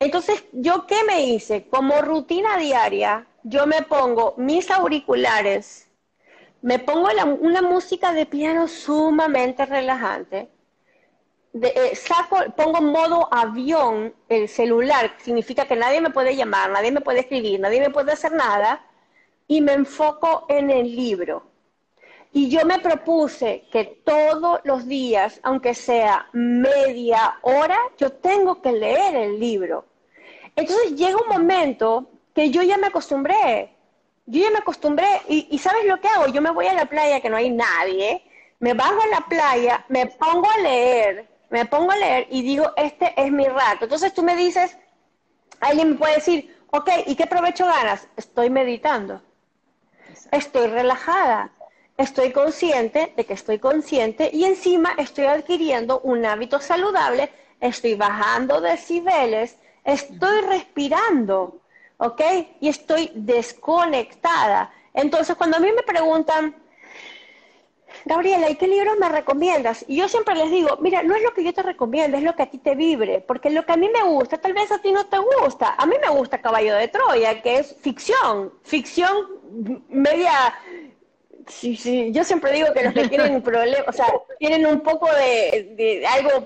Entonces, 0.00 0.44
¿yo 0.52 0.86
qué 0.86 1.04
me 1.04 1.24
hice? 1.24 1.68
Como 1.68 2.00
rutina 2.00 2.56
diaria, 2.56 3.26
yo 3.42 3.66
me 3.66 3.82
pongo 3.82 4.34
mis 4.36 4.70
auriculares, 4.70 5.88
me 6.62 6.78
pongo 6.78 7.08
una 7.40 7.62
música 7.62 8.12
de 8.12 8.26
piano 8.26 8.68
sumamente 8.68 9.64
relajante, 9.66 10.50
eh, 11.52 11.96
saco, 11.96 12.36
pongo 12.56 12.80
modo 12.80 13.28
avión 13.32 14.14
el 14.28 14.48
celular, 14.48 15.14
significa 15.18 15.66
que 15.66 15.74
nadie 15.74 16.00
me 16.00 16.10
puede 16.10 16.36
llamar, 16.36 16.70
nadie 16.70 16.92
me 16.92 17.00
puede 17.00 17.20
escribir, 17.20 17.58
nadie 17.58 17.80
me 17.80 17.90
puede 17.90 18.12
hacer 18.12 18.32
nada, 18.32 18.84
y 19.48 19.60
me 19.60 19.72
enfoco 19.72 20.46
en 20.48 20.70
el 20.70 20.94
libro. 20.94 21.42
Y 22.32 22.48
yo 22.48 22.64
me 22.64 22.78
propuse 22.78 23.64
que 23.72 23.84
todos 24.04 24.60
los 24.62 24.86
días, 24.86 25.40
aunque 25.42 25.74
sea 25.74 26.28
media 26.32 27.38
hora, 27.42 27.76
yo 27.98 28.12
tengo 28.12 28.62
que 28.62 28.70
leer 28.70 29.16
el 29.16 29.40
libro. 29.40 29.86
Entonces 30.54 30.94
llega 30.94 31.20
un 31.20 31.28
momento 31.28 32.08
que 32.34 32.50
yo 32.50 32.62
ya 32.62 32.76
me 32.78 32.88
acostumbré. 32.88 33.76
Yo 34.26 34.42
ya 34.42 34.50
me 34.50 34.58
acostumbré 34.58 35.08
y, 35.28 35.48
y 35.50 35.58
¿sabes 35.58 35.84
lo 35.86 36.00
que 36.00 36.08
hago? 36.08 36.28
Yo 36.28 36.40
me 36.40 36.50
voy 36.50 36.66
a 36.66 36.74
la 36.74 36.86
playa 36.86 37.20
que 37.20 37.30
no 37.30 37.36
hay 37.36 37.50
nadie, 37.50 38.22
me 38.60 38.74
bajo 38.74 39.00
a 39.02 39.06
la 39.08 39.26
playa, 39.28 39.84
me 39.88 40.06
pongo 40.06 40.48
a 40.48 40.58
leer 40.58 41.30
me 41.50 41.66
pongo 41.66 41.90
a 41.90 41.96
leer 41.96 42.28
y 42.30 42.42
digo, 42.42 42.72
este 42.76 43.12
es 43.16 43.30
mi 43.30 43.44
rato. 43.44 43.84
Entonces 43.84 44.14
tú 44.14 44.22
me 44.22 44.36
dices, 44.36 44.78
alguien 45.58 45.90
me 45.90 45.96
puede 45.96 46.14
decir, 46.14 46.56
ok, 46.70 46.88
¿y 47.06 47.16
qué 47.16 47.26
provecho 47.26 47.66
ganas? 47.66 48.06
Estoy 48.16 48.48
meditando, 48.48 49.20
estoy 50.30 50.68
relajada, 50.68 51.52
estoy 51.96 52.32
consciente 52.32 53.12
de 53.16 53.26
que 53.26 53.34
estoy 53.34 53.58
consciente 53.58 54.30
y 54.32 54.44
encima 54.44 54.94
estoy 54.96 55.26
adquiriendo 55.26 56.00
un 56.00 56.24
hábito 56.24 56.60
saludable, 56.60 57.30
estoy 57.60 57.94
bajando 57.94 58.60
decibeles, 58.60 59.58
estoy 59.84 60.42
respirando, 60.42 61.60
¿ok? 62.00 62.20
Y 62.60 62.68
estoy 62.68 63.12
desconectada. 63.14 64.72
Entonces, 64.94 65.36
cuando 65.36 65.58
a 65.58 65.60
mí 65.60 65.68
me 65.74 65.82
preguntan, 65.82 66.56
Gabriela, 68.04 68.48
¿y 68.50 68.56
qué 68.56 68.66
libros 68.66 68.96
me 68.98 69.08
recomiendas? 69.08 69.84
Y 69.86 69.96
yo 69.96 70.08
siempre 70.08 70.34
les 70.34 70.50
digo, 70.50 70.78
mira, 70.80 71.02
no 71.02 71.14
es 71.14 71.22
lo 71.22 71.34
que 71.34 71.44
yo 71.44 71.52
te 71.52 71.62
recomiendo, 71.62 72.16
es 72.16 72.22
lo 72.22 72.34
que 72.34 72.42
a 72.42 72.50
ti 72.50 72.58
te 72.58 72.74
vibre, 72.74 73.20
porque 73.20 73.50
lo 73.50 73.64
que 73.66 73.72
a 73.72 73.76
mí 73.76 73.88
me 73.90 74.02
gusta, 74.02 74.38
tal 74.38 74.54
vez 74.54 74.72
a 74.72 74.80
ti 74.80 74.92
no 74.92 75.06
te 75.06 75.18
gusta. 75.18 75.74
A 75.76 75.86
mí 75.86 75.94
me 76.00 76.08
gusta 76.08 76.40
Caballo 76.40 76.74
de 76.76 76.88
Troya, 76.88 77.42
que 77.42 77.58
es 77.58 77.76
ficción, 77.80 78.52
ficción 78.62 79.12
media... 79.88 80.32
Sí, 81.48 81.74
sí. 81.74 82.12
Yo 82.12 82.22
siempre 82.22 82.52
digo 82.52 82.72
que 82.72 82.84
los 82.84 82.94
que 82.94 83.08
tienen 83.08 83.42
problemas, 83.50 83.88
o 83.88 83.92
sea, 83.92 84.06
tienen 84.38 84.66
un 84.66 84.80
poco 84.80 85.06
de, 85.12 85.74
de 85.76 86.06
algo 86.06 86.44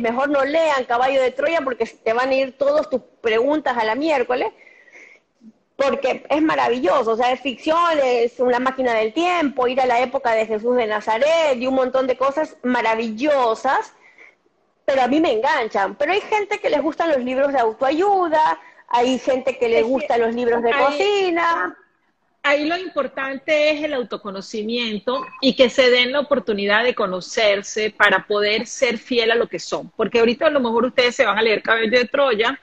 mejor 0.00 0.28
no 0.30 0.44
lean 0.44 0.84
Caballo 0.84 1.20
de 1.20 1.30
Troya 1.30 1.60
porque 1.62 1.86
te 1.86 2.12
van 2.12 2.30
a 2.30 2.34
ir 2.34 2.56
todas 2.56 2.88
tus 2.90 3.02
preguntas 3.20 3.76
a 3.76 3.84
la 3.84 3.94
miércoles 3.94 4.52
porque 5.78 6.26
es 6.28 6.42
maravilloso, 6.42 7.12
o 7.12 7.16
sea, 7.16 7.30
es 7.30 7.40
ficción, 7.40 8.00
es 8.02 8.40
una 8.40 8.58
máquina 8.58 8.94
del 8.94 9.12
tiempo, 9.12 9.68
ir 9.68 9.80
a 9.80 9.86
la 9.86 10.00
época 10.00 10.32
de 10.32 10.44
Jesús 10.44 10.74
de 10.74 10.88
Nazaret 10.88 11.56
y 11.56 11.68
un 11.68 11.76
montón 11.76 12.08
de 12.08 12.16
cosas 12.16 12.56
maravillosas, 12.64 13.92
pero 14.84 15.02
a 15.02 15.06
mí 15.06 15.20
me 15.20 15.34
enganchan. 15.34 15.94
Pero 15.94 16.12
hay 16.12 16.20
gente 16.20 16.58
que 16.58 16.68
les 16.68 16.82
gustan 16.82 17.10
los 17.10 17.22
libros 17.22 17.52
de 17.52 17.60
autoayuda, 17.60 18.58
hay 18.88 19.20
gente 19.20 19.56
que 19.56 19.68
le 19.68 19.82
gustan 19.82 20.20
los 20.20 20.34
libros 20.34 20.64
de 20.64 20.72
cocina. 20.72 21.78
Ahí 22.48 22.64
lo 22.64 22.78
importante 22.78 23.70
es 23.70 23.84
el 23.84 23.92
autoconocimiento 23.92 25.26
y 25.42 25.54
que 25.54 25.68
se 25.68 25.90
den 25.90 26.12
la 26.12 26.20
oportunidad 26.20 26.82
de 26.82 26.94
conocerse 26.94 27.90
para 27.90 28.26
poder 28.26 28.66
ser 28.66 28.96
fiel 28.96 29.30
a 29.30 29.34
lo 29.34 29.48
que 29.48 29.58
son. 29.58 29.90
Porque 29.90 30.20
ahorita 30.20 30.46
a 30.46 30.50
lo 30.50 30.60
mejor 30.60 30.86
ustedes 30.86 31.14
se 31.14 31.26
van 31.26 31.36
a 31.36 31.42
leer 31.42 31.62
Cabello 31.62 31.98
de 31.98 32.06
Troya 32.06 32.58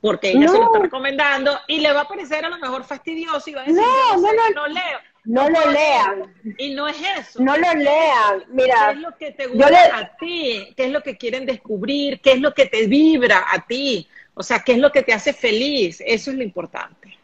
porque 0.00 0.30
ella 0.30 0.48
se 0.48 0.56
lo 0.56 0.64
está 0.64 0.78
recomendando 0.78 1.58
y 1.66 1.80
le 1.80 1.92
va 1.92 2.02
a 2.02 2.08
parecer 2.08 2.44
a 2.44 2.48
lo 2.48 2.58
mejor 2.58 2.84
fastidioso 2.84 3.50
y 3.50 3.52
va 3.52 3.62
a 3.62 3.64
decir, 3.64 3.82
no, 3.82 4.16
no, 4.16 4.50
no, 4.54 4.66
leo. 4.68 4.98
No, 5.24 5.50
lo 5.50 5.70
lean. 5.70 6.34
Y 6.56 6.74
no 6.74 6.88
es 6.88 6.96
eso. 7.18 7.42
No 7.42 7.54
lo 7.54 7.74
lean. 7.74 8.44
Mira. 8.48 8.86
¿Qué 8.86 8.92
es 8.92 9.00
lo 9.00 9.16
que 9.18 9.30
te 9.32 9.46
gusta 9.46 9.98
a 9.98 10.16
ti? 10.16 10.72
¿Qué 10.74 10.84
es 10.84 10.90
lo 10.90 11.02
que 11.02 11.18
quieren 11.18 11.44
descubrir? 11.44 12.20
¿Qué 12.22 12.32
es 12.32 12.40
lo 12.40 12.54
que 12.54 12.64
te 12.64 12.86
vibra 12.86 13.44
a 13.50 13.66
ti? 13.66 14.08
O 14.32 14.42
sea, 14.42 14.60
¿qué 14.60 14.72
es 14.72 14.78
lo 14.78 14.90
que 14.90 15.02
te 15.02 15.12
hace 15.12 15.34
feliz? 15.34 16.02
Eso 16.06 16.30
es 16.30 16.36
lo 16.38 16.42
importante. 16.42 17.18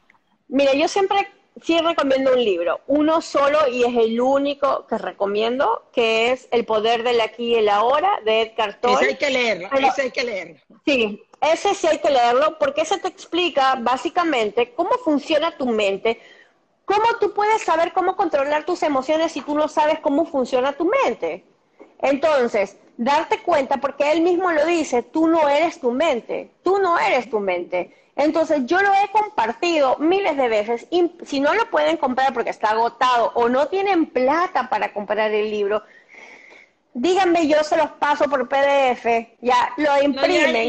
Mira, 0.48 0.74
yo 0.74 0.86
siempre 0.86 1.28
sí 1.62 1.78
recomiendo 1.78 2.32
un 2.32 2.44
libro, 2.44 2.80
uno 2.86 3.20
solo 3.20 3.68
y 3.68 3.84
es 3.84 3.96
el 3.96 4.20
único 4.20 4.86
que 4.86 4.98
recomiendo, 4.98 5.88
que 5.92 6.32
es 6.32 6.48
El 6.50 6.64
poder 6.64 7.02
del 7.02 7.20
aquí 7.20 7.52
y 7.52 7.54
el 7.56 7.68
ahora 7.68 8.10
de 8.24 8.42
Edgar 8.42 8.80
Tolle. 8.80 8.94
Ese 8.94 9.06
hay 9.06 9.16
que 9.16 9.30
leerlo, 9.30 9.68
ese 9.72 10.02
hay 10.02 10.10
que 10.10 10.24
leerlo. 10.24 10.56
Sí, 10.84 11.22
ese 11.40 11.74
sí 11.74 11.86
hay 11.86 11.98
que 11.98 12.10
leerlo 12.10 12.58
porque 12.58 12.82
ese 12.82 12.98
te 12.98 13.08
explica 13.08 13.76
básicamente 13.76 14.72
cómo 14.74 14.90
funciona 15.04 15.56
tu 15.56 15.66
mente, 15.66 16.20
cómo 16.84 17.04
tú 17.20 17.32
puedes 17.32 17.62
saber 17.62 17.92
cómo 17.92 18.16
controlar 18.16 18.64
tus 18.64 18.82
emociones 18.82 19.32
si 19.32 19.40
tú 19.40 19.54
no 19.54 19.68
sabes 19.68 20.00
cómo 20.00 20.26
funciona 20.26 20.72
tu 20.72 20.90
mente. 21.04 21.44
Entonces, 22.04 22.76
darte 22.98 23.38
cuenta, 23.38 23.78
porque 23.78 24.12
él 24.12 24.20
mismo 24.20 24.52
lo 24.52 24.66
dice, 24.66 25.02
tú 25.02 25.26
no 25.26 25.48
eres 25.48 25.80
tu 25.80 25.90
mente, 25.90 26.50
tú 26.62 26.78
no 26.78 26.98
eres 26.98 27.30
tu 27.30 27.40
mente. 27.40 27.94
Entonces, 28.14 28.66
yo 28.66 28.80
lo 28.82 28.92
he 28.92 29.10
compartido 29.10 29.96
miles 29.98 30.36
de 30.36 30.48
veces 30.48 30.86
y 30.90 31.10
si 31.24 31.40
no 31.40 31.54
lo 31.54 31.70
pueden 31.70 31.96
comprar 31.96 32.34
porque 32.34 32.50
está 32.50 32.70
agotado 32.70 33.32
o 33.34 33.48
no 33.48 33.68
tienen 33.68 34.04
plata 34.04 34.68
para 34.68 34.92
comprar 34.92 35.32
el 35.32 35.50
libro, 35.50 35.82
díganme, 36.92 37.48
yo 37.48 37.64
se 37.64 37.78
los 37.78 37.90
paso 37.92 38.26
por 38.26 38.48
PDF, 38.50 39.06
ya 39.40 39.72
lo 39.78 40.02
imprimen. 40.02 40.68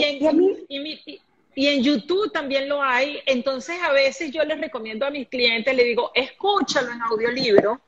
y, 1.57 1.67
en, 1.67 1.83
YouTube 1.83 2.31
también 2.31 2.69
lo 2.69 2.81
hay, 2.81 3.19
entonces 3.25 3.75
a 3.83 3.91
veces 3.91 4.31
yo 4.31 4.43
les 4.45 4.59
recomiendo 4.59 5.05
a 5.05 5.09
mis 5.09 5.27
clientes, 5.27 5.75
les 5.75 5.85
digo, 5.85 6.11
escúchalo 6.13 6.91
en 6.91 7.01
audiolibro 7.01 7.81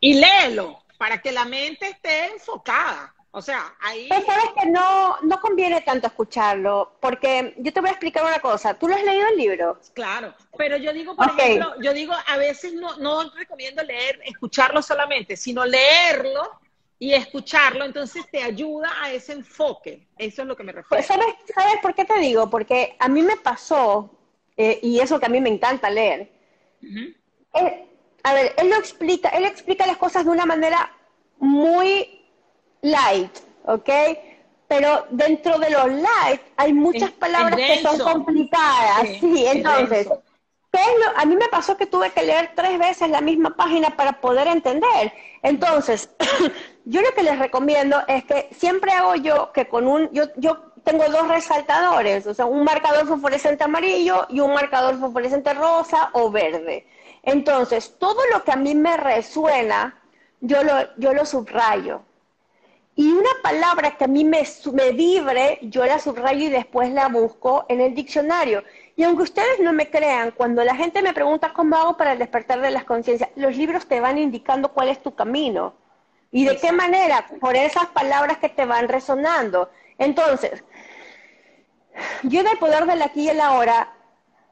y 0.00 0.14
léelo 0.14 0.83
para 1.04 1.20
que 1.20 1.32
la 1.32 1.44
mente 1.44 1.86
esté 1.86 2.28
enfocada. 2.32 3.14
O 3.30 3.42
sea, 3.42 3.74
ahí... 3.82 4.06
Pero 4.08 4.24
sabes 4.24 4.46
que 4.58 4.70
no, 4.70 5.20
no 5.20 5.38
conviene 5.38 5.82
tanto 5.82 6.06
escucharlo, 6.06 6.96
porque 6.98 7.52
yo 7.58 7.74
te 7.74 7.80
voy 7.80 7.90
a 7.90 7.92
explicar 7.92 8.24
una 8.24 8.38
cosa. 8.38 8.72
¿Tú 8.72 8.88
lo 8.88 8.94
has 8.94 9.04
leído 9.04 9.28
el 9.28 9.36
libro? 9.36 9.78
Claro, 9.92 10.32
pero 10.56 10.78
yo 10.78 10.94
digo, 10.94 11.14
por 11.14 11.28
ejemplo, 11.28 11.74
yo 11.82 11.92
digo, 11.92 12.14
a 12.26 12.38
veces 12.38 12.72
no, 12.72 12.96
no 12.96 13.30
recomiendo 13.34 13.82
leer, 13.82 14.18
escucharlo 14.24 14.80
solamente, 14.80 15.36
sino 15.36 15.66
leerlo 15.66 16.58
y 16.98 17.12
escucharlo, 17.12 17.84
entonces 17.84 18.24
te 18.30 18.42
ayuda 18.42 18.90
a 19.02 19.12
ese 19.12 19.34
enfoque. 19.34 20.08
Eso 20.16 20.40
es 20.40 20.48
lo 20.48 20.56
que 20.56 20.62
me 20.62 20.72
refiero. 20.72 21.04
¿Sabes, 21.04 21.26
¿sabes 21.54 21.76
por 21.82 21.94
qué 21.94 22.06
te 22.06 22.18
digo? 22.18 22.48
Porque 22.48 22.96
a 22.98 23.10
mí 23.10 23.20
me 23.20 23.36
pasó, 23.36 24.10
eh, 24.56 24.78
y 24.82 25.00
eso 25.00 25.20
que 25.20 25.26
a 25.26 25.28
mí 25.28 25.42
me 25.42 25.50
encanta 25.50 25.90
leer. 25.90 26.30
A 28.24 28.34
ver, 28.34 28.54
él 28.56 28.70
lo 28.70 28.76
explica, 28.76 29.28
él 29.28 29.44
explica 29.44 29.86
las 29.86 29.96
cosas 29.96 30.24
de 30.24 30.30
una 30.30 30.44
manera 30.44 30.90
muy 31.38 32.26
light, 32.82 33.30
¿ok? 33.66 33.90
Pero 34.66 35.06
dentro 35.10 35.58
de 35.58 35.70
los 35.70 35.86
light 35.86 36.40
hay 36.56 36.72
muchas 36.72 37.12
palabras 37.12 37.56
que 37.56 37.82
son 37.82 37.98
complicadas, 38.00 39.08
sí, 39.20 39.46
entonces 39.46 40.08
a 41.16 41.24
mí 41.24 41.36
me 41.36 41.48
pasó 41.48 41.76
que 41.76 41.86
tuve 41.86 42.10
que 42.10 42.22
leer 42.22 42.52
tres 42.54 42.78
veces 42.78 43.08
la 43.10 43.20
misma 43.20 43.56
página 43.56 43.90
para 43.90 44.20
poder 44.20 44.46
entender. 44.48 45.12
Entonces, 45.42 46.10
yo 46.84 47.00
lo 47.00 47.12
que 47.14 47.22
les 47.22 47.38
recomiendo 47.38 48.02
es 48.08 48.24
que 48.24 48.48
siempre 48.52 48.92
hago 48.92 49.14
yo 49.16 49.52
que 49.52 49.68
con 49.68 49.86
un, 49.86 50.10
yo, 50.12 50.24
yo 50.36 50.72
tengo 50.84 51.04
dos 51.08 51.28
resaltadores, 51.28 52.26
o 52.26 52.34
sea, 52.34 52.44
un 52.44 52.64
marcador 52.64 53.06
fosforescente 53.06 53.64
amarillo 53.64 54.26
y 54.28 54.40
un 54.40 54.52
marcador 54.52 54.98
fosforescente 54.98 55.54
rosa 55.54 56.10
o 56.12 56.30
verde. 56.30 56.86
Entonces, 57.24 57.96
todo 57.98 58.20
lo 58.32 58.44
que 58.44 58.52
a 58.52 58.56
mí 58.56 58.74
me 58.74 58.96
resuena, 58.96 60.00
yo 60.40 60.62
lo, 60.62 60.74
yo 60.96 61.14
lo 61.14 61.24
subrayo. 61.24 62.02
Y 62.96 63.12
una 63.12 63.30
palabra 63.42 63.96
que 63.96 64.04
a 64.04 64.08
mí 64.08 64.24
me, 64.24 64.44
me 64.72 64.92
vibre, 64.92 65.58
yo 65.62 65.84
la 65.84 65.98
subrayo 65.98 66.46
y 66.46 66.50
después 66.50 66.92
la 66.92 67.08
busco 67.08 67.66
en 67.68 67.80
el 67.80 67.94
diccionario. 67.94 68.62
Y 68.94 69.02
aunque 69.02 69.24
ustedes 69.24 69.58
no 69.60 69.72
me 69.72 69.90
crean, 69.90 70.30
cuando 70.30 70.62
la 70.62 70.76
gente 70.76 71.02
me 71.02 71.12
pregunta 71.12 71.52
cómo 71.52 71.74
hago 71.76 71.96
para 71.96 72.12
el 72.12 72.18
despertar 72.20 72.60
de 72.60 72.70
las 72.70 72.84
conciencias, 72.84 73.30
los 73.34 73.56
libros 73.56 73.86
te 73.86 74.00
van 74.00 74.18
indicando 74.18 74.72
cuál 74.72 74.88
es 74.88 75.02
tu 75.02 75.14
camino. 75.14 75.74
¿Y 76.30 76.44
de 76.44 76.56
qué 76.56 76.72
manera? 76.72 77.26
Por 77.40 77.56
esas 77.56 77.86
palabras 77.86 78.38
que 78.38 78.48
te 78.48 78.64
van 78.64 78.88
resonando. 78.88 79.70
Entonces, 79.98 80.62
yo 82.24 82.40
en 82.40 82.48
el 82.48 82.58
poder 82.58 82.86
del 82.86 83.02
aquí 83.02 83.22
y 83.22 83.28
el 83.28 83.40
ahora, 83.40 83.92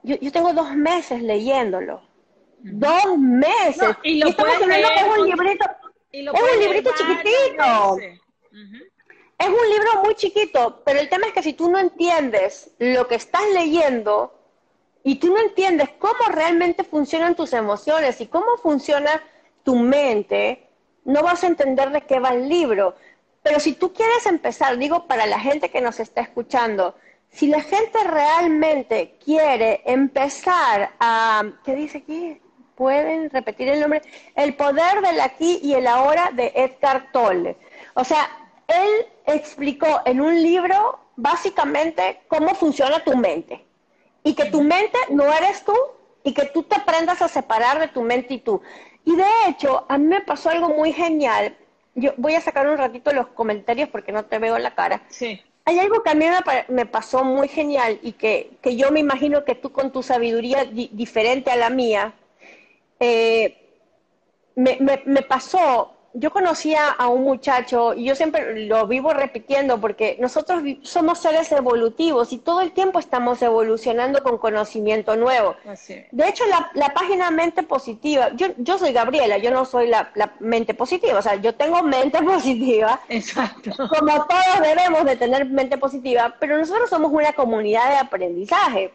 yo, 0.03 0.17
tengo 0.33 0.53
dos 0.53 0.75
meses 0.75 1.23
leyéndolo. 1.23 2.03
Dos 2.63 3.19
meses. 3.19 3.97
y, 4.03 4.21
lo 4.21 4.29
estamos 4.29 4.55
hablando 4.55 4.89
que 4.89 5.01
es 5.01 5.19
un 5.19 5.29
librito, 5.29 5.65
es 6.13 6.29
un 6.29 6.61
librito 6.61 6.91
chiquitito. 6.97 7.99
es 9.39 9.49
un 9.49 9.71
libro 9.71 10.03
muy 10.05 10.15
chiquito, 10.15 10.83
pero 10.85 11.01
el 11.01 11.09
tema 11.09 11.27
es 11.27 11.33
que 11.33 11.43
si 11.43 11.55
tú 11.55 11.71
no 11.71 11.79
entiendes 11.79 12.71
lo 12.79 13.09
que 13.09 13.17
estás 13.17 13.43
leyendo 13.53 14.39
y 15.03 15.17
tú 15.17 15.29
no 15.29 15.41
entiendes 15.41 15.89
cómo 15.99 16.25
realmente 16.31 16.85
funcionan 16.85 17.35
tus 17.35 17.53
emociones 17.53 18.21
y 18.21 18.27
cómo 18.27 18.57
funciona 18.63 19.23
tu 19.65 19.77
mente, 19.77 20.69
no 21.05 21.23
vas 21.23 21.43
a 21.43 21.49
entender 21.49 21.91
de 21.91 22.03
qué 22.03 22.21
va 22.21 22.31
el 22.31 22.49
libro. 22.49 22.95
Pero 23.43 23.59
si 23.59 23.73
tú 23.73 23.93
quieres 23.93 24.27
empezar, 24.27 24.79
digo 24.79 25.07
para 25.09 25.27
la 25.27 25.41
gente 25.41 25.71
que 25.71 25.81
nos 25.81 25.99
está 25.99 26.21
escuchando, 26.21 26.95
si 27.29 27.49
la 27.49 27.61
gente 27.61 27.99
realmente 28.05 29.17
quiere 29.25 29.83
empezar 29.87 30.93
a, 31.01 31.43
¿qué 31.65 31.75
dice 31.75 31.99
aquí? 31.99 32.41
¿Pueden 32.75 33.31
repetir 33.31 33.69
el 33.69 33.81
nombre? 33.81 34.03
El 34.35 34.55
poder 34.55 35.01
del 35.03 35.21
aquí 35.21 35.61
y 35.63 35.75
el 35.75 35.87
ahora 35.87 36.31
de 36.33 36.53
Edgar 36.55 37.11
Tolle. 37.13 37.57
O 37.95 38.05
sea, 38.05 38.29
él 38.67 39.07
explicó 39.27 40.03
en 40.05 40.21
un 40.21 40.43
libro 40.43 40.99
básicamente 41.17 42.21
cómo 42.29 42.55
funciona 42.55 43.05
tu 43.05 43.17
mente 43.17 43.65
y 44.25 44.35
que 44.35 44.47
tu 44.47 44.63
mente 44.63 44.99
no 45.11 45.33
eres 45.33 45.65
tú 45.65 45.75
y 46.25 46.33
que 46.33 46.47
tú 46.47 46.63
te 46.63 46.77
aprendas 46.77 47.21
a 47.23 47.29
separar 47.29 47.79
de 47.79 47.89
tu 47.89 48.03
mente 48.03 48.35
y 48.35 48.39
tú. 48.39 48.63
Y 49.05 49.17
de 49.17 49.27
hecho, 49.49 49.85
a 49.89 49.99
mí 49.99 50.07
me 50.07 50.21
pasó 50.21 50.51
algo 50.51 50.69
muy 50.69 50.93
genial. 50.93 51.57
Yo 51.95 52.13
voy 52.17 52.35
a 52.35 52.41
sacar 52.41 52.69
un 52.69 52.79
ratito 52.79 53.13
los 53.13 53.27
comentarios 53.29 53.89
porque 53.89 54.13
no 54.13 54.25
te 54.25 54.39
veo 54.39 54.59
la 54.59 54.75
cara. 54.75 55.03
Sí. 55.09 55.41
Hay 55.65 55.79
algo 55.79 56.03
que 56.03 56.11
a 56.11 56.15
mí 56.15 56.27
me, 56.69 56.87
pasó 56.87 57.25
muy 57.25 57.47
genial 57.49 57.99
y 58.03 58.13
que, 58.13 58.51
yo 58.77 58.91
me 58.91 59.01
imagino 59.01 59.45
que 59.45 59.55
tú 59.55 59.71
con 59.71 59.93
tu 59.93 60.03
sabiduría 60.03 60.65
diferente 60.65 61.51
a 61.53 61.57
la 61.57 61.71
mía, 61.71 62.15
eh, 63.03 63.59
me, 64.55 64.79
me 65.05 65.23
pasó 65.23 65.93
yo 66.15 66.31
conocía 66.31 66.91
a 66.91 67.09
un 67.09 67.23
muchacho, 67.23 67.95
y 67.95 68.05
yo 68.05 68.15
siempre 68.15 68.67
lo 68.67 68.87
vivo 68.87 69.15
repitiendo, 69.15 69.81
porque 69.81 70.17
nosotros 70.21 70.63
somos 70.83 71.19
seres 71.19 71.51
evolutivos 71.53 72.33
y 72.33 72.39
todo 72.39 72.61
el 72.61 72.73
tiempo 72.73 72.99
estamos 72.99 73.41
evolucionando 73.41 74.23
con 74.23 74.37
conocimiento 74.39 75.17
nuevo. 75.17 75.57
De 76.11 76.29
hecho, 76.29 76.45
la, 76.75 76.93
página 76.93 77.31
Mente 77.31 77.63
Positiva, 77.63 78.31
yo, 78.35 78.49
yo 78.59 78.79
soy 78.79 78.93
Gabriela, 78.93 79.39
yo 79.39 79.51
no 79.51 79.65
soy 79.65 79.89
la, 79.89 80.13
mente 80.41 80.75
positiva, 80.75 81.19
o 81.19 81.23
sea, 81.23 81.37
yo 81.37 81.55
tengo 81.55 81.83
mente 81.83 82.23
positiva. 82.23 83.01
Exacto. 83.09 83.71
Como 83.77 84.27
todos 84.27 84.61
debemos 84.63 85.05
de 85.05 85.17
tener 85.17 85.47
mente 85.47 85.79
positiva, 85.79 86.37
pero 86.39 86.59
nosotros 86.59 86.91
somos 86.91 87.11
una 87.13 87.33
comunidad 87.33 87.89
de 87.89 87.97
aprendizaje. 87.97 88.93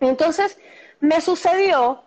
Entonces, 0.00 0.56
me 1.00 1.20
sucedió 1.20 2.02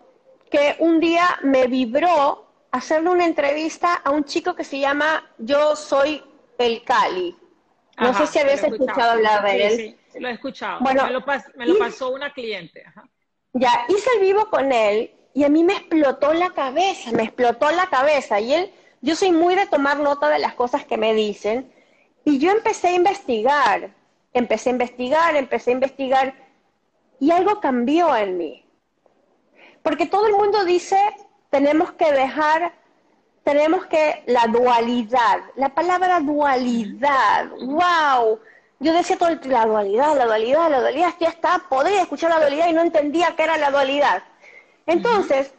que 0.52 0.76
un 0.80 1.00
día 1.00 1.38
me 1.42 1.66
vibró 1.66 2.46
hacerle 2.70 3.08
una 3.08 3.24
entrevista 3.24 3.94
a 3.94 4.10
un 4.10 4.24
chico 4.24 4.54
que 4.54 4.64
se 4.64 4.78
llama 4.78 5.24
Yo 5.38 5.74
Soy 5.74 6.22
el 6.58 6.84
Cali. 6.84 7.34
No 7.98 8.12
sé 8.12 8.26
si 8.26 8.38
habías 8.38 8.62
escuchado, 8.62 9.12
hablar 9.12 9.44
de 9.44 9.66
él. 9.66 9.76
Sí, 9.76 9.98
sí, 10.12 10.20
lo 10.20 10.28
he 10.28 10.32
escuchado. 10.32 10.80
Bueno, 10.80 11.04
me 11.56 11.66
lo, 11.66 11.78
pasó 11.78 12.10
una 12.10 12.34
cliente. 12.34 12.84
Ya, 13.54 13.86
hice 13.88 14.10
el 14.16 14.20
vivo 14.20 14.50
con 14.50 14.72
él 14.72 15.10
y 15.32 15.44
a 15.44 15.48
mí 15.48 15.64
me 15.64 15.72
explotó 15.72 16.34
la 16.34 16.50
cabeza, 16.50 17.12
me 17.12 17.22
explotó 17.22 17.70
la 17.70 17.86
cabeza. 17.86 18.38
Y 18.38 18.52
él, 18.52 18.70
yo 19.00 19.16
soy 19.16 19.32
muy 19.32 19.54
de 19.54 19.66
tomar 19.66 20.00
nota 20.00 20.28
de 20.28 20.38
las 20.38 20.54
cosas 20.54 20.84
que 20.84 20.98
me 20.98 21.14
dicen. 21.14 21.72
Y 22.26 22.38
yo 22.38 22.50
empecé 22.50 22.88
a 22.88 22.94
investigar, 22.94 23.90
empecé 24.34 24.68
a 24.68 24.72
investigar, 24.72 25.34
empecé 25.34 25.70
a 25.70 25.74
investigar. 25.74 26.34
Y 27.20 27.30
algo 27.30 27.58
cambió 27.60 28.14
en 28.14 28.36
mí. 28.36 28.66
Porque 29.82 30.06
todo 30.06 30.26
el 30.26 30.34
mundo 30.34 30.64
dice 30.64 30.96
tenemos 31.50 31.92
que 31.92 32.10
dejar, 32.10 32.72
tenemos 33.44 33.84
que 33.86 34.22
la 34.26 34.46
dualidad, 34.46 35.40
la 35.56 35.68
palabra 35.68 36.20
dualidad, 36.20 37.50
wow. 37.60 38.40
Yo 38.80 38.92
decía 38.94 39.18
todo 39.18 39.28
el 39.28 39.40
la 39.44 39.66
dualidad, 39.66 40.16
la 40.16 40.24
dualidad, 40.24 40.70
la 40.70 40.80
dualidad, 40.80 41.12
ya 41.20 41.28
está, 41.28 41.62
podría 41.68 42.02
escuchar 42.02 42.30
la 42.30 42.40
dualidad 42.40 42.68
y 42.68 42.72
no 42.72 42.80
entendía 42.80 43.34
qué 43.36 43.44
era 43.44 43.58
la 43.58 43.70
dualidad. 43.70 44.22
Entonces, 44.86 45.54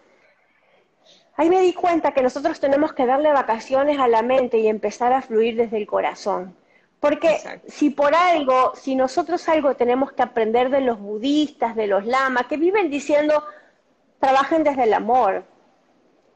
ahí 1.37 1.49
me 1.49 1.61
di 1.61 1.73
cuenta 1.73 2.11
que 2.11 2.23
nosotros 2.23 2.59
tenemos 2.59 2.93
que 2.93 3.05
darle 3.05 3.31
vacaciones 3.31 3.99
a 3.99 4.07
la 4.07 4.23
mente 4.23 4.57
y 4.57 4.67
empezar 4.67 5.13
a 5.13 5.21
fluir 5.21 5.55
desde 5.55 5.77
el 5.77 5.87
corazón. 5.87 6.57
Porque 6.99 7.61
si 7.67 7.91
por 7.91 8.15
algo, 8.15 8.73
si 8.75 8.95
nosotros 8.95 9.47
algo 9.47 9.75
tenemos 9.75 10.11
que 10.13 10.23
aprender 10.23 10.69
de 10.69 10.81
los 10.81 10.99
budistas, 10.99 11.75
de 11.75 11.87
los 11.87 12.05
lamas, 12.05 12.47
que 12.47 12.57
viven 12.57 12.89
diciendo, 12.89 13.43
trabajen 14.23 14.63
desde 14.63 14.83
el 14.83 14.93
amor, 14.93 15.43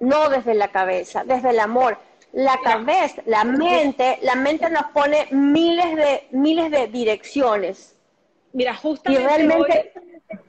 no 0.02 0.30
desde 0.30 0.54
la 0.54 0.68
cabeza, 0.74 1.24
desde 1.24 1.52
el 1.52 1.60
amor. 1.60 1.98
La 2.34 2.60
cabeza, 2.62 3.22
la 3.26 3.46
mente, 3.46 4.20
la 4.24 4.36
mente 4.36 4.70
nos 4.70 4.88
pone 4.94 5.28
miles 5.32 5.96
de, 5.96 6.28
miles 6.32 6.70
de 6.70 6.88
direcciones. 6.88 7.96
Mira, 8.52 8.76
justamente, 8.76 9.54
hoy, 9.56 9.68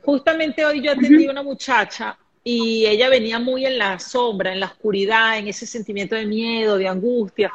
justamente 0.05 0.65
hoy 0.65 0.83
yo 0.83 0.91
atendí 0.91 1.29
a 1.29 1.31
una 1.31 1.45
muchacha 1.45 2.19
y 2.43 2.85
ella 2.87 3.09
venía 3.09 3.39
muy 3.39 3.65
en 3.65 3.79
la 3.79 4.01
sombra, 4.01 4.53
en 4.53 4.59
la 4.59 4.67
oscuridad, 4.67 5.39
en 5.39 5.47
ese 5.47 5.65
sentimiento 5.65 6.17
de 6.17 6.27
miedo, 6.27 6.77
de 6.77 6.89
angustia. 6.89 7.53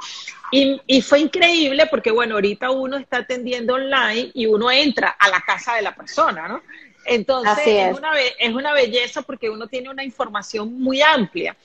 Y, 0.49 0.79
y, 0.87 1.01
fue 1.01 1.19
increíble 1.19 1.87
porque, 1.87 2.11
bueno, 2.11 2.35
ahorita 2.35 2.71
uno 2.71 2.95
está 2.95 3.17
atendiendo 3.17 3.73
online 3.73 4.31
y 4.33 4.45
uno 4.45 4.71
entra 4.71 5.09
a 5.19 5.27
la 5.27 5.41
casa 5.41 5.75
de 5.75 5.81
la 5.81 5.93
persona, 5.93 6.47
¿no? 6.47 6.61
Entonces, 7.05 7.67
es. 7.67 7.97
una, 7.97 8.11
es 8.39 8.53
una 8.53 8.73
belleza 8.73 9.21
porque 9.21 9.49
uno 9.49 9.67
tiene 9.67 9.89
una 9.89 10.03
información 10.03 10.79
muy 10.79 11.01
amplia. 11.01 11.55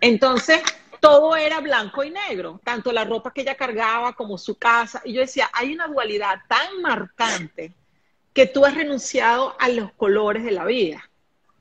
Entonces, 0.00 0.62
todo 1.00 1.36
era 1.36 1.60
blanco 1.60 2.02
y 2.04 2.10
negro, 2.10 2.60
tanto 2.64 2.92
la 2.92 3.04
ropa 3.04 3.32
que 3.32 3.42
ella 3.42 3.54
cargaba 3.54 4.12
como 4.14 4.38
su 4.38 4.56
casa. 4.56 5.02
Y 5.04 5.12
yo 5.14 5.20
decía, 5.20 5.50
hay 5.52 5.72
una 5.72 5.86
dualidad 5.86 6.40
tan 6.48 6.80
marcante 6.82 7.72
que 8.32 8.46
tú 8.46 8.64
has 8.64 8.74
renunciado 8.74 9.56
a 9.58 9.68
los 9.68 9.92
colores 9.92 10.44
de 10.44 10.52
la 10.52 10.64
vida. 10.64 11.08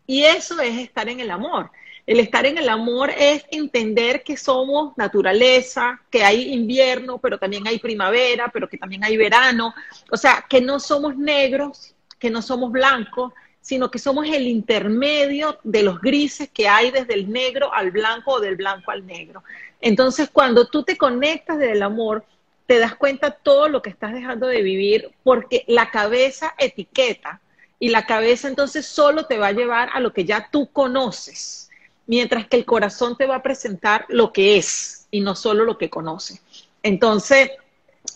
Y 0.08 0.24
eso 0.24 0.60
es 0.60 0.78
estar 0.78 1.10
en 1.10 1.20
el 1.20 1.32
amor. 1.32 1.72
El 2.06 2.20
estar 2.20 2.46
en 2.46 2.58
el 2.60 2.70
amor 2.70 3.10
es 3.10 3.46
entender 3.50 4.24
que 4.24 4.38
somos 4.38 4.96
naturaleza, 4.96 6.02
que 6.12 6.24
hay 6.24 6.54
invierno, 6.54 7.18
pero 7.18 7.40
también 7.40 7.68
hay 7.68 7.80
primavera, 7.80 8.50
pero 8.54 8.70
que 8.70 8.78
también 8.78 9.04
hay 9.04 9.18
verano. 9.18 9.74
O 10.12 10.18
sea, 10.18 10.46
que 10.48 10.62
no 10.62 10.80
somos 10.80 11.18
negros 11.18 11.95
que 12.26 12.32
no 12.32 12.42
somos 12.42 12.72
blancos, 12.72 13.34
sino 13.62 13.92
que 13.92 14.00
somos 14.00 14.26
el 14.26 14.48
intermedio 14.48 15.60
de 15.64 15.84
los 15.84 16.02
grises 16.02 16.50
que 16.52 16.68
hay 16.68 16.90
desde 16.90 17.14
el 17.14 17.32
negro 17.32 17.72
al 17.72 17.92
blanco 17.92 18.32
o 18.32 18.40
del 18.40 18.56
blanco 18.56 18.90
al 18.90 19.06
negro. 19.06 19.44
Entonces, 19.80 20.28
cuando 20.34 20.66
tú 20.66 20.82
te 20.82 20.98
conectas 20.98 21.60
desde 21.60 21.74
el 21.74 21.84
amor, 21.84 22.26
te 22.66 22.80
das 22.80 22.96
cuenta 22.96 23.30
todo 23.30 23.70
lo 23.70 23.84
que 23.84 23.92
estás 23.92 24.12
dejando 24.12 24.48
de 24.48 24.64
vivir, 24.64 25.12
porque 25.24 25.66
la 25.68 25.92
cabeza 25.92 26.56
etiqueta 26.58 27.42
y 27.78 27.90
la 27.90 28.08
cabeza 28.08 28.48
entonces 28.48 28.88
solo 28.88 29.28
te 29.28 29.38
va 29.38 29.50
a 29.50 29.52
llevar 29.52 29.90
a 29.94 30.00
lo 30.00 30.14
que 30.14 30.26
ya 30.26 30.50
tú 30.52 30.72
conoces, 30.72 31.70
mientras 32.08 32.48
que 32.48 32.58
el 32.58 32.66
corazón 32.66 33.16
te 33.16 33.28
va 33.28 33.36
a 33.36 33.44
presentar 33.44 34.08
lo 34.10 34.34
que 34.34 34.58
es 34.58 35.06
y 35.12 35.20
no 35.20 35.36
solo 35.36 35.64
lo 35.64 35.78
que 35.78 35.92
conoce. 35.92 36.42
Entonces, 36.82 37.52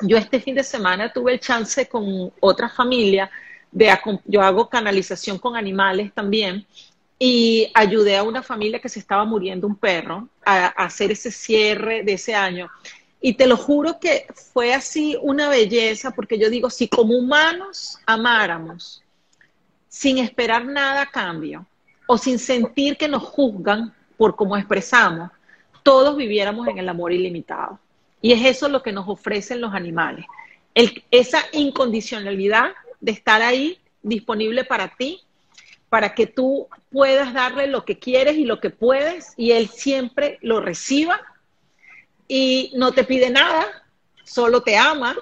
yo 0.02 0.18
este 0.18 0.40
fin 0.40 0.56
de 0.56 0.64
semana 0.64 1.14
tuve 1.14 1.34
el 1.34 1.40
chance 1.40 1.88
con 1.88 2.34
otra 2.40 2.69
familia 2.69 3.30
yo 4.26 4.41
hago 4.41 4.70
canalización 4.70 5.38
con 5.38 5.56
animales 5.56 6.12
también 6.14 6.66
y 7.20 7.70
ayudé 7.74 8.18
a 8.18 8.24
una 8.24 8.41
familia 8.41 8.80
que 8.80 8.90
se 8.90 9.00
estaba 9.00 9.26
muriendo 9.26 9.68
un 9.68 9.76
perro 9.76 10.30
a, 10.46 10.68
hacer 10.68 11.12
ese 11.12 11.32
cierre 11.32 12.04
de 12.04 12.14
ese 12.14 12.34
año. 12.34 12.70
Y 13.22 13.34
te 13.34 13.46
lo 13.46 13.58
juro 13.58 14.00
que 14.00 14.26
fue 14.54 14.74
así 14.74 15.18
una 15.22 15.50
belleza, 15.50 16.12
porque 16.12 16.40
yo 16.40 16.50
digo, 16.50 16.70
si 16.70 16.88
como 16.88 17.18
humanos 17.18 18.00
amáramos 18.06 19.04
sin 19.90 20.20
esperar 20.20 20.66
nada 20.66 21.02
a 21.02 21.12
cambio 21.12 21.66
o 22.08 22.18
sin 22.18 22.40
sentir 22.40 22.96
que 22.96 23.10
nos 23.10 23.24
juzgan 23.24 23.94
por 24.18 24.38
cómo 24.38 24.56
expresamos, 24.56 25.30
todos 25.84 26.16
viviéramos 26.16 26.68
en 26.70 26.78
el 26.78 26.88
amor 26.88 27.12
ilimitado. 27.12 27.78
Y 28.22 28.32
es 28.32 28.46
eso 28.46 28.70
lo 28.70 28.82
que 28.82 28.94
nos 28.94 29.08
ofrecen 29.08 29.60
los 29.60 29.74
animales. 29.74 30.26
esa 31.12 31.44
incondicionalidad 31.52 32.72
de 32.99 33.11
estar 33.11 33.41
ahí 33.41 33.80
disponible 34.01 34.63
para 34.63 34.95
ti, 34.95 35.21
para 35.89 36.13
que 36.13 36.27
tú 36.27 36.67
puedas 36.91 37.34
darle 37.34 37.67
lo 37.67 37.85
que 37.85 37.99
quieres 37.99 38.38
y 38.38 38.45
lo 38.45 38.59
que 38.59 38.69
puedes 38.69 39.34
y 39.38 39.51
él 39.51 39.67
siempre 39.67 40.38
lo 40.41 40.61
reciba 40.61 41.19
y 42.27 42.71
no 42.76 42.91
te 42.91 43.03
pide 43.03 43.30
nada, 43.30 43.65
solo 44.23 44.61
te 44.61 44.77
ama 44.77 45.15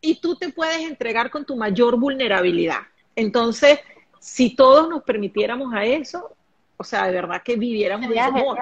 y 0.00 0.20
tú 0.20 0.36
te 0.36 0.50
puedes 0.50 0.80
entregar 0.80 1.30
con 1.30 1.44
tu 1.44 1.56
mayor 1.56 1.98
vulnerabilidad. 1.98 2.80
Entonces, 3.14 3.80
si 4.20 4.54
todos 4.54 4.88
nos 4.88 5.02
permitiéramos 5.02 5.72
a 5.72 5.84
eso, 5.84 6.36
o 6.76 6.84
sea, 6.84 7.06
de 7.06 7.12
verdad 7.12 7.42
que 7.42 7.56
viviéramos 7.56 8.10
en 8.10 8.18
amor. 8.18 8.58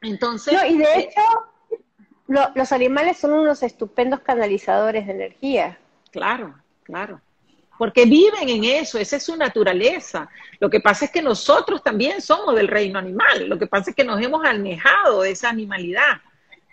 Entonces, 0.00 0.54
y 0.68 0.78
de 0.78 0.84
eh, 0.84 1.10
hecho, 1.10 1.20
los 2.54 2.70
animales 2.70 3.18
son 3.18 3.32
unos 3.32 3.64
estupendos 3.64 4.20
canalizadores 4.20 5.06
de 5.06 5.12
energía. 5.12 5.78
Claro, 6.12 6.54
claro 6.84 7.20
porque 7.78 8.04
viven 8.04 8.48
en 8.48 8.64
eso, 8.64 8.98
esa 8.98 9.16
es 9.16 9.22
su 9.22 9.36
naturaleza. 9.36 10.28
Lo 10.58 10.70
que 10.70 10.80
pasa 10.80 11.06
es 11.06 11.10
que 11.10 11.22
nosotros 11.22 11.82
también 11.82 12.20
somos 12.20 12.54
del 12.54 12.68
reino 12.68 12.98
animal, 12.98 13.48
lo 13.48 13.58
que 13.58 13.66
pasa 13.66 13.90
es 13.90 13.96
que 13.96 14.04
nos 14.04 14.20
hemos 14.20 14.44
alejado 14.44 15.22
de 15.22 15.30
esa 15.30 15.50
animalidad 15.50 16.20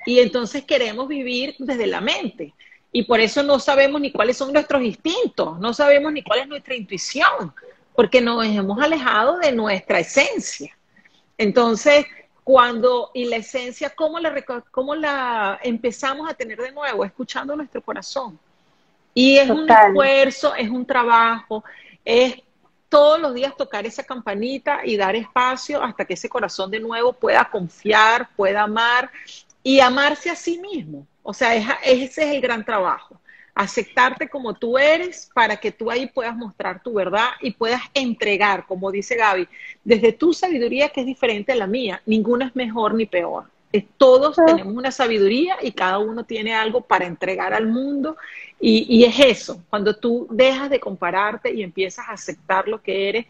y 0.06 0.20
entonces 0.20 0.64
queremos 0.64 1.08
vivir 1.08 1.56
desde 1.60 1.88
la 1.88 2.02
mente. 2.02 2.54
Y 2.92 3.04
por 3.04 3.20
eso 3.20 3.42
no 3.42 3.60
sabemos 3.60 4.00
ni 4.02 4.12
cuáles 4.12 4.38
son 4.38 4.54
nuestros 4.54 4.84
instintos, 4.84 5.60
no 5.60 5.74
sabemos 5.74 6.14
ni 6.14 6.22
cuál 6.22 6.40
es 6.40 6.48
nuestra 6.48 6.76
intuición, 6.76 7.54
porque 7.96 8.22
nos 8.22 8.46
hemos 8.46 8.80
alejado 8.80 9.40
de 9.40 9.52
nuestra 9.52 10.00
esencia. 10.00 10.78
Entonces, 11.38 12.06
cuando, 12.44 13.10
y 13.14 13.26
la 13.26 13.38
esencia, 13.38 13.90
¿cómo 13.90 14.20
la, 14.20 14.44
cómo 14.70 14.96
la 14.96 15.60
empezamos 15.64 16.30
a 16.30 16.34
tener 16.34 16.60
de 16.60 16.72
nuevo? 16.72 17.04
Escuchando 17.04 17.56
nuestro 17.56 17.82
corazón. 17.82 18.38
Y 19.14 19.38
es 19.38 19.50
un 19.50 19.70
esfuerzo, 19.70 20.56
es 20.56 20.70
un 20.70 20.86
trabajo, 20.86 21.64
es 22.04 22.42
todos 22.90 23.20
los 23.20 23.34
días 23.34 23.58
tocar 23.58 23.86
esa 23.88 24.04
campanita 24.04 24.82
y 24.86 24.98
dar 24.98 25.16
espacio 25.16 25.82
hasta 25.82 26.06
que 26.06 26.14
ese 26.14 26.30
corazón 26.30 26.70
de 26.70 26.80
nuevo 26.80 27.14
pueda 27.14 27.44
confiar, 27.50 28.30
pueda 28.36 28.64
amar 28.64 29.10
y 29.64 29.80
amarse 29.80 30.30
a 30.30 30.36
sí 30.36 30.60
mismo. 30.60 31.08
O 31.24 31.34
sea, 31.34 31.56
ese 31.84 32.04
es 32.24 32.36
el 32.36 32.42
gran 32.42 32.64
trabajo. 32.64 33.20
Aceptarte 33.56 34.30
como 34.30 34.54
tú 34.54 34.78
eres 34.78 35.30
para 35.34 35.58
que 35.58 35.72
tú 35.72 35.90
ahí 35.90 36.08
puedas 36.08 36.36
mostrar 36.36 36.84
tu 36.84 36.94
verdad 36.94 37.30
y 37.42 37.52
puedas 37.52 37.82
entregar, 37.94 38.66
como 38.68 38.92
dice 38.92 39.16
Gaby, 39.16 39.48
desde 39.84 40.12
tu 40.12 40.34
sabiduría 40.34 40.90
que 40.90 41.02
es 41.02 41.08
diferente 41.08 41.52
a 41.52 41.56
la 41.56 41.66
mía. 41.68 42.02
Ninguna 42.06 42.48
es 42.48 42.56
mejor 42.56 42.94
ni 42.94 43.06
peor. 43.06 43.46
Todos 43.98 44.36
tenemos 44.36 44.74
una 44.74 44.92
sabiduría 44.92 45.58
y 45.62 45.72
cada 45.72 45.98
uno 45.98 46.26
tiene 46.26 46.54
algo 46.54 46.82
para 46.82 47.06
entregar 47.06 47.54
al 47.54 47.68
mundo. 47.68 48.18
Y, 48.60 49.04
es 49.04 49.20
eso, 49.20 49.62
cuando 49.70 49.96
tú 49.96 50.28
dejas 50.30 50.70
de 50.70 50.80
compararte 50.80 51.52
y 51.52 51.64
empiezas 51.64 52.08
a 52.08 52.14
aceptar 52.14 52.68
lo 52.68 52.82
que 52.82 53.10
eres, 53.10 53.26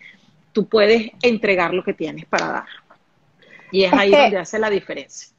tú 0.52 0.68
puedes 0.68 1.11
entregar 1.22 1.74
lo 1.74 1.84
que 1.84 1.94
tienes 1.94 2.26
para 2.26 2.48
dar. 2.48 2.65
Y 3.72 3.84
es, 3.84 3.94
ahí 3.94 4.11
donde 4.11 4.38
hace 4.38 4.60
la 4.60 4.70
diferencia. 4.70 5.34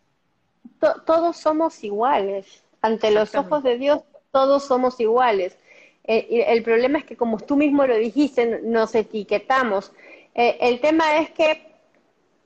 todos 1.06 1.36
somos 1.36 1.84
iguales. 1.84 2.64
Ante 2.80 3.10
los 3.10 3.34
ojos 3.34 3.62
de 3.62 3.78
Dios, 3.78 4.00
todos 4.32 4.64
somos 4.64 4.98
iguales. 5.00 5.56
Eh, 6.04 6.44
el 6.48 6.62
problema 6.62 6.98
es 6.98 7.04
que, 7.04 7.16
como 7.16 7.38
tú 7.38 7.56
mismo 7.56 7.86
lo 7.86 7.96
dijiste, 7.96 8.60
nos 8.62 8.94
etiquetamos. 8.94 9.92
Eh, 10.34 10.58
el 10.60 10.80
tema 10.80 11.18
es 11.18 11.30
que 11.30 11.73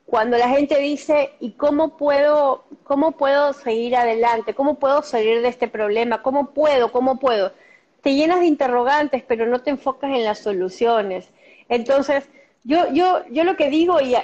cuando 0.08 0.38
la 0.38 0.48
gente 0.48 0.78
dice, 0.78 1.32
¿y 1.38 1.50
cómo 1.50 1.98
puedo, 1.98 2.64
cómo 2.84 3.12
puedo 3.12 3.52
seguir 3.52 3.94
adelante? 3.94 4.54
¿Cómo 4.54 4.78
puedo 4.78 5.02
salir 5.02 5.42
de 5.42 5.48
este 5.48 5.68
problema? 5.68 6.22
¿Cómo 6.22 6.54
puedo? 6.54 6.92
¿Cómo 6.92 7.18
puedo? 7.18 7.52
Te 8.00 8.14
llenas 8.14 8.40
de 8.40 8.46
interrogantes, 8.46 9.22
pero 9.22 9.44
no 9.44 9.60
te 9.60 9.68
enfocas 9.68 10.10
en 10.10 10.24
las 10.24 10.38
soluciones. 10.38 11.28
Entonces, 11.68 12.26
yo, 12.64 12.90
yo, 12.90 13.20
yo 13.30 13.44
lo 13.44 13.58
que 13.58 13.68
digo, 13.68 14.00
y, 14.00 14.14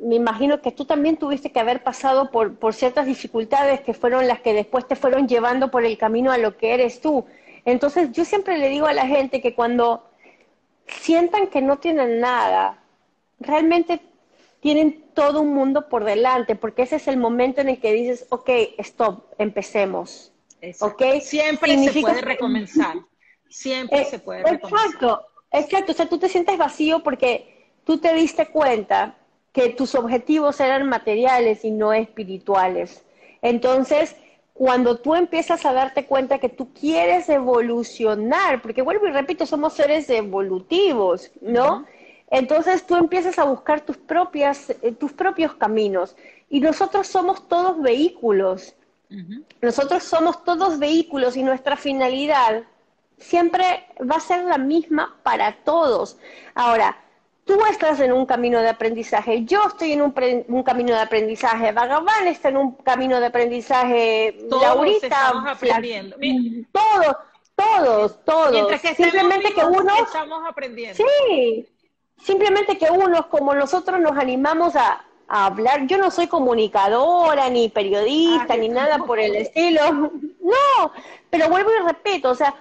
me 0.00 0.16
imagino 0.16 0.60
que 0.60 0.72
tú 0.72 0.84
también 0.84 1.16
tuviste 1.16 1.52
que 1.52 1.60
haber 1.60 1.84
pasado 1.84 2.32
por, 2.32 2.56
por 2.56 2.74
ciertas 2.74 3.06
dificultades 3.06 3.82
que 3.82 3.94
fueron 3.94 4.26
las 4.26 4.40
que 4.40 4.52
después 4.52 4.88
te 4.88 4.96
fueron 4.96 5.28
llevando 5.28 5.70
por 5.70 5.84
el 5.84 5.96
camino 5.96 6.32
a 6.32 6.38
lo 6.38 6.56
que 6.56 6.74
eres 6.74 7.00
tú. 7.00 7.24
Entonces, 7.64 8.10
yo 8.10 8.24
siempre 8.24 8.58
le 8.58 8.68
digo 8.68 8.88
a 8.88 8.92
la 8.92 9.06
gente 9.06 9.40
que 9.40 9.54
cuando 9.54 10.10
sientan 10.88 11.46
que 11.46 11.62
no 11.62 11.78
tienen 11.78 12.18
nada, 12.18 12.78
realmente 13.38 14.00
tienen 14.60 15.04
todo 15.20 15.42
un 15.42 15.52
mundo 15.52 15.86
por 15.86 16.04
delante, 16.04 16.56
porque 16.56 16.80
ese 16.80 16.96
es 16.96 17.06
el 17.06 17.18
momento 17.18 17.60
en 17.60 17.68
el 17.68 17.78
que 17.78 17.92
dices, 17.92 18.26
ok, 18.30 18.48
stop, 18.78 19.24
empecemos. 19.36 20.32
¿Okay? 20.80 21.20
Siempre 21.20 21.76
se 21.90 22.00
puede 22.00 22.22
recomenzar. 22.22 22.96
Siempre 23.50 24.00
eh, 24.00 24.04
se 24.06 24.18
puede 24.18 24.42
recomenzar. 24.42 24.86
Exacto, 24.86 25.26
exacto. 25.52 25.92
O 25.92 25.94
sea, 25.94 26.08
tú 26.08 26.18
te 26.18 26.30
sientes 26.30 26.56
vacío 26.56 27.02
porque 27.02 27.68
tú 27.84 27.98
te 27.98 28.14
diste 28.14 28.46
cuenta 28.46 29.18
que 29.52 29.68
tus 29.68 29.94
objetivos 29.94 30.58
eran 30.58 30.88
materiales 30.88 31.66
y 31.66 31.70
no 31.70 31.92
espirituales. 31.92 33.04
Entonces, 33.42 34.16
cuando 34.54 35.00
tú 35.00 35.14
empiezas 35.14 35.66
a 35.66 35.74
darte 35.74 36.06
cuenta 36.06 36.38
que 36.38 36.48
tú 36.48 36.72
quieres 36.72 37.28
evolucionar, 37.28 38.62
porque 38.62 38.80
vuelvo 38.80 39.06
y 39.06 39.10
repito, 39.10 39.44
somos 39.44 39.74
seres 39.74 40.08
evolutivos, 40.08 41.30
¿no? 41.42 41.84
Entonces 42.30 42.86
tú 42.86 42.96
empiezas 42.96 43.38
a 43.38 43.44
buscar 43.44 43.80
tus, 43.80 43.96
propias, 43.96 44.70
eh, 44.70 44.92
tus 44.92 45.12
propios 45.12 45.54
caminos. 45.54 46.16
Y 46.48 46.60
nosotros 46.60 47.08
somos 47.08 47.48
todos 47.48 47.80
vehículos. 47.82 48.74
Nosotros 49.60 50.04
somos 50.04 50.44
todos 50.44 50.78
vehículos 50.78 51.36
y 51.36 51.42
nuestra 51.42 51.76
finalidad 51.76 52.62
siempre 53.18 53.86
va 54.08 54.16
a 54.16 54.20
ser 54.20 54.44
la 54.44 54.56
misma 54.56 55.16
para 55.24 55.56
todos. 55.64 56.16
Ahora, 56.54 56.96
tú 57.44 57.58
estás 57.66 57.98
en 57.98 58.12
un 58.12 58.24
camino 58.24 58.60
de 58.60 58.68
aprendizaje, 58.68 59.44
yo 59.44 59.62
estoy 59.66 59.92
en 59.92 60.02
un, 60.02 60.62
camino 60.62 60.94
de 60.94 61.00
aprendizaje, 61.00 61.72
Vagabán 61.72 62.28
está 62.28 62.50
en 62.50 62.58
un 62.58 62.76
camino 62.76 63.18
de 63.18 63.26
aprendizaje, 63.26 64.38
todos 64.48 64.62
Laurita, 64.62 65.06
estamos 65.08 65.48
aprendiendo. 65.48 66.16
todos, 66.70 67.16
todos, 67.56 68.24
todos. 68.24 68.80
Simplemente 68.96 69.52
que 69.52 69.64
uno 69.64 69.92
estamos 70.04 70.40
aprendiendo. 70.48 70.96
Sí, 70.96 71.68
Simplemente 72.22 72.78
que 72.78 72.90
unos 72.90 73.26
como 73.26 73.54
nosotros 73.54 74.00
nos 74.00 74.16
animamos 74.16 74.76
a, 74.76 75.04
hablar. 75.32 75.86
Yo 75.86 75.96
no 75.96 76.10
soy 76.10 76.26
comunicadora, 76.26 77.48
ni 77.50 77.68
periodista, 77.68 78.54
ah, 78.54 78.56
ni 78.56 78.68
nada 78.68 78.98
por 78.98 79.20
el 79.20 79.36
estilo. 79.36 80.10
No, 80.40 80.90
pero 81.30 81.48
vuelvo 81.48 81.70
y 81.70 81.86
repito, 81.86 82.28
o 82.28 82.34
sea, 82.34 82.52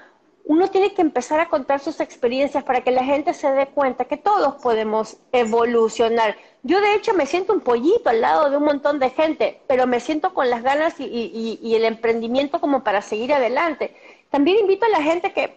uno 0.45 0.67
tiene 0.67 0.93
que 0.93 1.01
empezar 1.01 1.39
a 1.39 1.49
contar 1.49 1.79
sus 1.79 1.99
experiencias 1.99 2.63
para 2.63 2.81
que 2.81 2.91
la 2.91 3.03
gente 3.03 3.33
se 3.33 3.51
dé 3.51 3.65
cuenta 3.65 4.05
que 4.05 4.15
todos 4.17 4.61
podemos 4.61 5.17
evolucionar. 5.31 6.37
Yo 6.61 6.81
de 6.81 6.93
hecho 6.93 7.15
me 7.15 7.25
siento 7.25 7.51
un 7.51 7.61
pollito 7.61 8.11
al 8.11 8.21
lado 8.21 8.51
de 8.51 8.57
un 8.57 8.63
montón 8.63 8.99
de 8.99 9.09
gente, 9.09 9.59
pero 9.65 9.87
me 9.87 9.99
siento 9.99 10.35
con 10.35 10.51
las 10.51 10.61
ganas 10.61 10.99
y, 10.99 11.59
y 11.59 11.73
el 11.73 11.85
emprendimiento 11.85 12.61
como 12.61 12.83
para 12.83 13.01
seguir 13.01 13.33
adelante. 13.33 13.95
También 14.29 14.59
invito 14.59 14.85
a 14.85 14.89
la 14.89 15.01
gente 15.01 15.33
que 15.33 15.55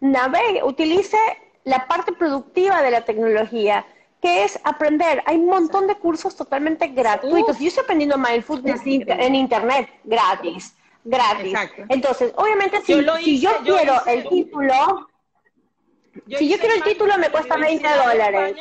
navegue, 0.00 0.62
utilice 0.62 1.18
la 1.64 1.86
parte 1.86 2.12
productiva 2.12 2.82
de 2.82 2.90
la 2.90 3.04
tecnología, 3.04 3.86
que 4.20 4.44
es 4.44 4.58
aprender. 4.64 5.22
Hay 5.26 5.36
un 5.36 5.46
montón 5.46 5.86
de 5.86 5.96
cursos 5.96 6.36
totalmente 6.36 6.88
gratuitos. 6.88 7.58
Yo 7.58 7.68
estoy 7.68 7.84
aprendiendo 7.84 8.16
mindfulness 8.18 8.82
en 8.84 9.34
internet, 9.34 9.90
gratis, 10.04 10.74
gratis. 11.04 11.54
Entonces, 11.88 12.32
obviamente, 12.36 12.80
si 12.82 12.94
yo, 13.40 13.50
quiero 13.62 14.04
el 14.06 14.28
título, 14.28 15.08
si 16.38 16.48
yo 16.48 16.58
quiero 16.58 16.74
el 16.74 16.82
título, 16.82 17.18
me 17.18 17.30
cuesta 17.30 17.56
20 17.56 17.88
dólares. 17.88 18.56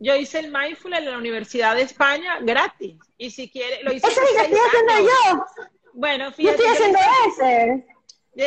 Yo 0.00 0.16
hice 0.16 0.40
el 0.40 0.50
mindfulness 0.50 1.00
en 1.00 1.12
la 1.12 1.18
Universidad 1.18 1.76
de 1.76 1.82
España 1.82 2.38
gratis. 2.40 2.96
Y 3.18 3.30
si 3.30 3.48
quiere, 3.48 3.84
lo 3.84 3.92
hice. 3.92 4.08
Eso 4.08 4.20
es 4.20 4.32
lo 4.32 4.42
estoy 4.42 4.58
haciendo 4.58 5.10
yo. 5.10 5.44
Bueno, 5.92 6.32
fíjate. 6.32 6.58
Yo 6.58 6.64
estoy 6.64 6.66
haciendo 6.66 6.98
ese. 7.28 7.86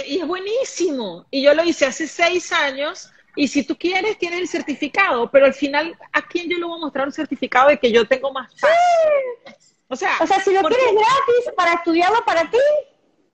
Y 0.10 0.20
es 0.20 0.28
buenísimo. 0.28 1.26
Y 1.32 1.44
yo 1.44 1.54
lo 1.54 1.64
hice 1.64 1.86
hace 1.86 2.08
seis 2.08 2.52
años 2.52 3.10
y 3.36 3.48
si 3.48 3.64
tú 3.64 3.78
quieres, 3.78 4.18
tienes 4.18 4.40
el 4.40 4.48
certificado, 4.48 5.30
pero 5.30 5.46
al 5.46 5.54
final, 5.54 5.98
¿a 6.12 6.22
quién 6.22 6.50
yo 6.50 6.58
le 6.58 6.66
voy 6.66 6.78
a 6.78 6.82
mostrar 6.82 7.06
un 7.06 7.14
certificado 7.14 7.70
de 7.70 7.78
que 7.78 7.92
yo 7.92 8.06
tengo 8.06 8.32
más 8.32 8.54
paz? 8.60 9.76
O 9.88 9.96
sea, 9.96 10.18
o 10.22 10.28
sea, 10.28 10.40
si 10.40 10.54
lo 10.54 10.62
quieres 10.62 10.92
gratis 10.92 11.54
para 11.56 11.74
estudiarlo 11.74 12.24
para 12.26 12.50
ti. 12.50 12.58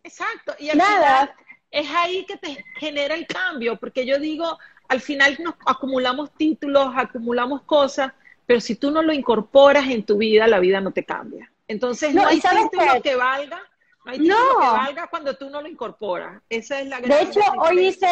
Exacto. 0.03 0.53
Y 0.59 0.69
al 0.69 0.77
Nada. 0.77 1.35
es 1.69 1.87
ahí 1.91 2.25
que 2.25 2.37
te 2.37 2.63
genera 2.77 3.15
el 3.15 3.27
cambio, 3.27 3.77
porque 3.77 4.05
yo 4.05 4.19
digo, 4.19 4.57
al 4.89 5.01
final 5.01 5.37
nos 5.39 5.53
acumulamos 5.65 6.31
títulos, 6.35 6.91
acumulamos 6.95 7.61
cosas, 7.63 8.11
pero 8.45 8.59
si 8.59 8.75
tú 8.75 8.91
no 8.91 9.01
lo 9.01 9.13
incorporas 9.13 9.87
en 9.87 10.05
tu 10.05 10.17
vida, 10.17 10.47
la 10.47 10.59
vida 10.59 10.81
no 10.81 10.91
te 10.91 11.05
cambia. 11.05 11.51
Entonces, 11.67 12.13
no, 12.13 12.25
hay 12.25 12.41
título 12.41 13.01
que 13.01 13.15
valga, 13.15 13.61
no 14.03 14.11
hay 14.11 14.19
título 14.19 14.59
que 14.59 14.65
valga 14.65 15.07
cuando 15.07 15.37
tú 15.37 15.49
no 15.49 15.61
lo 15.61 15.69
incorporas. 15.69 16.41
Esa 16.49 16.81
es 16.81 16.87
la 16.87 16.99
gran 16.99 17.17
De 17.17 17.23
hecho, 17.23 17.39
hoy 17.59 17.87
hice 17.87 18.07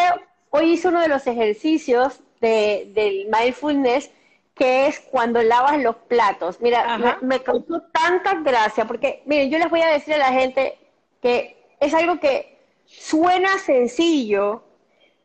Hoy 0.51 0.73
hice 0.73 0.88
uno 0.88 1.01
de 1.01 1.07
los 1.07 1.27
ejercicios 1.27 2.21
de, 2.41 2.91
del 2.93 3.27
mindfulness 3.27 4.11
que 4.55 4.88
es 4.88 4.99
cuando 4.99 5.41
lavas 5.41 5.81
los 5.81 5.95
platos. 5.95 6.59
Mira, 6.59 7.17
me, 7.21 7.41
causó 7.41 7.81
tanta 7.93 8.34
gracia 8.35 8.85
porque, 8.85 9.23
miren, 9.26 9.49
yo 9.49 9.57
les 9.57 9.69
voy 9.69 9.81
a 9.81 9.88
decir 9.88 10.15
a 10.15 10.17
la 10.17 10.34
gente 10.34 10.77
que 11.21 11.55
es 11.80 11.93
algo 11.93 12.19
que 12.19 12.59
suena 12.85 13.57
sencillo, 13.59 14.63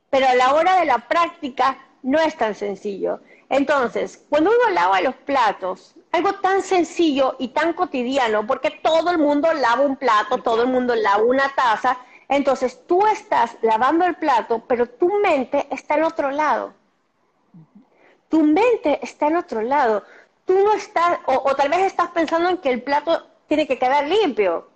pero 0.08 0.28
a 0.28 0.34
la 0.34 0.54
hora 0.54 0.78
de 0.78 0.86
la 0.86 0.98
práctica 1.08 1.78
no 2.02 2.20
es 2.20 2.36
tan 2.36 2.54
sencillo. 2.54 3.20
Entonces, 3.48 4.24
cuando 4.28 4.50
uno 4.50 4.70
lava 4.70 5.00
los 5.00 5.16
platos, 5.16 5.94
algo 6.12 6.34
tan 6.34 6.62
sencillo 6.62 7.34
y 7.40 7.48
tan 7.48 7.72
cotidiano, 7.72 8.46
porque 8.46 8.70
todo 8.70 9.10
el 9.10 9.18
mundo 9.18 9.52
lava 9.52 9.82
un 9.82 9.96
plato, 9.96 10.38
todo 10.38 10.62
el 10.62 10.68
mundo 10.68 10.94
lava 10.94 11.24
una 11.24 11.48
taza, 11.56 11.98
entonces 12.28 12.86
tú 12.86 13.06
estás 13.06 13.56
lavando 13.62 14.04
el 14.04 14.16
plato, 14.16 14.62
pero 14.66 14.88
tu 14.88 15.08
mente 15.20 15.66
está 15.70 15.96
en 15.96 16.04
otro 16.04 16.30
lado. 16.30 16.74
Tu 18.28 18.42
mente 18.42 18.98
está 19.02 19.28
en 19.28 19.36
otro 19.36 19.62
lado. 19.62 20.02
Tú 20.44 20.54
no 20.54 20.72
estás, 20.74 21.18
o, 21.26 21.54
tal 21.54 21.68
vez 21.68 21.80
estás 21.80 22.08
pensando 22.10 22.50
en 22.50 22.58
que 22.58 22.70
el 22.70 22.82
plato 22.82 23.26
tiene 23.46 23.66
que 23.66 23.78
quedar 23.78 24.06
limpio, 24.06 24.68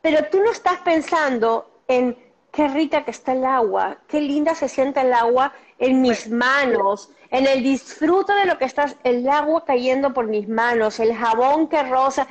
pero 0.00 0.24
tú 0.30 0.40
no 0.42 0.50
estás 0.50 0.78
pensando 0.80 1.70
en 1.88 2.16
qué 2.52 2.68
rica 2.68 3.04
que 3.04 3.10
está 3.10 3.32
el 3.32 3.44
agua, 3.44 3.98
qué 4.08 4.20
linda 4.20 4.54
se 4.54 4.68
siente 4.68 5.00
el 5.00 5.12
agua 5.12 5.52
en 5.78 6.00
mis 6.00 6.28
manos, 6.28 7.10
en 7.30 7.46
el 7.46 7.62
disfrute 7.62 8.32
de 8.34 8.46
lo 8.46 8.58
que 8.58 8.64
estás, 8.64 8.96
el 9.04 9.28
agua 9.28 9.64
cayendo 9.64 10.12
por 10.12 10.26
mis 10.26 10.48
manos, 10.48 10.98
el 11.00 11.14
jabón 11.14 11.68
que 11.68 11.82
rosa. 11.82 12.26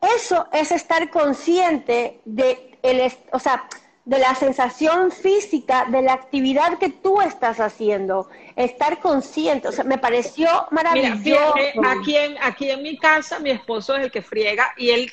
Eso 0.00 0.46
es 0.52 0.72
estar 0.72 1.10
consciente 1.10 2.20
de 2.24 2.78
el, 2.82 3.12
o 3.32 3.38
sea, 3.38 3.68
de 4.04 4.18
la 4.18 4.34
sensación 4.34 5.10
física 5.10 5.86
de 5.90 6.02
la 6.02 6.14
actividad 6.14 6.78
que 6.78 6.88
tú 6.88 7.20
estás 7.20 7.60
haciendo, 7.60 8.28
estar 8.56 8.98
consciente, 9.00 9.68
o 9.68 9.72
sea, 9.72 9.84
me 9.84 9.98
pareció 9.98 10.48
maravilloso. 10.70 11.54
aquí, 11.84 12.16
en, 12.16 12.36
aquí 12.40 12.70
en 12.70 12.82
mi 12.82 12.98
casa 12.98 13.38
mi 13.38 13.50
esposo 13.50 13.94
es 13.96 14.04
el 14.04 14.10
que 14.10 14.22
friega 14.22 14.72
y 14.76 14.90
él 14.90 15.10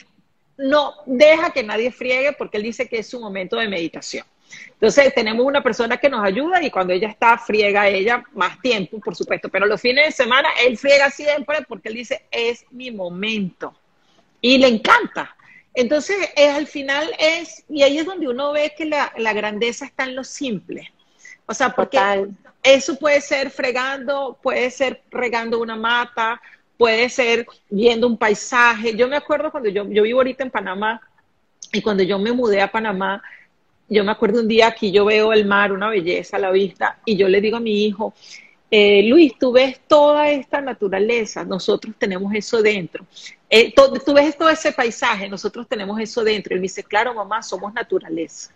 no 0.57 0.93
deja 1.05 1.51
que 1.51 1.63
nadie 1.63 1.91
friegue 1.91 2.33
porque 2.33 2.57
él 2.57 2.63
dice 2.63 2.87
que 2.87 2.99
es 2.99 3.07
su 3.07 3.19
momento 3.19 3.57
de 3.57 3.67
meditación. 3.67 4.25
Entonces 4.71 5.13
tenemos 5.13 5.45
una 5.45 5.61
persona 5.61 5.97
que 5.97 6.09
nos 6.09 6.23
ayuda 6.23 6.61
y 6.63 6.71
cuando 6.71 6.93
ella 6.93 7.09
está, 7.09 7.37
friega 7.37 7.87
ella 7.87 8.23
más 8.33 8.59
tiempo, 8.61 8.99
por 8.99 9.15
supuesto, 9.15 9.49
pero 9.49 9.65
los 9.65 9.81
fines 9.81 10.05
de 10.05 10.11
semana 10.11 10.49
él 10.65 10.77
friega 10.77 11.09
siempre 11.09 11.59
porque 11.67 11.89
él 11.89 11.95
dice, 11.95 12.25
es 12.31 12.65
mi 12.71 12.91
momento. 12.91 13.73
Y 14.39 14.57
le 14.57 14.67
encanta. 14.67 15.35
Entonces, 15.77 16.17
es, 16.35 16.49
al 16.55 16.65
final 16.65 17.07
es, 17.19 17.63
y 17.69 17.83
ahí 17.83 17.99
es 17.99 18.05
donde 18.07 18.27
uno 18.27 18.51
ve 18.51 18.73
que 18.75 18.85
la, 18.85 19.11
grandeza 19.15 19.85
está 19.85 20.05
en 20.05 20.15
lo 20.15 20.23
simple. 20.23 20.91
O 21.45 21.53
sea, 21.53 21.69
porque 21.69 21.99
eso 22.63 22.95
puede 22.97 23.21
ser 23.21 23.51
fregando, 23.51 24.39
puede 24.41 24.71
ser 24.71 25.03
regando 25.11 25.61
una 25.61 25.75
mata, 25.75 26.41
puede 26.79 27.07
ser 27.09 27.45
viendo 27.69 28.07
un 28.07 28.17
paisaje. 28.17 28.95
Yo 28.95 29.07
me 29.07 29.17
acuerdo 29.17 29.51
cuando 29.51 29.69
yo, 29.69 29.87
yo 29.87 30.01
vivo 30.01 30.17
ahorita 30.17 30.45
en 30.45 30.49
Panamá 30.49 30.99
y 31.71 31.79
cuando 31.83 32.01
yo 32.01 32.17
me 32.17 32.31
mudé 32.31 32.59
a 32.59 32.71
Panamá, 32.71 33.21
yo 33.87 34.03
me 34.03 34.11
acuerdo 34.11 34.39
un 34.39 34.47
día 34.47 34.65
aquí 34.65 34.91
yo 34.91 35.05
veo 35.05 35.31
el 35.31 35.45
mar, 35.45 35.71
una 35.71 35.89
belleza 35.89 36.37
a 36.37 36.39
la 36.39 36.49
vista, 36.49 36.97
y 37.05 37.15
yo 37.17 37.29
le 37.29 37.39
digo 37.39 37.57
a 37.57 37.59
mi 37.59 37.85
hijo, 37.85 38.15
eh, 38.71 39.03
Luis, 39.03 39.37
tú 39.37 39.51
ves 39.51 39.79
toda 39.87 40.31
esta 40.31 40.59
naturaleza, 40.59 41.45
nosotros 41.45 41.93
tenemos 41.99 42.33
eso 42.33 42.63
dentro. 42.63 43.05
Eh, 43.49 43.73
tú 43.73 44.13
ves 44.13 44.37
todo 44.37 44.49
ese 44.49 44.71
paisaje, 44.71 45.29
nosotros 45.29 45.67
tenemos 45.67 45.99
eso 45.99 46.23
dentro. 46.23 46.53
Y 46.53 46.57
me 46.59 46.63
dice, 46.63 46.83
claro, 46.83 47.13
mamá, 47.13 47.41
somos 47.41 47.73
naturaleza. 47.73 48.51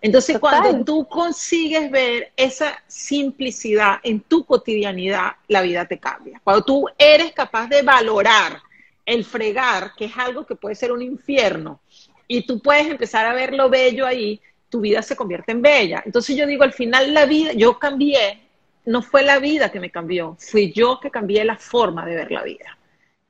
Entonces, 0.00 0.38
cuando 0.38 0.84
tú 0.84 1.06
consigues 1.08 1.90
ver 1.90 2.32
esa 2.36 2.82
simplicidad 2.86 3.98
en 4.02 4.20
tu 4.20 4.44
cotidianidad, 4.44 5.32
la 5.48 5.62
vida 5.62 5.86
te 5.86 5.98
cambia. 5.98 6.40
Cuando 6.44 6.64
tú 6.64 6.86
eres 6.98 7.32
capaz 7.32 7.66
de 7.68 7.82
valorar 7.82 8.60
el 9.04 9.24
fregar, 9.24 9.92
que 9.96 10.04
es 10.06 10.16
algo 10.16 10.44
que 10.44 10.54
puede 10.54 10.74
ser 10.74 10.92
un 10.92 11.02
infierno, 11.02 11.80
y 12.28 12.46
tú 12.46 12.60
puedes 12.60 12.86
empezar 12.86 13.24
a 13.26 13.32
ver 13.32 13.54
lo 13.54 13.70
bello 13.70 14.06
ahí, 14.06 14.40
tu 14.68 14.80
vida 14.80 15.00
se 15.00 15.16
convierte 15.16 15.52
en 15.52 15.62
bella. 15.62 16.02
Entonces 16.04 16.36
yo 16.36 16.46
digo, 16.46 16.64
al 16.64 16.72
final 16.72 17.14
la 17.14 17.24
vida, 17.24 17.52
yo 17.52 17.78
cambié, 17.78 18.40
no 18.84 19.02
fue 19.02 19.22
la 19.22 19.38
vida 19.38 19.70
que 19.70 19.80
me 19.80 19.90
cambió, 19.90 20.36
fui 20.38 20.72
yo 20.72 21.00
que 21.00 21.10
cambié 21.10 21.44
la 21.44 21.56
forma 21.56 22.04
de 22.04 22.16
ver 22.16 22.30
la 22.30 22.42
vida. 22.42 22.75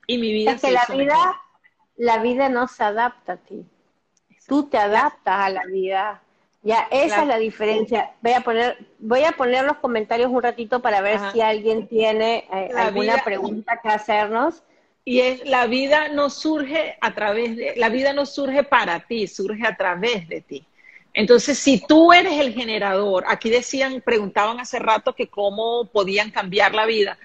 Y 0.07 0.17
mi 0.17 0.31
vida 0.31 0.53
es 0.53 0.61
que 0.61 0.71
la 0.71 0.85
vida, 0.85 1.41
la 1.97 2.17
vida 2.19 2.49
no 2.49 2.67
se 2.67 2.83
adapta 2.83 3.33
a 3.33 3.37
ti. 3.37 3.65
Tú 4.47 4.69
te 4.69 4.77
adaptas 4.77 5.39
a 5.39 5.49
la 5.49 5.65
vida. 5.65 6.23
Ya, 6.63 6.87
esa 6.91 7.21
es 7.21 7.27
la 7.27 7.37
diferencia. 7.37 8.11
Voy 8.21 8.33
a 8.33 8.41
poner, 8.41 8.77
voy 8.99 9.23
a 9.23 9.33
poner 9.33 9.65
los 9.65 9.77
comentarios 9.77 10.31
un 10.31 10.41
ratito 10.41 10.81
para 10.81 11.01
ver 11.01 11.19
si 11.31 11.41
alguien 11.41 11.87
tiene 11.87 12.47
eh, 12.51 12.71
alguna 12.75 13.23
pregunta 13.23 13.79
que 13.81 13.89
hacernos. 13.89 14.63
Y 15.03 15.21
es 15.21 15.45
la 15.45 15.67
vida 15.67 16.09
no 16.09 16.29
surge 16.29 16.97
a 16.99 17.13
través 17.13 17.55
de, 17.55 17.73
la 17.77 17.89
vida 17.89 18.11
no 18.11 18.25
surge 18.25 18.63
para 18.63 18.99
ti, 19.01 19.27
surge 19.27 19.65
a 19.65 19.75
través 19.75 20.27
de 20.27 20.41
ti. 20.41 20.65
Entonces, 21.13 21.57
si 21.57 21.79
tú 21.79 22.13
eres 22.13 22.39
el 22.39 22.53
generador, 22.53 23.23
aquí 23.27 23.49
decían, 23.49 24.01
preguntaban 24.01 24.59
hace 24.59 24.77
rato 24.79 25.15
que 25.15 25.27
cómo 25.27 25.89
podían 25.91 26.29
cambiar 26.29 26.75
la 26.75 26.85
vida, 26.85 27.17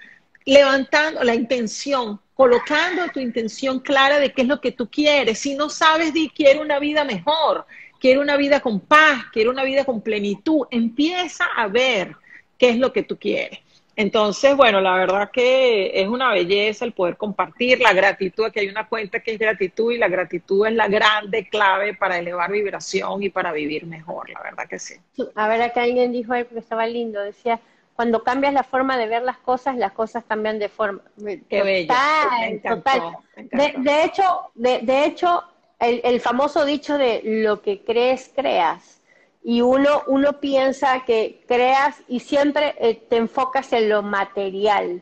levantando 0.45 1.23
la 1.23 1.35
intención, 1.35 2.19
colocando 2.33 3.07
tu 3.13 3.19
intención 3.19 3.79
clara 3.79 4.19
de 4.19 4.33
qué 4.33 4.41
es 4.43 4.47
lo 4.47 4.59
que 4.59 4.71
tú 4.71 4.89
quieres. 4.89 5.39
Si 5.39 5.55
no 5.55 5.69
sabes, 5.69 6.13
di, 6.13 6.29
quiero 6.29 6.61
una 6.61 6.79
vida 6.79 7.03
mejor, 7.03 7.65
quiero 7.99 8.21
una 8.21 8.37
vida 8.37 8.59
con 8.59 8.79
paz, 8.79 9.25
quiero 9.31 9.51
una 9.51 9.63
vida 9.63 9.85
con 9.85 10.01
plenitud. 10.01 10.67
Empieza 10.71 11.45
a 11.55 11.67
ver 11.67 12.15
qué 12.57 12.69
es 12.69 12.77
lo 12.77 12.91
que 12.91 13.03
tú 13.03 13.17
quieres. 13.17 13.59
Entonces, 13.95 14.55
bueno, 14.55 14.81
la 14.81 14.95
verdad 14.95 15.29
que 15.31 16.01
es 16.01 16.07
una 16.07 16.31
belleza 16.31 16.83
el 16.83 16.93
poder 16.93 17.15
compartir 17.15 17.79
la 17.79 17.93
gratitud, 17.93 18.51
que 18.51 18.61
hay 18.61 18.67
una 18.67 18.87
cuenta 18.87 19.19
que 19.19 19.33
es 19.33 19.39
gratitud 19.39 19.91
y 19.91 19.99
la 19.99 20.07
gratitud 20.07 20.65
es 20.65 20.73
la 20.73 20.87
grande 20.87 21.47
clave 21.47 21.93
para 21.93 22.17
elevar 22.17 22.51
vibración 22.51 23.21
y 23.21 23.29
para 23.29 23.51
vivir 23.51 23.85
mejor, 23.85 24.31
la 24.31 24.41
verdad 24.41 24.67
que 24.67 24.79
sí. 24.79 24.95
A 25.35 25.47
ver, 25.47 25.61
acá 25.61 25.83
alguien 25.83 26.11
dijo 26.11 26.33
ahí 26.33 26.43
porque 26.43 26.59
estaba 26.59 26.87
lindo, 26.87 27.21
decía, 27.21 27.59
cuando 27.95 28.23
cambias 28.23 28.53
la 28.53 28.63
forma 28.63 28.97
de 28.97 29.07
ver 29.07 29.23
las 29.23 29.37
cosas, 29.37 29.75
las 29.77 29.91
cosas 29.91 30.23
cambian 30.27 30.59
de 30.59 30.69
forma. 30.69 31.01
Qué 31.49 31.63
bello. 31.63 31.93
total. 32.63 33.17
De, 33.35 34.03
hecho, 34.03 34.23
de, 34.55 34.79
de 34.79 35.05
hecho 35.05 35.43
el, 35.79 36.01
el 36.03 36.19
famoso 36.19 36.65
dicho 36.65 36.97
de 36.97 37.21
lo 37.23 37.61
que 37.61 37.83
crees, 37.83 38.31
creas 38.35 39.01
y 39.43 39.61
uno, 39.61 40.03
uno 40.07 40.39
piensa 40.39 41.03
que 41.05 41.43
creas 41.47 42.01
y 42.07 42.21
siempre 42.21 42.75
eh, 42.79 42.95
te 42.95 43.17
enfocas 43.17 43.73
en 43.73 43.89
lo 43.89 44.01
material, 44.01 45.01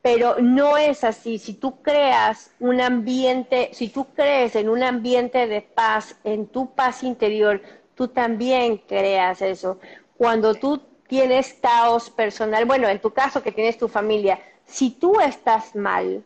pero 0.00 0.36
no 0.40 0.76
es 0.78 1.02
así. 1.02 1.38
Si 1.38 1.54
tú 1.54 1.82
creas 1.82 2.52
un 2.60 2.80
ambiente, 2.80 3.70
si 3.72 3.88
tú 3.88 4.06
crees 4.14 4.54
en 4.54 4.68
un 4.68 4.84
ambiente 4.84 5.48
de 5.48 5.62
paz, 5.62 6.16
en 6.22 6.46
tu 6.46 6.70
paz 6.74 7.02
interior, 7.02 7.60
tú 7.96 8.08
también 8.08 8.78
creas 8.78 9.42
eso. 9.42 9.78
Cuando 10.16 10.54
tú 10.54 10.80
tienes 11.12 11.52
caos 11.60 12.08
personal, 12.08 12.64
bueno, 12.64 12.88
en 12.88 12.98
tu 12.98 13.10
caso 13.10 13.42
que 13.42 13.52
tienes 13.52 13.76
tu 13.76 13.86
familia, 13.86 14.40
si 14.64 14.88
tú 14.88 15.20
estás 15.20 15.76
mal, 15.76 16.24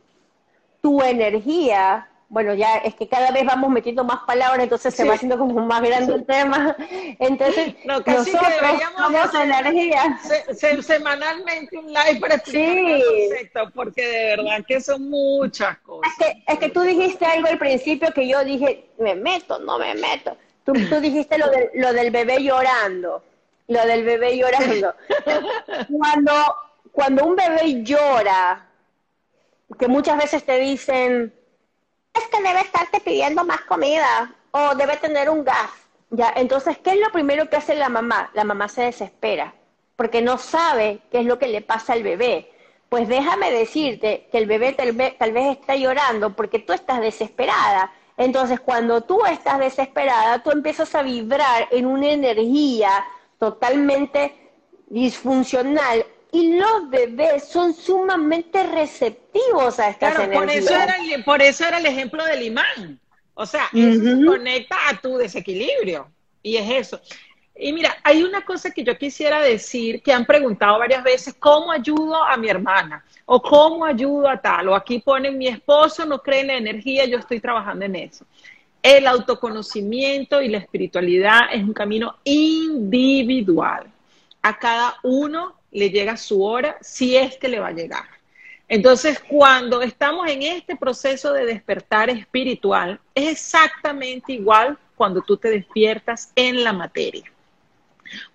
tu 0.81 1.03
energía 1.03 2.09
bueno, 2.29 2.55
ya 2.55 2.77
es 2.79 2.95
que 2.95 3.09
cada 3.09 3.33
vez 3.33 3.45
vamos 3.45 3.71
metiendo 3.71 4.05
más 4.05 4.21
palabras, 4.25 4.63
entonces 4.63 4.95
se 4.95 5.05
va 5.05 5.15
haciendo 5.15 5.39
como 5.39 5.65
más 5.67 5.81
grande 5.81 6.13
el 6.13 6.27
tema. 6.27 6.77
Entonces, 7.21 7.77
no, 7.85 8.03
casi 8.03 8.33
nosotros 8.33 8.49
que 8.49 8.67
deberíamos 8.67 9.35
energía. 9.35 10.19
semanalmente 10.83 11.79
un 11.79 11.87
live 11.87 12.19
para 12.21 12.35
explicar 12.35 13.01
concepto, 13.01 13.71
porque 13.77 14.03
de 14.05 14.37
verdad 14.37 14.65
que 14.67 14.81
son 14.81 15.09
muchas 15.09 15.79
cosas. 15.79 16.13
Es 16.13 16.27
que, 16.27 16.53
es 16.53 16.59
que 16.59 16.69
tú 16.71 16.81
dijiste 16.81 17.25
algo 17.25 17.47
al 17.47 17.59
principio 17.59 18.13
que 18.13 18.27
yo 18.27 18.45
dije, 18.45 18.91
me 18.99 19.15
meto, 19.15 19.61
no 19.61 19.79
me 19.79 19.95
meto. 19.95 20.37
Tú, 20.65 20.73
tú 20.89 21.01
dijiste 21.01 21.39
lo, 21.39 21.49
de, 21.49 21.71
lo 21.75 21.93
del 21.93 22.11
bebé 22.11 22.43
llorando, 22.43 23.23
lo 23.69 23.87
del 23.87 24.05
bebé 24.05 24.37
llorando. 24.37 24.95
cuando, 25.99 26.33
cuando 26.93 27.25
un 27.25 27.37
bebé 27.37 27.83
llora, 27.83 28.67
que 29.79 29.89
muchas 29.89 30.17
veces 30.17 30.45
te 30.45 30.59
dicen 30.59 31.35
es 32.15 32.29
que 32.29 32.43
debe 32.43 32.61
estarte 32.61 33.01
pidiendo 33.01 33.45
más 33.45 33.61
comida 33.63 34.33
o 34.51 34.75
debe 34.75 34.97
tener 34.97 35.29
un 35.29 35.45
gas. 35.45 35.71
Ya, 36.11 36.33
entonces, 36.37 36.79
¿qué 36.79 36.91
es 36.93 37.01
lo 37.01 37.11
primero 37.11 37.51
que 37.51 37.57
hace 37.57 37.75
la 37.75 37.89
mamá? 37.89 38.31
La 38.33 38.45
mamá 38.45 38.69
se 38.69 38.83
desespera 38.83 39.55
porque 39.97 40.21
no 40.23 40.39
sabe 40.39 41.01
qué 41.11 41.21
es 41.21 41.27
lo 41.27 41.39
que 41.39 41.49
le 41.49 41.63
pasa 41.63 41.95
al 41.95 42.03
bebé. 42.03 42.53
Pues 42.89 43.09
déjame 43.09 43.51
decirte 43.51 44.29
que 44.31 44.39
el 44.39 44.47
bebé 44.47 44.73
tal 44.73 44.93
vez, 44.93 45.19
tal 45.19 45.33
vez 45.33 45.59
está 45.59 45.75
llorando 45.75 46.37
porque 46.37 46.59
tú 46.61 46.73
estás 46.73 47.01
desesperada. 47.01 47.93
Entonces, 48.17 48.61
cuando 48.61 49.01
tú 49.01 49.25
estás 49.27 49.59
desesperada, 49.59 50.43
tú 50.43 50.51
empiezas 50.51 50.95
a 50.95 51.03
vibrar 51.03 51.69
en 51.71 51.87
una 51.87 52.11
energía 52.11 53.05
totalmente 53.39 54.35
disfuncional 54.89 56.05
y 56.33 56.57
los 56.57 56.91
bebés 56.91 57.49
son 57.49 57.73
sumamente 57.73 58.63
receptivos 58.63 59.79
a 59.79 59.89
estas 59.89 60.15
claro, 60.15 60.33
Por 60.33 60.51
eso, 60.51 60.75
era 60.75 60.97
el, 60.97 61.25
por 61.25 61.43
eso 61.43 61.65
era 61.67 61.79
el 61.79 61.87
ejemplo 61.87 62.25
del 62.25 62.43
imán. 62.43 63.01
O 63.35 63.45
sea, 63.45 63.69
eso 63.73 64.27
conecta 64.27 64.77
a 64.89 65.01
tu 65.01 65.17
desequilibrio. 65.17 66.11
Y 66.43 66.57
es 66.57 66.71
eso. 66.71 67.01
Y 67.59 67.73
mira, 67.73 67.97
hay 68.03 68.23
una 68.23 68.45
cosa 68.45 68.71
que 68.71 68.85
yo 68.85 68.97
quisiera 68.99 69.41
decir 69.41 70.03
que 70.03 70.13
han 70.13 70.27
preguntado 70.27 70.79
varias 70.79 71.03
veces, 71.03 71.35
¿cómo 71.39 71.73
ayudo 71.73 72.23
a 72.23 72.37
mi 72.37 72.49
hermana? 72.49 73.05
O 73.25 73.41
¿cómo 73.41 73.85
ayudo 73.85 74.29
a 74.29 74.41
tal? 74.41 74.69
O 74.69 74.75
aquí 74.75 74.99
ponen, 74.99 75.39
mi 75.39 75.49
esposo 75.49 76.05
no 76.05 76.21
cree 76.21 76.41
en 76.41 76.47
la 76.49 76.57
energía, 76.57 77.07
yo 77.07 77.19
estoy 77.19 77.41
trabajando 77.41 77.85
en 77.87 77.97
eso. 77.97 78.27
El 78.89 79.09
autoconocimiento 79.09 80.41
y 80.41 80.49
la 80.49 80.59
espiritualidad 80.59 81.53
es 81.53 81.61
un 81.65 81.73
camino 81.73 82.19
individual. 82.23 83.89
A 84.43 84.57
cada 84.61 84.95
uno 85.03 85.57
le 85.73 85.91
llega 85.91 86.17
su 86.17 86.45
hora, 86.45 86.77
si 86.81 87.17
es 87.17 87.37
que 87.37 87.49
le 87.49 87.59
va 87.59 87.67
a 87.67 87.73
llegar. 87.73 88.05
Entonces, 88.69 89.19
cuando 89.29 89.83
estamos 89.83 90.31
en 90.31 90.43
este 90.43 90.77
proceso 90.77 91.33
de 91.33 91.47
despertar 91.47 92.11
espiritual, 92.11 93.01
es 93.13 93.29
exactamente 93.29 94.35
igual 94.35 94.79
cuando 94.95 95.21
tú 95.21 95.37
te 95.37 95.51
despiertas 95.51 96.31
en 96.37 96.63
la 96.63 96.73
materia. 96.73 97.25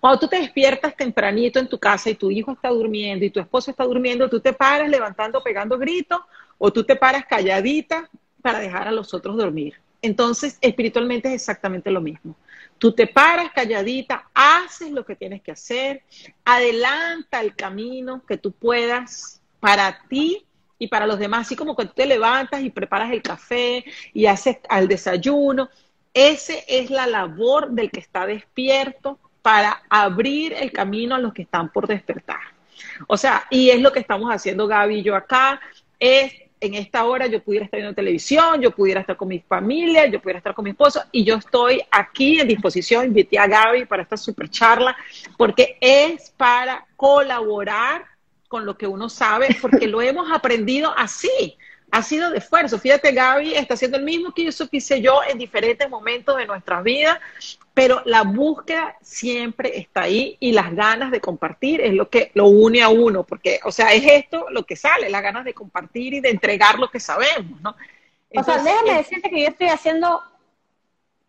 Cuando 0.00 0.20
tú 0.20 0.28
te 0.28 0.36
despiertas 0.36 0.94
tempranito 0.94 1.60
en 1.60 1.68
tu 1.68 1.78
casa 1.78 2.10
y 2.10 2.14
tu 2.14 2.30
hijo 2.30 2.52
está 2.52 2.68
durmiendo 2.68 3.24
y 3.24 3.30
tu 3.30 3.40
esposo 3.40 3.70
está 3.70 3.84
durmiendo, 3.84 4.28
tú 4.28 4.38
te 4.38 4.52
paras 4.52 4.90
levantando, 4.90 5.42
pegando 5.42 5.78
gritos, 5.78 6.20
o 6.58 6.70
tú 6.70 6.84
te 6.84 6.94
paras 6.94 7.24
calladita 7.24 8.10
para 8.42 8.58
dejar 8.58 8.86
a 8.86 8.92
los 8.92 9.14
otros 9.14 9.38
dormir. 9.38 9.81
Entonces, 10.02 10.58
espiritualmente 10.60 11.28
es 11.28 11.34
exactamente 11.34 11.90
lo 11.90 12.00
mismo. 12.00 12.36
Tú 12.78 12.92
te 12.92 13.06
paras 13.06 13.52
calladita, 13.54 14.28
haces 14.34 14.90
lo 14.90 15.06
que 15.06 15.14
tienes 15.14 15.40
que 15.40 15.52
hacer, 15.52 16.02
adelanta 16.44 17.40
el 17.40 17.54
camino 17.54 18.22
que 18.26 18.36
tú 18.36 18.50
puedas 18.50 19.40
para 19.60 20.00
ti 20.08 20.44
y 20.80 20.88
para 20.88 21.06
los 21.06 21.20
demás, 21.20 21.46
así 21.46 21.54
como 21.54 21.76
cuando 21.76 21.94
te 21.94 22.06
levantas 22.06 22.60
y 22.62 22.70
preparas 22.70 23.12
el 23.12 23.22
café 23.22 23.84
y 24.12 24.26
haces 24.26 24.58
al 24.68 24.88
desayuno, 24.88 25.70
Esa 26.12 26.54
es 26.66 26.90
la 26.90 27.06
labor 27.06 27.70
del 27.70 27.90
que 27.90 28.00
está 28.00 28.26
despierto 28.26 29.18
para 29.40 29.82
abrir 29.88 30.52
el 30.52 30.72
camino 30.72 31.14
a 31.14 31.18
los 31.18 31.32
que 31.32 31.42
están 31.42 31.70
por 31.70 31.86
despertar. 31.86 32.40
O 33.06 33.16
sea, 33.16 33.46
y 33.50 33.70
es 33.70 33.80
lo 33.80 33.92
que 33.92 34.00
estamos 34.00 34.30
haciendo 34.30 34.66
Gaby 34.66 34.96
y 34.98 35.02
yo 35.02 35.14
acá, 35.16 35.60
es 35.98 36.34
en 36.62 36.74
esta 36.74 37.04
hora 37.04 37.26
yo 37.26 37.42
pudiera 37.42 37.64
estar 37.64 37.78
viendo 37.78 37.94
televisión, 37.94 38.60
yo 38.60 38.70
pudiera 38.70 39.00
estar 39.00 39.16
con 39.16 39.26
mi 39.26 39.40
familia, 39.40 40.06
yo 40.06 40.20
pudiera 40.20 40.38
estar 40.38 40.54
con 40.54 40.62
mi 40.62 40.70
esposo, 40.70 41.02
y 41.10 41.24
yo 41.24 41.34
estoy 41.34 41.82
aquí 41.90 42.38
en 42.38 42.46
disposición, 42.46 43.06
invité 43.06 43.36
a 43.36 43.48
Gaby 43.48 43.86
para 43.86 44.04
esta 44.04 44.16
super 44.16 44.48
charla, 44.48 44.96
porque 45.36 45.76
es 45.80 46.30
para 46.30 46.86
colaborar 46.94 48.04
con 48.46 48.64
lo 48.64 48.78
que 48.78 48.86
uno 48.86 49.08
sabe, 49.08 49.48
porque 49.60 49.88
lo 49.88 50.00
hemos 50.00 50.30
aprendido 50.30 50.94
así, 50.96 51.58
ha 51.92 52.02
sido 52.02 52.30
de 52.30 52.38
esfuerzo. 52.38 52.78
Fíjate, 52.78 53.12
Gaby 53.12 53.54
está 53.54 53.74
haciendo 53.74 53.98
el 53.98 54.04
mismo 54.04 54.32
que 54.32 54.50
yo 54.50 54.66
hice 54.72 55.02
yo 55.02 55.20
en 55.28 55.36
diferentes 55.36 55.88
momentos 55.90 56.38
de 56.38 56.46
nuestras 56.46 56.82
vidas, 56.82 57.20
pero 57.74 58.00
la 58.06 58.22
búsqueda 58.22 58.96
siempre 59.02 59.78
está 59.78 60.04
ahí 60.04 60.38
y 60.40 60.52
las 60.52 60.74
ganas 60.74 61.10
de 61.10 61.20
compartir 61.20 61.82
es 61.82 61.92
lo 61.92 62.08
que 62.08 62.30
lo 62.32 62.46
une 62.46 62.82
a 62.82 62.88
uno, 62.88 63.24
porque, 63.24 63.60
o 63.64 63.70
sea, 63.70 63.92
es 63.92 64.04
esto 64.06 64.46
lo 64.48 64.64
que 64.64 64.74
sale, 64.74 65.10
las 65.10 65.22
ganas 65.22 65.44
de 65.44 65.52
compartir 65.52 66.14
y 66.14 66.20
de 66.20 66.30
entregar 66.30 66.78
lo 66.78 66.90
que 66.90 66.98
sabemos, 66.98 67.60
¿no? 67.60 67.76
o 68.34 68.42
sea, 68.42 68.62
déjame 68.62 68.94
decirte 68.94 69.28
que 69.28 69.42
yo 69.42 69.48
estoy 69.48 69.68
haciendo 69.68 70.22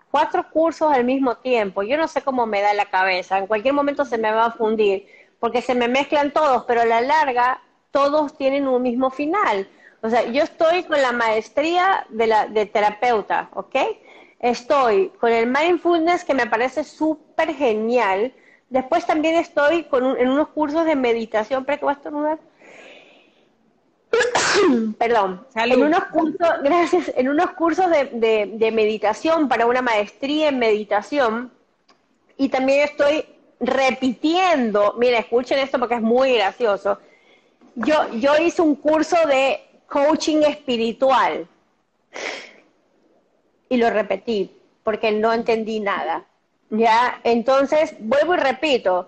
cuatro 0.10 0.50
cursos 0.50 0.90
al 0.94 1.04
mismo 1.04 1.36
tiempo. 1.36 1.84
Yo 1.84 1.98
no 1.98 2.08
sé 2.08 2.22
cómo 2.22 2.46
me 2.46 2.62
da 2.62 2.74
la 2.74 2.86
cabeza. 2.86 3.38
En 3.38 3.48
cualquier 3.48 3.74
momento 3.74 4.06
se 4.06 4.18
me 4.18 4.32
va 4.32 4.46
a 4.46 4.52
fundir, 4.52 5.06
porque 5.42 5.62
se 5.62 5.76
me 5.76 5.90
mezclan 5.90 6.32
todos, 6.32 6.64
pero 6.64 6.84
a 6.84 6.86
la 6.86 7.02
larga 7.02 7.62
todos 7.92 8.38
tienen 8.38 8.66
un 8.66 8.82
mismo 8.82 9.12
final. 9.12 9.68
O 10.04 10.10
sea, 10.10 10.26
yo 10.26 10.44
estoy 10.44 10.84
con 10.84 11.02
la 11.02 11.14
maestría 11.14 12.06
de, 12.10 12.28
la, 12.28 12.46
de 12.48 12.66
terapeuta, 12.66 13.50
¿ok? 13.54 13.76
Estoy 14.38 15.14
con 15.18 15.32
el 15.32 15.48
mindfulness 15.48 16.26
que 16.26 16.34
me 16.34 16.46
parece 16.46 16.84
súper 16.84 17.56
genial. 17.56 18.34
Después 18.70 19.06
también 19.06 19.36
estoy 19.36 19.86
con 19.86 20.18
en 20.18 20.28
unos 20.28 20.50
cursos 20.50 20.86
de 20.86 20.98
meditación. 20.98 21.64
¿Para 21.64 21.78
que 21.78 21.86
vas 21.86 21.96
a 21.96 22.00
estornudar? 22.00 22.40
Perdón. 24.98 25.48
En 25.56 25.82
unos 25.82 26.04
cursos, 26.06 26.50
gracias, 26.64 27.14
en 27.16 27.30
unos 27.30 27.52
cursos 27.52 27.90
de, 27.90 28.52
de 28.58 28.72
meditación 28.74 29.48
para 29.48 29.66
una 29.68 29.82
maestría 29.82 30.50
en 30.50 30.60
meditación. 30.60 31.50
Y 32.36 32.50
también 32.50 32.82
estoy 32.82 33.26
repitiendo, 33.62 34.96
mira, 34.98 35.20
escuchen 35.20 35.60
esto 35.60 35.80
porque 35.80 35.96
es 35.96 36.02
muy 36.02 36.34
gracioso. 36.34 37.00
Yo, 37.76 38.12
yo 38.16 38.36
hice 38.36 38.62
un 38.62 38.76
curso 38.76 39.16
de 39.26 39.62
coaching 39.94 40.42
espiritual 40.42 41.48
y 43.70 43.78
lo 43.78 43.92
repetí 43.92 44.52
porque 44.84 45.12
no 45.12 45.32
entendí 45.32 45.80
nada. 45.80 46.26
¿Ya? 46.72 47.22
Entonces, 47.24 47.94
vuelvo 48.00 48.34
y 48.34 48.38
repito, 48.38 49.08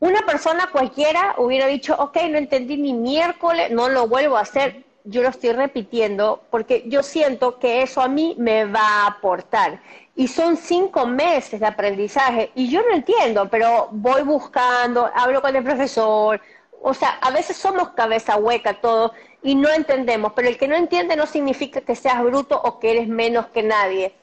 una 0.00 0.20
persona 0.26 0.68
cualquiera 0.70 1.36
hubiera 1.38 1.66
dicho, 1.66 1.96
ok, 1.98 2.18
no 2.28 2.36
entendí 2.36 2.76
ni 2.76 2.92
miércoles, 2.92 3.70
no 3.70 3.88
lo 3.88 4.06
vuelvo 4.06 4.36
a 4.36 4.42
hacer, 4.42 4.84
yo 5.04 5.22
lo 5.22 5.30
estoy 5.30 5.52
repitiendo 5.52 6.42
porque 6.50 6.84
yo 6.86 7.02
siento 7.02 7.58
que 7.58 7.80
eso 7.80 8.02
a 8.02 8.08
mí 8.08 8.34
me 8.38 8.66
va 8.66 8.80
a 8.80 9.06
aportar. 9.06 9.80
Y 10.14 10.28
son 10.28 10.58
cinco 10.58 11.06
meses 11.06 11.58
de 11.60 11.66
aprendizaje 11.66 12.50
y 12.54 12.68
yo 12.68 12.82
no 12.82 12.94
entiendo, 12.94 13.48
pero 13.48 13.88
voy 13.90 14.22
buscando, 14.22 15.10
hablo 15.14 15.40
con 15.40 15.56
el 15.56 15.64
profesor, 15.64 16.38
o 16.82 16.92
sea, 16.92 17.18
a 17.22 17.30
veces 17.30 17.56
somos 17.56 17.90
cabeza 17.90 18.36
hueca 18.36 18.74
todos 18.74 19.12
y 19.42 19.54
no 19.54 19.68
entendemos, 19.70 20.32
pero 20.34 20.48
el 20.48 20.56
que 20.56 20.68
no 20.68 20.76
entiende 20.76 21.16
no 21.16 21.26
significa 21.26 21.80
que 21.80 21.96
seas 21.96 22.22
bruto 22.22 22.60
o 22.62 22.78
que 22.78 22.92
eres 22.92 23.08
menos 23.08 23.46
que 23.48 23.62
nadie. 23.62 24.14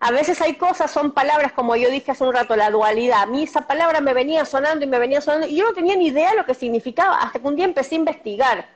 A 0.00 0.12
veces 0.12 0.40
hay 0.40 0.54
cosas, 0.54 0.90
son 0.90 1.12
palabras, 1.12 1.52
como 1.52 1.74
yo 1.74 1.90
dije 1.90 2.12
hace 2.12 2.22
un 2.22 2.32
rato, 2.32 2.54
la 2.54 2.70
dualidad. 2.70 3.22
A 3.22 3.26
mí 3.26 3.42
esa 3.42 3.66
palabra 3.66 4.00
me 4.00 4.14
venía 4.14 4.44
sonando 4.44 4.84
y 4.84 4.88
me 4.88 4.98
venía 4.98 5.20
sonando 5.20 5.48
y 5.48 5.56
yo 5.56 5.66
no 5.66 5.72
tenía 5.72 5.96
ni 5.96 6.08
idea 6.08 6.30
de 6.30 6.36
lo 6.36 6.46
que 6.46 6.54
significaba 6.54 7.18
hasta 7.18 7.40
que 7.40 7.48
un 7.48 7.56
día 7.56 7.64
empecé 7.64 7.96
a 7.96 7.98
investigar. 7.98 8.68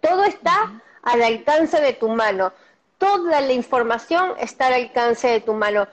Todo 0.00 0.24
está 0.24 0.82
al 1.02 1.22
alcance 1.22 1.80
de 1.80 1.92
tu 1.92 2.08
mano. 2.08 2.52
Toda 2.98 3.40
la 3.40 3.52
información 3.52 4.32
está 4.38 4.66
al 4.66 4.74
alcance 4.74 5.28
de 5.28 5.40
tu 5.40 5.52
mano. 5.52 5.86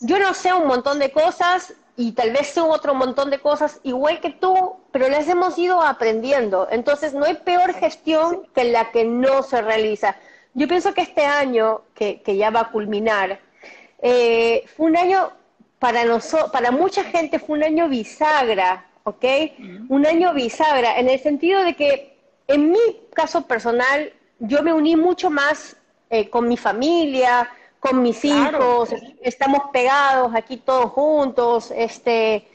Yo 0.00 0.18
no 0.18 0.34
sé 0.34 0.52
un 0.52 0.66
montón 0.66 0.98
de 0.98 1.12
cosas, 1.12 1.72
y 1.96 2.12
tal 2.12 2.32
vez 2.32 2.48
son 2.48 2.70
otro 2.70 2.94
montón 2.94 3.30
de 3.30 3.38
cosas 3.38 3.80
igual 3.82 4.20
que 4.20 4.30
tú, 4.30 4.76
pero 4.92 5.08
las 5.08 5.28
hemos 5.28 5.58
ido 5.58 5.82
aprendiendo. 5.82 6.68
Entonces, 6.70 7.14
no 7.14 7.24
hay 7.24 7.34
peor 7.34 7.74
gestión 7.74 8.46
que 8.54 8.64
la 8.64 8.90
que 8.90 9.04
no 9.04 9.42
se 9.42 9.60
realiza. 9.60 10.16
Yo 10.54 10.68
pienso 10.68 10.94
que 10.94 11.02
este 11.02 11.24
año, 11.24 11.82
que, 11.94 12.22
ya 12.24 12.50
va 12.50 12.60
a 12.60 12.70
culminar, 12.70 13.40
eh, 14.00 14.64
fue 14.76 14.86
un 14.86 14.96
año 14.96 15.32
para 15.78 16.04
nosotros, 16.04 16.50
para 16.50 16.70
mucha 16.70 17.04
gente 17.04 17.38
fue 17.38 17.58
un 17.58 17.64
año 17.64 17.88
bisagra, 17.88 18.86
¿ok? 19.04 19.24
Un 19.88 20.06
año 20.06 20.32
bisagra, 20.32 20.98
en 20.98 21.08
el 21.08 21.18
sentido 21.20 21.62
de 21.64 21.74
que 21.74 22.16
en 22.46 22.70
mi 22.70 22.78
caso 23.14 23.46
personal, 23.46 24.12
yo 24.38 24.62
me 24.62 24.72
uní 24.72 24.96
mucho 24.96 25.30
más 25.30 25.76
eh, 26.10 26.28
con 26.28 26.48
mi 26.48 26.56
familia, 26.56 27.48
con 27.82 28.00
mis 28.00 28.24
hijos, 28.24 28.90
estamos 29.22 29.62
pegados 29.72 30.30
aquí 30.36 30.56
todos 30.56 30.92
juntos, 30.92 31.72
este, 31.74 32.46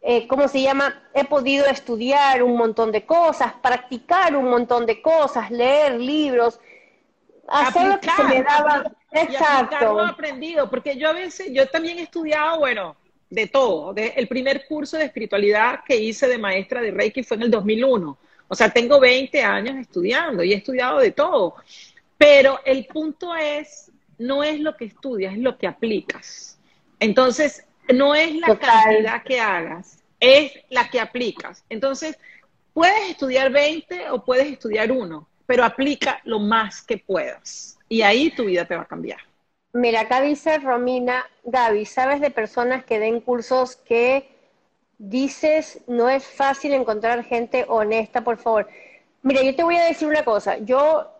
eh, 0.00 0.26
¿cómo 0.26 0.48
se 0.48 0.62
llama? 0.62 1.02
He 1.12 1.26
podido 1.26 1.66
estudiar 1.66 2.42
un 2.42 2.56
montón 2.56 2.90
de 2.90 3.04
cosas, 3.04 3.52
practicar 3.60 4.34
un 4.34 4.48
montón 4.48 4.86
de 4.86 5.02
cosas, 5.02 5.50
leer 5.50 6.00
libros, 6.00 6.58
hacer 7.46 7.88
lo 7.88 8.00
que 8.00 8.08
se 8.08 8.24
me 8.24 8.42
daba. 8.42 8.90
Exacto. 9.12 10.00
Aprendido, 10.00 10.70
porque 10.70 10.96
yo 10.96 11.10
a 11.10 11.12
veces, 11.12 11.52
yo 11.52 11.68
también 11.68 11.98
he 11.98 12.02
estudiado, 12.04 12.60
bueno, 12.60 12.96
de 13.28 13.48
todo. 13.48 13.92
De, 13.92 14.14
el 14.16 14.28
primer 14.28 14.66
curso 14.66 14.96
de 14.96 15.04
espiritualidad 15.04 15.80
que 15.86 15.96
hice 15.96 16.26
de 16.26 16.38
maestra 16.38 16.80
de 16.80 16.90
Reiki 16.90 17.22
fue 17.22 17.36
en 17.36 17.42
el 17.42 17.50
2001. 17.50 18.16
O 18.48 18.54
sea, 18.54 18.70
tengo 18.70 18.98
20 18.98 19.42
años 19.42 19.76
estudiando 19.76 20.42
y 20.42 20.54
he 20.54 20.56
estudiado 20.56 21.00
de 21.00 21.10
todo. 21.10 21.56
Pero 22.16 22.60
el 22.64 22.86
punto 22.86 23.34
es 23.36 23.89
no 24.20 24.44
es 24.44 24.60
lo 24.60 24.76
que 24.76 24.84
estudias, 24.84 25.32
es 25.32 25.40
lo 25.40 25.56
que 25.56 25.66
aplicas. 25.66 26.58
Entonces, 27.00 27.64
no 27.92 28.14
es 28.14 28.34
la 28.36 28.58
cantidad 28.58 29.22
que 29.24 29.40
hagas, 29.40 29.98
es 30.20 30.52
la 30.68 30.90
que 30.90 31.00
aplicas. 31.00 31.64
Entonces, 31.70 32.18
puedes 32.74 33.10
estudiar 33.10 33.50
20 33.50 34.10
o 34.10 34.22
puedes 34.22 34.46
estudiar 34.52 34.92
uno, 34.92 35.26
pero 35.46 35.64
aplica 35.64 36.20
lo 36.24 36.38
más 36.38 36.82
que 36.82 36.98
puedas. 36.98 37.78
Y 37.88 38.02
ahí 38.02 38.30
tu 38.30 38.44
vida 38.44 38.66
te 38.66 38.76
va 38.76 38.82
a 38.82 38.86
cambiar. 38.86 39.20
Mira, 39.72 40.02
acá 40.02 40.20
dice 40.20 40.58
Romina, 40.58 41.24
Gaby, 41.44 41.86
¿sabes 41.86 42.20
de 42.20 42.30
personas 42.30 42.84
que 42.84 42.98
den 42.98 43.20
cursos 43.20 43.76
que 43.76 44.28
dices 44.98 45.80
no 45.86 46.10
es 46.10 46.26
fácil 46.26 46.74
encontrar 46.74 47.24
gente 47.24 47.64
honesta, 47.68 48.22
por 48.22 48.36
favor? 48.36 48.68
Mira, 49.22 49.42
yo 49.42 49.56
te 49.56 49.62
voy 49.62 49.76
a 49.76 49.84
decir 49.84 50.08
una 50.08 50.24
cosa. 50.24 50.58
Yo 50.58 51.10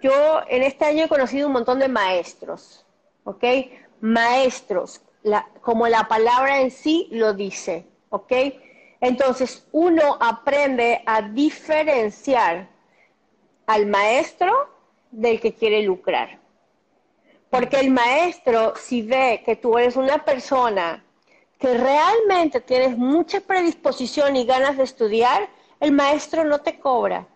yo 0.00 0.40
en 0.48 0.62
este 0.62 0.84
año 0.84 1.04
he 1.04 1.08
conocido 1.08 1.46
un 1.46 1.52
montón 1.52 1.78
de 1.78 1.88
maestros, 1.88 2.84
¿ok? 3.24 3.44
Maestros, 4.00 5.00
como 5.60 5.88
la 5.88 6.06
palabra 6.08 6.60
en 6.60 6.70
sí 6.70 7.08
lo 7.10 7.32
dice, 7.32 7.86
¿ok? 8.10 8.32
Entonces 9.00 9.66
uno 9.72 10.16
aprende 10.20 11.02
a 11.06 11.22
diferenciar 11.22 12.68
al 13.66 13.86
maestro 13.86 14.52
del 15.10 15.40
que 15.40 15.54
quiere 15.54 15.82
lucrar. 15.82 16.38
Porque 17.50 17.78
el 17.80 17.90
maestro, 17.90 18.74
si 18.76 19.02
ve 19.02 19.42
que 19.44 19.56
tú 19.56 19.78
eres 19.78 19.96
una 19.96 20.24
persona 20.24 21.04
que 21.58 21.78
realmente 21.78 22.60
tienes 22.60 22.96
mucha 22.96 23.40
predisposición 23.40 24.36
y 24.36 24.44
ganas 24.44 24.76
de 24.76 24.84
estudiar, 24.84 25.48
el 25.80 25.92
maestro 25.92 26.44
no 26.44 26.60
te 26.60 26.78
cobra 26.78 27.26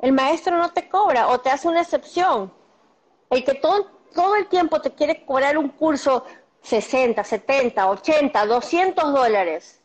el 0.00 0.12
maestro 0.12 0.56
no 0.56 0.72
te 0.72 0.88
cobra 0.88 1.28
o 1.28 1.40
te 1.40 1.50
hace 1.50 1.68
una 1.68 1.82
excepción. 1.82 2.52
El 3.30 3.44
que 3.44 3.54
todo, 3.54 3.90
todo 4.14 4.36
el 4.36 4.46
tiempo 4.46 4.80
te 4.80 4.92
quiere 4.92 5.24
cobrar 5.24 5.58
un 5.58 5.70
curso 5.70 6.24
60, 6.62 7.22
70, 7.22 7.88
80, 7.90 8.46
200 8.46 9.12
dólares. 9.12 9.80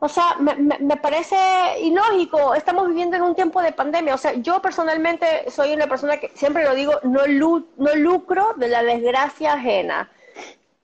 O 0.00 0.08
sea, 0.08 0.36
me, 0.38 0.96
parece 0.98 1.36
ilógico. 1.80 2.54
Estamos 2.54 2.88
viviendo 2.88 3.16
en 3.16 3.22
un 3.22 3.34
tiempo 3.34 3.62
de 3.62 3.72
pandemia. 3.72 4.14
O 4.14 4.18
sea, 4.18 4.34
yo 4.34 4.60
personalmente 4.60 5.50
soy 5.50 5.72
una 5.72 5.86
persona 5.86 6.18
que 6.18 6.28
siempre 6.34 6.64
lo 6.64 6.74
digo, 6.74 6.92
no, 7.04 7.22
no 7.76 7.94
lucro 7.94 8.52
de 8.56 8.68
la 8.68 8.82
desgracia 8.82 9.54
ajena. 9.54 10.10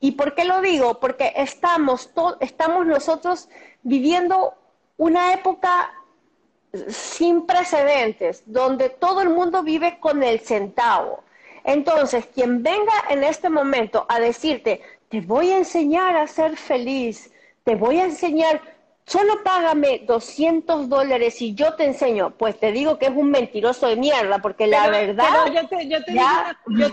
¿Y 0.01 0.13
por 0.13 0.35
qué 0.35 0.47
lo 0.47 0.63
digo? 0.63 1.01
Porque 1.01 1.35
estamos, 1.37 2.11
estamos 2.41 2.87
nosotros 2.87 3.51
viviendo 3.83 4.55
una 4.97 5.35
época 5.35 5.93
sin 6.89 7.47
precedentes, 7.47 8.43
donde 8.47 8.91
todo 8.91 9.23
el 9.23 9.31
mundo 9.31 9.63
vive 9.63 9.99
con 10.01 10.23
el 10.23 10.41
centavo. 10.41 11.23
Entonces, 11.65 12.27
quien 12.27 12.63
venga 12.63 12.93
en 13.11 13.25
este 13.25 13.51
momento 13.51 14.07
a 14.09 14.19
decirte, 14.19 14.81
te 15.09 15.21
voy 15.21 15.51
a 15.51 15.59
enseñar 15.59 16.17
a 16.17 16.27
ser 16.27 16.57
feliz, 16.57 17.33
te 17.65 17.75
voy 17.75 17.99
a 17.99 18.05
enseñar, 18.05 18.61
solo 19.05 19.43
págame 19.43 20.03
200 20.07 20.89
dólares 20.89 21.43
y 21.43 21.55
yo 21.55 21.75
te 21.75 21.85
enseño, 21.85 22.31
pues 22.31 22.59
te 22.59 22.73
digo 22.73 22.99
que 22.99 23.07
es 23.07 23.13
un 23.13 23.31
mentiroso 23.31 23.89
de 23.89 23.97
mierda, 23.97 24.39
porque 24.39 24.67
la 24.67 24.89
verdad... 24.89 25.29
yo, 25.53 25.69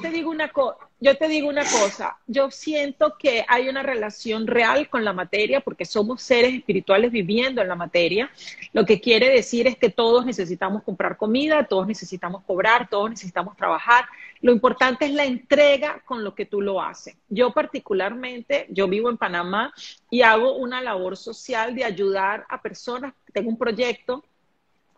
te, 0.01 0.09
digo 0.09 0.31
una, 0.31 0.51
cosa, 0.51 0.86
yo 0.99 1.15
te 1.15 1.27
digo 1.27 1.47
una 1.47 1.61
cosa, 1.63 2.17
yo 2.25 2.49
siento 2.49 3.17
que 3.19 3.45
hay 3.47 3.69
una 3.69 3.83
relación 3.83 4.47
real 4.47 4.89
con 4.89 5.05
la 5.05 5.13
materia 5.13 5.61
porque 5.61 5.85
somos 5.85 6.23
seres 6.23 6.55
espirituales 6.55 7.11
viviendo 7.11 7.61
en 7.61 7.67
la 7.67 7.75
materia. 7.75 8.31
Lo 8.73 8.83
que 8.83 8.99
quiere 8.99 9.29
decir 9.29 9.67
es 9.67 9.77
que 9.77 9.91
todos 9.91 10.25
necesitamos 10.25 10.81
comprar 10.81 11.15
comida, 11.15 11.65
todos 11.65 11.85
necesitamos 11.85 12.43
cobrar, 12.45 12.89
todos 12.89 13.11
necesitamos 13.11 13.55
trabajar. 13.55 14.05
Lo 14.41 14.51
importante 14.51 15.05
es 15.05 15.11
la 15.11 15.25
entrega 15.25 16.01
con 16.03 16.23
lo 16.23 16.33
que 16.33 16.47
tú 16.47 16.61
lo 16.61 16.81
haces. 16.81 17.15
Yo 17.29 17.51
particularmente, 17.51 18.65
yo 18.69 18.87
vivo 18.87 19.11
en 19.11 19.17
Panamá 19.17 19.73
y 20.09 20.23
hago 20.23 20.55
una 20.55 20.81
labor 20.81 21.15
social 21.15 21.75
de 21.75 21.83
ayudar 21.83 22.45
a 22.49 22.59
personas. 22.59 23.13
Tengo 23.33 23.49
un 23.49 23.57
proyecto 23.57 24.25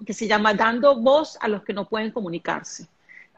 que 0.06 0.14
se 0.14 0.28
llama 0.28 0.54
Dando 0.54 0.96
voz 0.96 1.38
a 1.42 1.50
los 1.50 1.64
que 1.64 1.74
no 1.74 1.90
pueden 1.90 2.12
comunicarse 2.12 2.88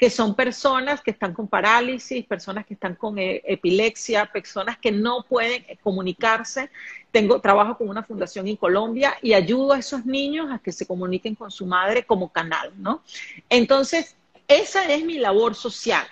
que 0.02 0.10
son 0.10 0.34
personas 0.34 0.99
que 0.99 1.11
están 1.11 1.32
con 1.32 1.48
parálisis, 1.48 2.26
personas 2.26 2.65
que 2.65 2.73
están 2.73 2.95
con 2.95 3.19
eh, 3.19 3.44
epilepsia, 3.45 4.26
personas 4.26 4.80
que 4.80 4.91
no 4.91 5.22
pueden 5.30 5.64
eh, 5.68 5.78
comunicarse. 5.80 6.72
Tengo 7.11 7.40
trabajo 7.40 7.78
con 7.78 7.88
una 7.88 8.02
fundación 8.02 8.48
en 8.48 8.56
Colombia 8.56 9.15
y 9.22 9.34
ayudo 9.34 9.73
a 9.73 9.78
esos 9.78 10.03
niños 10.03 10.49
a 10.52 10.57
que 10.57 10.72
se 10.72 10.88
comuniquen 10.88 11.36
con 11.36 11.52
su 11.52 11.68
madre 11.68 12.03
como 12.03 12.32
canal, 12.32 12.73
¿no? 12.78 13.03
Entonces, 13.48 14.15
esa 14.48 14.91
es 14.91 15.06
mi 15.06 15.19
labor 15.19 15.53
social 15.53 16.07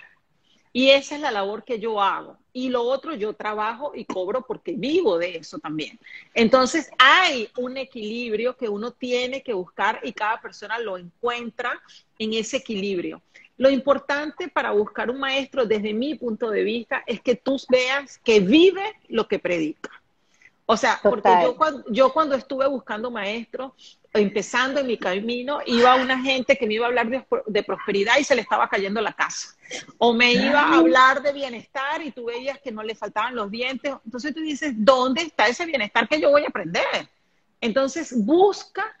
y 0.72 0.90
esa 0.90 1.16
es 1.16 1.20
la 1.20 1.32
labor 1.32 1.64
que 1.64 1.80
yo 1.80 2.00
hago. 2.00 2.38
Y 2.52 2.68
lo 2.68 2.84
otro, 2.84 3.16
yo 3.16 3.32
trabajo 3.32 3.90
y 3.96 4.04
cobro 4.04 4.46
porque 4.46 4.74
vivo 4.76 5.18
de 5.18 5.38
eso 5.38 5.58
también. 5.58 5.98
Entonces, 6.32 6.90
hay 6.96 7.48
un 7.56 7.76
equilibrio 7.76 8.56
que 8.56 8.68
uno 8.68 8.92
tiene 8.92 9.42
que 9.42 9.52
buscar 9.52 9.98
y 10.04 10.12
cada 10.12 10.40
persona 10.40 10.78
lo 10.78 10.96
encuentra 10.96 11.72
en 12.20 12.34
ese 12.34 12.58
equilibrio. 12.58 13.20
Lo 13.60 13.68
importante 13.68 14.48
para 14.48 14.70
buscar 14.70 15.10
un 15.10 15.20
maestro, 15.20 15.66
desde 15.66 15.92
mi 15.92 16.14
punto 16.14 16.48
de 16.48 16.62
vista, 16.64 17.02
es 17.06 17.20
que 17.20 17.34
tú 17.34 17.60
veas 17.68 18.16
que 18.24 18.40
vive 18.40 18.82
lo 19.10 19.28
que 19.28 19.38
predica. 19.38 19.90
O 20.64 20.78
sea, 20.78 20.98
porque 21.02 21.28
yo 21.42 21.56
cuando, 21.58 21.84
yo 21.90 22.10
cuando 22.10 22.36
estuve 22.36 22.66
buscando 22.66 23.10
maestros, 23.10 24.00
empezando 24.14 24.80
en 24.80 24.86
mi 24.86 24.96
camino, 24.96 25.58
iba 25.66 25.94
una 25.96 26.18
gente 26.18 26.56
que 26.56 26.66
me 26.66 26.72
iba 26.72 26.86
a 26.86 26.88
hablar 26.88 27.10
de, 27.46 27.62
prosperidad 27.62 28.16
y 28.18 28.24
se 28.24 28.34
le 28.34 28.40
estaba 28.40 28.66
cayendo 28.66 29.02
la 29.02 29.12
casa. 29.12 29.54
O 29.98 30.14
me 30.14 30.32
iba 30.32 30.62
a 30.62 30.78
hablar 30.78 31.20
de 31.20 31.34
bienestar 31.34 32.00
y 32.00 32.12
tú 32.12 32.24
veías 32.24 32.58
que 32.60 32.72
no 32.72 32.82
le 32.82 32.94
faltaban 32.94 33.34
los 33.34 33.50
dientes. 33.50 33.92
Entonces 34.06 34.34
tú 34.34 34.40
dices, 34.40 34.72
¿dónde 34.74 35.20
está 35.20 35.48
ese 35.48 35.66
bienestar 35.66 36.08
que 36.08 36.18
yo 36.18 36.30
voy 36.30 36.44
a 36.44 36.48
aprender? 36.48 37.10
Entonces 37.60 38.14
busca 38.24 38.96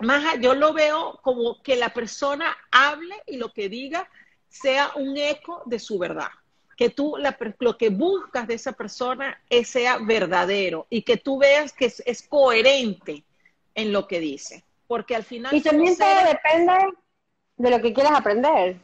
más 0.00 0.40
yo 0.40 0.54
lo 0.54 0.72
veo 0.72 1.20
como 1.22 1.62
que 1.62 1.76
la 1.76 1.92
persona 1.92 2.56
hable 2.70 3.14
y 3.26 3.36
lo 3.36 3.52
que 3.52 3.68
diga 3.68 4.08
sea 4.48 4.92
un 4.96 5.16
eco 5.16 5.62
de 5.66 5.78
su 5.78 5.98
verdad. 5.98 6.28
Que 6.76 6.90
tú 6.90 7.16
lo 7.58 7.78
que 7.78 7.88
buscas 7.88 8.48
de 8.48 8.54
esa 8.54 8.72
persona 8.72 9.40
es, 9.48 9.68
sea 9.68 9.98
verdadero 9.98 10.86
y 10.90 11.02
que 11.02 11.16
tú 11.16 11.38
veas 11.38 11.72
que 11.72 11.92
es, 12.04 12.22
coherente 12.22 13.22
en 13.74 13.92
lo 13.92 14.08
que 14.08 14.20
dice. 14.20 14.64
Porque 14.86 15.14
al 15.14 15.24
final... 15.24 15.54
Y 15.54 15.60
también 15.60 15.96
todo 15.96 16.24
depende 16.26 16.74
de 17.56 17.70
lo 17.70 17.80
que 17.80 17.92
quieras 17.92 18.12
aprender. 18.14 18.76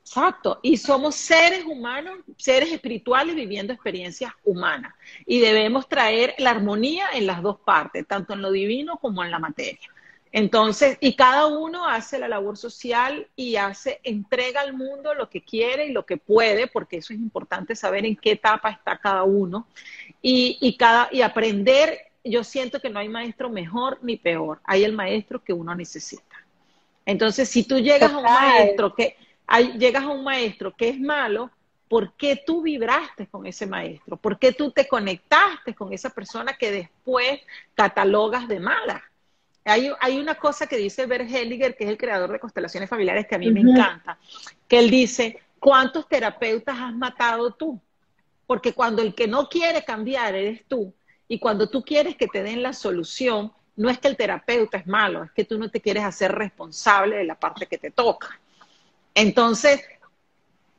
Exacto. 0.00 0.60
Y 0.62 0.76
somos 0.76 1.14
seres 1.14 1.64
humanos, 1.64 2.18
seres 2.36 2.72
espirituales 2.72 3.34
viviendo 3.34 3.72
experiencias 3.72 4.32
humanas. 4.44 4.94
Y 5.26 5.40
debemos 5.40 5.88
traer 5.88 6.34
la 6.38 6.50
armonía 6.50 7.06
en 7.14 7.26
las 7.26 7.42
dos 7.42 7.58
partes, 7.60 8.06
tanto 8.06 8.34
en 8.34 8.42
lo 8.42 8.50
divino 8.50 8.98
como 8.98 9.24
en 9.24 9.30
la 9.30 9.38
materia. 9.38 9.93
Entonces, 10.36 10.98
y 11.00 11.14
cada 11.14 11.46
uno 11.46 11.86
hace 11.86 12.18
la 12.18 12.26
labor 12.26 12.56
social 12.56 13.28
y 13.36 13.54
hace, 13.54 14.00
entrega 14.02 14.62
al 14.62 14.72
mundo 14.72 15.14
lo 15.14 15.30
que 15.30 15.42
quiere 15.42 15.86
y 15.86 15.92
lo 15.92 16.04
que 16.04 16.16
puede, 16.16 16.66
porque 16.66 16.96
eso 16.96 17.12
es 17.12 17.20
importante 17.20 17.76
saber 17.76 18.04
en 18.04 18.16
qué 18.16 18.32
etapa 18.32 18.70
está 18.70 18.98
cada 18.98 19.22
uno. 19.22 19.68
Y, 20.20 20.76
cada, 20.76 21.08
y 21.12 21.22
aprender, 21.22 22.10
yo 22.24 22.42
siento 22.42 22.80
que 22.80 22.90
no 22.90 22.98
hay 22.98 23.08
maestro 23.08 23.48
mejor 23.48 24.00
ni 24.02 24.16
peor, 24.16 24.58
hay 24.64 24.82
el 24.82 24.92
maestro 24.92 25.40
que 25.40 25.52
uno 25.52 25.72
necesita. 25.72 26.44
Entonces, 27.06 27.48
si 27.48 27.62
tú 27.62 27.78
llegas 27.78 28.10
a 28.10 28.16
un 28.16 28.24
maestro 28.24 28.92
que, 28.92 29.16
hay, 29.46 29.78
llegas 29.78 30.02
a 30.02 30.08
un 30.08 30.24
maestro 30.24 30.74
que 30.74 30.88
es 30.88 30.98
malo, 30.98 31.48
¿por 31.86 32.12
qué 32.14 32.42
tú 32.44 32.60
vibraste 32.60 33.28
con 33.28 33.46
ese 33.46 33.68
maestro? 33.68 34.16
¿Por 34.16 34.36
qué 34.40 34.50
tú 34.50 34.72
te 34.72 34.88
conectaste 34.88 35.76
con 35.76 35.92
esa 35.92 36.10
persona 36.10 36.54
que 36.54 36.72
después 36.72 37.40
catalogas 37.76 38.48
de 38.48 38.58
mala? 38.58 39.00
Hay, 39.64 40.18
una 40.18 40.34
cosa 40.34 40.66
que 40.66 40.76
dice 40.76 41.06
Bert 41.06 41.28
Hellinger, 41.28 41.74
que 41.74 41.84
es 41.84 41.90
el 41.90 41.96
creador 41.96 42.30
de 42.30 42.38
constelaciones 42.38 42.90
familiares, 42.90 43.26
que 43.26 43.34
a 43.34 43.38
mí 43.38 43.50
me 43.50 43.60
encanta, 43.60 44.18
que 44.68 44.78
él 44.78 44.90
dice, 44.90 45.40
¿cuántos 45.58 46.06
terapeutas 46.06 46.76
has 46.78 46.94
matado 46.94 47.50
tú? 47.52 47.80
Porque 48.46 48.74
cuando 48.74 49.00
el 49.00 49.14
que 49.14 49.26
no 49.26 49.48
quiere 49.48 49.82
cambiar 49.82 50.34
eres 50.34 50.64
tú, 50.68 50.92
y 51.26 51.38
cuando 51.38 51.70
tú 51.70 51.82
quieres 51.82 52.16
que 52.16 52.26
te 52.26 52.42
den 52.42 52.62
la 52.62 52.74
solución, 52.74 53.52
no 53.76 53.88
es 53.88 53.98
que 53.98 54.08
el 54.08 54.16
terapeuta 54.16 54.76
es 54.76 54.86
malo, 54.86 55.24
es 55.24 55.32
que 55.32 55.44
tú 55.44 55.58
no 55.58 55.70
te 55.70 55.80
quieres 55.80 56.04
hacer 56.04 56.32
responsable 56.32 57.16
de 57.16 57.24
la 57.24 57.34
parte 57.34 57.66
que 57.66 57.78
te 57.78 57.90
toca. 57.90 58.38
Entonces, 59.14 59.80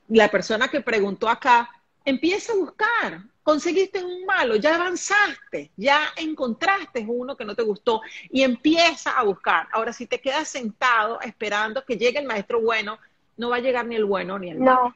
la 0.08 0.30
persona 0.30 0.68
que 0.68 0.82
preguntó 0.82 1.28
acá, 1.28 1.70
empieza 2.06 2.54
a 2.54 2.56
buscar, 2.56 3.24
conseguiste 3.44 4.04
un 4.04 4.26
malo, 4.26 4.56
ya 4.56 4.76
avanzaste, 4.76 5.72
ya 5.76 6.02
encontraste 6.16 7.04
uno 7.08 7.36
que 7.36 7.46
no 7.46 7.56
te 7.56 7.64
gustó 7.64 8.02
y 8.30 8.44
empieza 8.44 9.12
a 9.12 9.24
buscar. 9.24 9.68
Ahora, 9.72 9.92
si 9.92 10.06
te 10.06 10.22
quedas 10.22 10.48
sentado 10.48 11.20
esperando 11.22 11.84
que 11.84 11.98
llegue 11.98 12.20
el 12.20 12.28
maestro 12.28 12.62
bueno, 12.62 13.00
no 13.38 13.50
va 13.50 13.58
a 13.58 13.60
llegar 13.60 13.86
ni 13.86 13.96
el 13.96 14.06
bueno 14.06 14.40
ni 14.40 14.52
el 14.52 14.60
malo. 14.60 14.96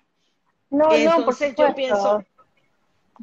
No, 0.69 0.87
no, 0.87 0.93
Entonces, 0.93 1.57
no, 1.57 1.67
yo 1.67 1.75
pienso 1.75 2.23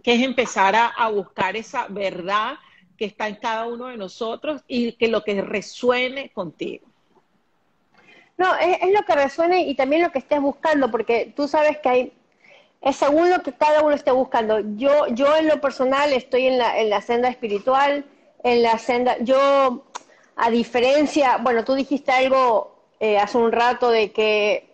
que 0.03 0.15
es 0.15 0.23
empezar 0.23 0.75
a, 0.75 1.09
buscar 1.09 1.57
esa 1.57 1.87
verdad 1.89 2.59
que 2.99 3.07
está 3.07 3.29
en 3.29 3.37
cada 3.37 3.67
uno 3.67 3.87
de 3.87 3.97
nosotros 3.97 4.63
y 4.67 4.93
que 4.93 5.09
lo 5.09 5.23
que 5.23 5.41
resuene 5.41 6.31
contigo. 6.31 6.87
No, 8.37 8.55
es, 8.57 8.79
es, 8.83 8.93
lo 8.93 9.03
que 9.05 9.15
resuene 9.15 9.63
y 9.63 9.75
también 9.75 10.03
lo 10.03 10.13
que 10.13 10.19
estés 10.19 10.41
buscando, 10.41 10.91
porque 10.91 11.33
tú 11.35 11.49
sabes 11.49 11.79
que 11.79 11.89
hay 11.89 12.13
es 12.81 12.97
según 12.97 13.31
lo 13.31 13.43
que 13.43 13.53
cada 13.53 13.82
uno 13.82 13.94
esté 13.94 14.12
buscando. 14.12 14.61
Yo, 14.77 15.07
yo 15.09 15.36
en 15.36 15.48
lo 15.48 15.61
personal 15.61 16.12
estoy 16.12 16.47
en 16.47 16.59
la, 16.59 16.78
en 16.78 16.90
la 16.90 17.01
senda 17.01 17.28
espiritual, 17.28 18.05
en 18.43 18.62
la 18.62 18.78
senda, 18.78 19.16
yo 19.20 19.85
a 20.36 20.51
diferencia, 20.51 21.39
bueno, 21.39 21.65
tú 21.65 21.74
dijiste 21.74 22.12
algo 22.12 22.77
eh, 23.01 23.19
hace 23.19 23.39
un 23.39 23.53
rato 23.53 23.90
de 23.90 24.12
que 24.12 24.69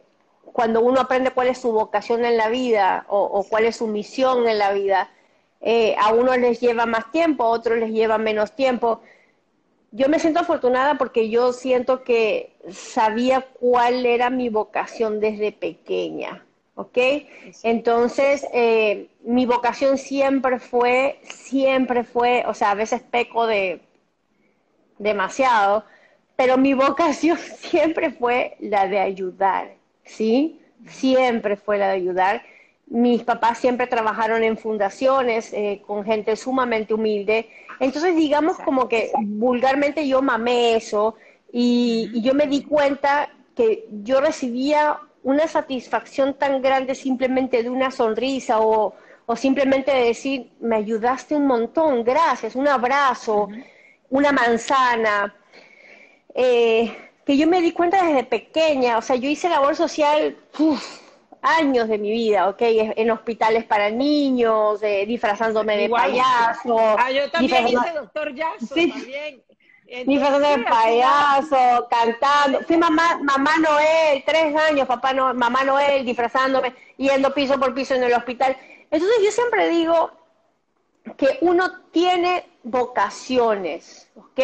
cuando 0.45 0.81
uno 0.81 1.01
aprende 1.01 1.31
cuál 1.31 1.49
es 1.49 1.59
su 1.59 1.73
vocación 1.73 2.25
en 2.25 2.37
la 2.37 2.49
vida 2.49 3.07
o, 3.09 3.45
cuál 3.49 3.65
es 3.65 3.77
su 3.77 3.87
misión 3.87 4.47
en 4.47 4.59
la 4.59 4.73
vida, 4.73 5.11
eh, 5.61 5.97
a 5.99 6.13
uno 6.13 6.37
les 6.37 6.61
lleva 6.61 6.85
más 6.85 7.11
tiempo, 7.11 7.45
a 7.45 7.49
otros 7.49 7.79
les 7.79 7.91
lleva 7.93 8.19
menos 8.19 8.53
tiempo. 8.53 9.01
Yo 9.93 10.09
me 10.09 10.19
siento 10.19 10.41
afortunada 10.41 10.99
porque 10.99 11.31
yo 11.31 11.53
siento 11.53 12.03
que 12.03 12.57
sabía 12.71 13.41
cuál 13.41 14.05
era 14.05 14.31
mi 14.31 14.49
vocación 14.49 15.21
desde 15.21 15.53
pequeña. 15.53 16.45
¿Ok? 16.75 16.99
Entonces, 17.63 18.47
eh, 18.53 19.09
mi 19.25 19.47
vocación 19.47 19.99
siempre 19.99 20.59
fue, 20.59 21.21
siempre 21.23 22.05
fue, 22.05 22.45
o 22.47 22.55
sea, 22.55 22.71
a 22.71 22.75
veces 22.75 23.03
peco 23.03 23.47
de 23.47 23.81
demasiado, 24.99 25.85
pero 26.37 26.57
mi 26.57 26.75
vocación 26.75 27.39
siempre 27.59 28.11
fue 28.11 28.57
la 28.61 28.89
de 28.89 28.99
ayudar, 28.99 29.75
¿sí? 30.05 30.61
Siempre 30.87 31.57
fue 31.57 31.79
la 31.79 31.89
de 31.89 31.95
ayudar. 31.95 32.43
Mis 32.87 33.23
papás 33.23 33.59
siempre 33.59 33.87
trabajaron 33.87 34.43
en 34.43 34.57
fundaciones 34.59 35.53
eh, 35.53 35.83
con 35.87 36.05
gente 36.05 36.37
sumamente 36.37 36.93
humilde. 36.95 37.49
Entonces, 37.81 38.17
digamos 38.17 38.59
como 38.59 38.89
que 38.89 39.11
vulgarmente 39.19 40.07
yo 40.07 40.21
mamé 40.21 40.77
eso 40.77 41.15
y, 41.53 42.11
y 42.13 42.23
yo 42.23 42.35
me 42.35 42.47
di 42.47 42.65
cuenta 42.65 43.31
que 43.55 43.87
yo 44.03 44.21
recibía 44.21 44.99
una 45.23 45.47
satisfacción 45.47 46.35
tan 46.35 46.63
grande 46.63 46.95
simplemente 46.95 47.63
de 47.63 47.71
una 47.71 47.91
sonrisa 47.91 48.61
o, 48.61 48.95
simplemente 49.37 49.91
de 49.91 50.05
decir, 50.05 50.51
me 50.61 50.77
ayudaste 50.77 51.35
un 51.35 51.47
montón, 51.47 52.05
gracias, 52.05 52.55
un 52.55 52.69
abrazo, 52.69 53.49
una 54.11 54.31
manzana, 54.31 55.35
eh, 56.35 56.95
que 57.25 57.37
yo 57.39 57.47
me 57.47 57.63
di 57.63 57.73
cuenta 57.73 58.05
desde 58.05 58.25
pequeña, 58.25 58.99
o 58.99 59.03
sea, 59.03 59.17
yo 59.17 59.31
hice 59.31 59.49
labor 59.49 59.75
social 59.75 60.37
años 61.41 61.89
de 61.89 61.99
mi 61.99 62.11
vida, 62.11 62.49
¿ok? 62.49 62.61
En 62.61 63.11
hospitales 63.11 63.65
para 63.65 63.91
niños, 63.91 64.81
disfrazándome 65.07 65.77
de 65.77 65.89
payaso. 65.89 66.79
Ah, 66.79 67.11
yo 67.11 67.31
también 67.31 67.69
hice 67.69 67.93
doctor 67.95 68.35
Yaso, 68.35 68.75
también 68.75 69.43
mi 70.07 70.19
de 70.19 70.65
payaso, 70.69 71.87
cantando. 71.91 72.61
Fui 72.67 72.77
mamá, 72.77 73.19
mamá 73.23 73.57
Noel, 73.59 74.23
tres 74.25 74.55
años, 74.57 74.87
papá 74.87 75.13
no, 75.13 75.35
mamá 75.35 75.65
Noel, 75.65 76.05
disfrazándome, 76.05 76.75
yendo 76.97 77.35
piso 77.35 77.59
por 77.61 77.75
piso 77.75 77.95
en 77.95 78.05
el 78.05 78.15
hospital. 78.15 78.57
Entonces 78.91 79.19
yo 79.23 79.31
siempre 79.31 79.69
digo 79.69 80.11
que 81.17 81.39
uno 81.43 81.83
tiene 81.91 82.45
vocaciones, 82.63 84.11
¿ok? 84.15 84.41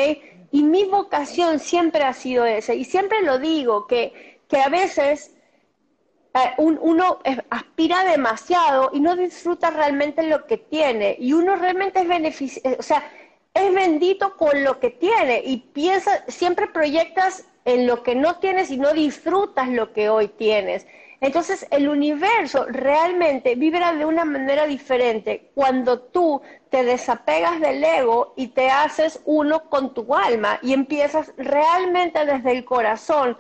Y 0.51 0.63
mi 0.63 0.85
vocación 0.85 1.59
siempre 1.59 2.05
ha 2.05 2.13
sido 2.13 2.45
esa. 2.45 2.75
Y 2.75 2.85
siempre 2.85 3.23
lo 3.23 3.39
digo, 3.39 3.87
que, 3.87 4.41
que 4.49 4.61
a 4.61 4.69
veces 4.69 5.35
eh, 6.35 6.53
uno 6.59 7.21
aspira 7.49 8.05
demasiado 8.05 8.91
y 8.93 9.01
no 9.01 9.17
disfruta 9.17 9.71
realmente 9.71 10.25
lo 10.25 10.47
que 10.47 10.59
tiene. 10.59 11.17
Y 11.19 11.33
uno 11.33 11.57
realmente 11.57 12.01
es 12.01 12.09
beneficio, 12.09 12.63
o 12.79 12.83
sea, 12.83 13.03
es 13.59 13.75
bendito 13.75 14.37
con 14.37 14.65
lo 14.65 14.79
que 14.79 14.91
tiene 14.91 15.43
y 15.45 15.59
piensa, 15.59 16.25
siempre 16.29 16.69
proyectas 16.69 17.45
en 17.65 17.87
lo 17.87 18.03
que 18.03 18.15
no 18.15 18.37
tienes 18.37 18.71
y 18.71 18.79
no 18.79 18.93
disfrutas 18.93 19.69
lo 19.69 19.93
que 19.93 20.09
hoy 20.09 20.29
tienes. 20.29 20.87
Entonces 21.21 21.67
el 21.71 21.89
universo 21.89 22.67
realmente 22.69 23.57
vibra 23.57 23.93
de 23.93 24.05
una 24.05 24.25
manera 24.25 24.67
diferente 24.67 25.51
cuando 25.55 25.99
tú 25.99 26.41
te 26.71 26.85
desapegas 26.85 27.61
del 27.61 27.83
ego 27.83 28.35
y 28.37 28.49
te 28.49 28.71
haces 28.71 29.21
uno 29.25 29.69
con 29.69 29.95
tu 29.95 30.15
alma 30.15 30.61
y 30.63 30.73
empiezas 30.73 31.33
realmente 31.37 32.25
desde 32.25 32.53
el 32.53 32.65
corazón 32.65 33.37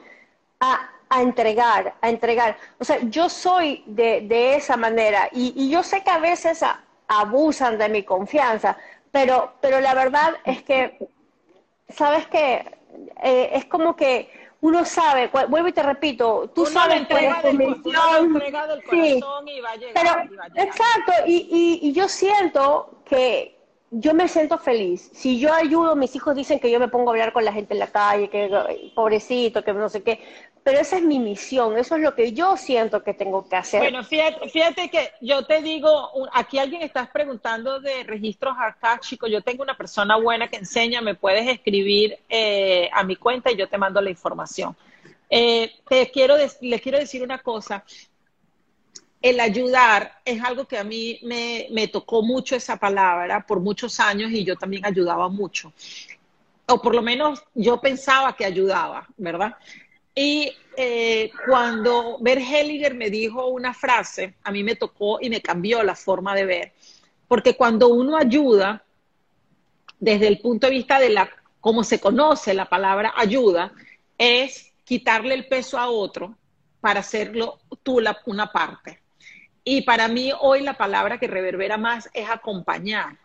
a, 0.59 0.91
entregar, 1.21 1.95
a 2.01 2.09
entregar. 2.09 2.57
O 2.81 2.85
sea, 2.85 2.99
yo 3.03 3.29
soy 3.29 3.85
de, 3.87 4.57
esa 4.57 4.77
manera 4.77 5.29
y, 5.31 5.71
yo 5.71 5.85
sé 5.85 6.03
que 6.03 6.11
a 6.11 6.19
veces 6.19 6.65
abusan 7.07 7.79
de 7.79 7.89
mi 7.89 8.03
confianza, 8.03 8.77
pero, 9.13 9.55
pero 9.61 9.81
la 9.81 9.95
verdad 9.95 10.35
es 10.45 10.63
que, 10.63 11.09
¿sabes 11.89 12.27
qué? 12.29 12.65
Eh, 13.23 13.51
es 13.53 13.65
como 13.67 13.97
que 13.97 14.31
uno 14.61 14.85
sabe, 14.85 15.29
vuelvo 15.29 15.69
y 15.69 15.73
te 15.73 15.83
repito, 15.83 16.51
tú 16.55 16.67
sabes 16.67 17.07
cuál 17.09 17.25
es 17.25 17.43
tu. 17.83 17.93
Sí, 18.91 19.21
y 19.47 19.61
va 19.61 19.71
a 19.71 19.77
llegar, 19.77 19.95
pero, 19.95 20.11
exacto, 20.57 21.13
y, 21.27 21.79
y, 21.83 21.93
yo 21.93 22.09
siento 22.09 23.03
que 23.05 23.58
yo 23.91 24.15
me 24.15 24.29
siento 24.29 24.59
feliz. 24.59 25.11
Si 25.13 25.39
yo 25.39 25.53
ayudo, 25.53 25.97
mis 25.97 26.15
hijos 26.15 26.35
dicen 26.35 26.61
que 26.61 26.71
yo 26.71 26.79
me 26.79 26.89
pongo 26.89 27.11
a 27.11 27.13
hablar 27.13 27.33
con 27.33 27.45
la 27.45 27.53
gente 27.53 27.75
en 27.75 27.81
la 27.81 27.87
calle, 27.87 28.29
que 28.29 28.51
pobrecito, 28.95 29.65
que 29.65 29.73
no 29.73 29.89
sé 29.89 30.03
qué 30.03 30.21
pero 30.69 30.81
esa 30.81 30.99
es 30.99 31.03
mi 31.03 31.19
misión, 31.19 31.79
eso 31.79 31.97
es 31.97 32.03
lo 32.03 32.15
que 32.15 32.35
yo 32.35 32.59
siento 32.59 33.03
que 33.03 33.15
tengo 33.15 33.49
que 33.49 33.57
hacer. 33.57 33.81
Bueno, 33.81 34.05
fíjate, 34.05 34.51
fíjate 34.51 34.91
que 34.91 35.13
yo 35.23 35.47
te 35.47 35.63
digo, 35.63 36.11
aquí 36.35 36.59
alguien 36.59 36.83
está 36.83 37.11
preguntando 37.11 37.81
de 37.81 38.05
registros 38.05 38.55
acá, 38.61 39.01
chicos, 39.01 39.31
yo 39.31 39.41
tengo 39.41 39.63
una 39.63 39.79
persona 39.79 40.17
buena 40.17 40.49
que 40.49 40.59
enseña, 40.59 41.01
me 41.01 41.15
puedes 41.15 41.49
escribir 41.49 42.19
eh, 42.29 42.91
a 42.93 43.03
mi 43.03 43.17
cuenta 43.17 43.51
y 43.51 43.57
yo 43.57 43.67
te 43.67 43.79
mando 43.79 43.99
la 44.03 44.11
información. 44.11 44.77
Eh, 45.31 45.73
te 45.89 46.11
quiero, 46.11 46.37
les 46.37 46.83
quiero 46.83 46.99
decir 46.99 47.23
una 47.23 47.39
cosa, 47.39 47.83
el 49.21 49.41
ayudar 49.41 50.21
es 50.25 50.43
algo 50.43 50.67
que 50.67 50.79
a 50.79 50.85
mí 50.85 51.19
me, 51.23 51.67
me 51.71 51.89
tocó 51.89 52.23
mucho 52.23 52.55
esa 52.55 52.77
palabra 52.77 53.45
por 53.47 53.61
muchos 53.61 53.99
años 53.99 54.31
y 54.31 54.45
yo 54.45 54.57
también 54.57 54.87
ayudaba 54.87 55.29
mucho. 55.29 55.73
O 56.67 56.81
por 56.81 56.95
lo 56.95 57.03
menos 57.03 57.43
yo 57.55 57.81
pensaba 57.81 58.37
que 58.37 58.45
ayudaba, 58.45 59.09
¿verdad? 59.17 59.57
Y 60.15 60.53
eh, 60.77 61.31
cuando 61.47 62.19
Bert 62.21 62.43
me 62.95 63.09
dijo 63.09 63.47
una 63.47 63.73
frase, 63.73 64.35
a 64.43 64.51
mí 64.51 64.63
me 64.63 64.77
tocó 64.77 65.19
y 65.21 65.31
me 65.31 65.41
cambió 65.41 65.83
la 65.83 65.95
forma 65.95 66.35
de 66.35 66.45
ver. 66.45 66.73
Porque 67.27 67.57
cuando 67.57 67.89
uno 67.89 68.17
ayuda, 68.17 68.85
desde 69.99 70.29
el 70.29 70.41
punto 70.41 70.67
de 70.67 70.73
vista 70.73 70.99
de 71.01 71.11
la, 71.11 71.31
cómo 71.61 71.85
se 71.85 72.01
conoce 72.01 72.53
la 72.53 72.69
palabra 72.69 73.15
ayuda, 73.17 73.73
es 74.17 74.73
quitarle 74.85 75.35
el 75.35 75.47
peso 75.47 75.79
a 75.79 75.89
otro 75.89 76.37
para 76.81 77.01
hacerlo 77.01 77.61
tú 77.83 78.01
la, 78.01 78.19
una 78.27 78.51
parte. 78.53 79.01
Y 79.71 79.83
para 79.83 80.09
mí 80.09 80.33
hoy 80.41 80.63
la 80.63 80.79
palabra 80.79 81.19
que 81.19 81.27
reverbera 81.27 81.77
más 81.77 82.09
es 82.15 82.31
acompañar, 82.31 83.19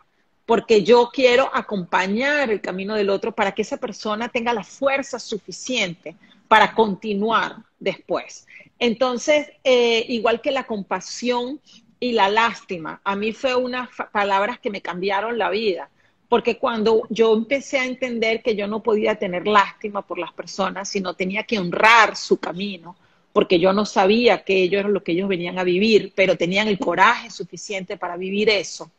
porque 0.44 0.82
yo 0.82 1.08
quiero 1.10 1.50
acompañar 1.54 2.50
el 2.50 2.60
camino 2.60 2.96
del 2.96 3.08
otro 3.08 3.34
para 3.34 3.52
que 3.52 3.62
esa 3.62 3.78
persona 3.78 4.28
tenga 4.28 4.52
la 4.52 4.62
fuerza 4.62 5.18
suficiente 5.18 6.14
para 6.46 6.74
continuar 6.74 7.56
después. 7.78 8.46
Entonces, 8.78 9.52
eh, 9.64 10.04
igual 10.10 10.42
que 10.42 10.50
la 10.50 10.64
compasión 10.64 11.62
y 11.98 12.12
la 12.12 12.28
lástima, 12.28 13.00
a 13.04 13.16
mí 13.16 13.32
fue 13.32 13.54
unas 13.54 13.88
palabras 14.12 14.58
que 14.58 14.68
me 14.68 14.82
cambiaron 14.82 15.38
la 15.38 15.48
vida, 15.48 15.88
porque 16.28 16.58
cuando 16.58 17.04
yo 17.08 17.32
empecé 17.32 17.78
a 17.78 17.86
entender 17.86 18.42
que 18.42 18.54
yo 18.54 18.66
no 18.66 18.82
podía 18.82 19.14
tener 19.14 19.46
lástima 19.46 20.02
por 20.02 20.18
las 20.18 20.34
personas, 20.34 20.90
sino 20.90 21.14
tenía 21.14 21.44
que 21.44 21.58
honrar 21.58 22.16
su 22.16 22.36
camino, 22.38 22.96
porque 23.34 23.60
yo 23.60 23.74
no 23.74 23.84
sabía 23.84 24.44
que 24.44 24.62
ellos 24.62 24.80
eran 24.80 24.94
lo 24.94 25.04
que 25.04 25.12
ellos 25.12 25.28
venían 25.28 25.58
a 25.58 25.64
vivir, 25.64 26.14
pero 26.14 26.38
tenían 26.38 26.68
el 26.68 26.78
coraje 26.78 27.28
suficiente 27.28 27.98
para 27.98 28.16
vivir 28.16 28.48
eso, 28.48 28.90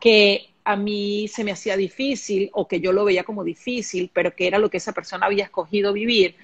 que 0.00 0.48
a 0.64 0.74
mí 0.74 1.28
se 1.28 1.44
me 1.44 1.52
hacía 1.52 1.76
difícil 1.76 2.50
o 2.52 2.66
que 2.66 2.80
yo 2.80 2.92
lo 2.92 3.04
veía 3.04 3.22
como 3.22 3.44
difícil, 3.44 4.10
pero 4.12 4.34
que 4.34 4.48
era 4.48 4.58
lo 4.58 4.68
que 4.68 4.78
esa 4.78 4.92
persona 4.92 5.26
había 5.26 5.44
escogido 5.44 5.92
vivir 5.92 6.34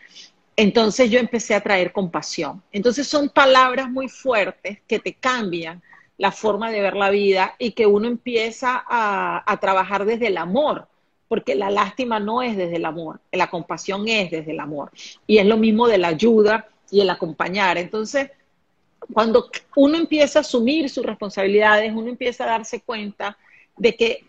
entonces 0.61 1.11
yo 1.11 1.19
empecé 1.19 1.55
a 1.55 1.63
traer 1.63 1.91
compasión. 1.91 2.63
Entonces 2.71 3.07
son 3.07 3.31
palabras 3.31 3.89
muy 3.89 4.11
fuertes 4.11 4.79
que 4.87 4.99
te 4.99 5.15
cambian 5.15 5.83
la 6.19 6.33
forma 6.33 6.71
de 6.71 6.83
ver 6.83 6.97
la 6.97 7.09
vida 7.09 7.55
y 7.59 7.73
que 7.73 7.87
uno 7.87 8.07
empieza 8.07 8.85
a, 8.87 9.59
trabajar 9.59 10.05
desde 10.05 10.27
el 10.27 10.37
amor, 10.37 10.87
porque 11.29 11.55
la 11.55 11.71
lástima 11.71 12.21
no 12.21 12.43
es 12.43 12.59
desde 12.59 12.77
el 12.77 12.85
amor, 12.85 13.21
la 13.33 13.49
compasión 13.49 14.07
es 14.07 14.31
desde 14.31 14.51
el 14.51 14.61
amor. 14.61 14.91
Y 15.27 15.39
es 15.39 15.47
lo 15.47 15.57
mismo 15.57 15.89
de 15.89 15.97
la 15.97 16.09
ayuda 16.09 16.69
y 16.91 17.01
el 17.01 17.11
acompañar. 17.11 17.79
Entonces, 17.79 18.31
cuando 19.13 19.51
uno 19.77 19.97
empieza 19.97 20.41
a 20.41 20.43
asumir 20.43 20.89
sus 20.91 21.05
responsabilidades, 21.05 21.93
uno 21.93 22.09
empieza 22.09 22.45
a 22.45 22.49
darse 22.49 22.81
cuenta 22.81 23.37
de 23.77 23.97
que 23.97 24.25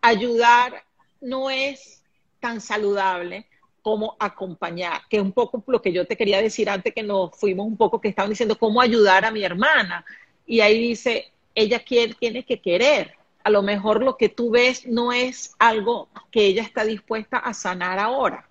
ayudar 0.00 0.84
no 1.20 1.50
es 1.50 2.02
tan 2.40 2.60
saludable 2.60 3.46
cómo 3.82 4.16
acompañar, 4.18 5.02
que 5.08 5.16
es 5.18 5.22
un 5.22 5.32
poco 5.32 5.62
lo 5.66 5.80
que 5.80 5.92
yo 5.92 6.06
te 6.06 6.16
quería 6.16 6.42
decir 6.42 6.68
antes 6.68 6.94
que 6.94 7.02
nos 7.02 7.30
fuimos 7.38 7.66
un 7.66 7.76
poco, 7.76 8.00
que 8.00 8.08
estaban 8.08 8.30
diciendo 8.30 8.58
cómo 8.58 8.80
ayudar 8.80 9.24
a 9.24 9.30
mi 9.30 9.42
hermana. 9.42 10.04
Y 10.46 10.60
ahí 10.60 10.78
dice, 10.78 11.30
ella 11.54 11.80
quiere, 11.80 12.14
tiene 12.14 12.44
que 12.44 12.60
querer. 12.60 13.14
A 13.42 13.50
lo 13.50 13.62
mejor 13.62 14.02
lo 14.02 14.16
que 14.16 14.28
tú 14.28 14.50
ves 14.50 14.86
no 14.86 15.12
es 15.12 15.54
algo 15.58 16.08
que 16.30 16.46
ella 16.46 16.62
está 16.62 16.84
dispuesta 16.84 17.38
a 17.38 17.54
sanar 17.54 17.98
ahora. 17.98 18.49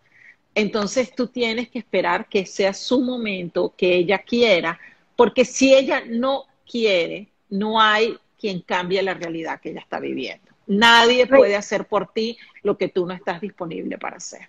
Entonces 0.60 1.16
tú 1.16 1.28
tienes 1.28 1.70
que 1.70 1.80
esperar 1.80 2.28
que 2.28 2.46
sea 2.46 2.74
su 2.74 3.02
momento, 3.02 3.74
que 3.78 3.96
ella 3.96 4.20
quiera, 4.20 4.80
porque 5.16 5.46
si 5.46 5.74
ella 5.74 6.04
no 6.06 6.46
quiere, 6.70 7.28
no 7.50 7.80
hay 7.80 8.18
quien 8.40 8.62
cambie 8.62 9.02
la 9.02 9.14
realidad 9.14 9.60
que 9.62 9.70
ella 9.70 9.82
está 9.82 10.00
viviendo. 10.00 10.52
Nadie 10.68 11.26
puede 11.28 11.56
hacer 11.56 11.86
por 11.86 12.12
ti 12.12 12.38
lo 12.62 12.78
que 12.78 12.90
tú 12.90 13.06
no 13.06 13.14
estás 13.14 13.42
disponible 13.42 13.98
para 13.98 14.18
hacer. 14.18 14.48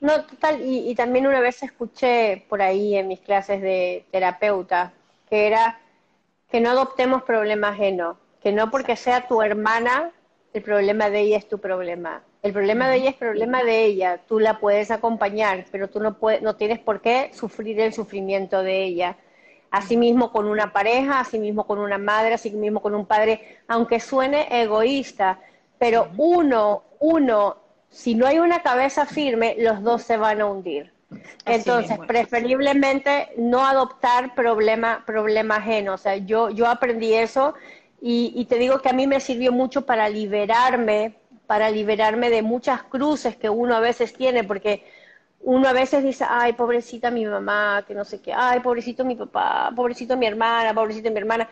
No, 0.00 0.24
total, 0.26 0.60
y, 0.62 0.94
también 0.94 1.26
una 1.26 1.40
vez 1.40 1.62
escuché 1.62 2.44
por 2.48 2.60
ahí 2.60 2.94
en 2.94 3.08
mis 3.08 3.20
clases 3.20 3.62
de 3.62 4.04
terapeuta 4.10 4.92
que 5.28 5.46
era 5.46 5.80
que 6.50 6.60
no 6.60 6.70
adoptemos 6.70 7.22
problema 7.22 7.70
ajeno, 7.70 8.18
que 8.42 8.52
no 8.52 8.70
porque 8.70 8.94
sea 8.94 9.26
tu 9.26 9.42
hermana, 9.42 10.12
el 10.56 10.62
problema 10.62 11.10
de 11.10 11.20
ella 11.20 11.36
es 11.36 11.48
tu 11.48 11.58
problema. 11.58 12.22
El 12.42 12.52
problema 12.52 12.88
de 12.88 12.96
ella 12.96 13.10
es 13.10 13.16
problema 13.16 13.62
de 13.62 13.84
ella, 13.84 14.20
tú 14.26 14.40
la 14.40 14.58
puedes 14.58 14.90
acompañar, 14.90 15.66
pero 15.70 15.88
tú 15.88 16.00
no, 16.00 16.18
puedes, 16.18 16.40
no 16.40 16.56
tienes 16.56 16.78
por 16.78 17.00
qué 17.00 17.30
sufrir 17.34 17.78
el 17.80 17.92
sufrimiento 17.92 18.62
de 18.62 18.84
ella. 18.84 19.16
Asimismo 19.70 20.32
con 20.32 20.46
una 20.46 20.72
pareja, 20.72 21.20
asimismo 21.20 21.66
con 21.66 21.78
una 21.78 21.98
madre, 21.98 22.34
asimismo 22.34 22.80
con 22.80 22.94
un 22.94 23.04
padre, 23.04 23.58
aunque 23.68 24.00
suene 24.00 24.46
egoísta, 24.50 25.40
pero 25.78 26.08
uno, 26.16 26.84
uno 27.00 27.56
si 27.90 28.14
no 28.14 28.26
hay 28.26 28.38
una 28.38 28.62
cabeza 28.62 29.04
firme, 29.04 29.56
los 29.58 29.82
dos 29.82 30.02
se 30.02 30.16
van 30.16 30.40
a 30.40 30.46
hundir. 30.46 30.92
Entonces, 31.44 31.98
preferiblemente 32.06 33.28
no 33.36 33.64
adoptar 33.64 34.34
problema, 34.34 35.04
problema 35.06 35.56
ajeno. 35.56 35.94
O 35.94 35.98
sea, 35.98 36.16
yo, 36.16 36.50
yo 36.50 36.66
aprendí 36.66 37.14
eso 37.14 37.54
y, 38.00 38.32
y, 38.34 38.44
te 38.44 38.56
digo 38.56 38.80
que 38.80 38.88
a 38.88 38.92
mí 38.92 39.06
me 39.06 39.20
sirvió 39.20 39.52
mucho 39.52 39.86
para 39.86 40.08
liberarme, 40.08 41.14
para 41.46 41.70
liberarme 41.70 42.30
de 42.30 42.42
muchas 42.42 42.82
cruces 42.84 43.36
que 43.36 43.48
uno 43.48 43.74
a 43.74 43.80
veces 43.80 44.12
tiene, 44.12 44.44
porque 44.44 44.84
uno 45.40 45.68
a 45.68 45.72
veces 45.72 46.04
dice, 46.04 46.24
ay, 46.28 46.52
pobrecita 46.52 47.10
mi 47.10 47.24
mamá, 47.24 47.84
que 47.86 47.94
no 47.94 48.04
sé 48.04 48.20
qué, 48.20 48.32
ay, 48.32 48.60
pobrecito 48.60 49.04
mi 49.04 49.14
papá, 49.14 49.72
pobrecito 49.74 50.16
mi 50.16 50.26
hermana, 50.26 50.74
pobrecito 50.74 51.10
mi 51.10 51.18
hermana. 51.18 51.48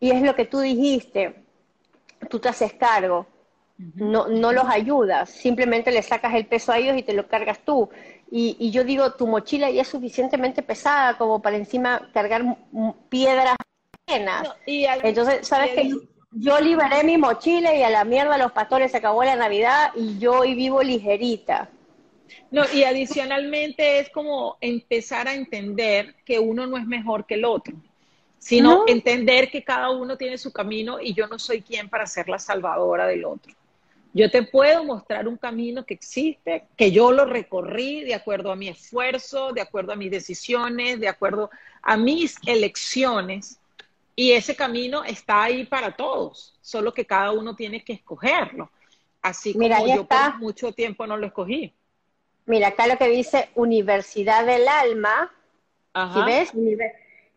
Y 0.00 0.10
es 0.10 0.22
lo 0.22 0.34
que 0.34 0.44
tú 0.44 0.60
dijiste, 0.60 1.34
tú 2.28 2.38
te 2.38 2.48
haces 2.48 2.72
cargo 2.74 3.26
no, 3.78 4.26
no 4.26 4.52
los 4.52 4.64
ayudas, 4.64 5.30
simplemente 5.30 5.92
le 5.92 6.02
sacas 6.02 6.34
el 6.34 6.46
peso 6.46 6.72
a 6.72 6.78
ellos 6.78 6.96
y 6.96 7.04
te 7.04 7.12
lo 7.12 7.28
cargas 7.28 7.60
tú. 7.60 7.88
Y, 8.30 8.70
yo 8.70 8.84
digo, 8.84 9.14
tu 9.14 9.26
mochila 9.26 9.70
ya 9.70 9.82
es 9.82 9.88
suficientemente 9.88 10.62
pesada 10.62 11.16
como 11.16 11.40
para 11.40 11.56
encima 11.56 12.10
cargar 12.12 12.42
piedras 13.08 13.56
Entonces, 15.02 15.46
¿sabes 15.46 15.70
que 15.72 15.90
Yo 16.32 16.60
liberé 16.60 17.04
mi 17.04 17.16
mochila 17.16 17.74
y 17.74 17.82
a 17.82 17.90
la 17.90 18.04
mierda 18.04 18.36
los 18.38 18.52
pastores 18.52 18.90
se 18.90 18.98
acabó 18.98 19.24
la 19.24 19.36
Navidad 19.36 19.92
y 19.96 20.18
yo 20.18 20.40
hoy 20.40 20.54
vivo 20.54 20.82
ligerita. 20.82 21.70
No, 22.50 22.64
y 22.72 22.84
adicionalmente 22.84 24.00
es 24.00 24.10
como 24.10 24.56
empezar 24.60 25.28
a 25.28 25.34
entender 25.34 26.14
que 26.24 26.38
uno 26.38 26.66
no 26.66 26.76
es 26.76 26.86
mejor 26.86 27.26
que 27.26 27.34
el 27.34 27.44
otro, 27.44 27.74
sino 28.38 28.84
entender 28.86 29.50
que 29.50 29.64
cada 29.64 29.90
uno 29.90 30.16
tiene 30.16 30.38
su 30.38 30.52
camino 30.52 30.98
y 31.00 31.14
yo 31.14 31.26
no 31.26 31.38
soy 31.38 31.62
quien 31.62 31.88
para 31.88 32.06
ser 32.06 32.28
la 32.28 32.38
salvadora 32.38 33.06
del 33.06 33.24
otro 33.24 33.52
Yo 34.14 34.30
te 34.30 34.42
puedo 34.42 34.84
mostrar 34.84 35.28
un 35.28 35.36
camino 35.36 35.84
que 35.84 35.94
existe, 35.94 36.64
que 36.76 36.90
yo 36.90 37.12
lo 37.12 37.24
recorrí 37.24 38.04
de 38.04 38.14
acuerdo 38.14 38.50
a 38.52 38.56
mi 38.56 38.68
esfuerzo, 38.68 39.52
de 39.52 39.60
acuerdo 39.60 39.92
a 39.92 39.96
mis 39.96 40.10
decisiones, 40.10 41.00
de 41.00 41.08
acuerdo 41.08 41.50
a 41.82 41.96
mis 41.96 42.36
elecciones. 42.46 43.58
Y 44.18 44.32
ese 44.32 44.56
camino 44.56 45.04
está 45.04 45.44
ahí 45.44 45.64
para 45.64 45.92
todos, 45.92 46.58
solo 46.60 46.92
que 46.92 47.06
cada 47.06 47.30
uno 47.30 47.54
tiene 47.54 47.84
que 47.84 47.92
escogerlo. 47.92 48.68
Así 49.22 49.52
como 49.52 49.86
yo 49.86 50.06
por 50.06 50.38
mucho 50.40 50.72
tiempo 50.72 51.06
no 51.06 51.16
lo 51.16 51.24
escogí. 51.24 51.72
Mira, 52.44 52.66
acá 52.66 52.88
lo 52.88 52.98
que 52.98 53.06
dice 53.06 53.48
Universidad 53.54 54.44
del 54.44 54.66
Alma, 54.66 55.32
¿sí 55.94 56.20
ves? 56.26 56.52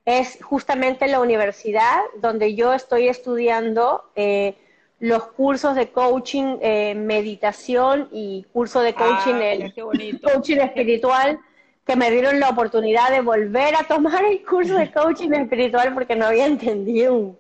Es 0.06 0.40
justamente 0.44 1.08
la 1.08 1.20
universidad 1.20 2.00
donde 2.20 2.56
yo 2.56 2.74
estoy 2.74 3.10
estudiando 3.10 4.10
eh, 4.16 4.56
los 4.98 5.28
cursos 5.28 5.76
de 5.76 5.92
coaching, 5.92 6.58
eh, 6.64 6.96
meditación 6.96 8.10
y 8.12 8.48
curso 8.52 8.82
de 8.82 8.96
coaching, 8.96 9.36
coaching 10.24 10.58
espiritual, 10.58 11.40
que 11.86 11.96
me 11.96 12.12
dieron 12.12 12.40
la 12.40 12.50
oportunidad 12.50 13.12
de 13.12 13.22
volver 13.22 13.76
a 13.76 13.84
tomar 13.84 14.24
el 14.24 14.44
curso 14.44 14.76
de 14.76 14.92
coaching 14.92 15.32
espiritual 15.32 15.94
porque 15.94 16.16
no 16.16 16.28
había 16.28 16.46
entendido. 16.46 17.36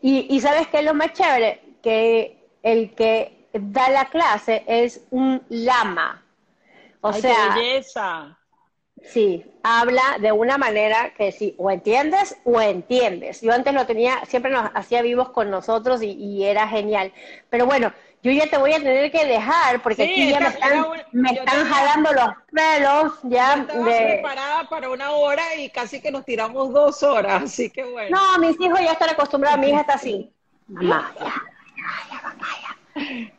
Y, 0.00 0.26
y 0.34 0.40
sabes 0.40 0.68
qué 0.68 0.78
es 0.78 0.84
lo 0.84 0.94
más 0.94 1.12
chévere, 1.12 1.60
que 1.82 2.38
el 2.62 2.94
que 2.94 3.48
da 3.52 3.90
la 3.90 4.06
clase 4.06 4.62
es 4.66 5.04
un 5.10 5.42
lama. 5.48 6.22
O 7.00 7.12
sea, 7.12 7.54
belleza. 7.54 8.38
Sí, 9.04 9.44
habla 9.62 10.02
de 10.20 10.32
una 10.32 10.58
manera 10.58 11.14
que 11.16 11.30
sí, 11.30 11.54
o 11.56 11.70
entiendes 11.70 12.36
o 12.44 12.60
entiendes. 12.60 13.40
Yo 13.40 13.52
antes 13.52 13.72
lo 13.72 13.86
tenía, 13.86 14.24
siempre 14.26 14.50
nos 14.50 14.70
hacía 14.74 15.02
vivos 15.02 15.30
con 15.30 15.50
nosotros 15.50 16.02
y, 16.02 16.44
era 16.44 16.66
genial. 16.68 17.12
Pero 17.48 17.66
bueno, 17.66 17.92
yo 18.22 18.32
ya 18.32 18.48
te 18.48 18.58
voy 18.58 18.72
a 18.72 18.78
tener 18.78 19.10
que 19.12 19.24
dejar 19.24 19.80
porque 19.82 20.02
aquí 20.02 20.28
ya 20.30 20.40
me 21.12 21.30
están, 21.30 21.64
jalando 21.66 22.12
los 22.12 22.28
pelos 22.50 23.12
ya. 23.22 23.54
Estaba 23.54 23.84
preparada 23.84 24.68
para 24.68 24.90
una 24.90 25.12
hora 25.12 25.56
y 25.56 25.70
casi 25.70 26.00
que 26.00 26.10
nos 26.10 26.24
tiramos 26.24 26.72
dos 26.72 27.02
horas, 27.02 27.44
así 27.44 27.70
que 27.70 27.84
bueno. 27.84 28.16
No, 28.16 28.38
mis 28.38 28.60
hijos 28.60 28.80
ya 28.80 28.92
están 28.92 29.10
acostumbrados, 29.10 29.60
mi 29.60 29.68
hija 29.68 29.80
está 29.80 29.94
así. 29.94 30.30
Mamá, 30.66 31.12
ya, 31.18 31.32
ya, 32.10 32.36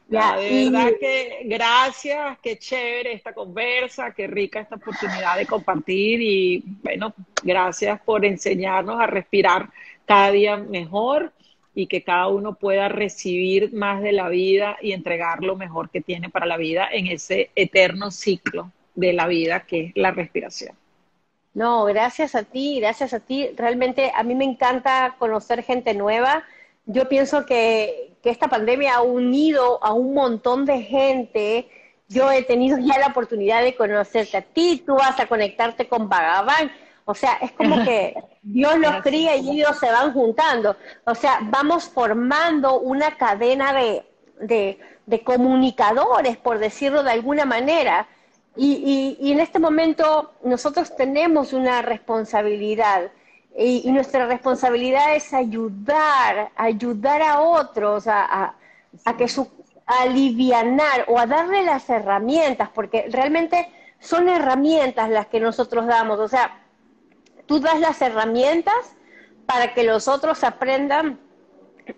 ya, 0.08 0.36
ya, 0.36 0.38
de 0.38 0.70
verdad 0.70 0.92
que 1.00 1.42
gracias, 1.46 2.38
qué 2.42 2.58
chévere 2.58 3.14
esta 3.14 3.34
conversa, 3.34 4.14
qué 4.14 4.28
rica 4.28 4.62
esta 4.62 4.76
oportunidad 4.76 5.38
de 5.38 5.46
compartir 5.46 6.22
y 6.22 6.64
bueno, 6.82 7.14
gracias 7.44 8.00
por 8.02 8.24
enseñarnos 8.26 9.00
a 9.00 9.08
respirar 9.08 9.70
cada 10.06 10.32
día 10.32 10.58
mejor 10.58 11.34
y 11.80 11.88
que 11.88 12.04
cada 12.04 12.28
uno 12.28 12.56
pueda 12.56 12.90
recibir 12.90 13.72
más 13.72 14.02
de 14.02 14.12
la 14.12 14.28
vida 14.28 14.76
y 14.82 14.92
entregar 14.92 15.42
lo 15.42 15.56
mejor 15.56 15.90
que 15.90 16.02
tiene 16.02 16.30
para 16.30 16.46
la 16.46 16.58
vida 16.58 16.90
en 16.92 17.08
ese 17.08 17.52
eterno 17.56 18.12
ciclo 18.12 18.70
de 18.96 19.14
la 19.14 19.28
vida 19.28 19.62
que 19.62 19.86
es 19.86 19.92
la 19.96 20.12
respiración. 20.12 20.76
No, 21.54 21.86
gracias 21.86 22.36
a 22.36 22.44
ti, 22.44 22.82
gracias 22.82 23.14
a 23.14 23.22
ti. 23.22 23.52
Realmente 23.56 24.12
a 24.14 24.24
mí 24.24 24.36
me 24.36 24.44
encanta 24.44 25.16
conocer 25.18 25.64
gente 25.64 25.94
nueva. 25.94 26.44
Yo 26.86 27.08
pienso 27.08 27.46
que, 27.46 28.12
que 28.22 28.30
esta 28.30 28.50
pandemia 28.50 28.96
ha 28.96 29.02
unido 29.02 29.82
a 29.82 29.94
un 29.94 30.14
montón 30.14 30.66
de 30.66 30.82
gente. 30.82 31.70
Yo 32.10 32.30
he 32.30 32.44
tenido 32.44 32.78
ya 32.78 33.00
la 33.00 33.08
oportunidad 33.08 33.64
de 33.64 33.74
conocerte 33.74 34.36
a 34.36 34.42
ti, 34.42 34.84
tú 34.86 34.96
vas 34.96 35.18
a 35.18 35.28
conectarte 35.28 35.88
con 35.88 36.10
Bhagavan. 36.10 36.72
O 37.10 37.16
sea, 37.16 37.34
es 37.42 37.52
como 37.54 37.84
que 37.84 38.16
Dios 38.42 38.78
los 38.78 39.02
cría 39.02 39.36
y 39.36 39.50
ellos 39.50 39.78
se 39.80 39.92
van 39.92 40.14
juntando. 40.14 40.76
O 41.06 41.16
sea, 41.16 41.40
vamos 41.42 41.86
formando 41.90 42.80
una 42.80 43.18
cadena 43.18 43.74
de, 43.74 44.06
de, 45.06 45.24
comunicadores, 45.24 46.38
por 46.38 46.60
decirlo 46.60 47.02
de 47.04 47.12
alguna 47.12 47.46
manera. 47.46 48.08
Y, 48.56 49.18
y, 49.20 49.28
y 49.28 49.32
en 49.32 49.40
este 49.40 49.58
momento 49.60 50.34
nosotros 50.44 50.96
tenemos 50.96 51.54
una 51.54 51.82
responsabilidad 51.82 53.12
y, 53.58 53.92
nuestra 53.92 54.28
responsabilidad 54.28 55.16
es 55.16 55.34
ayudar, 55.34 56.52
ayudar 56.56 57.22
a 57.22 57.42
otros 57.42 58.06
a, 58.08 58.56
que 59.18 59.28
su, 59.28 59.50
alivianar 59.86 61.06
o 61.08 61.20
a 61.20 61.26
darle 61.26 61.64
las 61.64 61.90
herramientas, 61.90 62.70
porque 62.70 63.08
realmente 63.12 63.70
son 64.00 64.30
herramientas 64.30 65.10
las 65.10 65.28
que 65.28 65.40
nosotros 65.40 65.88
damos. 65.88 66.20
O 66.20 66.28
sea, 66.28 66.58
tú 67.50 67.60
das 67.60 67.80
las 67.80 68.00
herramientas 68.02 68.96
para 69.48 69.74
que 69.74 69.84
los 69.84 70.08
otros 70.08 70.44
aprendan 70.44 71.20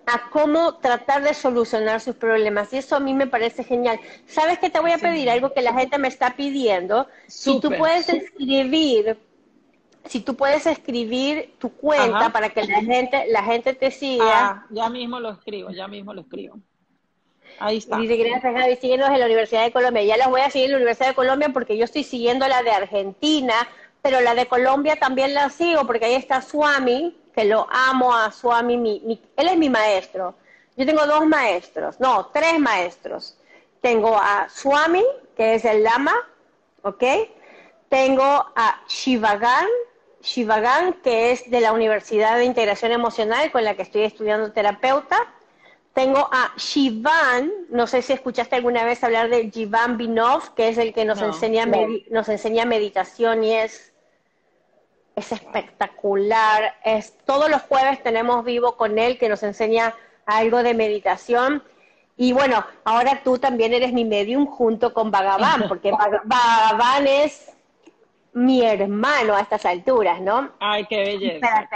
a 0.06 0.30
cómo 0.30 0.76
tratar 0.76 1.22
de 1.22 1.34
solucionar 1.34 2.00
sus 2.00 2.16
problemas. 2.16 2.72
Y 2.72 2.78
eso 2.78 2.96
a 2.96 3.02
mí 3.02 3.14
me 3.14 3.28
parece 3.28 3.66
genial. 3.66 4.00
¿Sabes 4.26 4.58
qué 4.60 4.70
te 4.70 4.80
voy 4.80 4.94
a 4.94 4.98
pedir? 4.98 5.30
Algo 5.30 5.54
que 5.54 5.62
la 5.62 5.74
gente 5.74 5.98
me 5.98 6.08
está 6.08 6.38
pidiendo. 6.38 7.08
Si 7.28 7.60
tú 7.60 7.70
puedes 7.78 8.08
escribir 8.08 9.18
si 10.06 10.22
tú 10.22 10.36
puedes 10.36 10.66
escribir 10.66 11.54
tu 11.60 11.70
cuenta 11.74 12.32
para 12.32 12.50
que 12.50 12.64
la 12.64 12.82
gente, 12.82 13.26
la 13.28 13.44
gente 13.44 13.74
te 13.74 13.92
siga. 13.92 14.50
Ah, 14.50 14.66
ya 14.72 14.90
mismo 14.90 15.20
lo 15.20 15.30
escribo, 15.30 15.70
ya 15.70 15.88
mismo 15.88 16.12
lo 16.12 16.22
escribo. 16.22 16.58
Ahí 17.60 17.78
está. 17.78 17.98
Dice, 17.98 18.16
gracias 18.16 18.52
Gaby, 18.52 18.78
síguenos 18.78 19.10
en 19.10 19.20
la 19.20 19.26
Universidad 19.26 19.64
de 19.64 19.72
Colombia. 19.72 20.04
Ya 20.04 20.18
las 20.18 20.30
voy 20.30 20.42
a 20.42 20.50
seguir 20.50 20.68
en 20.68 20.72
la 20.72 20.78
Universidad 20.78 21.10
de 21.10 21.16
Colombia 21.16 21.50
porque 21.54 21.78
yo 21.78 21.84
estoy 21.84 22.04
siguiendo 22.04 22.48
la 22.48 22.64
de 22.64 22.72
Argentina, 22.72 23.54
pero 24.02 24.22
la 24.22 24.36
de 24.36 24.48
Colombia 24.48 24.96
también 24.96 25.34
la 25.34 25.50
sigo 25.50 25.86
porque 25.86 26.06
ahí 26.06 26.16
está 26.16 26.42
Swami, 26.42 27.18
que 27.34 27.46
lo 27.46 27.68
amo 27.70 28.16
a 28.16 28.32
Swami, 28.32 28.78
mi, 28.78 29.22
él 29.36 29.48
es 29.48 29.58
mi 29.58 29.70
maestro. 29.70 30.36
Yo 30.76 30.86
tengo 30.86 31.06
dos 31.06 31.26
maestros, 31.26 32.00
no, 32.00 32.28
tres 32.28 32.60
maestros. 32.60 33.38
Tengo 33.82 34.16
a 34.18 34.48
Swami, 34.50 35.04
que 35.36 35.56
es 35.56 35.66
el 35.66 35.84
Lama, 35.84 36.14
¿ok? 36.84 37.04
Tengo 37.90 38.24
a 38.24 38.82
Shivagan, 38.88 39.68
Shivagan, 40.22 40.94
que 41.04 41.32
es 41.32 41.50
de 41.50 41.62
la 41.62 41.74
Universidad 41.74 42.38
de 42.38 42.46
Integración 42.46 42.92
Emocional 42.92 43.52
con 43.52 43.64
la 43.64 43.76
que 43.76 43.82
estoy 43.82 44.04
estudiando 44.04 44.52
terapeuta. 44.52 45.18
Tengo 45.94 46.30
a 46.32 46.54
Shivan, 46.56 47.52
no 47.70 47.86
sé 47.86 48.02
si 48.02 48.14
escuchaste 48.14 48.56
alguna 48.56 48.86
vez 48.86 49.04
hablar 49.04 49.30
de 49.30 49.52
Jivan 49.52 49.98
Binov, 49.98 50.54
que 50.54 50.70
es 50.70 50.78
el 50.78 50.94
que 50.94 51.04
nos, 51.04 51.22
enseña, 51.22 51.68
nos 52.10 52.30
enseña 52.30 52.66
meditación 52.66 53.44
y 53.44 53.56
es, 53.56 53.91
es 55.22 55.32
espectacular. 55.32 56.76
Es, 56.84 57.18
todos 57.26 57.50
los 57.50 57.62
jueves 57.62 58.04
tenemos 58.04 58.44
vivo 58.44 58.76
con 58.76 59.00
él 59.00 59.18
que 59.18 59.30
nos 59.30 59.44
enseña 59.44 59.94
algo 60.26 60.64
de 60.64 60.74
meditación. 60.74 61.64
Y 62.18 62.34
bueno, 62.34 62.66
ahora 62.84 63.22
tú 63.24 63.38
también 63.38 63.74
eres 63.74 63.94
mi 63.94 64.04
medium 64.04 64.46
junto 64.46 64.94
con 64.94 65.12
Bhagavan, 65.12 65.64
porque 65.70 65.92
Bhagavan 65.92 67.08
es 67.08 67.52
mi 68.34 68.64
hermano 68.64 69.36
a 69.36 69.42
estas 69.42 69.66
alturas, 69.66 70.22
¿no? 70.22 70.52
Ay, 70.60 70.86
qué 70.90 70.98
belleza, 70.98 71.70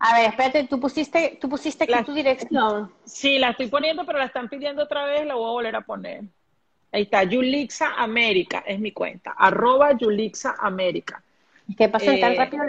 A 0.00 0.18
ver, 0.18 0.30
espérate, 0.30 0.64
tú 0.64 0.80
pusiste, 0.80 1.38
tú 1.40 1.48
pusiste 1.48 1.84
aquí 1.84 2.04
tu 2.04 2.12
dirección. 2.12 2.92
Sí, 3.04 3.38
la 3.38 3.50
estoy 3.50 3.68
poniendo, 3.68 4.04
pero 4.04 4.18
la 4.18 4.26
están 4.26 4.48
pidiendo 4.48 4.82
otra 4.82 5.04
vez, 5.04 5.24
la 5.26 5.34
voy 5.34 5.48
a 5.48 5.52
volver 5.52 5.76
a 5.76 5.80
poner. 5.82 6.22
Ahí 6.90 7.02
está, 7.02 7.22
Yulixa 7.22 7.94
América, 7.96 8.64
es 8.66 8.78
mi 8.78 8.92
cuenta, 8.92 9.34
arroba 9.38 9.96
Yulixa 9.96 10.56
América. 10.58 11.22
¿Qué 11.76 11.88
pasan 11.88 12.20
tan 12.20 12.32
eh, 12.32 12.36
rápido 12.36 12.64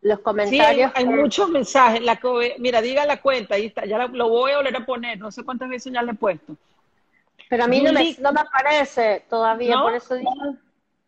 los, 0.00 0.20
comentarios? 0.20 0.90
Sí, 0.90 0.96
hay, 0.96 1.06
muchos 1.06 1.48
mensajes. 1.48 2.00
La, 2.02 2.20
mira, 2.58 2.82
diga 2.82 3.06
la 3.06 3.20
cuenta, 3.20 3.54
ahí 3.54 3.66
está, 3.66 3.84
ya 3.84 4.06
lo 4.06 4.28
voy 4.28 4.52
a 4.52 4.56
volver 4.58 4.76
a 4.76 4.86
poner, 4.86 5.18
no 5.18 5.30
sé 5.30 5.42
cuántas 5.44 5.68
veces 5.68 5.92
ya 5.92 6.02
le 6.02 6.12
he 6.12 6.14
puesto. 6.14 6.56
Pero 7.48 7.64
a 7.64 7.66
mí 7.68 7.80
no 7.80 7.92
me, 7.92 8.16
no 8.20 8.32
me, 8.32 8.40
aparece 8.40 9.24
todavía, 9.28 9.80
por 9.80 9.94
eso 9.94 10.14
digo... 10.14 10.32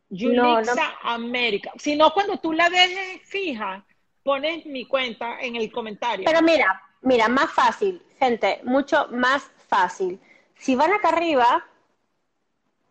Yulixa 0.09 0.99
América. 1.03 1.73
Si 1.77 1.97
no, 1.97 2.13
cuando 2.13 2.39
tú 2.39 2.53
la 2.53 2.69
dejes 2.69 3.23
fija, 3.25 3.85
pones 4.23 4.67
mi 4.67 4.87
cuenta 4.87 5.41
en 5.41 5.57
el 5.57 5.71
comentario. 5.73 6.25
Pero 6.25 6.43
mira, 6.43 6.83
mira, 7.03 7.29
más 7.29 7.51
fácil, 7.51 8.03
gente, 8.19 8.61
mucho 8.65 9.09
más 9.11 9.51
fácil. 9.69 10.21
Si 10.57 10.75
van 10.75 10.93
acá 10.93 11.09
arriba, 11.09 11.67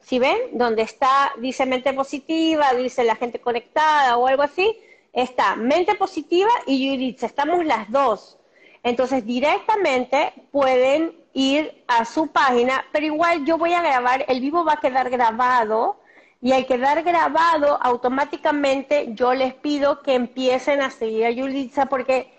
si 0.05 0.19
ven, 0.19 0.37
donde 0.53 0.83
está, 0.83 1.33
dice 1.39 1.65
mente 1.65 1.91
positiva, 1.91 2.73
dice 2.73 3.03
la 3.03 3.15
gente 3.15 3.39
conectada 3.39 4.17
o 4.17 4.27
algo 4.27 4.43
así, 4.43 4.77
está 5.11 5.55
mente 5.55 5.95
positiva 5.95 6.51
y 6.67 6.91
Yulixa, 6.91 7.25
estamos 7.25 7.65
las 7.65 7.89
dos. 7.89 8.37
Entonces, 8.83 9.25
directamente 9.25 10.31
pueden 10.51 11.15
ir 11.33 11.83
a 11.87 12.05
su 12.05 12.27
página, 12.27 12.85
pero 12.91 13.07
igual 13.07 13.45
yo 13.45 13.57
voy 13.57 13.73
a 13.73 13.81
grabar, 13.81 14.25
el 14.27 14.41
vivo 14.41 14.63
va 14.63 14.73
a 14.73 14.79
quedar 14.79 15.09
grabado 15.09 15.97
y 16.39 16.51
al 16.51 16.67
quedar 16.67 17.01
grabado, 17.01 17.79
automáticamente 17.81 19.07
yo 19.15 19.33
les 19.33 19.55
pido 19.55 20.03
que 20.03 20.13
empiecen 20.13 20.83
a 20.83 20.91
seguir 20.91 21.25
a 21.25 21.31
Yulitza 21.31 21.87
porque 21.87 22.31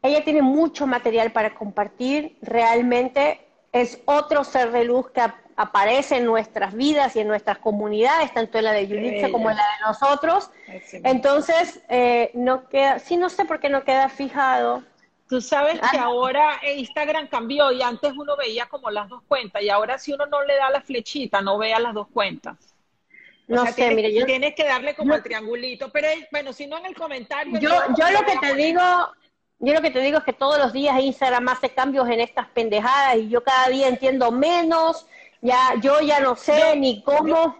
ella 0.00 0.24
tiene 0.24 0.40
mucho 0.40 0.86
material 0.86 1.32
para 1.32 1.54
compartir. 1.54 2.38
Realmente 2.40 3.40
es 3.72 4.00
otro 4.06 4.42
ser 4.42 4.72
de 4.72 4.84
luz 4.84 5.10
que 5.10 5.20
aparece 5.56 6.16
en 6.16 6.26
nuestras 6.26 6.74
vidas 6.74 7.14
y 7.16 7.20
en 7.20 7.28
nuestras 7.28 7.58
comunidades, 7.58 8.32
tanto 8.32 8.58
en 8.58 8.64
la 8.64 8.72
de 8.72 8.86
Yulitza 8.86 9.30
como 9.30 9.50
en 9.50 9.56
la 9.56 9.62
de 9.62 9.86
nosotros. 9.86 10.50
Entonces, 10.92 11.80
eh, 11.88 12.30
no 12.34 12.68
queda, 12.68 12.98
sí, 12.98 13.16
no 13.16 13.28
sé 13.28 13.44
por 13.44 13.60
qué 13.60 13.68
no 13.68 13.84
queda 13.84 14.08
fijado. 14.08 14.82
Tú 15.28 15.40
sabes 15.40 15.80
que 15.80 15.96
ah. 15.96 16.04
ahora 16.04 16.60
Instagram 16.76 17.28
cambió 17.28 17.72
y 17.72 17.82
antes 17.82 18.12
uno 18.12 18.36
veía 18.36 18.66
como 18.66 18.90
las 18.90 19.08
dos 19.08 19.22
cuentas 19.26 19.62
y 19.62 19.70
ahora 19.70 19.98
si 19.98 20.12
uno 20.12 20.26
no 20.26 20.44
le 20.44 20.56
da 20.56 20.70
la 20.70 20.82
flechita, 20.82 21.40
no 21.40 21.56
vea 21.56 21.78
las 21.78 21.94
dos 21.94 22.08
cuentas. 22.12 22.56
no 23.46 23.64
sé, 23.66 23.72
tienes, 23.72 23.96
mire, 23.96 24.14
yo... 24.14 24.26
Tienes 24.26 24.54
que 24.54 24.64
darle 24.64 24.94
como 24.94 25.14
el 25.14 25.22
triangulito, 25.22 25.90
pero 25.90 26.08
bueno, 26.30 26.52
si 26.52 26.66
no 26.66 26.76
en 26.78 26.86
el 26.86 26.94
comentario... 26.94 27.58
Yo, 27.58 27.70
yo, 27.96 28.10
lo 28.10 28.24
que 28.26 28.36
te 28.38 28.54
digo, 28.54 28.82
yo 29.60 29.72
lo 29.72 29.80
que 29.80 29.90
te 29.90 30.00
digo 30.00 30.18
es 30.18 30.24
que 30.24 30.34
todos 30.34 30.58
los 30.58 30.74
días 30.74 31.00
Instagram 31.00 31.48
hace 31.48 31.70
cambios 31.70 32.06
en 32.08 32.20
estas 32.20 32.46
pendejadas 32.48 33.16
y 33.16 33.28
yo 33.30 33.42
cada 33.42 33.68
día 33.68 33.88
entiendo 33.88 34.30
menos 34.30 35.06
ya 35.44 35.74
yo 35.78 36.00
ya 36.00 36.20
no 36.20 36.34
sé 36.34 36.74
ni 36.74 37.02
cómo 37.02 37.54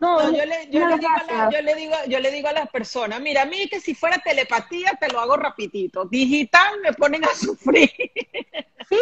no, 0.00 0.30
yo, 0.30 0.44
le, 0.44 2.30
digo 2.30 2.48
a 2.48 2.52
las 2.52 2.68
personas 2.68 3.22
mira 3.22 3.42
a 3.42 3.46
mí 3.46 3.68
que 3.68 3.80
si 3.80 3.94
fuera 3.94 4.18
telepatía 4.18 4.92
te 5.00 5.08
lo 5.08 5.18
hago 5.18 5.38
rapidito 5.38 6.04
digital 6.04 6.78
me 6.82 6.92
ponen 6.92 7.24
a 7.24 7.28
sufrir. 7.34 7.90
Sí 8.86 8.98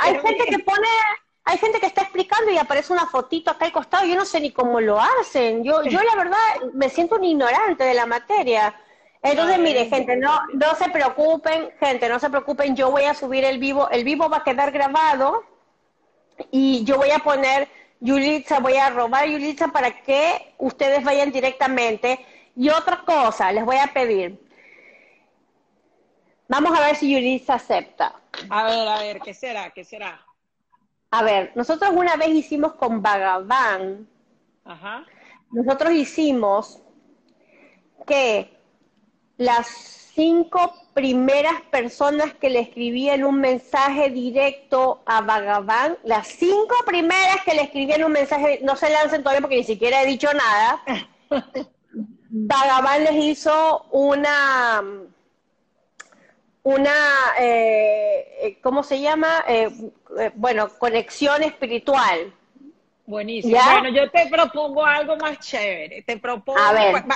hay 0.00 0.18
gente 0.20 0.46
que 0.46 0.58
pone 0.60 0.88
hay 1.44 1.58
gente 1.58 1.80
que 1.80 1.86
está 1.86 2.00
explicando 2.00 2.50
y 2.50 2.56
aparece 2.56 2.94
una 2.94 3.06
fotito 3.06 3.50
acá 3.50 3.66
al 3.66 3.72
costado 3.72 4.06
yo 4.06 4.16
no 4.16 4.24
sé 4.24 4.40
ni 4.40 4.50
cómo 4.50 4.80
lo 4.80 4.98
hacen 4.98 5.62
yo 5.62 5.84
yo 5.84 6.02
la 6.02 6.16
verdad 6.16 6.38
me 6.72 6.88
siento 6.88 7.16
un 7.16 7.24
ignorante 7.24 7.84
de 7.84 7.94
la 7.94 8.06
materia. 8.06 8.74
Entonces, 9.26 9.58
mire, 9.58 9.86
gente, 9.86 10.16
no, 10.16 10.38
no 10.52 10.74
se 10.74 10.90
preocupen, 10.90 11.70
gente, 11.80 12.10
no 12.10 12.20
se 12.20 12.28
preocupen, 12.28 12.76
yo 12.76 12.90
voy 12.90 13.04
a 13.04 13.14
subir 13.14 13.42
el 13.42 13.58
vivo, 13.58 13.88
el 13.88 14.04
vivo 14.04 14.28
va 14.28 14.38
a 14.38 14.44
quedar 14.44 14.70
grabado, 14.70 15.42
y 16.50 16.84
yo 16.84 16.96
voy 16.96 17.10
a 17.10 17.18
poner 17.18 17.68
Yulitza, 18.00 18.60
voy 18.60 18.74
a 18.74 18.90
robar 18.90 19.26
Yulitza 19.26 19.68
para 19.68 20.02
que 20.02 20.54
ustedes 20.58 21.02
vayan 21.04 21.32
directamente. 21.32 22.24
Y 22.56 22.68
otra 22.68 23.02
cosa, 23.04 23.50
les 23.52 23.64
voy 23.64 23.76
a 23.76 23.92
pedir. 23.92 24.40
Vamos 26.48 26.78
a 26.78 26.82
ver 26.82 26.96
si 26.96 27.12
Yulitza 27.12 27.54
acepta. 27.54 28.14
A 28.50 28.64
ver, 28.64 28.88
a 28.88 28.98
ver, 28.98 29.20
¿qué 29.20 29.32
será? 29.32 29.70
¿Qué 29.70 29.84
será? 29.84 30.24
A 31.10 31.22
ver, 31.22 31.52
nosotros 31.54 31.90
una 31.94 32.16
vez 32.16 32.28
hicimos 32.28 32.74
con 32.74 33.00
Vagabán. 33.00 34.08
Ajá. 34.64 35.04
Nosotros 35.50 35.92
hicimos 35.92 36.82
que 38.06 38.50
las 39.36 40.03
cinco 40.14 40.72
primeras 40.94 41.60
personas 41.70 42.32
que 42.34 42.50
le 42.50 42.60
escribían 42.60 43.24
un 43.24 43.40
mensaje 43.40 44.10
directo 44.10 45.02
a 45.06 45.20
Vagabán, 45.20 45.98
las 46.04 46.28
cinco 46.28 46.74
primeras 46.86 47.42
que 47.44 47.54
le 47.54 47.62
escribían 47.62 48.04
un 48.04 48.12
mensaje, 48.12 48.60
no 48.62 48.76
se 48.76 48.90
lancen 48.90 49.22
todavía 49.22 49.40
porque 49.40 49.56
ni 49.56 49.64
siquiera 49.64 50.02
he 50.02 50.06
dicho 50.06 50.28
nada, 50.32 50.82
Vagabán 52.36 53.04
les 53.04 53.14
hizo 53.14 53.86
una, 53.92 54.82
una, 56.62 56.94
eh, 57.38 58.58
¿cómo 58.62 58.82
se 58.82 59.00
llama? 59.00 59.44
Eh, 59.46 59.70
eh, 60.18 60.32
bueno, 60.34 60.68
conexión 60.78 61.42
espiritual. 61.42 62.34
Buenísimo. 63.06 63.58
Bueno, 63.62 63.90
yo 63.90 64.10
te 64.10 64.26
propongo 64.28 64.84
algo 64.84 65.16
más 65.16 65.38
chévere. 65.38 66.02
Te 66.02 66.16
propongo, 66.18 66.60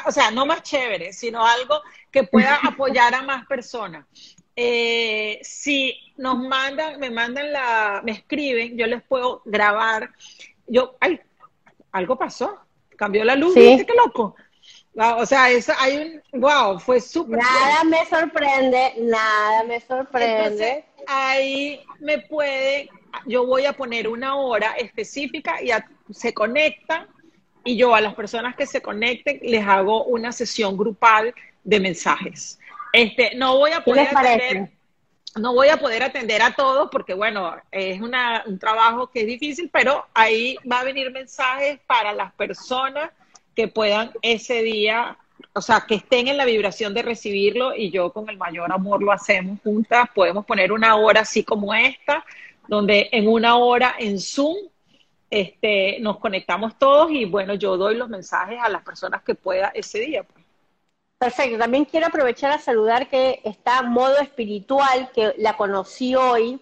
o 0.07 0.13
sea, 0.13 0.31
no 0.31 0.45
más 0.45 0.63
chévere, 0.63 1.13
sino 1.13 1.45
algo 1.45 1.81
que 2.11 2.25
pueda 2.25 2.57
apoyar 2.65 3.15
a 3.15 3.23
más 3.23 3.47
personas. 3.47 4.05
Eh, 4.55 5.39
si 5.43 5.97
nos 6.17 6.37
mandan, 6.37 6.99
me 6.99 7.11
mandan 7.11 7.53
la, 7.53 8.03
me 8.05 8.13
escriben, 8.13 8.77
yo 8.77 8.87
les 8.87 9.03
puedo 9.03 9.41
grabar. 9.45 10.11
Yo, 10.67 10.97
ay, 11.01 11.21
algo 11.93 12.19
pasó, 12.19 12.59
cambió 12.97 13.25
la 13.25 13.37
luz, 13.37 13.55
¿viste 13.55 13.87
qué 13.87 13.95
loco? 13.95 14.35
o 14.95 15.27
sea, 15.27 15.49
eso 15.51 15.73
hay 15.79 16.21
un, 16.33 16.41
wow, 16.41 16.79
fue 16.81 17.01
súper. 17.01 17.39
Nada 17.39 17.85
me 17.85 18.05
sorprende, 18.07 18.95
nada 18.99 19.63
me 19.63 19.81
sorprende. 19.81 20.85
ahí 21.07 21.81
me 22.01 22.19
puede 22.19 22.91
yo 23.27 23.47
voy 23.47 23.67
a 23.67 23.73
poner 23.73 24.09
una 24.09 24.37
hora 24.37 24.73
específica 24.73 25.63
y 25.63 25.71
se 26.13 26.33
conectan 26.33 27.07
y 27.65 27.77
yo 27.77 27.95
a 27.95 28.01
las 28.01 28.15
personas 28.15 28.57
que 28.57 28.67
se 28.67 28.81
conecten 28.81 29.41
les 29.43 29.67
hago 29.67 30.05
una 30.05 30.33
sesión 30.33 30.77
grupal 30.77 31.35
de 31.65 31.81
mensajes. 31.81 32.59
Este, 32.93 33.35
no 33.37 33.59
voy 33.59 33.73
a 33.73 33.85
poder 33.85 34.09
atender, 34.09 34.71
no 35.37 35.53
voy 35.53 35.69
a 35.69 35.77
poder 35.77 36.03
atender 36.03 36.41
a 36.41 36.53
todos 36.53 36.89
porque 36.91 37.15
bueno, 37.15 37.57
es 37.71 38.01
un 38.01 38.59
trabajo 38.59 39.11
que 39.11 39.21
es 39.21 39.27
difícil, 39.27 39.69
pero 39.73 40.07
ahí 40.15 40.57
va 40.71 40.81
a 40.81 40.85
venir 40.85 41.11
mensajes 41.11 41.79
para 41.87 42.13
las 42.13 42.33
personas 42.33 43.11
que 43.55 43.69
puedan 43.69 44.13
ese 44.23 44.63
día, 44.63 45.19
o 45.53 45.61
sea, 45.61 45.85
que 45.87 45.97
estén 45.97 46.29
en 46.29 46.37
la 46.37 46.45
vibración 46.45 46.95
de 46.95 47.03
recibirlo 47.03 47.75
y 47.75 47.91
yo 47.91 48.13
con 48.13 48.31
el 48.31 48.39
mayor 48.39 48.73
amor 48.73 49.03
lo 49.03 49.13
hacemos 49.13 49.59
juntas, 49.63 50.09
podemos 50.15 50.47
poner 50.47 50.73
una 50.73 50.97
hora 50.97 51.21
así 51.21 51.45
como 51.45 51.75
esta 51.75 52.25
donde 52.69 53.09
en 53.13 53.27
una 53.27 53.57
hora 53.57 53.97
en 53.99 54.21
Zoom 54.21 54.57
este, 55.31 55.99
nos 56.01 56.19
conectamos 56.19 56.79
todos 56.79 57.11
y 57.11 57.25
bueno, 57.25 57.55
yo 57.55 57.77
doy 57.77 57.97
los 57.97 58.09
mensajes 58.09 58.59
a 58.63 58.69
las 58.69 58.83
personas 58.83 59.23
que 59.23 59.35
pueda 59.35 59.69
ese 59.75 59.99
día. 60.01 60.23
Pues. 60.23 60.45
Perfecto, 61.19 61.59
también 61.59 61.85
quiero 61.85 62.07
aprovechar 62.07 62.53
a 62.53 62.59
saludar 62.59 63.09
que 63.09 63.41
está 63.45 63.83
Modo 63.83 64.19
Espiritual, 64.19 65.11
que 65.13 65.35
la 65.39 65.57
conocí 65.57 66.15
hoy, 66.15 66.61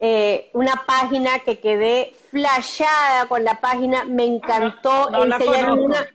eh, 0.00 0.50
una 0.52 0.84
página 0.86 1.38
que 1.40 1.60
quedé 1.60 2.14
flashada 2.30 3.26
con 3.28 3.44
la 3.44 3.60
página, 3.60 4.04
me 4.04 4.24
encantó, 4.24 5.10
enseñaron, 5.24 5.78
una, 5.78 6.06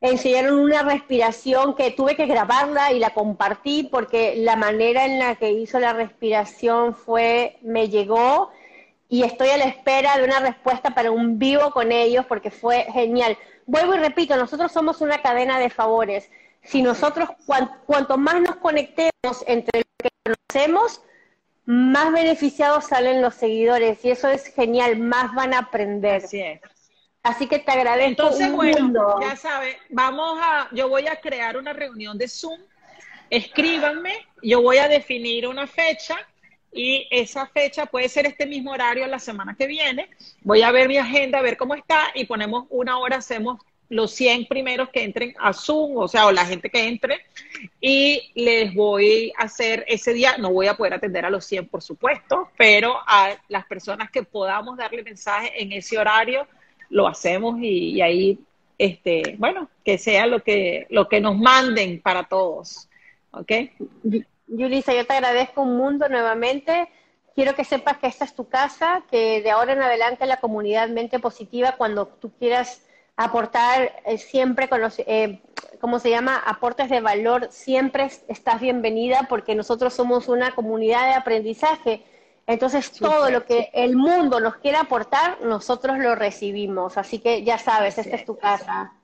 enseñaron 0.00 0.60
una 0.60 0.82
respiración 0.82 1.74
que 1.74 1.90
tuve 1.90 2.16
que 2.16 2.26
grabarla 2.26 2.92
y 2.92 3.00
la 3.00 3.10
compartí 3.10 3.82
porque 3.84 4.34
la 4.36 4.56
manera 4.56 5.04
en 5.04 5.18
la 5.18 5.34
que 5.34 5.50
hizo 5.50 5.78
la 5.80 5.92
respiración 5.92 6.94
fue, 6.94 7.58
me 7.62 7.88
llegó 7.88 8.50
y 9.08 9.22
estoy 9.22 9.48
a 9.48 9.56
la 9.56 9.64
espera 9.64 10.16
de 10.18 10.24
una 10.24 10.40
respuesta 10.40 10.90
para 10.90 11.10
un 11.10 11.38
vivo 11.38 11.70
con 11.70 11.92
ellos 11.92 12.26
porque 12.26 12.50
fue 12.50 12.86
genial. 12.92 13.38
Vuelvo 13.66 13.94
y 13.94 13.98
repito, 13.98 14.36
nosotros 14.36 14.70
somos 14.70 15.00
una 15.00 15.22
cadena 15.22 15.58
de 15.58 15.70
favores. 15.70 16.30
Si 16.62 16.82
nosotros, 16.82 17.30
cuanto 17.86 18.18
más 18.18 18.40
nos 18.40 18.56
conectemos 18.56 19.44
entre 19.46 19.80
lo 19.80 19.84
que 19.96 20.10
conocemos, 20.24 21.00
más 21.64 22.12
beneficiados 22.12 22.86
salen 22.86 23.22
los 23.22 23.34
seguidores 23.34 24.04
y 24.04 24.10
eso 24.10 24.28
es 24.28 24.46
genial, 24.54 24.98
más 24.98 25.34
van 25.34 25.54
a 25.54 25.60
aprender. 25.60 26.24
Así 26.24 26.40
es. 26.40 26.60
Así 27.22 27.46
que 27.46 27.58
te 27.58 27.70
agradezco. 27.72 28.08
Entonces, 28.08 28.52
bueno, 28.52 29.20
ya 29.20 29.36
sabes, 29.36 29.76
vamos 29.90 30.38
a, 30.40 30.68
yo 30.72 30.88
voy 30.88 31.06
a 31.06 31.20
crear 31.20 31.56
una 31.56 31.72
reunión 31.72 32.16
de 32.16 32.28
Zoom. 32.28 32.60
Escríbanme, 33.30 34.26
yo 34.42 34.62
voy 34.62 34.78
a 34.78 34.88
definir 34.88 35.46
una 35.46 35.66
fecha 35.66 36.16
y 36.78 37.08
esa 37.10 37.44
fecha 37.48 37.86
puede 37.86 38.08
ser 38.08 38.24
este 38.26 38.46
mismo 38.46 38.70
horario 38.70 39.04
la 39.08 39.18
semana 39.18 39.56
que 39.58 39.66
viene. 39.66 40.08
Voy 40.42 40.62
a 40.62 40.70
ver 40.70 40.86
mi 40.86 40.96
agenda, 40.96 41.40
a 41.40 41.42
ver 41.42 41.56
cómo 41.56 41.74
está 41.74 42.12
y 42.14 42.24
ponemos 42.24 42.66
una 42.70 43.00
hora, 43.00 43.16
hacemos 43.16 43.60
los 43.88 44.12
100 44.12 44.46
primeros 44.46 44.88
que 44.90 45.02
entren 45.02 45.34
a 45.40 45.52
Zoom, 45.52 45.96
o 45.96 46.06
sea, 46.06 46.26
o 46.26 46.30
la 46.30 46.46
gente 46.46 46.70
que 46.70 46.86
entre, 46.86 47.22
y 47.80 48.30
les 48.36 48.72
voy 48.74 49.32
a 49.36 49.46
hacer 49.46 49.84
ese 49.88 50.12
día, 50.12 50.36
no 50.38 50.52
voy 50.52 50.68
a 50.68 50.74
poder 50.74 50.94
atender 50.94 51.24
a 51.24 51.30
los 51.30 51.44
100, 51.46 51.66
por 51.66 51.82
supuesto, 51.82 52.48
pero 52.56 52.94
a 53.08 53.36
las 53.48 53.66
personas 53.66 54.08
que 54.12 54.22
podamos 54.22 54.76
darle 54.76 55.02
mensaje 55.02 55.60
en 55.60 55.72
ese 55.72 55.98
horario, 55.98 56.46
lo 56.90 57.08
hacemos 57.08 57.58
y, 57.60 57.94
y 57.94 58.02
ahí, 58.02 58.38
este, 58.78 59.34
bueno, 59.36 59.68
que 59.84 59.98
sea 59.98 60.28
lo 60.28 60.44
que, 60.44 60.86
lo 60.90 61.08
que 61.08 61.20
nos 61.20 61.36
manden 61.36 62.00
para 62.00 62.22
todos, 62.28 62.88
¿ok? 63.32 63.50
Yulisa, 64.48 64.94
yo 64.94 65.06
te 65.06 65.14
agradezco 65.14 65.62
un 65.62 65.76
mundo 65.76 66.08
nuevamente. 66.08 66.88
Quiero 67.34 67.54
que 67.54 67.64
sepas 67.64 67.98
que 67.98 68.08
esta 68.08 68.24
es 68.24 68.34
tu 68.34 68.48
casa, 68.48 69.02
que 69.10 69.42
de 69.42 69.50
ahora 69.50 69.74
en 69.74 69.82
adelante 69.82 70.26
la 70.26 70.40
comunidad 70.40 70.88
Mente 70.88 71.20
Positiva, 71.20 71.76
cuando 71.76 72.06
tú 72.06 72.32
quieras 72.38 72.82
aportar 73.16 74.02
eh, 74.06 74.18
siempre, 74.18 74.68
con 74.68 74.80
los, 74.80 74.98
eh, 75.00 75.40
¿cómo 75.80 75.98
se 75.98 76.10
llama? 76.10 76.36
Aportes 76.36 76.88
de 76.88 77.00
valor, 77.00 77.48
siempre 77.50 78.10
estás 78.28 78.60
bienvenida 78.60 79.26
porque 79.28 79.54
nosotros 79.54 79.94
somos 79.94 80.28
una 80.28 80.54
comunidad 80.54 81.08
de 81.08 81.14
aprendizaje. 81.14 82.04
Entonces, 82.46 82.90
todo 82.92 83.30
lo 83.30 83.44
que 83.44 83.70
el 83.74 83.94
mundo 83.94 84.40
nos 84.40 84.56
quiera 84.56 84.80
aportar, 84.80 85.38
nosotros 85.42 85.98
lo 85.98 86.14
recibimos. 86.14 86.96
Así 86.96 87.18
que 87.18 87.44
ya 87.44 87.58
sabes, 87.58 87.98
esta 87.98 88.16
es 88.16 88.24
tu 88.24 88.38
casa. 88.38 88.94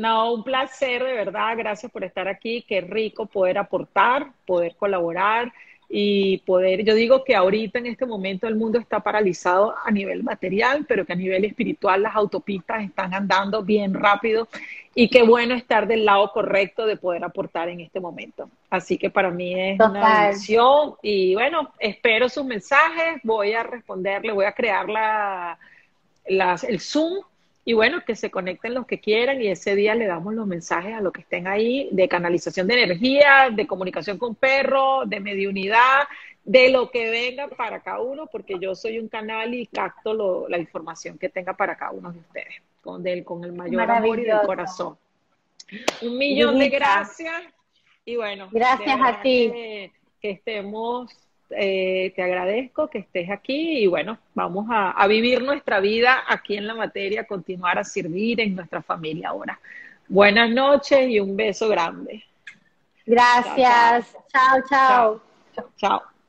No, 0.00 0.32
un 0.32 0.42
placer, 0.42 1.04
de 1.04 1.12
verdad. 1.12 1.54
Gracias 1.58 1.92
por 1.92 2.04
estar 2.04 2.26
aquí. 2.26 2.64
Qué 2.66 2.80
rico 2.80 3.26
poder 3.26 3.58
aportar, 3.58 4.32
poder 4.46 4.74
colaborar 4.76 5.52
y 5.92 6.38
poder, 6.46 6.84
yo 6.84 6.94
digo 6.94 7.24
que 7.24 7.34
ahorita 7.34 7.80
en 7.80 7.86
este 7.86 8.06
momento 8.06 8.46
el 8.46 8.54
mundo 8.54 8.78
está 8.78 9.00
paralizado 9.00 9.74
a 9.84 9.90
nivel 9.90 10.22
material, 10.22 10.86
pero 10.88 11.04
que 11.04 11.12
a 11.12 11.16
nivel 11.16 11.44
espiritual 11.44 12.02
las 12.02 12.14
autopistas 12.14 12.84
están 12.84 13.12
andando 13.12 13.64
bien 13.64 13.92
rápido 13.92 14.48
y 14.94 15.10
qué 15.10 15.24
bueno 15.24 15.52
estar 15.52 15.88
del 15.88 16.04
lado 16.04 16.30
correcto 16.32 16.86
de 16.86 16.96
poder 16.96 17.24
aportar 17.24 17.68
en 17.68 17.80
este 17.80 17.98
momento. 17.98 18.48
Así 18.70 18.96
que 18.96 19.10
para 19.10 19.30
mí 19.30 19.52
es 19.52 19.80
una 19.80 20.20
bendición 20.22 20.94
y 21.02 21.34
bueno, 21.34 21.72
espero 21.78 22.28
sus 22.28 22.44
mensajes, 22.44 23.20
voy 23.24 23.52
a 23.52 23.64
responderle, 23.64 24.32
voy 24.32 24.46
a 24.46 24.52
crear 24.52 24.88
la, 24.88 25.58
el 26.24 26.80
Zoom 26.80 27.24
y 27.70 27.72
bueno, 27.72 28.04
que 28.04 28.16
se 28.16 28.32
conecten 28.32 28.74
los 28.74 28.84
que 28.84 28.98
quieran 28.98 29.40
y 29.40 29.46
ese 29.46 29.76
día 29.76 29.94
le 29.94 30.08
damos 30.08 30.34
los 30.34 30.44
mensajes 30.44 30.92
a 30.92 31.00
los 31.00 31.12
que 31.12 31.20
estén 31.20 31.46
ahí 31.46 31.88
de 31.92 32.08
canalización 32.08 32.66
de 32.66 32.82
energía, 32.82 33.48
de 33.52 33.64
comunicación 33.64 34.18
con 34.18 34.34
perro, 34.34 35.06
de 35.06 35.20
mediunidad, 35.20 36.08
de 36.42 36.70
lo 36.70 36.90
que 36.90 37.08
venga 37.10 37.46
para 37.46 37.78
cada 37.78 38.00
uno, 38.00 38.26
porque 38.26 38.58
yo 38.58 38.74
soy 38.74 38.98
un 38.98 39.06
canal 39.06 39.54
y 39.54 39.68
capto 39.68 40.48
la 40.48 40.58
información 40.58 41.16
que 41.16 41.28
tenga 41.28 41.52
para 41.52 41.76
cada 41.76 41.92
uno 41.92 42.10
de 42.10 42.18
ustedes, 42.18 42.56
con, 42.82 43.04
con 43.22 43.44
el 43.44 43.52
mayor 43.52 43.88
amor 43.88 44.18
y 44.18 44.24
del 44.24 44.40
corazón. 44.40 44.98
Un 46.02 46.18
millón 46.18 46.58
de 46.58 46.70
gracias 46.70 47.40
y 48.04 48.16
bueno. 48.16 48.48
Gracias 48.50 48.98
a 49.00 49.22
ti. 49.22 49.52
Que, 49.52 49.92
estemos, 50.22 51.16
eh, 51.50 52.12
te 52.14 52.22
agradezco 52.22 52.88
que 52.88 52.98
estés 52.98 53.30
aquí 53.30 53.78
y 53.78 53.86
bueno, 53.86 54.18
vamos 54.34 54.66
a, 54.70 54.90
a 54.90 55.06
vivir 55.06 55.42
nuestra 55.42 55.80
vida 55.80 56.24
aquí 56.26 56.56
en 56.56 56.66
la 56.66 56.74
materia, 56.74 57.26
continuar 57.26 57.78
a 57.78 57.84
servir 57.84 58.40
en 58.40 58.54
nuestra 58.54 58.82
familia 58.82 59.30
ahora. 59.30 59.58
Buenas 60.08 60.50
noches 60.50 61.08
y 61.08 61.20
un 61.20 61.36
beso 61.36 61.68
grande. 61.68 62.24
Gracias. 63.06 64.12
chao. 64.32 64.62
chao. 64.68 65.20
chao. 65.54 65.70
chao. 65.76 66.19